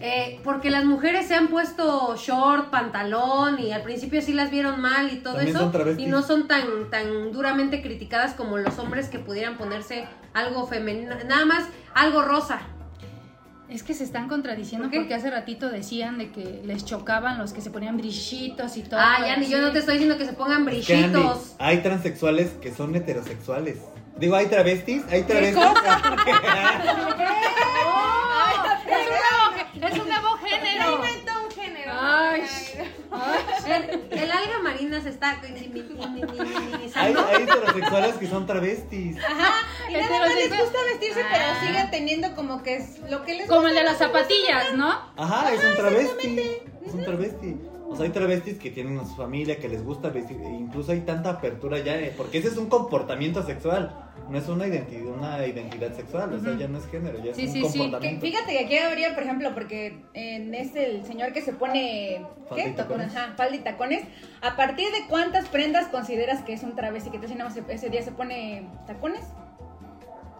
Eh, 0.00 0.40
porque 0.44 0.70
las 0.70 0.84
mujeres 0.84 1.26
se 1.26 1.34
han 1.34 1.48
puesto 1.48 2.14
short, 2.16 2.70
pantalón 2.70 3.58
y 3.58 3.72
al 3.72 3.82
principio 3.82 4.22
sí 4.22 4.32
las 4.32 4.50
vieron 4.50 4.80
mal 4.80 5.12
y 5.12 5.16
todo 5.16 5.34
También 5.34 5.56
eso 5.56 5.72
y 5.98 6.06
no 6.06 6.22
son 6.22 6.46
tan 6.46 6.88
tan 6.90 7.32
duramente 7.32 7.82
criticadas 7.82 8.34
como 8.34 8.58
los 8.58 8.78
hombres 8.78 9.08
que 9.08 9.18
pudieran 9.18 9.56
ponerse 9.56 10.06
algo 10.34 10.66
femenino, 10.68 11.16
nada 11.26 11.44
más 11.46 11.64
algo 11.94 12.22
rosa. 12.22 12.60
Es 13.68 13.82
que 13.82 13.92
se 13.92 14.04
están 14.04 14.28
contradiciendo 14.28 14.84
¿Por 14.86 14.92
qué? 14.92 14.98
porque 15.00 15.14
hace 15.14 15.30
ratito 15.30 15.68
decían 15.68 16.16
de 16.16 16.30
que 16.30 16.62
les 16.64 16.86
chocaban 16.86 17.36
los 17.36 17.52
que 17.52 17.60
se 17.60 17.70
ponían 17.70 17.98
brillitos 17.98 18.76
y 18.78 18.82
todo. 18.82 18.98
Ah, 19.02 19.18
ya 19.26 19.36
ni 19.36 19.46
yo 19.48 19.60
no 19.60 19.72
te 19.72 19.80
estoy 19.80 19.94
diciendo 19.94 20.16
que 20.16 20.24
se 20.24 20.32
pongan 20.32 20.66
Es 20.68 20.86
que, 20.86 20.94
Andy, 20.94 21.08
brillitos. 21.08 21.54
hay 21.58 21.78
transexuales 21.82 22.52
que 22.62 22.72
son 22.72 22.94
heterosexuales. 22.96 23.78
Digo, 24.16 24.36
hay 24.36 24.46
travestis, 24.46 25.02
hay 25.10 25.22
travestis. 25.24 25.62
Es 25.62 25.68
un 25.68 25.74
nuevo, 29.06 29.86
es 29.86 29.98
un 29.98 30.08
nuevo 30.08 30.36
género. 30.38 30.96
Inventó 30.96 31.32
un 31.44 31.50
género. 31.50 31.92
Ay. 33.10 33.40
El, 33.66 34.18
el 34.18 34.30
alga 34.30 34.58
marina 34.62 35.00
se 35.02 35.08
está 35.10 35.40
hay, 36.94 37.14
hay 37.14 37.42
heterosexuales 37.42 38.14
que 38.16 38.26
son 38.26 38.46
travestis. 38.46 39.16
Ajá. 39.24 39.54
Y 39.88 39.92
nada 39.94 40.18
más 40.20 40.34
les 40.34 40.50
gusta 40.50 40.78
vestirse, 40.90 41.22
Ah. 41.22 41.28
pero 41.30 41.66
siguen 41.66 41.90
teniendo 41.90 42.34
como 42.34 42.62
que 42.62 42.76
es 42.76 42.98
lo 43.10 43.24
que 43.24 43.34
les 43.34 43.46
Como 43.48 43.60
gusta. 43.62 43.70
el 43.70 43.76
de 43.76 43.84
las 43.84 43.98
zapatillas, 43.98 44.74
¿no? 44.74 44.90
Ajá, 45.16 45.52
es 45.52 45.64
un 45.64 45.74
travesti. 45.76 46.40
Es 46.86 46.94
un 46.94 47.04
travesti. 47.04 47.56
O 47.90 47.96
sea, 47.96 48.04
hay 48.04 48.12
travestis 48.12 48.58
que 48.58 48.70
tienen 48.70 48.98
a 48.98 49.04
su 49.06 49.14
familia, 49.16 49.58
que 49.58 49.68
les 49.68 49.82
gusta 49.84 50.10
vestir. 50.10 50.36
e 50.42 50.48
incluso 50.50 50.92
hay 50.92 51.00
tanta 51.00 51.30
apertura 51.30 51.78
ya, 51.78 51.98
eh, 51.98 52.12
porque 52.16 52.38
ese 52.38 52.48
es 52.48 52.56
un 52.56 52.68
comportamiento 52.68 53.42
sexual. 53.42 54.04
No 54.28 54.36
es 54.36 54.46
una 54.48 54.66
identidad, 54.66 55.06
una 55.06 55.46
identidad 55.46 55.94
sexual. 55.96 56.34
O 56.34 56.38
sea, 56.40 56.54
ya 56.56 56.68
no 56.68 56.76
es 56.78 56.86
género, 56.86 57.18
ya 57.24 57.30
es 57.30 57.36
Sí, 57.36 57.46
un 57.46 57.52
sí, 57.52 57.62
sí, 57.64 57.72
que 57.72 57.78
comportamiento. 57.78 58.26
fíjate 58.26 58.52
que 58.52 58.64
aquí 58.64 58.76
habría, 58.78 59.14
por 59.14 59.22
ejemplo, 59.22 59.54
porque 59.54 60.02
en 60.12 60.54
este 60.54 60.84
el 60.96 61.04
señor 61.06 61.32
que 61.32 61.40
se 61.40 61.54
pone 61.54 62.26
¿qué? 62.54 62.70
tacones. 62.76 63.16
Ajá, 63.16 63.32
falda 63.36 63.56
y 63.56 63.60
tacones. 63.60 64.04
¿A 64.42 64.54
partir 64.56 64.86
de 64.90 65.06
cuántas 65.08 65.48
prendas 65.48 65.88
consideras 65.88 66.42
que 66.42 66.52
es 66.52 66.62
un 66.62 66.76
travesti? 66.76 67.10
Que 67.10 67.18
más 67.36 67.56
ese 67.68 67.88
día 67.88 68.02
se 68.02 68.12
pone 68.12 68.68
tacones. 68.86 69.24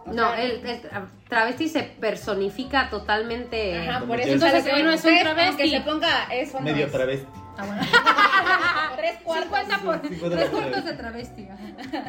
O 0.09 0.13
No, 0.13 0.31
sea, 0.33 0.41
el, 0.43 0.51
el 0.65 0.81
tra- 0.81 1.07
travesti 1.27 1.69
se 1.69 1.83
personifica 1.83 2.89
totalmente. 2.89 3.77
Ajá, 3.87 4.05
por 4.05 4.19
eso 4.19 4.27
que- 4.27 4.33
entonces 4.33 4.65
Entonces, 4.65 4.83
no 4.83 4.91
es 4.91 5.05
un 5.05 5.19
travesti. 5.23 5.63
Que 5.63 5.69
se 5.69 5.81
ponga 5.81 6.23
eso. 6.33 6.59
Medio 6.61 6.85
no 6.87 6.91
travesti. 6.91 7.27
Ah, 7.57 7.65
bueno. 7.65 7.81
Tres 8.97 9.17
cuartos. 9.23 9.59
50 9.59 9.77
por, 9.79 10.01
Sí, 10.01 10.07
cincuenta 10.09 10.37
tres 10.37 10.49
cuartos 10.49 10.85
de 10.85 10.93
travesti. 10.93 11.47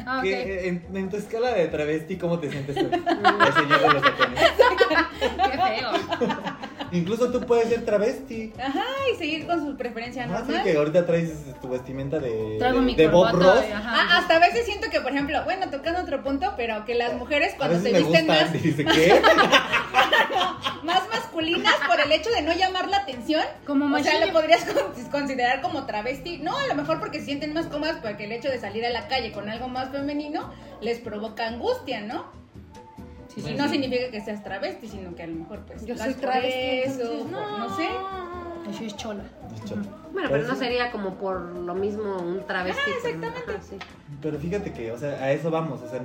Ah. 0.05 0.19
¿Qué- 0.23 0.67
en, 0.67 0.85
en 0.95 1.09
tu 1.09 1.17
escala 1.17 1.53
de 1.53 1.67
travesti, 1.67 2.17
¿cómo 2.17 2.39
te 2.39 2.49
sientes? 2.51 2.75
El 2.77 2.87
señor 2.87 3.81
de 3.81 3.93
los 3.93 4.01
tacones. 4.01 4.39
Qué 5.19 5.57
feo. 5.57 5.91
Incluso 6.91 7.31
tú 7.31 7.41
puedes 7.41 7.69
ser 7.69 7.85
travesti. 7.85 8.53
Ajá, 8.61 8.83
y 9.13 9.17
seguir 9.17 9.47
con 9.47 9.65
su 9.65 9.77
preferencia 9.77 10.23
Ah, 10.23 10.27
normal. 10.27 10.63
que 10.63 10.75
ahorita 10.75 11.05
traes 11.05 11.31
tu 11.61 11.69
vestimenta 11.69 12.19
de, 12.19 12.57
Traigo 12.59 12.79
de, 12.79 12.85
mi 12.85 12.95
de 12.95 13.07
Bob. 13.07 13.31
Ross. 13.31 13.63
Ah, 13.73 14.17
hasta 14.19 14.35
a 14.35 14.39
veces 14.39 14.65
siento 14.65 14.89
que, 14.89 14.99
por 15.01 15.11
ejemplo, 15.11 15.43
bueno, 15.45 15.69
tocando 15.69 16.01
otro 16.01 16.21
punto, 16.23 16.53
pero 16.57 16.83
que 16.85 16.95
las 16.95 17.13
mujeres 17.13 17.53
cuando 17.57 17.79
se 17.79 17.93
visten 17.93 18.05
gustan. 18.07 18.27
más, 18.27 18.53
Dice, 18.63 18.83
¿qué? 18.85 19.21
más 20.83 21.01
masculinas 21.09 21.75
por 21.87 21.99
el 21.99 22.11
hecho 22.11 22.29
de 22.31 22.41
no 22.41 22.53
llamar 22.53 22.87
la 22.89 22.97
atención. 22.97 23.43
Como 23.65 23.95
O 23.95 23.99
sea, 24.03 24.25
lo 24.25 24.31
podrías 24.33 24.65
con- 24.65 25.09
considerar 25.11 25.61
como 25.61 25.85
travesti. 25.85 26.39
No, 26.39 26.57
a 26.57 26.67
lo 26.67 26.75
mejor 26.75 26.99
porque 26.99 27.19
se 27.19 27.25
sienten 27.25 27.53
más 27.53 27.67
cómodas, 27.67 27.97
porque 28.01 28.25
el 28.25 28.31
hecho 28.31 28.49
de 28.49 28.59
salir 28.59 28.85
a 28.85 28.89
la 28.89 29.07
calle 29.07 29.31
con 29.31 29.49
algo 29.49 29.67
más 29.67 29.89
femenino 29.91 30.51
les 30.81 30.99
provoca 30.99 31.47
angustia, 31.47 32.01
¿no? 32.01 32.40
Sí, 33.35 33.53
no 33.57 33.63
sí. 33.65 33.69
significa 33.69 34.11
que 34.11 34.21
seas 34.21 34.43
travesti, 34.43 34.87
sino 34.87 35.15
que 35.15 35.23
a 35.23 35.27
lo 35.27 35.35
mejor 35.35 35.59
pues 35.65 35.85
Yo 35.85 35.97
soy 35.97 36.13
travesti, 36.15 37.03
no. 37.31 37.57
no 37.59 37.75
sé. 37.77 37.87
Eso 38.69 38.83
es 38.83 38.95
chola. 38.95 39.23
Bueno, 40.13 40.29
pero 40.29 40.47
no 40.47 40.55
sería 40.55 40.91
como 40.91 41.15
por 41.15 41.39
lo 41.41 41.73
mismo 41.73 42.17
un 42.17 42.45
travesti. 42.45 42.79
Ah, 42.85 42.91
exactamente. 42.97 43.39
ajá. 43.51 43.59
Pero 44.21 44.37
fíjate 44.37 44.71
que, 44.71 44.91
o 44.91 44.97
sea, 44.97 45.11
a 45.23 45.31
eso 45.31 45.49
vamos. 45.49 45.81
O 45.81 45.89
sea, 45.89 45.99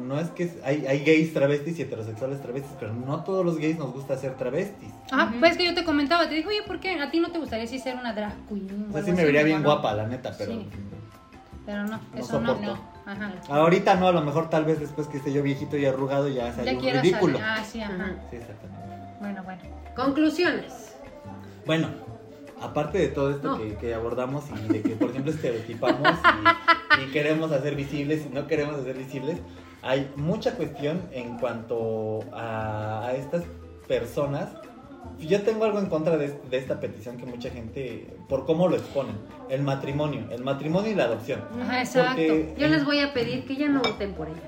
no 0.00 0.18
es 0.18 0.30
que 0.30 0.44
es- 0.44 0.56
hay, 0.64 0.86
hay 0.86 1.04
gays 1.04 1.34
travestis 1.34 1.78
y 1.78 1.82
heterosexuales 1.82 2.40
travestis, 2.40 2.72
pero 2.80 2.94
no 2.94 3.22
todos 3.24 3.44
los 3.44 3.58
gays 3.58 3.76
nos 3.78 3.92
gusta 3.92 4.16
ser 4.16 4.36
travestis. 4.36 4.88
Ajá, 5.10 5.34
pues 5.38 5.52
es 5.52 5.58
que 5.58 5.66
yo 5.66 5.74
te 5.74 5.84
comentaba, 5.84 6.28
te 6.28 6.34
dije, 6.36 6.48
oye, 6.48 6.62
¿por 6.66 6.80
qué 6.80 6.98
a 6.98 7.10
ti 7.10 7.20
no 7.20 7.30
te 7.30 7.38
gustaría 7.38 7.66
si 7.66 7.78
ser 7.78 7.96
una 7.96 8.14
drag 8.14 8.32
queen? 8.48 8.86
O 8.88 8.92
sea, 8.92 9.02
sí 9.02 9.12
me 9.12 9.24
vería 9.24 9.42
bien 9.42 9.62
no. 9.62 9.68
guapa, 9.68 9.92
la 9.94 10.06
neta, 10.06 10.32
pero 10.38 10.52
Sí. 10.52 10.66
Pero 11.66 11.82
no, 11.84 11.98
No 12.14 12.18
eso 12.18 12.40
no. 12.40 12.54
Ajá. 13.08 13.32
ahorita 13.48 13.94
no, 13.94 14.08
a 14.08 14.12
lo 14.12 14.20
mejor 14.20 14.50
tal 14.50 14.64
vez 14.66 14.78
después 14.80 15.08
que 15.08 15.16
esté 15.16 15.32
yo 15.32 15.42
viejito 15.42 15.76
y 15.78 15.86
arrugado 15.86 16.28
ya 16.28 16.52
sea 16.52 16.64
Ya 16.64 16.72
un 16.72 16.82
ridículo. 16.82 17.38
salir. 17.38 17.44
Ah, 17.58 17.64
sí, 17.64 17.80
ajá. 17.80 18.16
Sí, 18.30 18.36
exactamente. 18.36 19.16
Bueno, 19.20 19.42
bueno. 19.44 19.62
Conclusiones. 19.96 20.96
Bueno, 21.66 21.88
aparte 22.60 22.98
de 22.98 23.08
todo 23.08 23.30
esto 23.30 23.48
No. 23.48 23.58
que, 23.58 23.76
que 23.76 23.94
abordamos 23.94 24.44
y 24.64 24.72
de 24.72 24.82
que, 24.82 24.90
por 24.90 25.10
ejemplo, 25.10 25.32
estereotipamos 25.32 26.18
y, 26.98 27.02
y 27.02 27.06
queremos 27.12 27.50
hacer 27.52 27.74
visibles 27.74 28.26
y 28.26 28.34
no 28.34 28.46
queremos 28.46 28.76
hacer 28.76 28.96
visibles, 28.96 29.38
hay 29.82 30.10
mucha 30.16 30.52
cuestión 30.56 31.02
en 31.12 31.38
cuanto 31.38 32.20
a, 32.32 33.06
a 33.06 33.12
estas 33.14 33.42
personas. 33.86 34.50
Yo 35.18 35.42
tengo 35.42 35.64
algo 35.64 35.80
en 35.80 35.86
contra 35.86 36.16
de, 36.16 36.28
de 36.50 36.58
esta 36.58 36.78
petición 36.80 37.16
que 37.16 37.26
mucha 37.26 37.50
gente, 37.50 38.16
por 38.28 38.46
cómo 38.46 38.68
lo 38.68 38.76
exponen, 38.76 39.16
el 39.48 39.62
matrimonio, 39.62 40.26
el 40.30 40.44
matrimonio 40.44 40.92
y 40.92 40.94
la 40.94 41.04
adopción. 41.04 41.40
Ajá, 41.60 41.80
exacto. 41.80 42.14
Porque 42.16 42.54
Yo 42.56 42.66
en, 42.66 42.72
les 42.72 42.84
voy 42.84 43.00
a 43.00 43.12
pedir 43.12 43.44
que 43.44 43.56
ya 43.56 43.68
no 43.68 43.80
voten 43.82 44.14
por 44.14 44.28
ellos. 44.28 44.38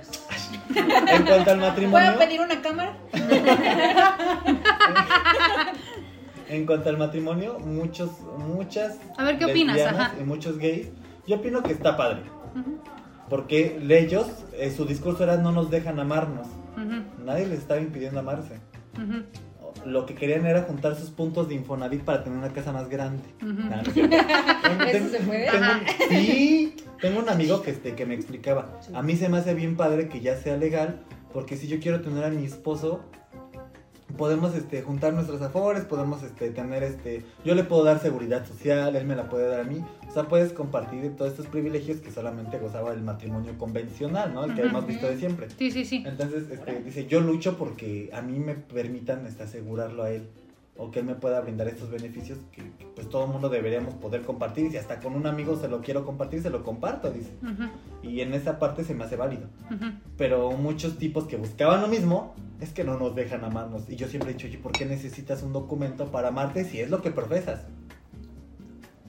en 0.75 1.25
cuanto 1.25 1.51
al 1.51 1.59
matrimonio... 1.59 2.07
¿Puedo 2.15 2.19
pedir 2.19 2.41
una 2.41 2.63
cámara? 2.63 2.97
En 6.51 6.67
cuanto 6.67 6.89
al 6.89 6.99
matrimonio, 6.99 7.61
muchos, 7.61 8.11
muchas. 8.37 8.99
A 9.17 9.23
ver, 9.23 9.39
¿qué 9.39 9.45
opinas? 9.45 9.77
lesbianas 9.77 10.11
Ajá. 10.11 10.21
Y 10.21 10.25
muchos 10.25 10.59
gays. 10.59 10.89
Yo 11.25 11.37
opino 11.37 11.63
que 11.63 11.73
está 11.73 11.97
padre. 11.97 12.23
Ujú, 12.57 12.81
Porque 13.29 13.79
ellos, 13.89 14.27
eh, 14.55 14.73
su 14.77 14.85
discurso 14.85 15.23
era 15.23 15.37
no 15.37 15.53
nos 15.53 15.71
dejan 15.71 16.01
amarnos. 16.01 16.49
ujú, 16.77 17.25
Nadie 17.25 17.47
les 17.47 17.61
estaba 17.61 17.81
impidiendo 17.81 18.19
amarse. 18.19 18.59
ujú, 18.97 19.23
Lo 19.87 20.07
que 20.07 20.15
querían 20.15 20.45
era 20.47 20.63
juntar 20.63 20.95
sus 20.97 21.11
puntos 21.11 21.49
de 21.49 21.55
Infonavit 21.55 22.03
para 22.03 22.23
tener 22.23 22.39
una 22.39 22.53
casa 22.53 22.73
más 22.73 22.89
grande. 22.89 23.23
Tengo- 23.41 24.85
¿Eso 24.85 25.09
se 25.09 25.21
puede? 25.21 25.51
tengo 25.51 25.67
sí, 26.09 26.77
tengo 27.01 27.21
un 27.21 27.29
amigo 27.29 27.63
que, 27.63 27.71
este, 27.71 27.95
que 27.95 28.07
me 28.07 28.15
explicaba. 28.15 28.79
A 28.95 29.03
mí 29.03 29.17
se 29.17 29.29
me 29.29 29.39
hace 29.39 29.55
bien 29.55 29.77
padre 29.77 30.09
que 30.09 30.21
ya 30.21 30.37
sea 30.37 30.57
legal. 30.57 31.01
Porque 31.33 31.57
si 31.57 31.69
yo 31.69 31.79
quiero 31.79 32.01
tener 32.01 32.25
a 32.25 32.29
mi 32.31 32.45
esposo, 32.45 33.05
podemos 34.17 34.55
este, 34.55 34.83
juntar 34.83 35.13
nuestros 35.13 35.43
afores, 35.43 35.85
podemos 35.85 36.23
este, 36.23 36.51
tener 36.51 36.83
este. 36.83 37.25
Yo 37.45 37.55
le 37.55 37.65
puedo 37.65 37.85
dar 37.85 38.01
seguridad 38.01 38.47
social, 38.47 38.95
él 38.97 39.07
me 39.07 39.17
la 39.17 39.29
puede 39.29 39.49
dar 39.49 39.61
a 39.61 39.65
mí. 39.65 39.85
O 40.09 40.13
sea, 40.13 40.25
puedes 40.25 40.53
compartir 40.53 41.15
todos 41.17 41.33
estos 41.33 41.47
privilegios 41.47 42.01
que 42.01 42.11
solamente 42.11 42.59
gozaba 42.59 42.93
el 42.93 43.03
matrimonio 43.03 43.57
convencional, 43.59 44.35
¿no? 44.35 44.45
El 44.45 44.55
que 44.55 44.63
hemos 44.63 44.87
visto 44.87 45.07
de 45.07 45.19
siempre. 45.19 45.49
Sí, 45.57 45.71
sí, 45.71 45.85
sí. 45.85 46.05
Entonces, 46.07 46.51
este, 46.51 46.83
dice, 46.83 47.07
yo 47.07 47.21
lucho 47.21 47.57
porque 47.57 48.11
a 48.13 48.21
mí 48.23 48.39
me 48.39 48.55
permitan 48.55 49.27
este, 49.27 49.45
asegurarlo 49.45 50.03
a 50.03 50.11
él. 50.11 50.29
O 50.83 50.91
que 50.91 51.01
él 51.01 51.05
me 51.05 51.15
pueda 51.15 51.43
brindar 51.43 51.69
estos 51.69 51.91
beneficios 51.91 52.39
que, 52.53 52.63
que, 52.63 52.87
pues 52.87 53.07
todo 53.11 53.27
el 53.27 53.31
mundo 53.31 53.51
deberíamos 53.51 53.93
poder 53.97 54.23
compartir. 54.23 54.65
Y 54.65 54.71
si 54.71 54.77
hasta 54.79 54.99
con 54.99 55.15
un 55.15 55.27
amigo 55.27 55.55
se 55.57 55.69
lo 55.69 55.83
quiero 55.83 56.07
compartir, 56.07 56.41
se 56.41 56.49
lo 56.49 56.65
comparto, 56.65 57.11
dice. 57.11 57.33
Y 58.03 58.23
en 58.23 58.33
esa 58.33 58.59
parte 58.59 58.83
se 58.83 58.95
me 58.95 59.05
hace 59.05 59.17
válido. 59.17 59.49
ujú. 59.71 59.93
Pero 60.17 60.53
muchos 60.53 60.97
tipos 60.97 61.25
que 61.25 61.37
buscaban 61.37 61.83
lo 61.83 61.89
mismo, 61.89 62.35
es 62.61 62.73
que 62.73 62.83
no 62.83 62.99
nos 62.99 63.15
dejan 63.15 63.45
amarnos. 63.45 63.91
Y 63.91 63.97
yo 63.97 64.09
siempre 64.09 64.31
he 64.31 64.35
dicho, 64.35 64.47
oye, 64.47 64.57
¿por 64.57 64.73
qué 64.73 64.87
necesitas 64.87 65.43
un 65.43 65.53
documento 65.53 66.11
para 66.11 66.29
amarte 66.29 66.65
si 66.65 66.81
es 66.81 66.89
lo 66.89 67.03
que 67.03 67.11
profesas? 67.11 67.61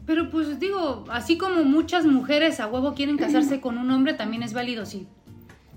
Pero 0.05 0.30
pues 0.30 0.59
digo, 0.59 1.05
así 1.09 1.38
como 1.38 1.63
muchas 1.63 2.05
mujeres 2.05 2.59
a 2.59 2.67
huevo 2.67 2.95
quieren 2.95 3.17
casarse 3.17 3.61
con 3.61 3.78
un 3.78 3.91
hombre, 3.91 4.13
también 4.13 4.43
es 4.43 4.53
válido, 4.53 4.86
sí. 4.86 5.07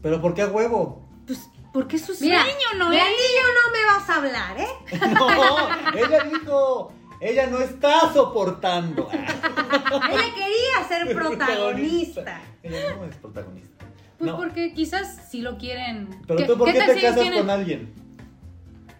Pero 0.02 0.20
¿por 0.20 0.34
qué 0.34 0.42
a 0.42 0.48
huevo? 0.48 1.06
Porque 1.74 1.96
es 1.96 2.04
su 2.06 2.14
Mira, 2.20 2.40
sueño, 2.40 2.78
¿no? 2.78 2.88
de 2.88 2.96
niño 2.96 3.44
no 3.64 3.72
me 3.72 3.84
vas 3.84 4.08
a 4.08 4.16
hablar, 4.16 4.58
¿eh? 4.60 4.68
No, 5.12 5.68
ella 5.98 6.24
dijo, 6.24 6.92
ella 7.20 7.46
no 7.48 7.58
está 7.58 8.12
soportando. 8.12 9.08
Ella 9.12 10.34
quería 10.34 10.88
ser 10.88 11.12
protagonista. 11.14 12.40
Ella 12.62 12.94
no 12.96 13.04
es 13.06 13.16
protagonista. 13.16 13.86
Pues 14.18 14.30
No. 14.30 14.36
porque 14.36 14.72
quizás 14.72 15.18
si 15.28 15.40
lo 15.42 15.58
quieren. 15.58 16.08
Pero 16.28 16.46
tú, 16.46 16.56
¿por 16.56 16.72
qué 16.72 16.78
te 16.80 16.86
casas 17.02 17.14
tienen- 17.20 17.40
con 17.40 17.50
alguien? 17.50 17.92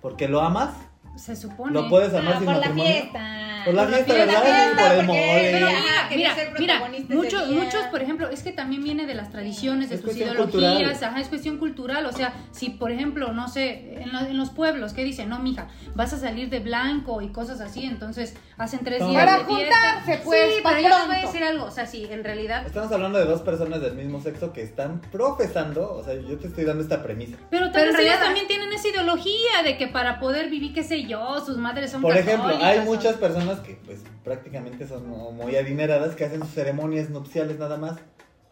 ¿Porque 0.03 0.27
lo 0.29 0.41
amas? 0.41 0.75
Se 1.17 1.37
supone. 1.37 1.73
¿Lo 1.73 1.89
puedes 1.89 2.13
amar 2.13 2.35
Ah, 2.35 2.39
sin 2.39 2.45
por 2.47 2.55
la 2.57 2.61
matrimonio? 2.61 2.93
fiesta. 2.93 3.21
Por 3.65 3.75
la 3.75 3.87
fiesta, 3.87 4.15
fiesta, 4.15 4.41
¿verdad? 4.43 4.89
por 4.89 4.99
el 5.01 5.07
mole. 5.07 5.49
Pero 5.53 5.67
mira, 5.67 6.09
quería 6.09 6.29
mira, 6.35 6.35
ser 6.35 6.61
mira, 6.61 6.83
muchos, 7.09 7.49
muchos, 7.51 7.83
por 7.91 8.03
ejemplo, 8.03 8.29
es 8.31 8.43
que 8.43 8.53
también 8.53 8.83
viene 8.85 9.07
de 9.07 9.15
las 9.15 9.31
tradiciones, 9.31 9.89
de 9.89 9.97
Es 9.97 10.01
sus 10.01 10.11
cuestión 10.11 10.31
ideologías, 10.31 11.03
ajá, 11.03 11.21
es 11.21 11.29
cuestión 11.29 11.59
cultural, 11.59 12.07
o 12.07 12.13
sea, 12.13 12.33
si 12.53 12.71
por 12.71 12.91
ejemplo, 12.91 13.33
no 13.33 13.49
sé, 13.49 14.01
en, 14.03 14.13
lo- 14.13 14.21
en 14.21 14.37
los 14.37 14.51
pueblos, 14.51 14.93
¿qué 14.93 15.05
dicen? 15.05 15.29
No, 15.29 15.39
mija, 15.39 15.69
vas 15.95 16.13
a 16.13 16.19
salir 16.19 16.49
de 16.51 16.61
blanco 16.61 17.21
y 17.23 17.29
cosas 17.29 17.61
así, 17.61 17.85
entonces 17.85 18.35
hacen 18.59 18.81
tres 18.85 19.01
No. 19.01 19.11
días 19.11 19.25
Para 19.25 19.39
de 19.39 19.45
fiesta. 19.45 19.75
juntarse, 19.75 20.21
pues, 20.25 20.55
sí, 20.57 20.63
pa' 20.63 20.71
pero 20.71 20.83
yo 20.83 20.89
les 20.99 21.07
voy 21.07 21.17
a 21.17 21.21
decir 21.21 21.43
algo. 21.45 21.65
O 21.65 21.71
sea, 21.71 21.87
sí, 21.87 22.07
en 22.11 22.23
realidad. 22.25 22.67
Estamos 22.67 22.93
hablando 22.93 23.19
de 23.19 23.25
dos 23.25 23.43
personas 23.43 23.81
del 23.81 23.95
mismo 23.95 24.21
sexo 24.21 24.53
que 24.53 24.63
están 24.63 25.01
profesando, 25.11 25.93
o 25.95 26.05
sea, 26.05 26.15
yo 26.15 26.39
te 26.39 26.47
estoy 26.49 26.65
dando 26.65 26.83
esta 26.83 27.03
premisa. 27.03 27.37
Pero 27.51 27.71
Pero 27.73 27.91
en 27.91 27.97
realidad- 27.97 28.21
también 28.21 28.47
tienen 28.47 28.73
esa 28.73 28.89
ideología 28.89 29.63
de 29.65 29.77
que 29.77 29.89
para 29.89 30.21
poder 30.21 30.51
vivir, 30.51 30.73
qué 30.75 30.83
sé 30.83 31.05
yo, 31.05 31.43
sus 31.45 31.57
madres 31.57 31.91
son 31.91 32.03
Por 32.03 32.17
ejemplo, 32.17 32.55
hay 32.61 32.81
muchas 32.81 33.17
personas 33.17 33.54
que 33.61 33.79
pues 33.85 34.01
prácticamente 34.23 34.87
son 34.87 35.07
muy 35.09 35.57
adineradas 35.57 36.15
que 36.15 36.25
hacen 36.25 36.41
sus 36.41 36.51
ceremonias 36.51 37.11
nupciales 37.11 37.59
nada 37.59 37.77
más. 37.77 37.97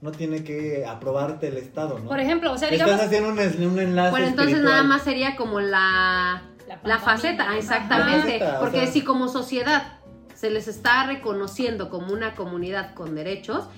No 0.00 0.10
tiene 0.10 0.42
que 0.42 0.84
aprobarte 0.84 1.46
el 1.48 1.56
Estado, 1.58 1.98
¿no? 2.00 2.06
Por 2.08 2.18
ejemplo, 2.18 2.52
o 2.52 2.58
sea, 2.58 2.68
Estás 2.70 2.86
digamos, 2.86 3.06
haciendo 3.06 3.28
un, 3.70 3.78
enlace 3.78 4.10
Bueno, 4.10 4.26
entonces 4.26 4.54
espiritual. 4.54 4.64
nada 4.64 4.82
más 4.82 5.02
sería 5.02 5.36
como 5.36 5.60
la, 5.60 6.42
La 6.66 6.80
la 6.82 6.98
faceta, 6.98 7.56
exactamente. 7.56 8.40
Porque 8.58 8.78
sea- 8.80 8.92
si 8.92 9.02
como 9.04 9.28
sociedad 9.28 10.00
se 10.34 10.50
les 10.50 10.66
está 10.66 11.06
reconociendo 11.06 11.88
como 11.88 12.12
una 12.12 12.34
comunidad 12.34 12.94
con 12.94 13.14
derechos, 13.14 13.68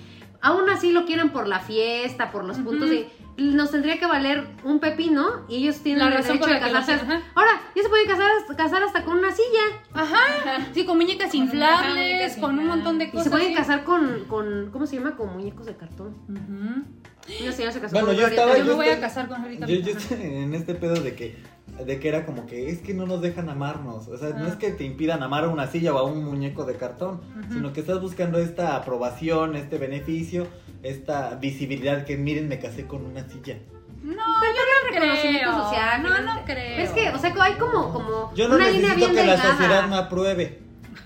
aún 0.41 0.67
así 0.69 0.91
lo 0.91 1.05
quieren 1.05 1.29
por 1.29 1.47
la 1.47 1.59
fiesta, 1.59 2.31
por 2.31 2.43
los 2.43 2.57
puntos 2.57 2.89
de... 2.89 3.07
Nos 3.37 3.71
tendría 3.71 3.99
que 3.99 4.05
valer 4.05 4.47
un 4.63 4.79
pepino 4.79 5.45
y 5.49 5.57
ellos 5.57 5.79
tienen 5.81 5.99
La 6.03 6.07
el 6.07 6.13
razón 6.23 6.39
derecho 6.39 6.53
de 6.53 6.59
casarse. 6.71 7.05
Ahora, 7.35 7.51
ya 7.75 7.83
se 7.83 7.89
pueden 7.89 8.07
casar, 8.07 8.29
casar 8.55 8.81
hasta 8.83 9.03
con 9.03 9.17
una 9.17 9.31
silla. 9.31 9.81
ajá, 9.93 10.67
sí, 10.73 10.85
con 10.85 10.95
muñecas 10.97 11.31
Con- 11.31 11.41
inflables, 11.41 11.95
muñecas 11.95 12.37
con 12.37 12.59
un 12.59 12.67
montón 12.67 12.97
de 12.97 13.05
Y 13.05 13.09
cosas. 13.11 13.23
se 13.25 13.29
pueden 13.31 13.47
sí. 13.49 13.53
casar 13.55 13.83
con, 13.83 14.23
con, 14.29 14.69
¿cómo 14.71 14.85
se 14.87 14.95
llama? 14.97 15.17
Con 15.17 15.33
muñecos 15.33 15.65
de 15.65 15.75
cartón. 15.75 16.15
Ujú. 16.29 17.41
Una 17.43 17.51
señora 17.51 17.71
se 17.73 17.81
casó 17.81 17.91
Bueno, 17.93 18.07
con 18.07 18.15
yo 18.15 18.27
estaba- 18.27 18.51
Trevi. 18.53 18.67
Yo 18.67 18.77
me 18.77 18.83
voy 18.85 18.93
a 18.93 18.99
casar 19.01 19.27
con 19.27 19.41
ahorita. 19.41 19.65
Yo, 19.65 19.75
yo 19.81 19.91
estoy 19.97 20.21
en 20.21 20.53
este 20.53 20.75
pedo 20.75 20.93
de 21.01 21.15
que, 21.15 21.35
de 21.85 21.99
que 21.99 22.07
era 22.07 22.25
como 22.25 22.45
que 22.45 22.69
es 22.69 22.79
que 22.79 22.93
no 22.93 23.05
nos 23.05 23.21
dejan 23.21 23.49
amarnos. 23.49 24.07
O 24.07 24.17
sea, 24.17 24.29
no 24.29 24.45
Ah. 24.45 24.49
es 24.49 24.55
que 24.55 24.71
te 24.71 24.83
impidan 24.85 25.23
amar 25.23 25.43
a 25.45 25.49
una 25.49 25.67
silla 25.67 25.93
o 25.93 25.97
a 25.97 26.03
un 26.03 26.23
muñeco 26.23 26.63
de 26.65 26.75
cartón, 26.75 27.21
sino 27.51 27.73
que 27.73 27.81
estás 27.81 27.99
buscando 28.01 28.39
esta 28.39 28.75
aprobación, 28.75 29.55
este 29.55 29.77
beneficio, 29.77 30.47
esta 30.83 31.35
visibilidad 31.35 32.05
que 32.05 32.15
miren, 32.17 32.47
me 32.47 32.59
casé 32.59 32.85
con 32.85 33.05
una 33.05 33.27
silla. 33.27 33.57
No, 34.03 34.13
yo 34.13 34.17
no 34.21 34.89
reconocimiento 34.91 35.49
creo. 35.49 35.63
social, 35.63 36.03
No, 36.03 36.21
no 36.21 36.45
creo. 36.45 36.77
Es 36.83 36.91
que, 36.91 37.09
o 37.09 37.17
sea, 37.17 37.33
hay 37.41 37.53
como, 37.53 37.91
como 37.91 38.31
Yo 38.35 38.47
no 38.47 38.55
una 38.55 38.69
línea 38.69 38.93
bien 38.93 39.09
que 39.09 39.15
la 39.25 39.31
delgada. 39.33 39.51
sociedad 39.51 39.87
me 39.87 39.95
apruebe. 39.95 40.59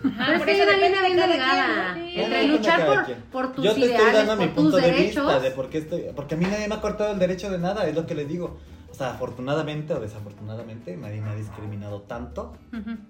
Ajá, 0.03 0.23
Pero 0.27 0.37
es 0.37 0.43
que 0.43 0.51
hay 0.51 0.61
una 0.61 0.73
línea 0.77 1.01
de 1.01 1.07
bien 1.07 1.29
delgada 1.29 1.93
quien, 1.93 2.15
¿no? 2.17 2.23
entre 2.23 2.39
de 2.41 2.47
luchar 2.47 2.85
por, 2.85 3.15
por 3.31 3.53
tus 3.53 3.65
Yo 3.65 3.73
te 3.73 3.85
estoy 3.85 4.11
dando 4.13 4.35
mi 4.35 4.45
por 4.47 4.53
tus 4.55 4.63
punto 4.63 4.77
de 4.77 4.81
derechos. 4.83 5.25
vista 5.25 5.39
de 5.39 5.51
por 5.51 5.69
qué 5.69 5.77
estoy. 5.79 6.03
Porque 6.15 6.35
a 6.35 6.37
mí 6.37 6.45
nadie 6.45 6.67
me 6.67 6.75
ha 6.75 6.81
cortado 6.81 7.11
el 7.13 7.19
derecho 7.19 7.49
de 7.49 7.57
nada, 7.57 7.87
es 7.87 7.95
lo 7.95 8.05
que 8.05 8.15
les 8.15 8.27
digo. 8.27 8.59
O 8.99 9.01
sea, 9.01 9.11
afortunadamente 9.11 9.93
o 9.93 9.99
desafortunadamente, 10.01 10.97
nadie 10.97 11.21
me 11.21 11.29
ha 11.29 11.35
discriminado 11.35 12.01
tanto. 12.01 12.57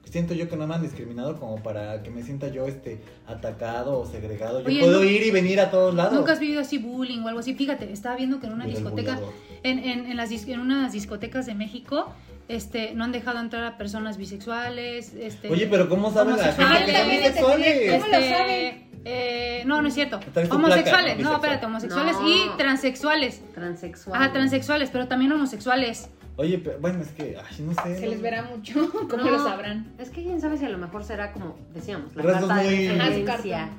Siento 0.04 0.36
yo 0.36 0.48
que 0.48 0.56
no 0.56 0.68
me 0.68 0.76
han 0.76 0.84
discriminado 0.84 1.40
como 1.40 1.64
para 1.64 2.04
que 2.04 2.12
me 2.12 2.22
sienta 2.22 2.48
yo 2.50 2.68
este 2.68 3.02
atacado 3.26 3.98
o 4.00 4.06
segregado. 4.06 4.60
Yo 4.62 4.68
Oye, 4.68 4.82
puedo 4.82 5.00
¿nu- 5.00 5.10
ir 5.10 5.24
y 5.24 5.32
venir 5.32 5.60
a 5.60 5.72
todos 5.72 5.96
lados. 5.96 6.14
¿Nunca 6.14 6.34
has 6.34 6.40
vivido 6.40 6.62
así 6.62 6.78
bullying 6.78 7.22
o 7.24 7.28
algo 7.28 7.40
así? 7.40 7.56
Fíjate, 7.56 7.92
estaba 7.92 8.16
viendo 8.16 8.40
que 8.40 8.46
en 8.46 8.54
una 8.54 8.68
discoteca, 8.68 9.20
en, 9.64 9.80
en, 9.80 10.06
en 10.06 10.16
las, 10.16 10.30
dis- 10.30 10.48
en 10.48 10.60
unas 10.60 10.92
discotecas 10.94 11.48
de 11.48 11.56
México, 11.56 12.14
este, 12.48 12.94
no 12.94 13.04
han 13.06 13.12
dejado 13.12 13.40
entrar 13.40 13.64
a 13.64 13.80
personas 13.80 14.18
bisexuales, 14.18 15.16
este, 15.16 15.50
Oye, 15.50 15.66
pero 15.66 15.90
¿cómo 15.90 16.12
saben 16.14 16.38
la 16.38 16.54
gente 16.54 16.86
que 16.86 17.02
es 17.02 17.10
bisexuales? 17.20 17.92
¿Cómo 17.94 18.06
lo 18.12 18.14
este, 18.18 18.30
saben? 18.30 18.89
Eh, 19.06 19.64
no, 19.66 19.82
no 19.82 19.88
es 19.88 19.93
cierto. 19.93 20.20
Homosexuales, 20.50 21.16
placa, 21.16 21.30
¿no? 21.30 21.36
espérate, 21.36 21.66
homosexuales 21.66 22.16
No. 22.20 22.28
y 22.30 22.50
transexuales. 22.58 23.41
Transexual. 23.54 24.22
Ajá, 24.22 24.32
transexuales, 24.34 24.89
pero 24.91 25.08
también 25.08 25.32
homosexuales. 25.32 26.10
Oye, 26.38 26.58
pero, 26.58 26.80
bueno, 26.80 27.02
es 27.02 27.10
que, 27.10 27.36
ay, 27.38 27.56
no 27.66 27.74
sé. 27.84 28.00
Se 28.00 28.08
les 28.08 28.22
verá 28.22 28.43
mucho, 28.43 28.89
como 29.10 29.24
No, 29.24 29.30
lo 29.32 29.43
sabrán. 29.43 29.91
Es 29.97 30.10
que 30.10 30.24
quién 30.24 30.39
sabe 30.39 30.58
si 30.58 30.66
a 30.66 30.70
lo 30.70 30.78
mejor 30.78 31.04
será 31.04 31.34
como 31.34 31.58
decíamos, 31.74 32.16
la 32.16 32.24
carta 32.24 32.56
de 32.58 32.89
muy- 32.93 33.26
carta. 33.26 33.70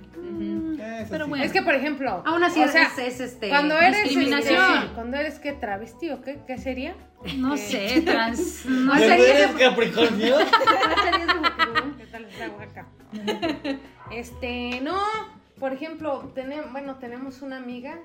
Pero 1.11 1.25
sí. 1.25 1.29
bueno. 1.31 1.45
Es 1.45 1.53
que, 1.53 1.63
por 1.63 1.75
ejemplo, 1.75 2.23
Aún 2.27 2.45
así 2.45 2.61
o 2.61 2.65
es, 2.65 2.73
sea, 2.73 2.83
es, 2.85 2.99
es, 2.99 3.21
este 3.21 3.49
cuando 3.49 3.79
eres 3.79 4.03
discriminación. 4.05 4.75
este, 4.75 4.95
cuando 4.95 5.17
eres 5.17 5.39
que 5.39 5.53
travesti 5.53 6.11
o 6.11 6.21
qué, 6.23 6.39
qué 6.47 6.59
sería? 6.59 6.95
No 7.37 7.57
sé, 7.57 8.03
trans. 8.05 8.65
No 8.67 8.93
¿Ya 8.95 9.01
sé. 9.01 9.09
no 9.19 9.25
eres 9.25 9.51
Capricornio? 9.53 10.37
¿Qué 11.99 12.07
tal 12.07 12.25
está 12.27 12.49
Oaxaca? 12.51 12.87
Este, 14.11 14.81
no, 14.81 14.99
por 15.61 15.73
ejemplo, 15.73 16.33
tenemos, 16.35 16.73
bueno, 16.73 16.97
tenemos 16.97 17.43
una 17.43 17.59
amiga 17.59 17.99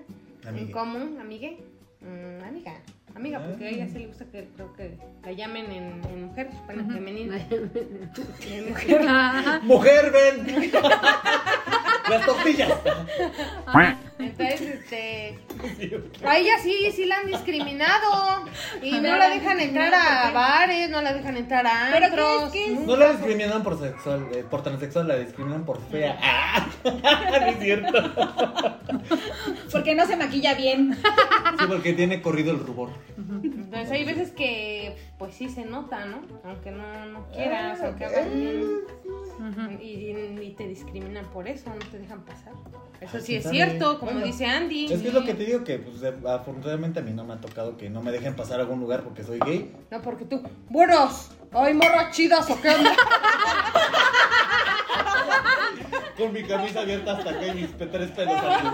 en 0.44 0.72
común, 0.72 1.18
amigue, 1.20 1.58
mm, 2.02 2.44
amiga, 2.44 2.80
amiga, 3.16 3.40
porque 3.40 3.66
a 3.66 3.70
ella 3.70 3.88
sí 3.88 4.00
le 4.00 4.08
gusta 4.08 4.26
que 4.26 4.48
creo 4.56 4.74
que 4.74 4.98
la 5.24 5.32
llamen 5.32 5.66
en, 5.72 6.02
en 6.06 6.24
mujer, 6.26 6.50
bueno, 6.66 6.84
Ujú. 6.84 6.94
femenino, 6.94 7.34
en 7.36 8.70
mujer. 8.70 9.02
Ajá. 9.08 9.60
¡Mujer, 9.64 10.12
ven! 10.12 10.72
Las 12.10 12.24
tortillas. 12.26 12.72
Entonces, 14.20 14.62
este, 14.62 15.40
a 16.24 16.38
ella 16.38 16.54
sí, 16.62 16.92
sí 16.96 17.06
la 17.06 17.18
han 17.18 17.28
discriminado 17.28 18.46
y 18.82 18.92
no 18.92 19.16
la 19.18 19.30
dejan 19.30 19.60
entrar 19.60 19.94
a 19.94 20.32
bares, 20.32 20.90
no 20.90 21.02
la 21.02 21.14
dejan 21.14 21.36
entrar 21.38 21.66
a 21.66 21.90
¿Pero 21.92 22.00
qué 22.00 22.06
antros. 22.06 22.44
es? 22.46 22.52
¿Qué 22.52 22.74
es? 22.74 22.80
No 22.82 22.96
la 22.96 23.12
discriminan 23.14 23.64
por 23.64 23.80
sexual, 23.80 24.28
eh, 24.34 24.46
por 24.50 24.62
transexual, 24.62 25.08
la 25.08 25.18
discriminan 25.18 25.66
por 25.66 25.82
fea. 25.90 26.18
¡Ah! 26.22 26.68
no 26.84 27.48
es 27.48 27.60
cierto. 27.60 28.78
Porque 29.72 29.96
no 29.96 30.06
se 30.06 30.16
maquilla 30.16 30.54
bien. 30.54 30.94
Sí, 31.60 31.66
porque 31.68 31.94
tiene 31.94 32.22
corrido 32.22 32.52
el 32.52 32.60
rubor. 32.60 32.90
Entonces 33.44 33.92
hay 33.92 34.04
veces 34.06 34.32
que 34.32 34.96
pues 35.18 35.34
sí 35.36 35.50
se 35.50 35.66
nota, 35.66 36.06
¿no? 36.06 36.22
Aunque 36.44 36.72
no, 36.72 37.06
no 37.08 37.28
quieras, 37.32 37.80
Ah, 37.82 37.88
aunque 37.88 38.06
ok. 38.08 38.12
hagan 38.14 39.80
y, 39.82 39.86
y- 39.86 40.40
y 40.42 40.52
te 40.58 40.68
discriminan 40.68 41.26
por 41.26 41.48
eso, 41.48 41.70
no 41.70 41.86
te 41.92 42.00
dejan 42.00 42.24
pasar. 42.24 42.54
Eso 43.02 43.18
Ay, 43.18 43.24
sí 43.24 43.36
es 43.36 43.50
cierto, 43.50 44.00
como 44.00 44.14
Bueno, 44.14 44.26
dice 44.26 44.46
Andy. 44.46 44.86
Es 44.92 45.02
que 45.02 45.10
es 45.10 45.14
lo 45.14 45.24
que 45.26 45.34
te 45.34 45.44
digo 45.46 45.64
que 45.66 45.78
pues, 45.80 46.02
afortunadamente 46.26 47.00
a 47.00 47.04
mí 47.04 47.12
no 47.12 47.26
me 47.26 47.34
ha 47.34 47.42
tocado 47.42 47.76
que 47.78 47.90
no 47.90 48.02
me 48.02 48.12
dejen 48.12 48.36
pasar 48.36 48.60
a 48.60 48.64
algún 48.64 48.80
lugar 48.80 49.04
porque 49.04 49.24
soy 49.24 49.40
gay. 49.40 49.74
No, 49.92 50.02
porque 50.02 50.24
tú, 50.26 50.42
buenos, 50.70 51.32
hay 51.52 51.74
morras 51.74 52.16
chidas 52.16 52.50
o 52.50 52.60
qué 52.62 52.70
onda. 52.70 52.96
Con 56.18 56.32
mi 56.32 56.44
camisa 56.44 56.82
abierta 56.82 57.12
hasta 57.18 57.30
acá 57.30 57.48
y 57.48 57.54
mis 57.56 57.78
tres 57.78 58.12
pelos 58.12 58.36
aquí. 58.38 58.68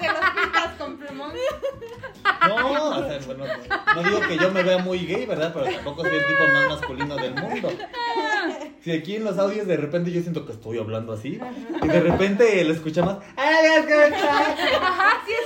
Te 0.00 0.06
los 0.08 0.30
pintas 0.30 0.74
con 0.78 0.96
plumón. 0.98 1.32
No, 2.48 2.90
o 2.90 3.04
sea, 3.08 3.18
bueno, 3.26 3.44
no 3.94 4.02
digo 4.02 4.20
que 4.20 4.36
yo 4.38 4.50
me 4.50 4.62
vea 4.62 4.78
muy 4.78 5.06
gay, 5.06 5.26
¿verdad? 5.26 5.52
Pero 5.54 5.66
tampoco 5.76 6.02
soy 6.04 6.16
el 6.16 6.26
tipo 6.26 6.42
más 6.52 6.68
masculino 6.70 7.16
del 7.16 7.34
mundo. 7.34 7.68
Si 8.82 8.90
aquí 8.92 9.16
en 9.16 9.24
los 9.24 9.38
audios 9.38 9.66
de 9.66 9.76
repente 9.76 10.10
yo 10.10 10.22
siento 10.22 10.46
que 10.46 10.52
estoy 10.52 10.78
hablando 10.78 11.12
así 11.12 11.38
y 11.82 11.86
de 11.86 12.00
repente 12.00 12.64
lo 12.64 12.72
escuchamos. 12.72 13.18
¡Ay, 13.36 13.54
Dios, 13.66 13.86
qué 13.86 14.10
tal! 14.16 14.56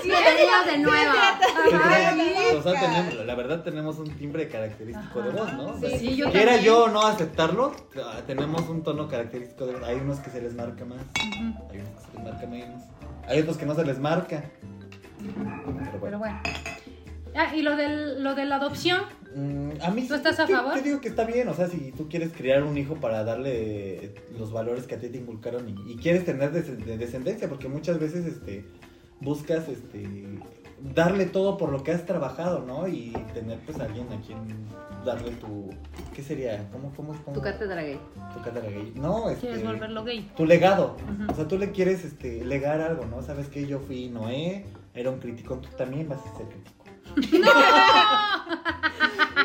Bienvenidos 0.05 0.67
de 0.67 0.79
nuevo. 0.79 2.59
O 2.59 2.63
sea, 2.63 2.81
tenemos- 2.81 3.27
la 3.27 3.35
verdad 3.35 3.63
tenemos 3.65 3.99
un 3.99 4.11
timbre 4.17 4.49
característico 4.49 5.21
de 5.23 5.31
voz, 5.31 5.53
¿no? 5.55 5.67
O 5.67 5.79
sea, 5.81 5.99
Sí, 5.99 6.15
yo 6.17 6.31
quiera 6.31 6.53
también. 6.53 6.65
yo 6.65 6.89
no 6.89 7.03
aceptarlo, 7.07 7.73
ah, 8.05 8.21
tenemos 8.27 8.63
un 8.69 8.83
tono 8.85 9.09
característico 9.09 9.67
de 9.67 9.73
voz. 9.75 9.83
Hay 9.83 9.97
unos 9.97 10.21
que 10.21 10.31
se 10.31 10.41
les 10.41 10.55
marca 10.55 10.85
más, 10.85 10.94
hay 11.71 11.79
unos 11.81 11.91
que 11.95 12.11
se 12.11 12.17
les 12.17 12.25
marca 12.25 12.47
menos, 12.47 12.83
hay 13.27 13.41
otros 13.41 13.57
que 13.57 13.67
no 13.67 13.75
se 13.75 13.85
les 13.85 13.99
marca. 13.99 14.45
Pero 15.19 15.91
Pero 15.91 15.99
bueno. 16.01 16.19
bueno. 16.19 16.39
Ah, 17.37 17.55
y 17.57 17.63
lo, 17.63 17.77
del, 17.77 18.23
lo 18.23 18.35
de 18.35 18.45
la 18.45 18.57
adopción, 18.57 19.03
Mm, 19.37 19.71
a 19.83 19.91
mí 19.91 20.07
¿Tú 20.07 20.15
estás 20.15 20.39
a 20.39 20.47
yo 20.47 20.55
favor? 20.59 20.75
te 20.75 20.83
digo 20.83 21.01
que 21.01 21.09
está 21.09 21.25
bien, 21.25 21.49
o 21.49 21.55
sea, 21.55 21.67
si 21.67 21.91
tú 21.91 22.09
quieres 22.09 22.33
criar 22.33 22.63
un 22.63 22.79
hijo 22.79 22.95
para 22.95 23.25
darle 23.25 24.15
los 24.39 24.53
valores 24.53 24.87
que 24.87 24.95
a 24.95 25.01
ti 25.01 25.09
te 25.09 25.19
inculcaron 25.19 25.69
y, 25.69 25.93
y 25.93 25.97
quieres 25.97 26.25
tener 26.25 26.53
des- 26.53 26.87
de 26.87 26.97
descendencia, 26.97 27.49
porque 27.49 27.67
muchas 27.67 27.99
veces 27.99 28.25
este 28.27 28.65
buscas 29.21 29.69
este 29.69 30.39
darle 30.95 31.27
todo 31.27 31.57
por 31.59 31.71
lo 31.73 31.83
que 31.83 31.91
has 31.91 32.07
trabajado, 32.07 32.61
¿no? 32.65 32.87
Y 32.87 33.11
tener 33.35 33.59
pues 33.67 33.81
a 33.81 33.87
alguien 33.87 34.07
a 34.13 34.21
quien 34.21 34.39
darle 35.05 35.31
tu 35.33 35.71
¿qué 36.15 36.23
sería? 36.23 36.69
¿Cómo 36.73 36.93
cómo 36.95 37.15
cómo? 37.25 37.35
Tu 37.35 37.41
cátedra 37.43 37.83
gay. 37.83 37.99
Tu 38.35 38.43
cátedra 38.43 38.69
gay. 38.71 38.93
No, 38.97 39.29
este 39.31 39.47
quieres 39.49 39.65
volverlo 39.65 40.05
gay. 40.05 40.31
tu 40.37 40.47
legado. 40.47 40.97
O 41.29 41.35
sea, 41.35 41.47
tú 41.49 41.59
le 41.59 41.71
quieres 41.73 42.05
este 42.05 42.45
legar 42.45 42.81
algo, 42.81 43.05
¿no? 43.07 43.23
Sabes 43.23 43.49
que 43.49 43.67
yo 43.67 43.81
fui 43.81 44.09
Noé, 44.09 44.65
era 44.95 45.11
un 45.11 45.19
crítico, 45.19 45.57
tú 45.59 45.69
también 45.77 46.09
vas 46.09 46.21
a 46.21 46.37
ser 46.37 46.47
crítico. 46.47 46.85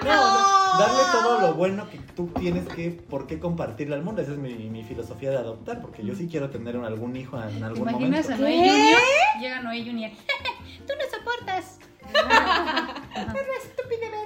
No, 0.04 0.12
o 0.14 0.78
sea, 0.78 0.88
darle 0.88 1.04
todo 1.12 1.42
lo 1.42 1.54
bueno 1.56 1.90
que 1.90 1.98
tú 2.16 2.28
tienes 2.28 2.66
que, 2.70 2.90
por 2.92 3.28
qué 3.28 3.38
compartirle 3.40 3.96
al 3.96 4.04
mundo. 4.04 4.22
Esa 4.22 4.32
es 4.32 4.38
mi, 4.38 4.54
mi 4.54 4.84
filosofía 4.84 5.30
de 5.32 5.38
adoptar, 5.38 5.82
porque 5.82 6.06
yo 6.06 6.16
sí 6.16 6.28
quiero 6.30 6.50
tener 6.50 6.78
algún 6.78 7.16
hijo 7.18 7.42
en 7.42 7.60
¿Te 7.60 7.66
algún 7.66 7.82
imaginas 7.90 8.30
momento. 8.30 8.34
a 8.34 8.38
Noé 8.38 8.58
Junior? 8.70 9.00
Llega 9.42 9.62
Noé 9.62 9.84
Junior. 9.84 10.12
Tú 10.88 10.94
no 10.98 11.18
soportas. 11.18 11.80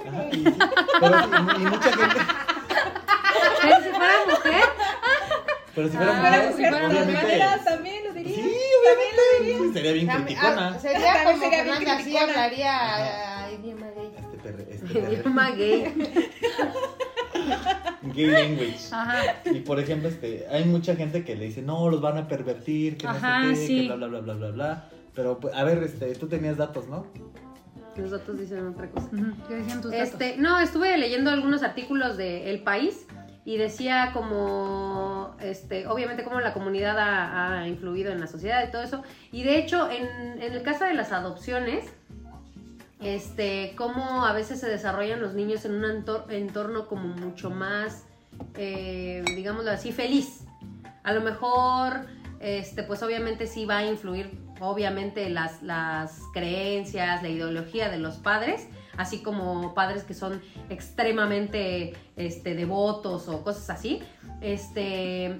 Ajá, 0.06 0.24
y, 0.32 0.36
sí, 0.36 0.44
pero 1.00 1.18
sí, 1.18 1.24
y 1.56 1.58
mucha 1.66 1.92
gente, 1.92 2.16
Pero 3.62 3.76
si 3.82 3.88
fuera 3.90 4.14
mujer, 4.28 4.64
pero 5.74 5.88
si 5.88 5.96
fuera 5.96 6.12
Ah, 6.12 6.16
mujer, 6.16 6.40
pero 6.40 6.56
si 6.56 6.62
fuera 6.62 6.76
obviamente, 6.86 7.22
maneras 7.22 7.64
también 7.64 8.04
lo 8.04 8.12
diría. 8.12 8.34
sí, 8.36 8.42
También 8.84 9.16
lo 9.16 9.22
diría. 9.44 9.58
sí, 9.58 9.72
sería 9.72 9.92
bien 9.92 10.06
criticona. 10.08 10.68
ah, 10.68 10.78
sería 10.78 11.24
como 11.24 11.38
sería 11.42 11.62
bien 11.62 11.74
Fernanda, 11.76 11.92
así 11.94 12.02
criticona. 12.04 12.32
hablaría 12.32 12.72
idioma 13.58 13.86
gay. 13.96 14.10
Este 14.16 14.36
perre, 14.38 14.66
este 14.70 14.86
perre, 14.94 15.12
idioma 15.14 15.50
gay. 15.52 15.94
gay 18.14 18.26
language. 18.26 18.78
Ajá. 18.92 19.22
Y 19.46 19.60
por 19.60 19.80
ejemplo, 19.80 20.08
este, 20.08 20.46
hay 20.50 20.64
mucha 20.64 20.96
gente 20.96 21.24
que 21.24 21.34
le 21.36 21.46
dice, 21.46 21.62
no, 21.62 21.88
los 21.90 22.00
van 22.00 22.18
a 22.18 22.28
pervertir, 22.28 22.96
que 22.96 23.06
no 23.06 23.12
Ajá, 23.12 23.42
sé 23.42 23.48
qué, 23.50 23.56
sí. 23.56 23.88
que 23.88 23.94
bla, 23.94 23.96
bla, 23.96 24.06
bla, 24.06 24.20
bla, 24.20 24.34
bla, 24.34 24.50
bla. 24.50 24.88
Pero, 25.14 25.38
pues, 25.38 25.54
a 25.54 25.62
ver, 25.64 25.82
este, 25.82 26.14
tú 26.16 26.26
tenías 26.28 26.56
datos, 26.56 26.88
¿no? 26.88 27.06
Los 27.96 28.10
datos 28.10 28.38
dicen 28.38 28.66
otra 28.66 28.90
cosa. 28.90 29.08
¿Qué 29.48 29.54
decían 29.54 29.80
tus 29.80 29.90
datos? 29.92 30.08
Este, 30.08 30.36
no, 30.36 30.58
estuve 30.58 30.96
leyendo 30.98 31.30
algunos 31.30 31.62
artículos 31.62 32.16
de 32.16 32.50
El 32.50 32.60
País 32.62 33.06
y 33.44 33.56
decía 33.56 34.10
como, 34.12 35.36
este, 35.40 35.86
obviamente 35.86 36.24
cómo 36.24 36.40
la 36.40 36.52
comunidad 36.54 36.98
ha, 36.98 37.60
ha 37.60 37.68
influido 37.68 38.10
en 38.10 38.20
la 38.20 38.26
sociedad 38.26 38.66
y 38.66 38.70
todo 38.70 38.82
eso. 38.82 39.02
Y 39.32 39.42
de 39.44 39.58
hecho, 39.58 39.90
en, 39.90 40.42
en 40.42 40.52
el 40.52 40.62
caso 40.62 40.84
de 40.84 40.94
las 40.94 41.12
adopciones, 41.12 41.84
este, 43.00 43.74
cómo 43.76 44.24
a 44.24 44.32
veces 44.32 44.60
se 44.60 44.68
desarrollan 44.68 45.20
los 45.20 45.34
niños 45.34 45.64
en 45.64 45.74
un 45.74 45.84
entor- 45.84 46.30
entorno 46.30 46.86
como 46.88 47.08
mucho 47.08 47.50
más, 47.50 48.04
eh, 48.56 49.22
digámoslo 49.36 49.70
así, 49.70 49.92
feliz. 49.92 50.44
A 51.02 51.12
lo 51.12 51.20
mejor, 51.20 52.06
este, 52.40 52.82
pues 52.82 53.02
obviamente 53.02 53.46
sí 53.46 53.66
va 53.66 53.78
a 53.78 53.84
influir, 53.84 54.30
obviamente, 54.60 55.28
las, 55.30 55.62
las 55.62 56.20
creencias, 56.32 57.22
la 57.22 57.28
ideología 57.28 57.88
de 57.88 57.98
los 57.98 58.16
padres, 58.16 58.68
así 58.96 59.22
como 59.22 59.74
padres 59.74 60.04
que 60.04 60.14
son 60.14 60.40
extremadamente 60.68 61.94
este, 62.16 62.54
devotos 62.54 63.28
o 63.28 63.42
cosas 63.42 63.70
así, 63.70 64.00
este, 64.40 65.36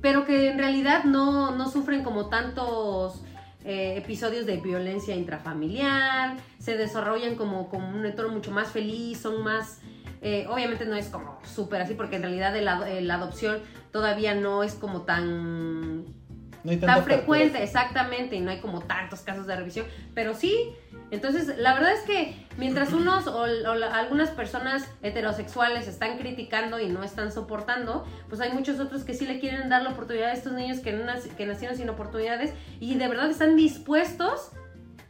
pero 0.00 0.24
que 0.24 0.50
en 0.50 0.58
realidad 0.58 1.04
no, 1.04 1.54
no 1.56 1.68
sufren 1.70 2.02
como 2.02 2.26
tantos 2.26 3.22
eh, 3.64 3.96
episodios 3.96 4.46
de 4.46 4.56
violencia 4.58 5.14
intrafamiliar, 5.14 6.36
se 6.58 6.76
desarrollan 6.76 7.36
como, 7.36 7.68
como 7.68 7.88
un 7.88 8.04
entorno 8.04 8.32
mucho 8.32 8.50
más 8.50 8.68
feliz, 8.68 9.20
son 9.20 9.42
más... 9.42 9.80
eh, 10.20 10.46
obviamente 10.48 10.84
no 10.84 10.96
es 10.96 11.08
como 11.08 11.38
súper 11.44 11.82
así, 11.82 11.94
porque 11.94 12.16
en 12.16 12.22
realidad 12.22 12.54
la 12.60 13.14
adopción 13.14 13.60
todavía 13.92 14.34
no 14.34 14.62
es 14.62 14.74
como 14.74 15.02
tan 15.02 16.17
No 16.64 16.70
hay 16.72 16.76
tan 16.78 17.04
frecuente, 17.04 17.58
apertura. 17.58 17.64
exactamente, 17.64 18.36
y 18.36 18.40
no 18.40 18.50
hay 18.50 18.60
como 18.60 18.80
tantos 18.82 19.20
casos 19.20 19.46
de 19.46 19.56
revisión, 19.56 19.86
pero 20.14 20.34
sí. 20.34 20.70
Entonces, 21.10 21.56
la 21.58 21.72
verdad 21.72 21.92
es 21.94 22.00
que 22.00 22.34
mientras 22.58 22.92
unos 22.92 23.26
o, 23.26 23.42
o 23.42 23.74
la- 23.74 23.94
algunas 23.94 24.30
personas 24.30 24.86
heterosexuales 25.02 25.88
están 25.88 26.18
criticando 26.18 26.78
y 26.80 26.88
no 26.88 27.02
están 27.02 27.32
soportando, 27.32 28.06
pues 28.28 28.40
hay 28.42 28.52
muchos 28.52 28.78
otros 28.80 29.04
que 29.04 29.14
sí 29.14 29.26
le 29.26 29.40
quieren 29.40 29.68
dar 29.70 29.82
la 29.82 29.90
oportunidad 29.90 30.30
a 30.30 30.32
estos 30.34 30.52
niños 30.52 30.80
que, 30.80 30.92
no 30.92 31.04
nac- 31.04 31.34
que 31.36 31.46
nacieron 31.46 31.76
sin 31.78 31.88
oportunidades 31.88 32.52
y 32.80 32.94
de 32.96 33.08
verdad 33.08 33.30
están 33.30 33.56
dispuestos 33.56 34.50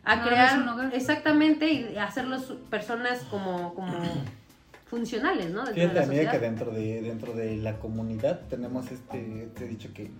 a 0.04 0.22
crear 0.22 0.90
exactamente 0.94 1.66
y 1.70 1.96
hacerlos 1.98 2.54
personas 2.70 3.20
como, 3.30 3.74
como 3.74 3.98
funcionales, 4.86 5.50
¿no? 5.50 5.64
Dentro 5.64 5.74
de 5.74 5.80
Fíjate, 5.80 5.98
la 5.98 6.04
amiga, 6.06 6.30
que 6.30 6.38
dentro 6.38 6.70
de, 6.70 7.02
dentro 7.02 7.32
de 7.32 7.56
la 7.56 7.78
comunidad 7.78 8.40
tenemos 8.48 8.90
este, 8.90 9.44
este 9.44 9.66
dicho 9.66 9.88
que... 9.92 10.10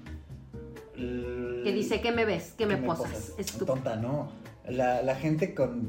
Que 1.65 1.73
dice, 1.73 2.01
¿qué 2.01 2.12
me 2.12 2.25
ves? 2.25 2.55
¿Qué 2.59 2.66
me, 2.66 2.77
que 2.81 2.87
posas? 2.87 3.35
Estúpido. 3.39 3.66
Tonta, 3.75 3.97
no. 3.97 4.31
La, 4.69 5.03
la 5.03 5.15
gente 5.15 5.55
con, 5.55 5.89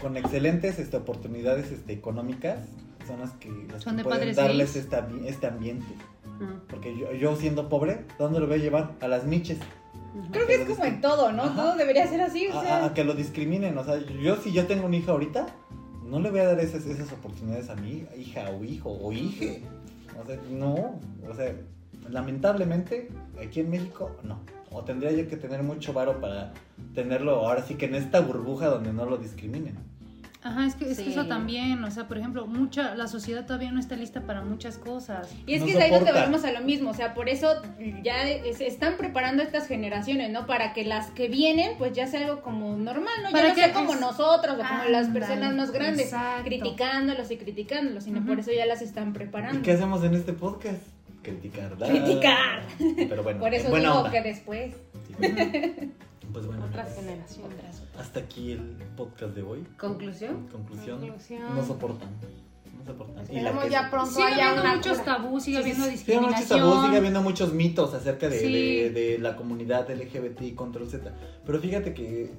con 0.00 0.16
excelentes 0.16 0.78
este, 0.78 0.96
oportunidades 0.96 1.70
este, 1.70 1.92
económicas 1.92 2.58
son 3.06 3.20
las 3.20 3.32
que, 3.32 3.50
las 3.70 3.82
Son 3.82 3.96
que 3.96 4.02
de 4.02 4.08
pueden 4.08 4.34
darles 4.34 4.76
este, 4.76 4.96
este 5.26 5.46
ambiente. 5.46 5.86
Mm, 6.40 6.66
Porque 6.68 6.96
yo, 6.98 7.12
yo 7.12 7.36
siendo 7.36 7.68
pobre, 7.68 8.04
¿dónde 8.18 8.40
lo 8.40 8.46
voy 8.46 8.56
a 8.56 8.58
llevar? 8.62 8.92
A 9.00 9.08
las 9.08 9.24
miches. 9.24 9.58
Creo 10.30 10.46
que 10.46 10.54
es 10.54 10.68
como 10.68 10.84
en 10.84 11.00
todo, 11.00 11.32
¿no? 11.32 11.42
Ajá. 11.42 11.56
Todo 11.56 11.76
debería 11.76 12.06
ser 12.06 12.20
así, 12.20 12.46
o 12.46 12.58
A, 12.58 12.62
sea. 12.62 12.76
a- 12.78 12.86
a 12.86 12.94
que 12.94 13.04
lo 13.04 13.14
discriminen. 13.14 13.76
O 13.78 13.84
sea, 13.84 13.98
yo 14.22 14.36
si 14.36 14.52
yo 14.52 14.66
tengo 14.66 14.86
un 14.86 14.94
hijo 14.94 15.10
ahorita, 15.10 15.46
no 16.04 16.20
le 16.20 16.30
voy 16.30 16.40
a 16.40 16.44
dar 16.48 16.60
esas, 16.60 16.86
esas 16.86 17.10
oportunidades 17.12 17.68
a 17.68 17.74
mi 17.76 18.06
hija 18.16 18.48
o 18.50 18.62
hijo 18.64 18.90
o 18.92 19.12
hije. 19.12 19.62
O 20.22 20.26
sea, 20.26 20.38
no. 20.50 21.00
O 21.28 21.34
sea, 21.34 21.52
lamentablemente, 22.10 23.08
aquí 23.42 23.60
en 23.60 23.70
México, 23.70 24.16
no. 24.22 24.40
O 24.70 24.82
tendría 24.82 25.12
yo 25.12 25.28
que 25.28 25.36
tener 25.36 25.62
mucho 25.62 25.92
varo 25.92 26.20
para 26.20 26.52
tenerlo 26.94 27.36
ahora 27.46 27.62
sí 27.62 27.74
que 27.76 27.86
en 27.86 27.94
esta 27.94 28.20
burbuja 28.20 28.66
donde 28.66 28.92
no 28.92 29.04
lo 29.06 29.18
discriminen. 29.18 29.78
Ajá, 30.46 30.66
es 30.66 30.74
que, 30.74 30.90
es 30.90 30.98
que 31.00 31.08
eso 31.08 31.24
también, 31.24 31.82
o 31.84 31.90
sea, 31.90 32.06
por 32.06 32.18
ejemplo, 32.18 32.46
mucha, 32.46 32.94
la 32.94 33.06
sociedad 33.06 33.46
todavía 33.46 33.72
no 33.72 33.80
está 33.80 33.96
lista 33.96 34.26
para 34.26 34.42
muchas 34.42 34.76
cosas. 34.76 35.32
Y 35.46 35.54
es 35.54 35.60
No 35.60 35.66
que 35.66 35.72
es 35.72 35.78
ahí 35.80 35.90
donde 35.90 36.12
volvemos 36.12 36.44
a 36.44 36.52
lo 36.52 36.60
mismo, 36.60 36.90
o 36.90 36.92
sea, 36.92 37.14
por 37.14 37.30
eso 37.30 37.62
ya 38.02 38.14
se 38.52 38.66
están 38.66 38.98
preparando 38.98 39.42
estas 39.42 39.66
generaciones, 39.66 40.30
¿no? 40.30 40.44
Para 40.46 40.74
que 40.74 40.84
las 40.84 41.10
que 41.12 41.28
vienen, 41.28 41.78
pues 41.78 41.94
ya 41.94 42.06
sea 42.08 42.26
algo 42.26 42.42
como 42.42 42.76
normal, 42.76 43.14
¿no? 43.22 43.30
Ya 43.30 43.32
Para 43.32 43.48
no 43.48 43.54
que 43.54 43.60
sea 43.62 43.72
como 43.72 43.94
es- 43.94 44.00
nosotros 44.02 44.56
o 44.56 44.68
como 44.68 44.84
las 44.90 45.08
personas 45.08 45.54
más 45.54 45.70
grandes, 45.70 46.06
exacto. 46.08 46.44
criticándolos 46.44 47.30
y 47.30 47.36
criticándolos, 47.38 48.04
sino 48.04 48.22
por 48.26 48.38
eso 48.38 48.50
ya 48.52 48.66
las 48.66 48.82
están 48.82 49.10
¿Y 49.10 49.12
preparando. 49.12 49.62
qué 49.62 49.72
hacemos 49.72 50.04
en 50.04 50.12
este 50.14 50.34
podcast? 50.34 50.76
Criticar. 51.24 51.76
¿da? 51.78 51.88
Criticar. 51.88 52.62
Pero 53.08 53.22
bueno, 53.24 53.40
Por 53.40 53.52
eso 53.54 53.68
buena 53.70 53.88
digo 53.88 53.98
onda. 54.00 54.10
que 54.12 54.22
después. 54.22 54.74
Sí. 55.08 55.14
Pues 56.32 56.46
bueno, 56.46 56.64
Otras 56.66 56.94
generaciones. 56.96 57.82
hasta 57.98 58.20
aquí 58.20 58.52
el 58.52 58.60
podcast 58.96 59.34
de 59.34 59.42
hoy. 59.42 59.64
¿Conclusión? 59.78 60.48
Conclusión, 60.50 60.98
Conclusión. 61.00 61.54
no 61.56 61.64
soportan. 61.64 62.08
No 62.78 62.84
soportan. 62.84 63.24
Y 63.30 63.34
la 63.34 63.50
Esperemos 63.50 63.64
que- 63.64 63.70
ya 63.70 63.90
pronto 63.90 64.10
Sigue 64.10 64.24
haya 64.26 64.44
habiendo 64.48 64.62
una 64.62 64.76
muchos 64.76 64.98
cura. 64.98 65.16
tabús, 65.16 65.42
sigue 65.44 65.56
Sí, 65.58 65.62
habiendo 65.62 65.84
sí, 65.84 65.96
Sigue 65.96 66.14
muchos 66.20 66.30
discriminación. 66.38 66.60
tabús, 66.70 66.84
sigue 66.86 66.96
habiendo 66.98 67.22
muchos 67.22 67.52
mitos 67.52 67.94
acerca 67.94 68.28
de, 68.28 68.38
Sí. 68.40 68.52
de- 68.52 68.90
de 68.90 69.18
la 69.18 69.36
comunidad 69.36 69.88
LGBT 69.90 70.40
y 70.46 70.52
control 70.52 70.88
Z. 70.90 71.12
Pero 71.46 71.60
fíjate 71.60 71.94
que 71.94 72.32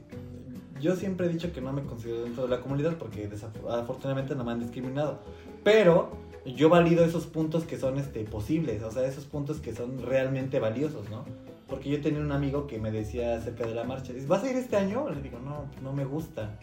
yo 0.82 0.96
siempre 0.98 1.28
he 1.28 1.30
dicho 1.30 1.54
que 1.54 1.62
no 1.62 1.72
me 1.72 1.84
considero 1.84 2.24
dentro 2.24 2.44
de 2.44 2.50
la 2.50 2.60
comunidad 2.62 2.96
porque 2.98 3.28
desafortunadamente 3.28 4.36
no 4.36 4.44
me 4.44 4.52
han 4.52 4.60
discriminado. 4.60 5.20
Pero 5.64 6.18
yo 6.54 6.70
valido 6.70 7.04
esos 7.04 7.26
puntos 7.26 7.64
que 7.64 7.78
son 7.78 7.98
este, 7.98 8.24
posibles, 8.26 8.84
o 8.84 8.92
sea, 8.92 9.06
esos 9.08 9.26
puntos 9.26 9.58
que 9.62 9.74
son 9.74 10.02
realmente 10.02 10.60
valiosos, 10.60 11.10
¿no? 11.10 11.26
Porque 11.68 11.90
yo 11.90 12.00
tenía 12.02 12.20
un 12.20 12.32
amigo 12.32 12.68
que 12.68 12.78
me 12.80 12.92
decía 12.92 13.36
acerca 13.38 13.66
de 13.66 13.74
la 13.74 13.84
marcha, 13.84 14.14
dice, 14.14 14.28
¿vas 14.28 14.44
a 14.44 14.50
ir 14.52 14.56
este 14.56 14.76
año? 14.78 15.10
Le 15.10 15.22
digo, 15.22 15.40
no, 15.40 15.66
no 15.82 15.94
me 15.94 16.06
gusta. 16.06 16.60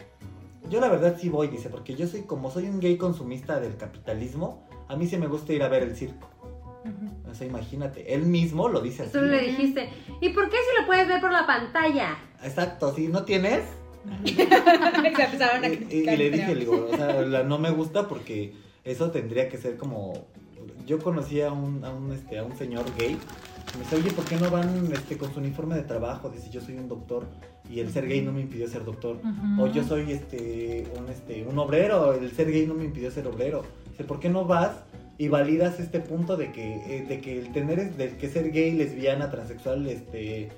Yo 0.69 0.79
la 0.79 0.87
verdad 0.87 1.17
sí 1.19 1.27
voy, 1.27 1.49
dice, 1.49 1.67
porque 1.69 1.95
yo 1.95 2.07
soy 2.07 2.21
como 2.21 2.49
soy 2.49 2.65
un 2.69 2.79
gay 2.79 2.95
consumista 2.95 3.59
del 3.59 3.75
capitalismo, 3.75 4.65
a 4.87 4.95
mí 4.95 5.07
sí 5.07 5.17
me 5.17 5.27
gusta 5.27 5.51
ir 5.51 5.61
a 5.63 5.67
ver 5.67 5.83
el 5.83 5.95
circo. 5.97 6.29
Ujú. 6.85 7.29
O 7.31 7.33
sea, 7.33 7.45
imagínate, 7.47 8.13
él 8.13 8.25
mismo 8.25 8.69
lo 8.69 8.79
dice 8.79 9.03
así. 9.03 9.11
Tú 9.11 9.21
le 9.21 9.41
dijiste, 9.41 9.89
¿y 10.21 10.29
por 10.29 10.49
qué 10.49 10.55
si 10.57 10.79
lo 10.81 10.85
puedes 10.87 11.07
ver 11.07 11.19
por 11.19 11.31
la 11.33 11.45
pantalla? 11.45 12.17
Exacto, 12.41 12.93
si 12.95 13.07
no 13.09 13.23
tienes. 13.25 13.63
Y, 15.91 15.95
y- 15.99 16.03
le 16.17 16.29
dije, 16.29 16.53
le 16.55 16.59
digo, 16.61 16.87
o 16.91 16.95
sea, 16.95 17.21
la- 17.21 17.43
no 17.43 17.57
me 17.57 17.69
gusta 17.71 18.07
porque 18.07 18.53
eso 18.83 19.11
tendría 19.11 19.49
que 19.49 19.57
ser 19.57 19.77
como. 19.77 20.25
Yo 20.87 20.99
conocí 20.99 21.41
a 21.41 21.51
un, 21.51 21.83
a 21.83 21.91
un, 21.91 22.11
este, 22.13 22.37
a 22.39 22.43
un 22.43 22.55
señor 22.57 22.85
gay. 22.97 23.17
Me 23.77 23.83
dice, 23.83 23.95
oye, 23.95 24.11
¿por 24.11 24.25
qué 24.25 24.35
no 24.37 24.49
van 24.49 24.89
este, 24.93 25.17
con 25.17 25.33
su 25.33 25.39
uniforme 25.39 25.75
de 25.75 25.83
trabajo? 25.83 26.29
Dice, 26.29 26.49
yo 26.49 26.61
soy 26.61 26.75
un 26.75 26.87
doctor 26.87 27.25
y 27.69 27.79
el 27.79 27.91
ser 27.91 28.07
gay 28.07 28.21
no 28.21 28.31
me 28.31 28.41
impidió 28.41 28.67
ser 28.67 28.83
doctor. 28.85 29.17
O 29.59 29.67
yo 29.67 29.83
soy 29.83 30.11
este 30.11 30.85
un, 30.97 31.09
este 31.09 31.45
un 31.45 31.57
obrero, 31.59 32.13
el 32.13 32.31
ser 32.31 32.51
gay 32.51 32.65
no 32.67 32.73
me 32.75 32.83
impidió 32.85 33.09
ser 33.11 33.27
obrero. 33.27 33.63
Dice, 33.91 34.03
¿por 34.03 34.19
qué 34.19 34.29
no 34.29 34.45
vas 34.45 34.71
y 35.17 35.27
validas 35.27 35.79
este 35.79 35.99
punto 35.99 36.37
de 36.37 36.51
que, 36.51 36.75
eh, 36.97 37.05
de 37.07 37.19
que 37.21 37.39
el 37.39 37.51
tener, 37.53 37.79
es- 37.79 37.97
de 37.97 38.17
que 38.17 38.29
ser 38.29 38.51
gay, 38.51 38.71
lesbiana, 38.71 39.29
transexual, 39.31 39.87
este, 39.87 40.49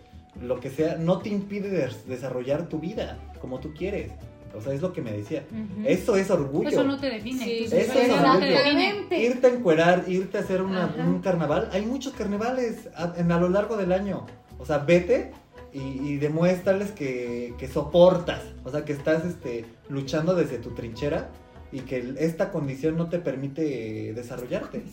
lo 0.41 0.59
que 0.59 0.69
sea, 0.69 0.97
no 0.97 1.19
te 1.19 1.29
impide 1.29 1.69
des- 1.69 2.07
desarrollar 2.07 2.67
tu 2.69 2.79
vida 2.79 3.17
como 3.39 3.59
tú 3.59 3.73
quieres? 3.73 4.11
O 4.55 4.61
sea, 4.61 4.73
es 4.73 4.81
lo 4.81 4.93
que 4.93 5.01
me 5.01 5.11
decía. 5.11 5.43
Eso 5.85 6.15
es 6.15 6.29
orgullo. 6.29 6.69
Eso 6.69 6.83
no 6.83 6.99
te 6.99 7.09
define. 7.09 7.43
Sí, 7.43 7.63
eso 7.65 7.75
es 7.75 7.85
sexualidad 7.87 8.21
no 8.33 8.39
te 8.39 8.55
orgullo. 8.57 8.79
define. 8.79 9.19
Irte 9.23 9.47
a 9.47 9.49
encuerar, 9.51 10.03
irte 10.07 10.37
a 10.37 10.41
hacer 10.41 10.61
una- 10.61 10.93
un 10.97 11.19
carnaval. 11.21 11.69
Hay 11.73 11.85
muchos 11.85 12.13
carnavales 12.13 12.89
a, 12.95 13.13
en- 13.17 13.31
a 13.31 13.39
lo 13.39 13.49
largo 13.49 13.77
del 13.77 13.91
año. 13.91 14.25
O 14.57 14.65
sea, 14.65 14.77
vete 14.79 15.31
y, 15.73 15.79
y 15.79 16.17
demuéstrales 16.17 16.91
que, 16.91 17.53
que 17.57 17.67
soportas. 17.67 18.41
O 18.63 18.69
sea, 18.71 18.85
que 18.85 18.93
estás 18.93 19.25
este, 19.25 19.65
luchando 19.89 20.33
desde 20.35 20.57
tu 20.57 20.71
trinchera 20.71 21.29
y 21.75 21.81
que 21.81 22.13
esta 22.19 22.51
condición 22.51 22.95
no 22.95 23.09
te 23.09 23.19
permite 23.19 24.13
desarrollarte. 24.13 24.83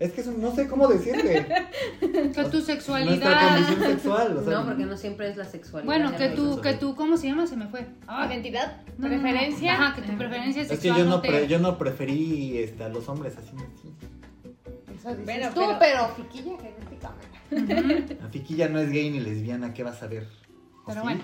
Es 0.00 0.12
que 0.12 0.20
eso 0.22 0.32
no 0.32 0.52
sé 0.54 0.66
cómo 0.66 0.88
decirle. 0.88 1.46
Que 2.00 2.08
tu 2.08 2.22
Nuestra 2.32 2.60
sexualidad. 2.62 3.48
condición 3.54 3.90
sexual. 3.92 4.36
o 4.38 4.44
sea, 4.44 4.52
No, 4.58 4.66
porque 4.66 4.84
no 4.84 4.96
siempre 4.96 5.28
es 5.30 5.36
la 5.36 5.44
sexualidad. 5.44 5.86
Bueno, 5.86 6.16
que 6.16 6.28
tú, 6.30 6.60
que 6.60 6.74
tú, 6.74 6.96
¿cómo 6.96 7.16
se 7.16 7.28
llama? 7.28 7.46
Se 7.46 7.56
me 7.56 7.66
fue. 7.68 7.86
Ah, 8.06 8.26
¿Identidad? 8.28 8.82
no, 8.98 9.08
no, 9.08 9.14
no. 9.16 9.22
preferencia. 9.22 9.72
Ajá, 9.74 9.94
que 9.94 10.02
tu 10.02 10.16
preferencia 10.18 10.62
Es 10.62 10.68
que 10.68 10.74
sexual 10.76 10.98
yo 10.98 11.04
no 11.04 11.10
no, 11.10 11.20
te... 11.20 11.28
pre- 11.28 11.46
yo 11.48 11.58
no 11.60 11.78
preferí 11.78 12.58
este, 12.58 12.82
a 12.84 12.88
los 12.88 13.08
hombres 13.08 13.36
así. 13.36 13.50
así. 13.56 13.92
Eso 14.98 15.10
dices 15.10 15.24
Bueno, 15.24 15.48
tú, 15.54 15.60
pero- 15.60 15.78
pero, 15.78 16.08
fiquilla 16.16 16.56
genéticamente. 17.50 18.18
Fiquilla 18.30 18.68
no 18.68 18.78
es 18.80 18.90
gay 18.90 19.10
ni 19.10 19.20
lesbiana, 19.20 19.72
¿qué 19.74 19.82
vas 19.84 20.02
a 20.02 20.06
ver? 20.06 20.26
¿O 20.82 20.86
Pero 20.86 21.00
sí? 21.00 21.06
bueno. 21.06 21.20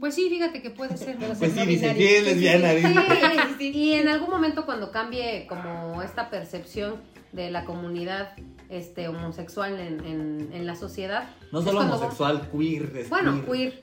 Pues 0.00 0.14
sí, 0.14 0.28
fíjate 0.30 0.62
que 0.62 0.70
puede 0.70 0.96
ser. 0.96 1.16
Pero 1.18 1.34
Pues 1.38 1.52
sí, 1.52 1.66
dice, 1.66 1.94
sí 1.94 2.04
es 2.06 2.24
lesbiana. 2.24 2.70
Sí, 3.58 3.70
y 3.74 3.92
en 3.94 4.08
algún 4.08 4.30
momento 4.30 4.64
cuando 4.66 4.90
cambie 4.92 5.46
como 5.48 6.02
esta 6.02 6.30
percepción 6.30 6.96
de 7.32 7.50
la 7.50 7.64
comunidad 7.64 8.30
este 8.70 9.08
homosexual 9.08 9.78
en, 9.80 10.04
en- 10.04 10.50
en 10.52 10.66
la 10.66 10.74
sociedad. 10.76 11.28
No 11.52 11.62
solo 11.62 11.80
homosexual, 11.80 12.48
queer. 12.50 12.96
es 12.96 13.08
Bueno, 13.08 13.44
queer. 13.44 13.82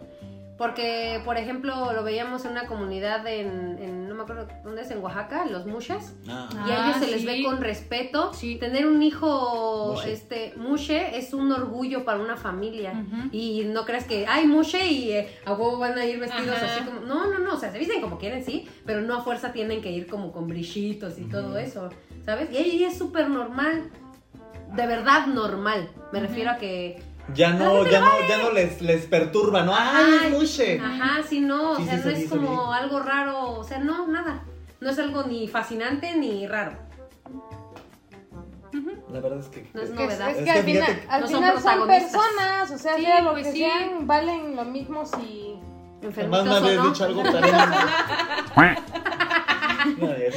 Porque, 0.57 1.22
por 1.26 1.38
ejemplo, 1.38 1.91
lo 1.91 2.03
veíamos 2.03 2.45
en 2.45 2.52
una 2.52 2.65
comunidad 2.65 3.27
en, 3.27 3.77
en- 3.77 4.07
no 4.07 4.15
me 4.15 4.23
acuerdo 4.23 4.48
dónde 4.64 4.84
es, 4.84 4.91
en 4.91 4.99
Oaxaca, 5.03 5.45
los 5.45 5.65
mushas. 5.65 6.14
Ah. 6.30 6.48
Y 6.65 6.72
a 6.72 6.86
ellos 6.86 6.95
Ah, 6.95 6.99
se 7.02 7.07
les 7.11 7.19
sí. 7.22 7.26
ve 7.27 7.44
con 7.44 7.60
respeto. 7.60 8.34
Sí. 8.34 8.56
Tener 8.56 8.88
un 8.88 9.03
hijo, 9.03 9.91
Mushe. 9.95 10.14
este, 10.14 10.53
mushe, 10.56 11.18
es 11.18 11.34
un 11.34 11.52
orgullo 11.52 12.06
para 12.06 12.19
una 12.19 12.38
familia. 12.38 12.94
Y 13.34 13.65
no 13.65 13.84
creas 13.84 14.06
que, 14.06 14.26
ay, 14.27 14.48
mushe 14.48 14.88
y 14.88 15.11
eh, 15.11 15.27
a 15.45 15.52
huevo 15.52 15.77
van 15.77 15.98
a 15.98 16.06
ir 16.06 16.19
vestidos 16.19 16.56
Ajá. 16.56 16.73
así 16.73 16.86
como. 16.86 17.02
No, 17.02 17.30
no, 17.30 17.40
no, 17.40 17.56
o 17.56 17.57
sea, 17.60 17.69
se 17.73 17.77
visten 17.77 17.99
como 17.99 18.18
quieren, 18.18 18.41
sí, 18.45 18.65
pero 18.86 19.02
no 19.02 19.15
a 19.18 19.22
fuerza 19.22 19.52
tienen 19.52 19.82
que 19.82 19.91
ir 19.91 20.07
como 20.07 20.32
con 20.32 20.48
brillitos 20.48 21.19
y 21.19 21.26
todo 21.26 21.57
eso, 21.57 21.90
¿sabes? 22.23 22.49
Y 22.53 22.56
ahí 22.57 22.84
es 22.86 22.98
súper 22.98 23.30
normal. 23.30 23.91
De 24.73 24.88
verdad 24.88 25.27
normal. 25.27 25.90
Me 26.14 26.22
refiero 26.22 26.52
a 26.52 26.57
que. 26.57 27.02
Ya 27.34 27.52
no, 27.53 27.84
ya 27.89 27.99
no, 28.02 28.11
ya 28.30 28.38
no 28.38 28.52
les, 28.52 28.81
les 28.81 29.06
perturba, 29.07 29.64
¿no? 29.64 29.73
¡Ay, 29.76 30.26
es 30.26 30.31
mushe! 30.31 30.80
Ajá, 30.80 31.23
sí, 31.27 31.39
no, 31.41 31.72
o 31.72 31.76
Sí, 31.77 31.85
sea, 31.85 31.97
sí, 31.97 32.03
no 32.06 32.10
sí, 32.11 32.15
es 32.18 32.19
sí, 32.23 32.27
como 32.30 32.72
sí. 32.73 32.80
algo 32.80 32.99
raro, 32.99 33.49
o 33.53 33.64
sea, 33.64 33.80
no, 33.80 34.07
nada. 34.07 34.43
No 34.80 34.89
es 34.91 34.99
algo 34.99 35.23
ni 35.23 35.47
fascinante 35.47 36.15
ni 36.15 36.45
raro. 36.47 36.73
La 39.11 39.19
verdad 39.22 39.39
es 39.39 39.47
que. 39.47 39.69
No 39.73 39.81
es 39.81 39.89
Es, 39.89 39.95
novedad. 39.95 40.30
es 40.30 40.38
Es 40.38 40.38
que 40.39 40.43
que 40.45 40.52
al 40.52 40.64
final, 40.65 40.84
fíjate- 40.85 41.07
al 41.10 41.22
No 41.22 41.27
son 41.27 41.35
final 41.38 41.53
son, 41.53 41.64
protagonistas. 41.64 42.11
personas, 42.11 42.72
o 42.72 42.77
sea, 42.77 42.95
Sí, 42.95 43.02
sea 43.03 43.22
lo 43.22 43.31
pues 43.31 43.45
que 43.47 43.52
sí. 43.53 43.57
sean, 43.60 44.07
valen 44.07 44.56
lo 44.56 44.65
mismo 44.65 45.06
si... 45.06 45.56
Enfermitos 46.02 46.39
Además 46.41 46.45
me 46.45 46.52
o 46.52 46.56
habías 46.69 46.84
no. 46.84 46.89
dicho 46.89 47.03
algo 47.06 47.23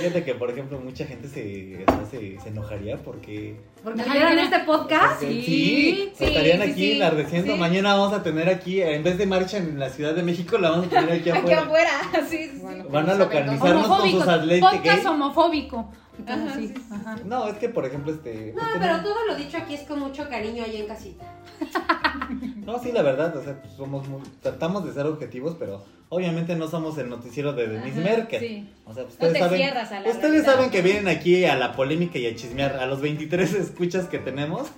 fíjate 0.09 0.25
que, 0.25 0.35
por 0.35 0.51
ejemplo, 0.51 0.81
mucha 0.81 1.05
gente 1.07 1.29
se, 1.29 1.85
o 1.87 1.93
sea, 1.93 2.05
se, 2.11 2.39
se 2.41 2.49
enojaría 2.49 2.97
porque... 2.99 3.57
Porque 3.85 4.03
vieron 4.03 4.39
este 4.39 4.59
podcast. 4.61 5.21
porque 5.21 5.27
Sí, 5.43 6.11
sí, 6.17 6.25
estarían 6.25 6.63
sí, 6.63 6.71
aquí 6.71 6.81
sí. 6.81 6.93
enardeciendo. 6.97 7.53
Sí. 7.55 7.59
Mañana 7.59 7.95
vamos 7.95 8.13
a 8.13 8.23
tener 8.23 8.49
aquí, 8.49 8.81
en 8.83 9.03
vez 9.05 9.19
de 9.19 9.27
marcha 9.27 9.57
en 9.59 9.79
la 9.79 9.89
Ciudad 9.91 10.15
de 10.15 10.23
México, 10.23 10.59
la 10.59 10.71
vamos 10.71 10.87
a 10.87 10.91
tener 10.91 11.13
aquí 11.13 11.31
Aquí 11.31 11.39
afuera. 11.53 11.61
afuera. 11.63 11.91
Sí. 12.29 12.51
Bueno, 12.61 12.85
Van 12.91 13.05
a 13.05 13.13
saben 13.13 13.19
localizar- 13.21 13.59
dónde. 13.59 13.77
Usarnos 13.81 13.99
con 14.01 14.11
sus 14.11 14.29
atletas 14.29 14.73
Podcast 14.75 14.97
gay. 15.05 15.07
homofóbico. 15.07 15.93
Ajá, 16.27 16.35
Ajá, 16.35 16.55
sí. 16.57 16.67
sí, 16.69 16.75
sí, 16.77 16.83
Ajá. 16.91 17.17
No, 17.25 17.47
es 17.49 17.55
que, 17.59 17.69
por 17.69 17.87
ejemplo, 17.87 18.13
este... 18.13 18.53
No, 18.55 18.61
pues, 18.61 18.77
pero 18.81 19.01
todo 19.03 19.27
lo 19.29 19.37
dicho 19.37 19.57
aquí 19.57 19.75
es 19.75 19.83
con 19.83 20.01
mucho 20.01 20.29
cariño 20.29 20.65
allá 20.65 20.81
en 20.81 20.87
casita. 20.87 21.25
No, 22.69 22.79
sí, 22.79 22.93
la 22.93 23.01
verdad, 23.01 23.35
o 23.35 23.43
sea, 23.43 23.63
somos 23.79 24.07
muy- 24.09 24.21
tratamos 24.43 24.85
de 24.85 24.93
ser 24.93 25.07
objetivos, 25.07 25.57
pero 25.59 25.83
obviamente 26.11 26.55
no 26.55 26.69
somos 26.69 26.99
el 26.99 27.09
noticiero 27.09 27.55
de 27.55 27.67
Denise 27.67 28.01
Ajá, 28.01 28.11
Merkel. 28.11 28.41
sí. 28.41 28.69
O 28.85 28.93
sea, 28.93 29.05
ustedes 29.05 29.33
te 29.33 29.39
saben, 29.39 29.63
a 29.63 30.01
la 30.03 30.11
ustedes 30.11 30.45
saben 30.45 30.69
que 30.69 30.83
vienen 30.83 31.09
aquí 31.09 31.47
a 31.47 31.57
la 31.57 31.73
polémica 31.73 32.19
y 32.19 32.27
a 32.27 32.37
chismear 32.37 32.77
a 32.77 32.85
los 32.85 33.01
23 33.01 33.55
escuchas 33.55 34.07
que 34.09 34.19
tenemos. 34.19 34.69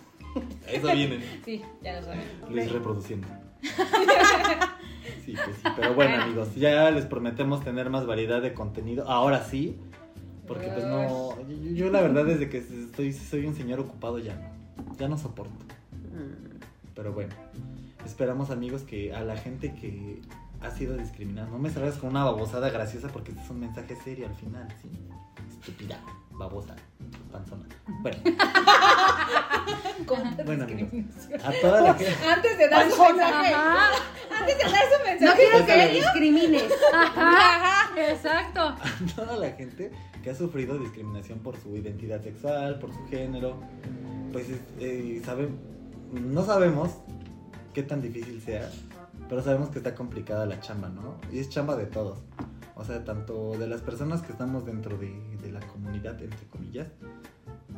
A 0.68 0.70
eso 0.72 0.86
vienen. 0.92 1.20
Sí, 1.44 1.62
ya 1.82 1.98
lo 1.98 2.04
saben. 2.06 2.20
Luis 2.48 2.70
reproduciendo. 2.70 3.26
Sí, 5.24 5.34
pues 5.44 5.56
sí, 5.56 5.68
pero 5.76 5.94
bueno 5.94 6.22
amigos, 6.22 6.54
ya 6.54 6.90
les 6.90 7.04
prometemos 7.06 7.64
tener 7.64 7.90
más 7.90 8.06
variedad 8.06 8.40
de 8.40 8.52
contenido, 8.54 9.08
ahora 9.08 9.44
sí, 9.44 9.76
porque 10.46 10.68
pues 10.68 10.84
no, 10.84 11.36
yo, 11.48 11.56
yo 11.74 11.90
la 11.90 12.00
verdad 12.02 12.24
desde 12.24 12.48
que 12.48 12.58
estoy, 12.58 13.12
soy 13.12 13.46
un 13.46 13.54
señor 13.54 13.80
ocupado 13.80 14.18
ya 14.18 14.34
no, 14.34 14.96
ya 14.98 15.08
no 15.08 15.18
soporto, 15.18 15.52
pero 16.94 17.12
bueno, 17.12 17.34
esperamos 18.04 18.50
amigos 18.50 18.82
que 18.82 19.14
a 19.14 19.22
la 19.22 19.36
gente 19.36 19.74
que 19.74 20.20
ha 20.60 20.70
sido 20.70 20.96
discriminada, 20.96 21.48
no 21.48 21.58
me 21.58 21.70
salgas 21.70 21.96
con 21.96 22.10
una 22.10 22.24
babosada 22.24 22.68
graciosa 22.70 23.08
porque 23.08 23.30
este 23.30 23.42
es 23.42 23.50
un 23.50 23.60
mensaje 23.60 23.96
serio 23.96 24.26
al 24.28 24.34
final, 24.34 24.68
¿sí? 24.82 24.88
Estúpida, 25.50 25.98
babosa, 26.32 26.76
panzona. 27.32 27.64
Bueno, 28.02 28.18
bueno 30.44 30.64
amigos, 30.64 30.90
a 31.44 31.52
toda 31.60 31.80
la 31.82 31.94
gente... 31.94 32.14
Antes 32.28 32.58
de 32.58 32.68
dar 32.68 32.90
su 32.90 33.02
mensaje. 33.02 33.54
Antes 33.54 34.58
de 34.58 34.64
dar 34.64 34.72
su 34.72 35.04
mensaje. 35.04 35.24
No 35.24 35.32
quiero 35.34 35.66
que 35.66 35.72
Espérame. 35.72 35.92
discrimines. 35.94 36.72
Ajá, 36.94 37.90
exacto. 38.00 38.60
a 38.60 38.76
toda 39.16 39.36
la 39.36 39.50
gente 39.52 39.90
que 40.22 40.30
ha 40.30 40.34
sufrido 40.34 40.78
discriminación 40.78 41.38
por 41.40 41.56
su 41.58 41.76
identidad 41.76 42.22
sexual, 42.22 42.78
por 42.78 42.92
su 42.92 43.06
género, 43.08 43.56
pues 44.32 44.46
eh, 44.78 45.20
sabe- 45.24 45.48
no 46.12 46.44
sabemos 46.44 46.90
qué 47.74 47.82
tan 47.82 48.00
difícil 48.02 48.40
sea, 48.40 48.70
pero 49.28 49.42
sabemos 49.42 49.68
que 49.70 49.78
está 49.78 49.94
complicada 49.94 50.46
la 50.46 50.60
chamba, 50.60 50.88
¿no? 50.88 51.16
Y 51.32 51.38
es 51.38 51.48
chamba 51.48 51.76
de 51.76 51.86
todos. 51.86 52.18
O 52.76 52.84
sea, 52.84 53.04
tanto 53.04 53.52
de 53.58 53.66
las 53.66 53.80
personas 53.82 54.22
que 54.22 54.32
estamos 54.32 54.64
dentro 54.64 54.96
de, 54.96 55.12
de 55.42 55.52
la 55.52 55.60
comunidad, 55.60 56.20
entre 56.22 56.46
comillas, 56.46 56.88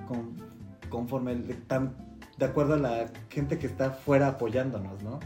con- 0.06 0.36
conforme, 0.88 1.32
el- 1.32 1.62
tan- 1.66 1.96
de 2.38 2.44
acuerdo 2.44 2.74
a 2.74 2.78
la 2.78 3.10
gente 3.28 3.58
que 3.58 3.66
está 3.66 3.90
fuera 3.90 4.28
apoyándonos, 4.28 5.02
¿no? 5.02 5.18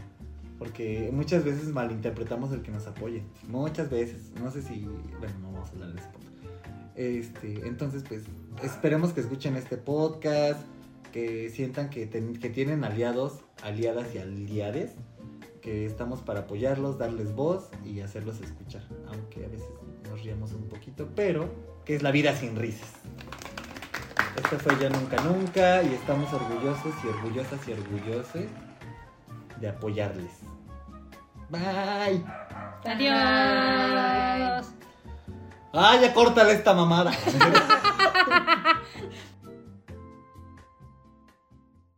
Porque 0.59 1.11
muchas 1.13 1.43
veces 1.45 1.67
malinterpretamos 1.69 2.51
el 2.51 2.63
que 2.63 2.71
nos 2.71 2.87
apoye. 2.87 3.23
Muchas 3.47 3.89
veces. 3.91 4.31
No 4.41 4.49
sé 4.49 4.63
si. 4.63 4.81
Bueno, 5.19 5.37
no 5.41 5.51
vamos 5.51 5.69
a 5.69 5.71
hablar 5.73 5.93
de 5.93 6.01
punto. 6.01 6.27
Este, 6.95 7.67
entonces, 7.67 8.03
pues, 8.07 8.23
esperemos 8.63 9.13
que 9.13 9.21
escuchen 9.21 9.55
este 9.55 9.77
podcast. 9.77 10.59
Que 11.17 11.49
sientan 11.49 11.89
que, 11.89 12.05
ten- 12.05 12.35
que 12.39 12.47
tienen 12.51 12.83
aliados, 12.83 13.39
aliadas 13.63 14.13
y 14.13 14.19
aliades. 14.19 14.91
Que 15.63 15.87
estamos 15.87 16.21
para 16.21 16.41
apoyarlos, 16.41 16.99
darles 16.99 17.33
voz 17.33 17.69
y 17.83 18.01
hacerlos 18.01 18.39
escuchar. 18.39 18.83
Aunque 19.11 19.43
a 19.43 19.47
veces 19.47 19.67
nos 20.07 20.21
riamos 20.21 20.51
un 20.53 20.69
poquito, 20.69 21.09
pero 21.15 21.49
que 21.85 21.95
es 21.95 22.03
la 22.03 22.11
vida 22.11 22.35
sin 22.35 22.55
risas. 22.55 22.91
Esto 24.35 24.59
fue 24.59 24.77
Ya 24.79 24.89
Nunca 24.91 25.19
Nunca 25.23 25.81
y 25.81 25.95
estamos 25.95 26.31
orgullosos 26.31 26.93
y 27.03 27.07
orgullosas 27.07 27.67
y 27.67 27.71
orgullosos 27.71 28.43
de 29.59 29.67
apoyarles. 29.69 30.31
Bye. 31.49 32.23
Adiós. 32.85 34.67
Ah, 35.73 35.97
ya 35.99 36.13
córtale 36.13 36.51
esta 36.53 36.75
mamada. 36.75 37.11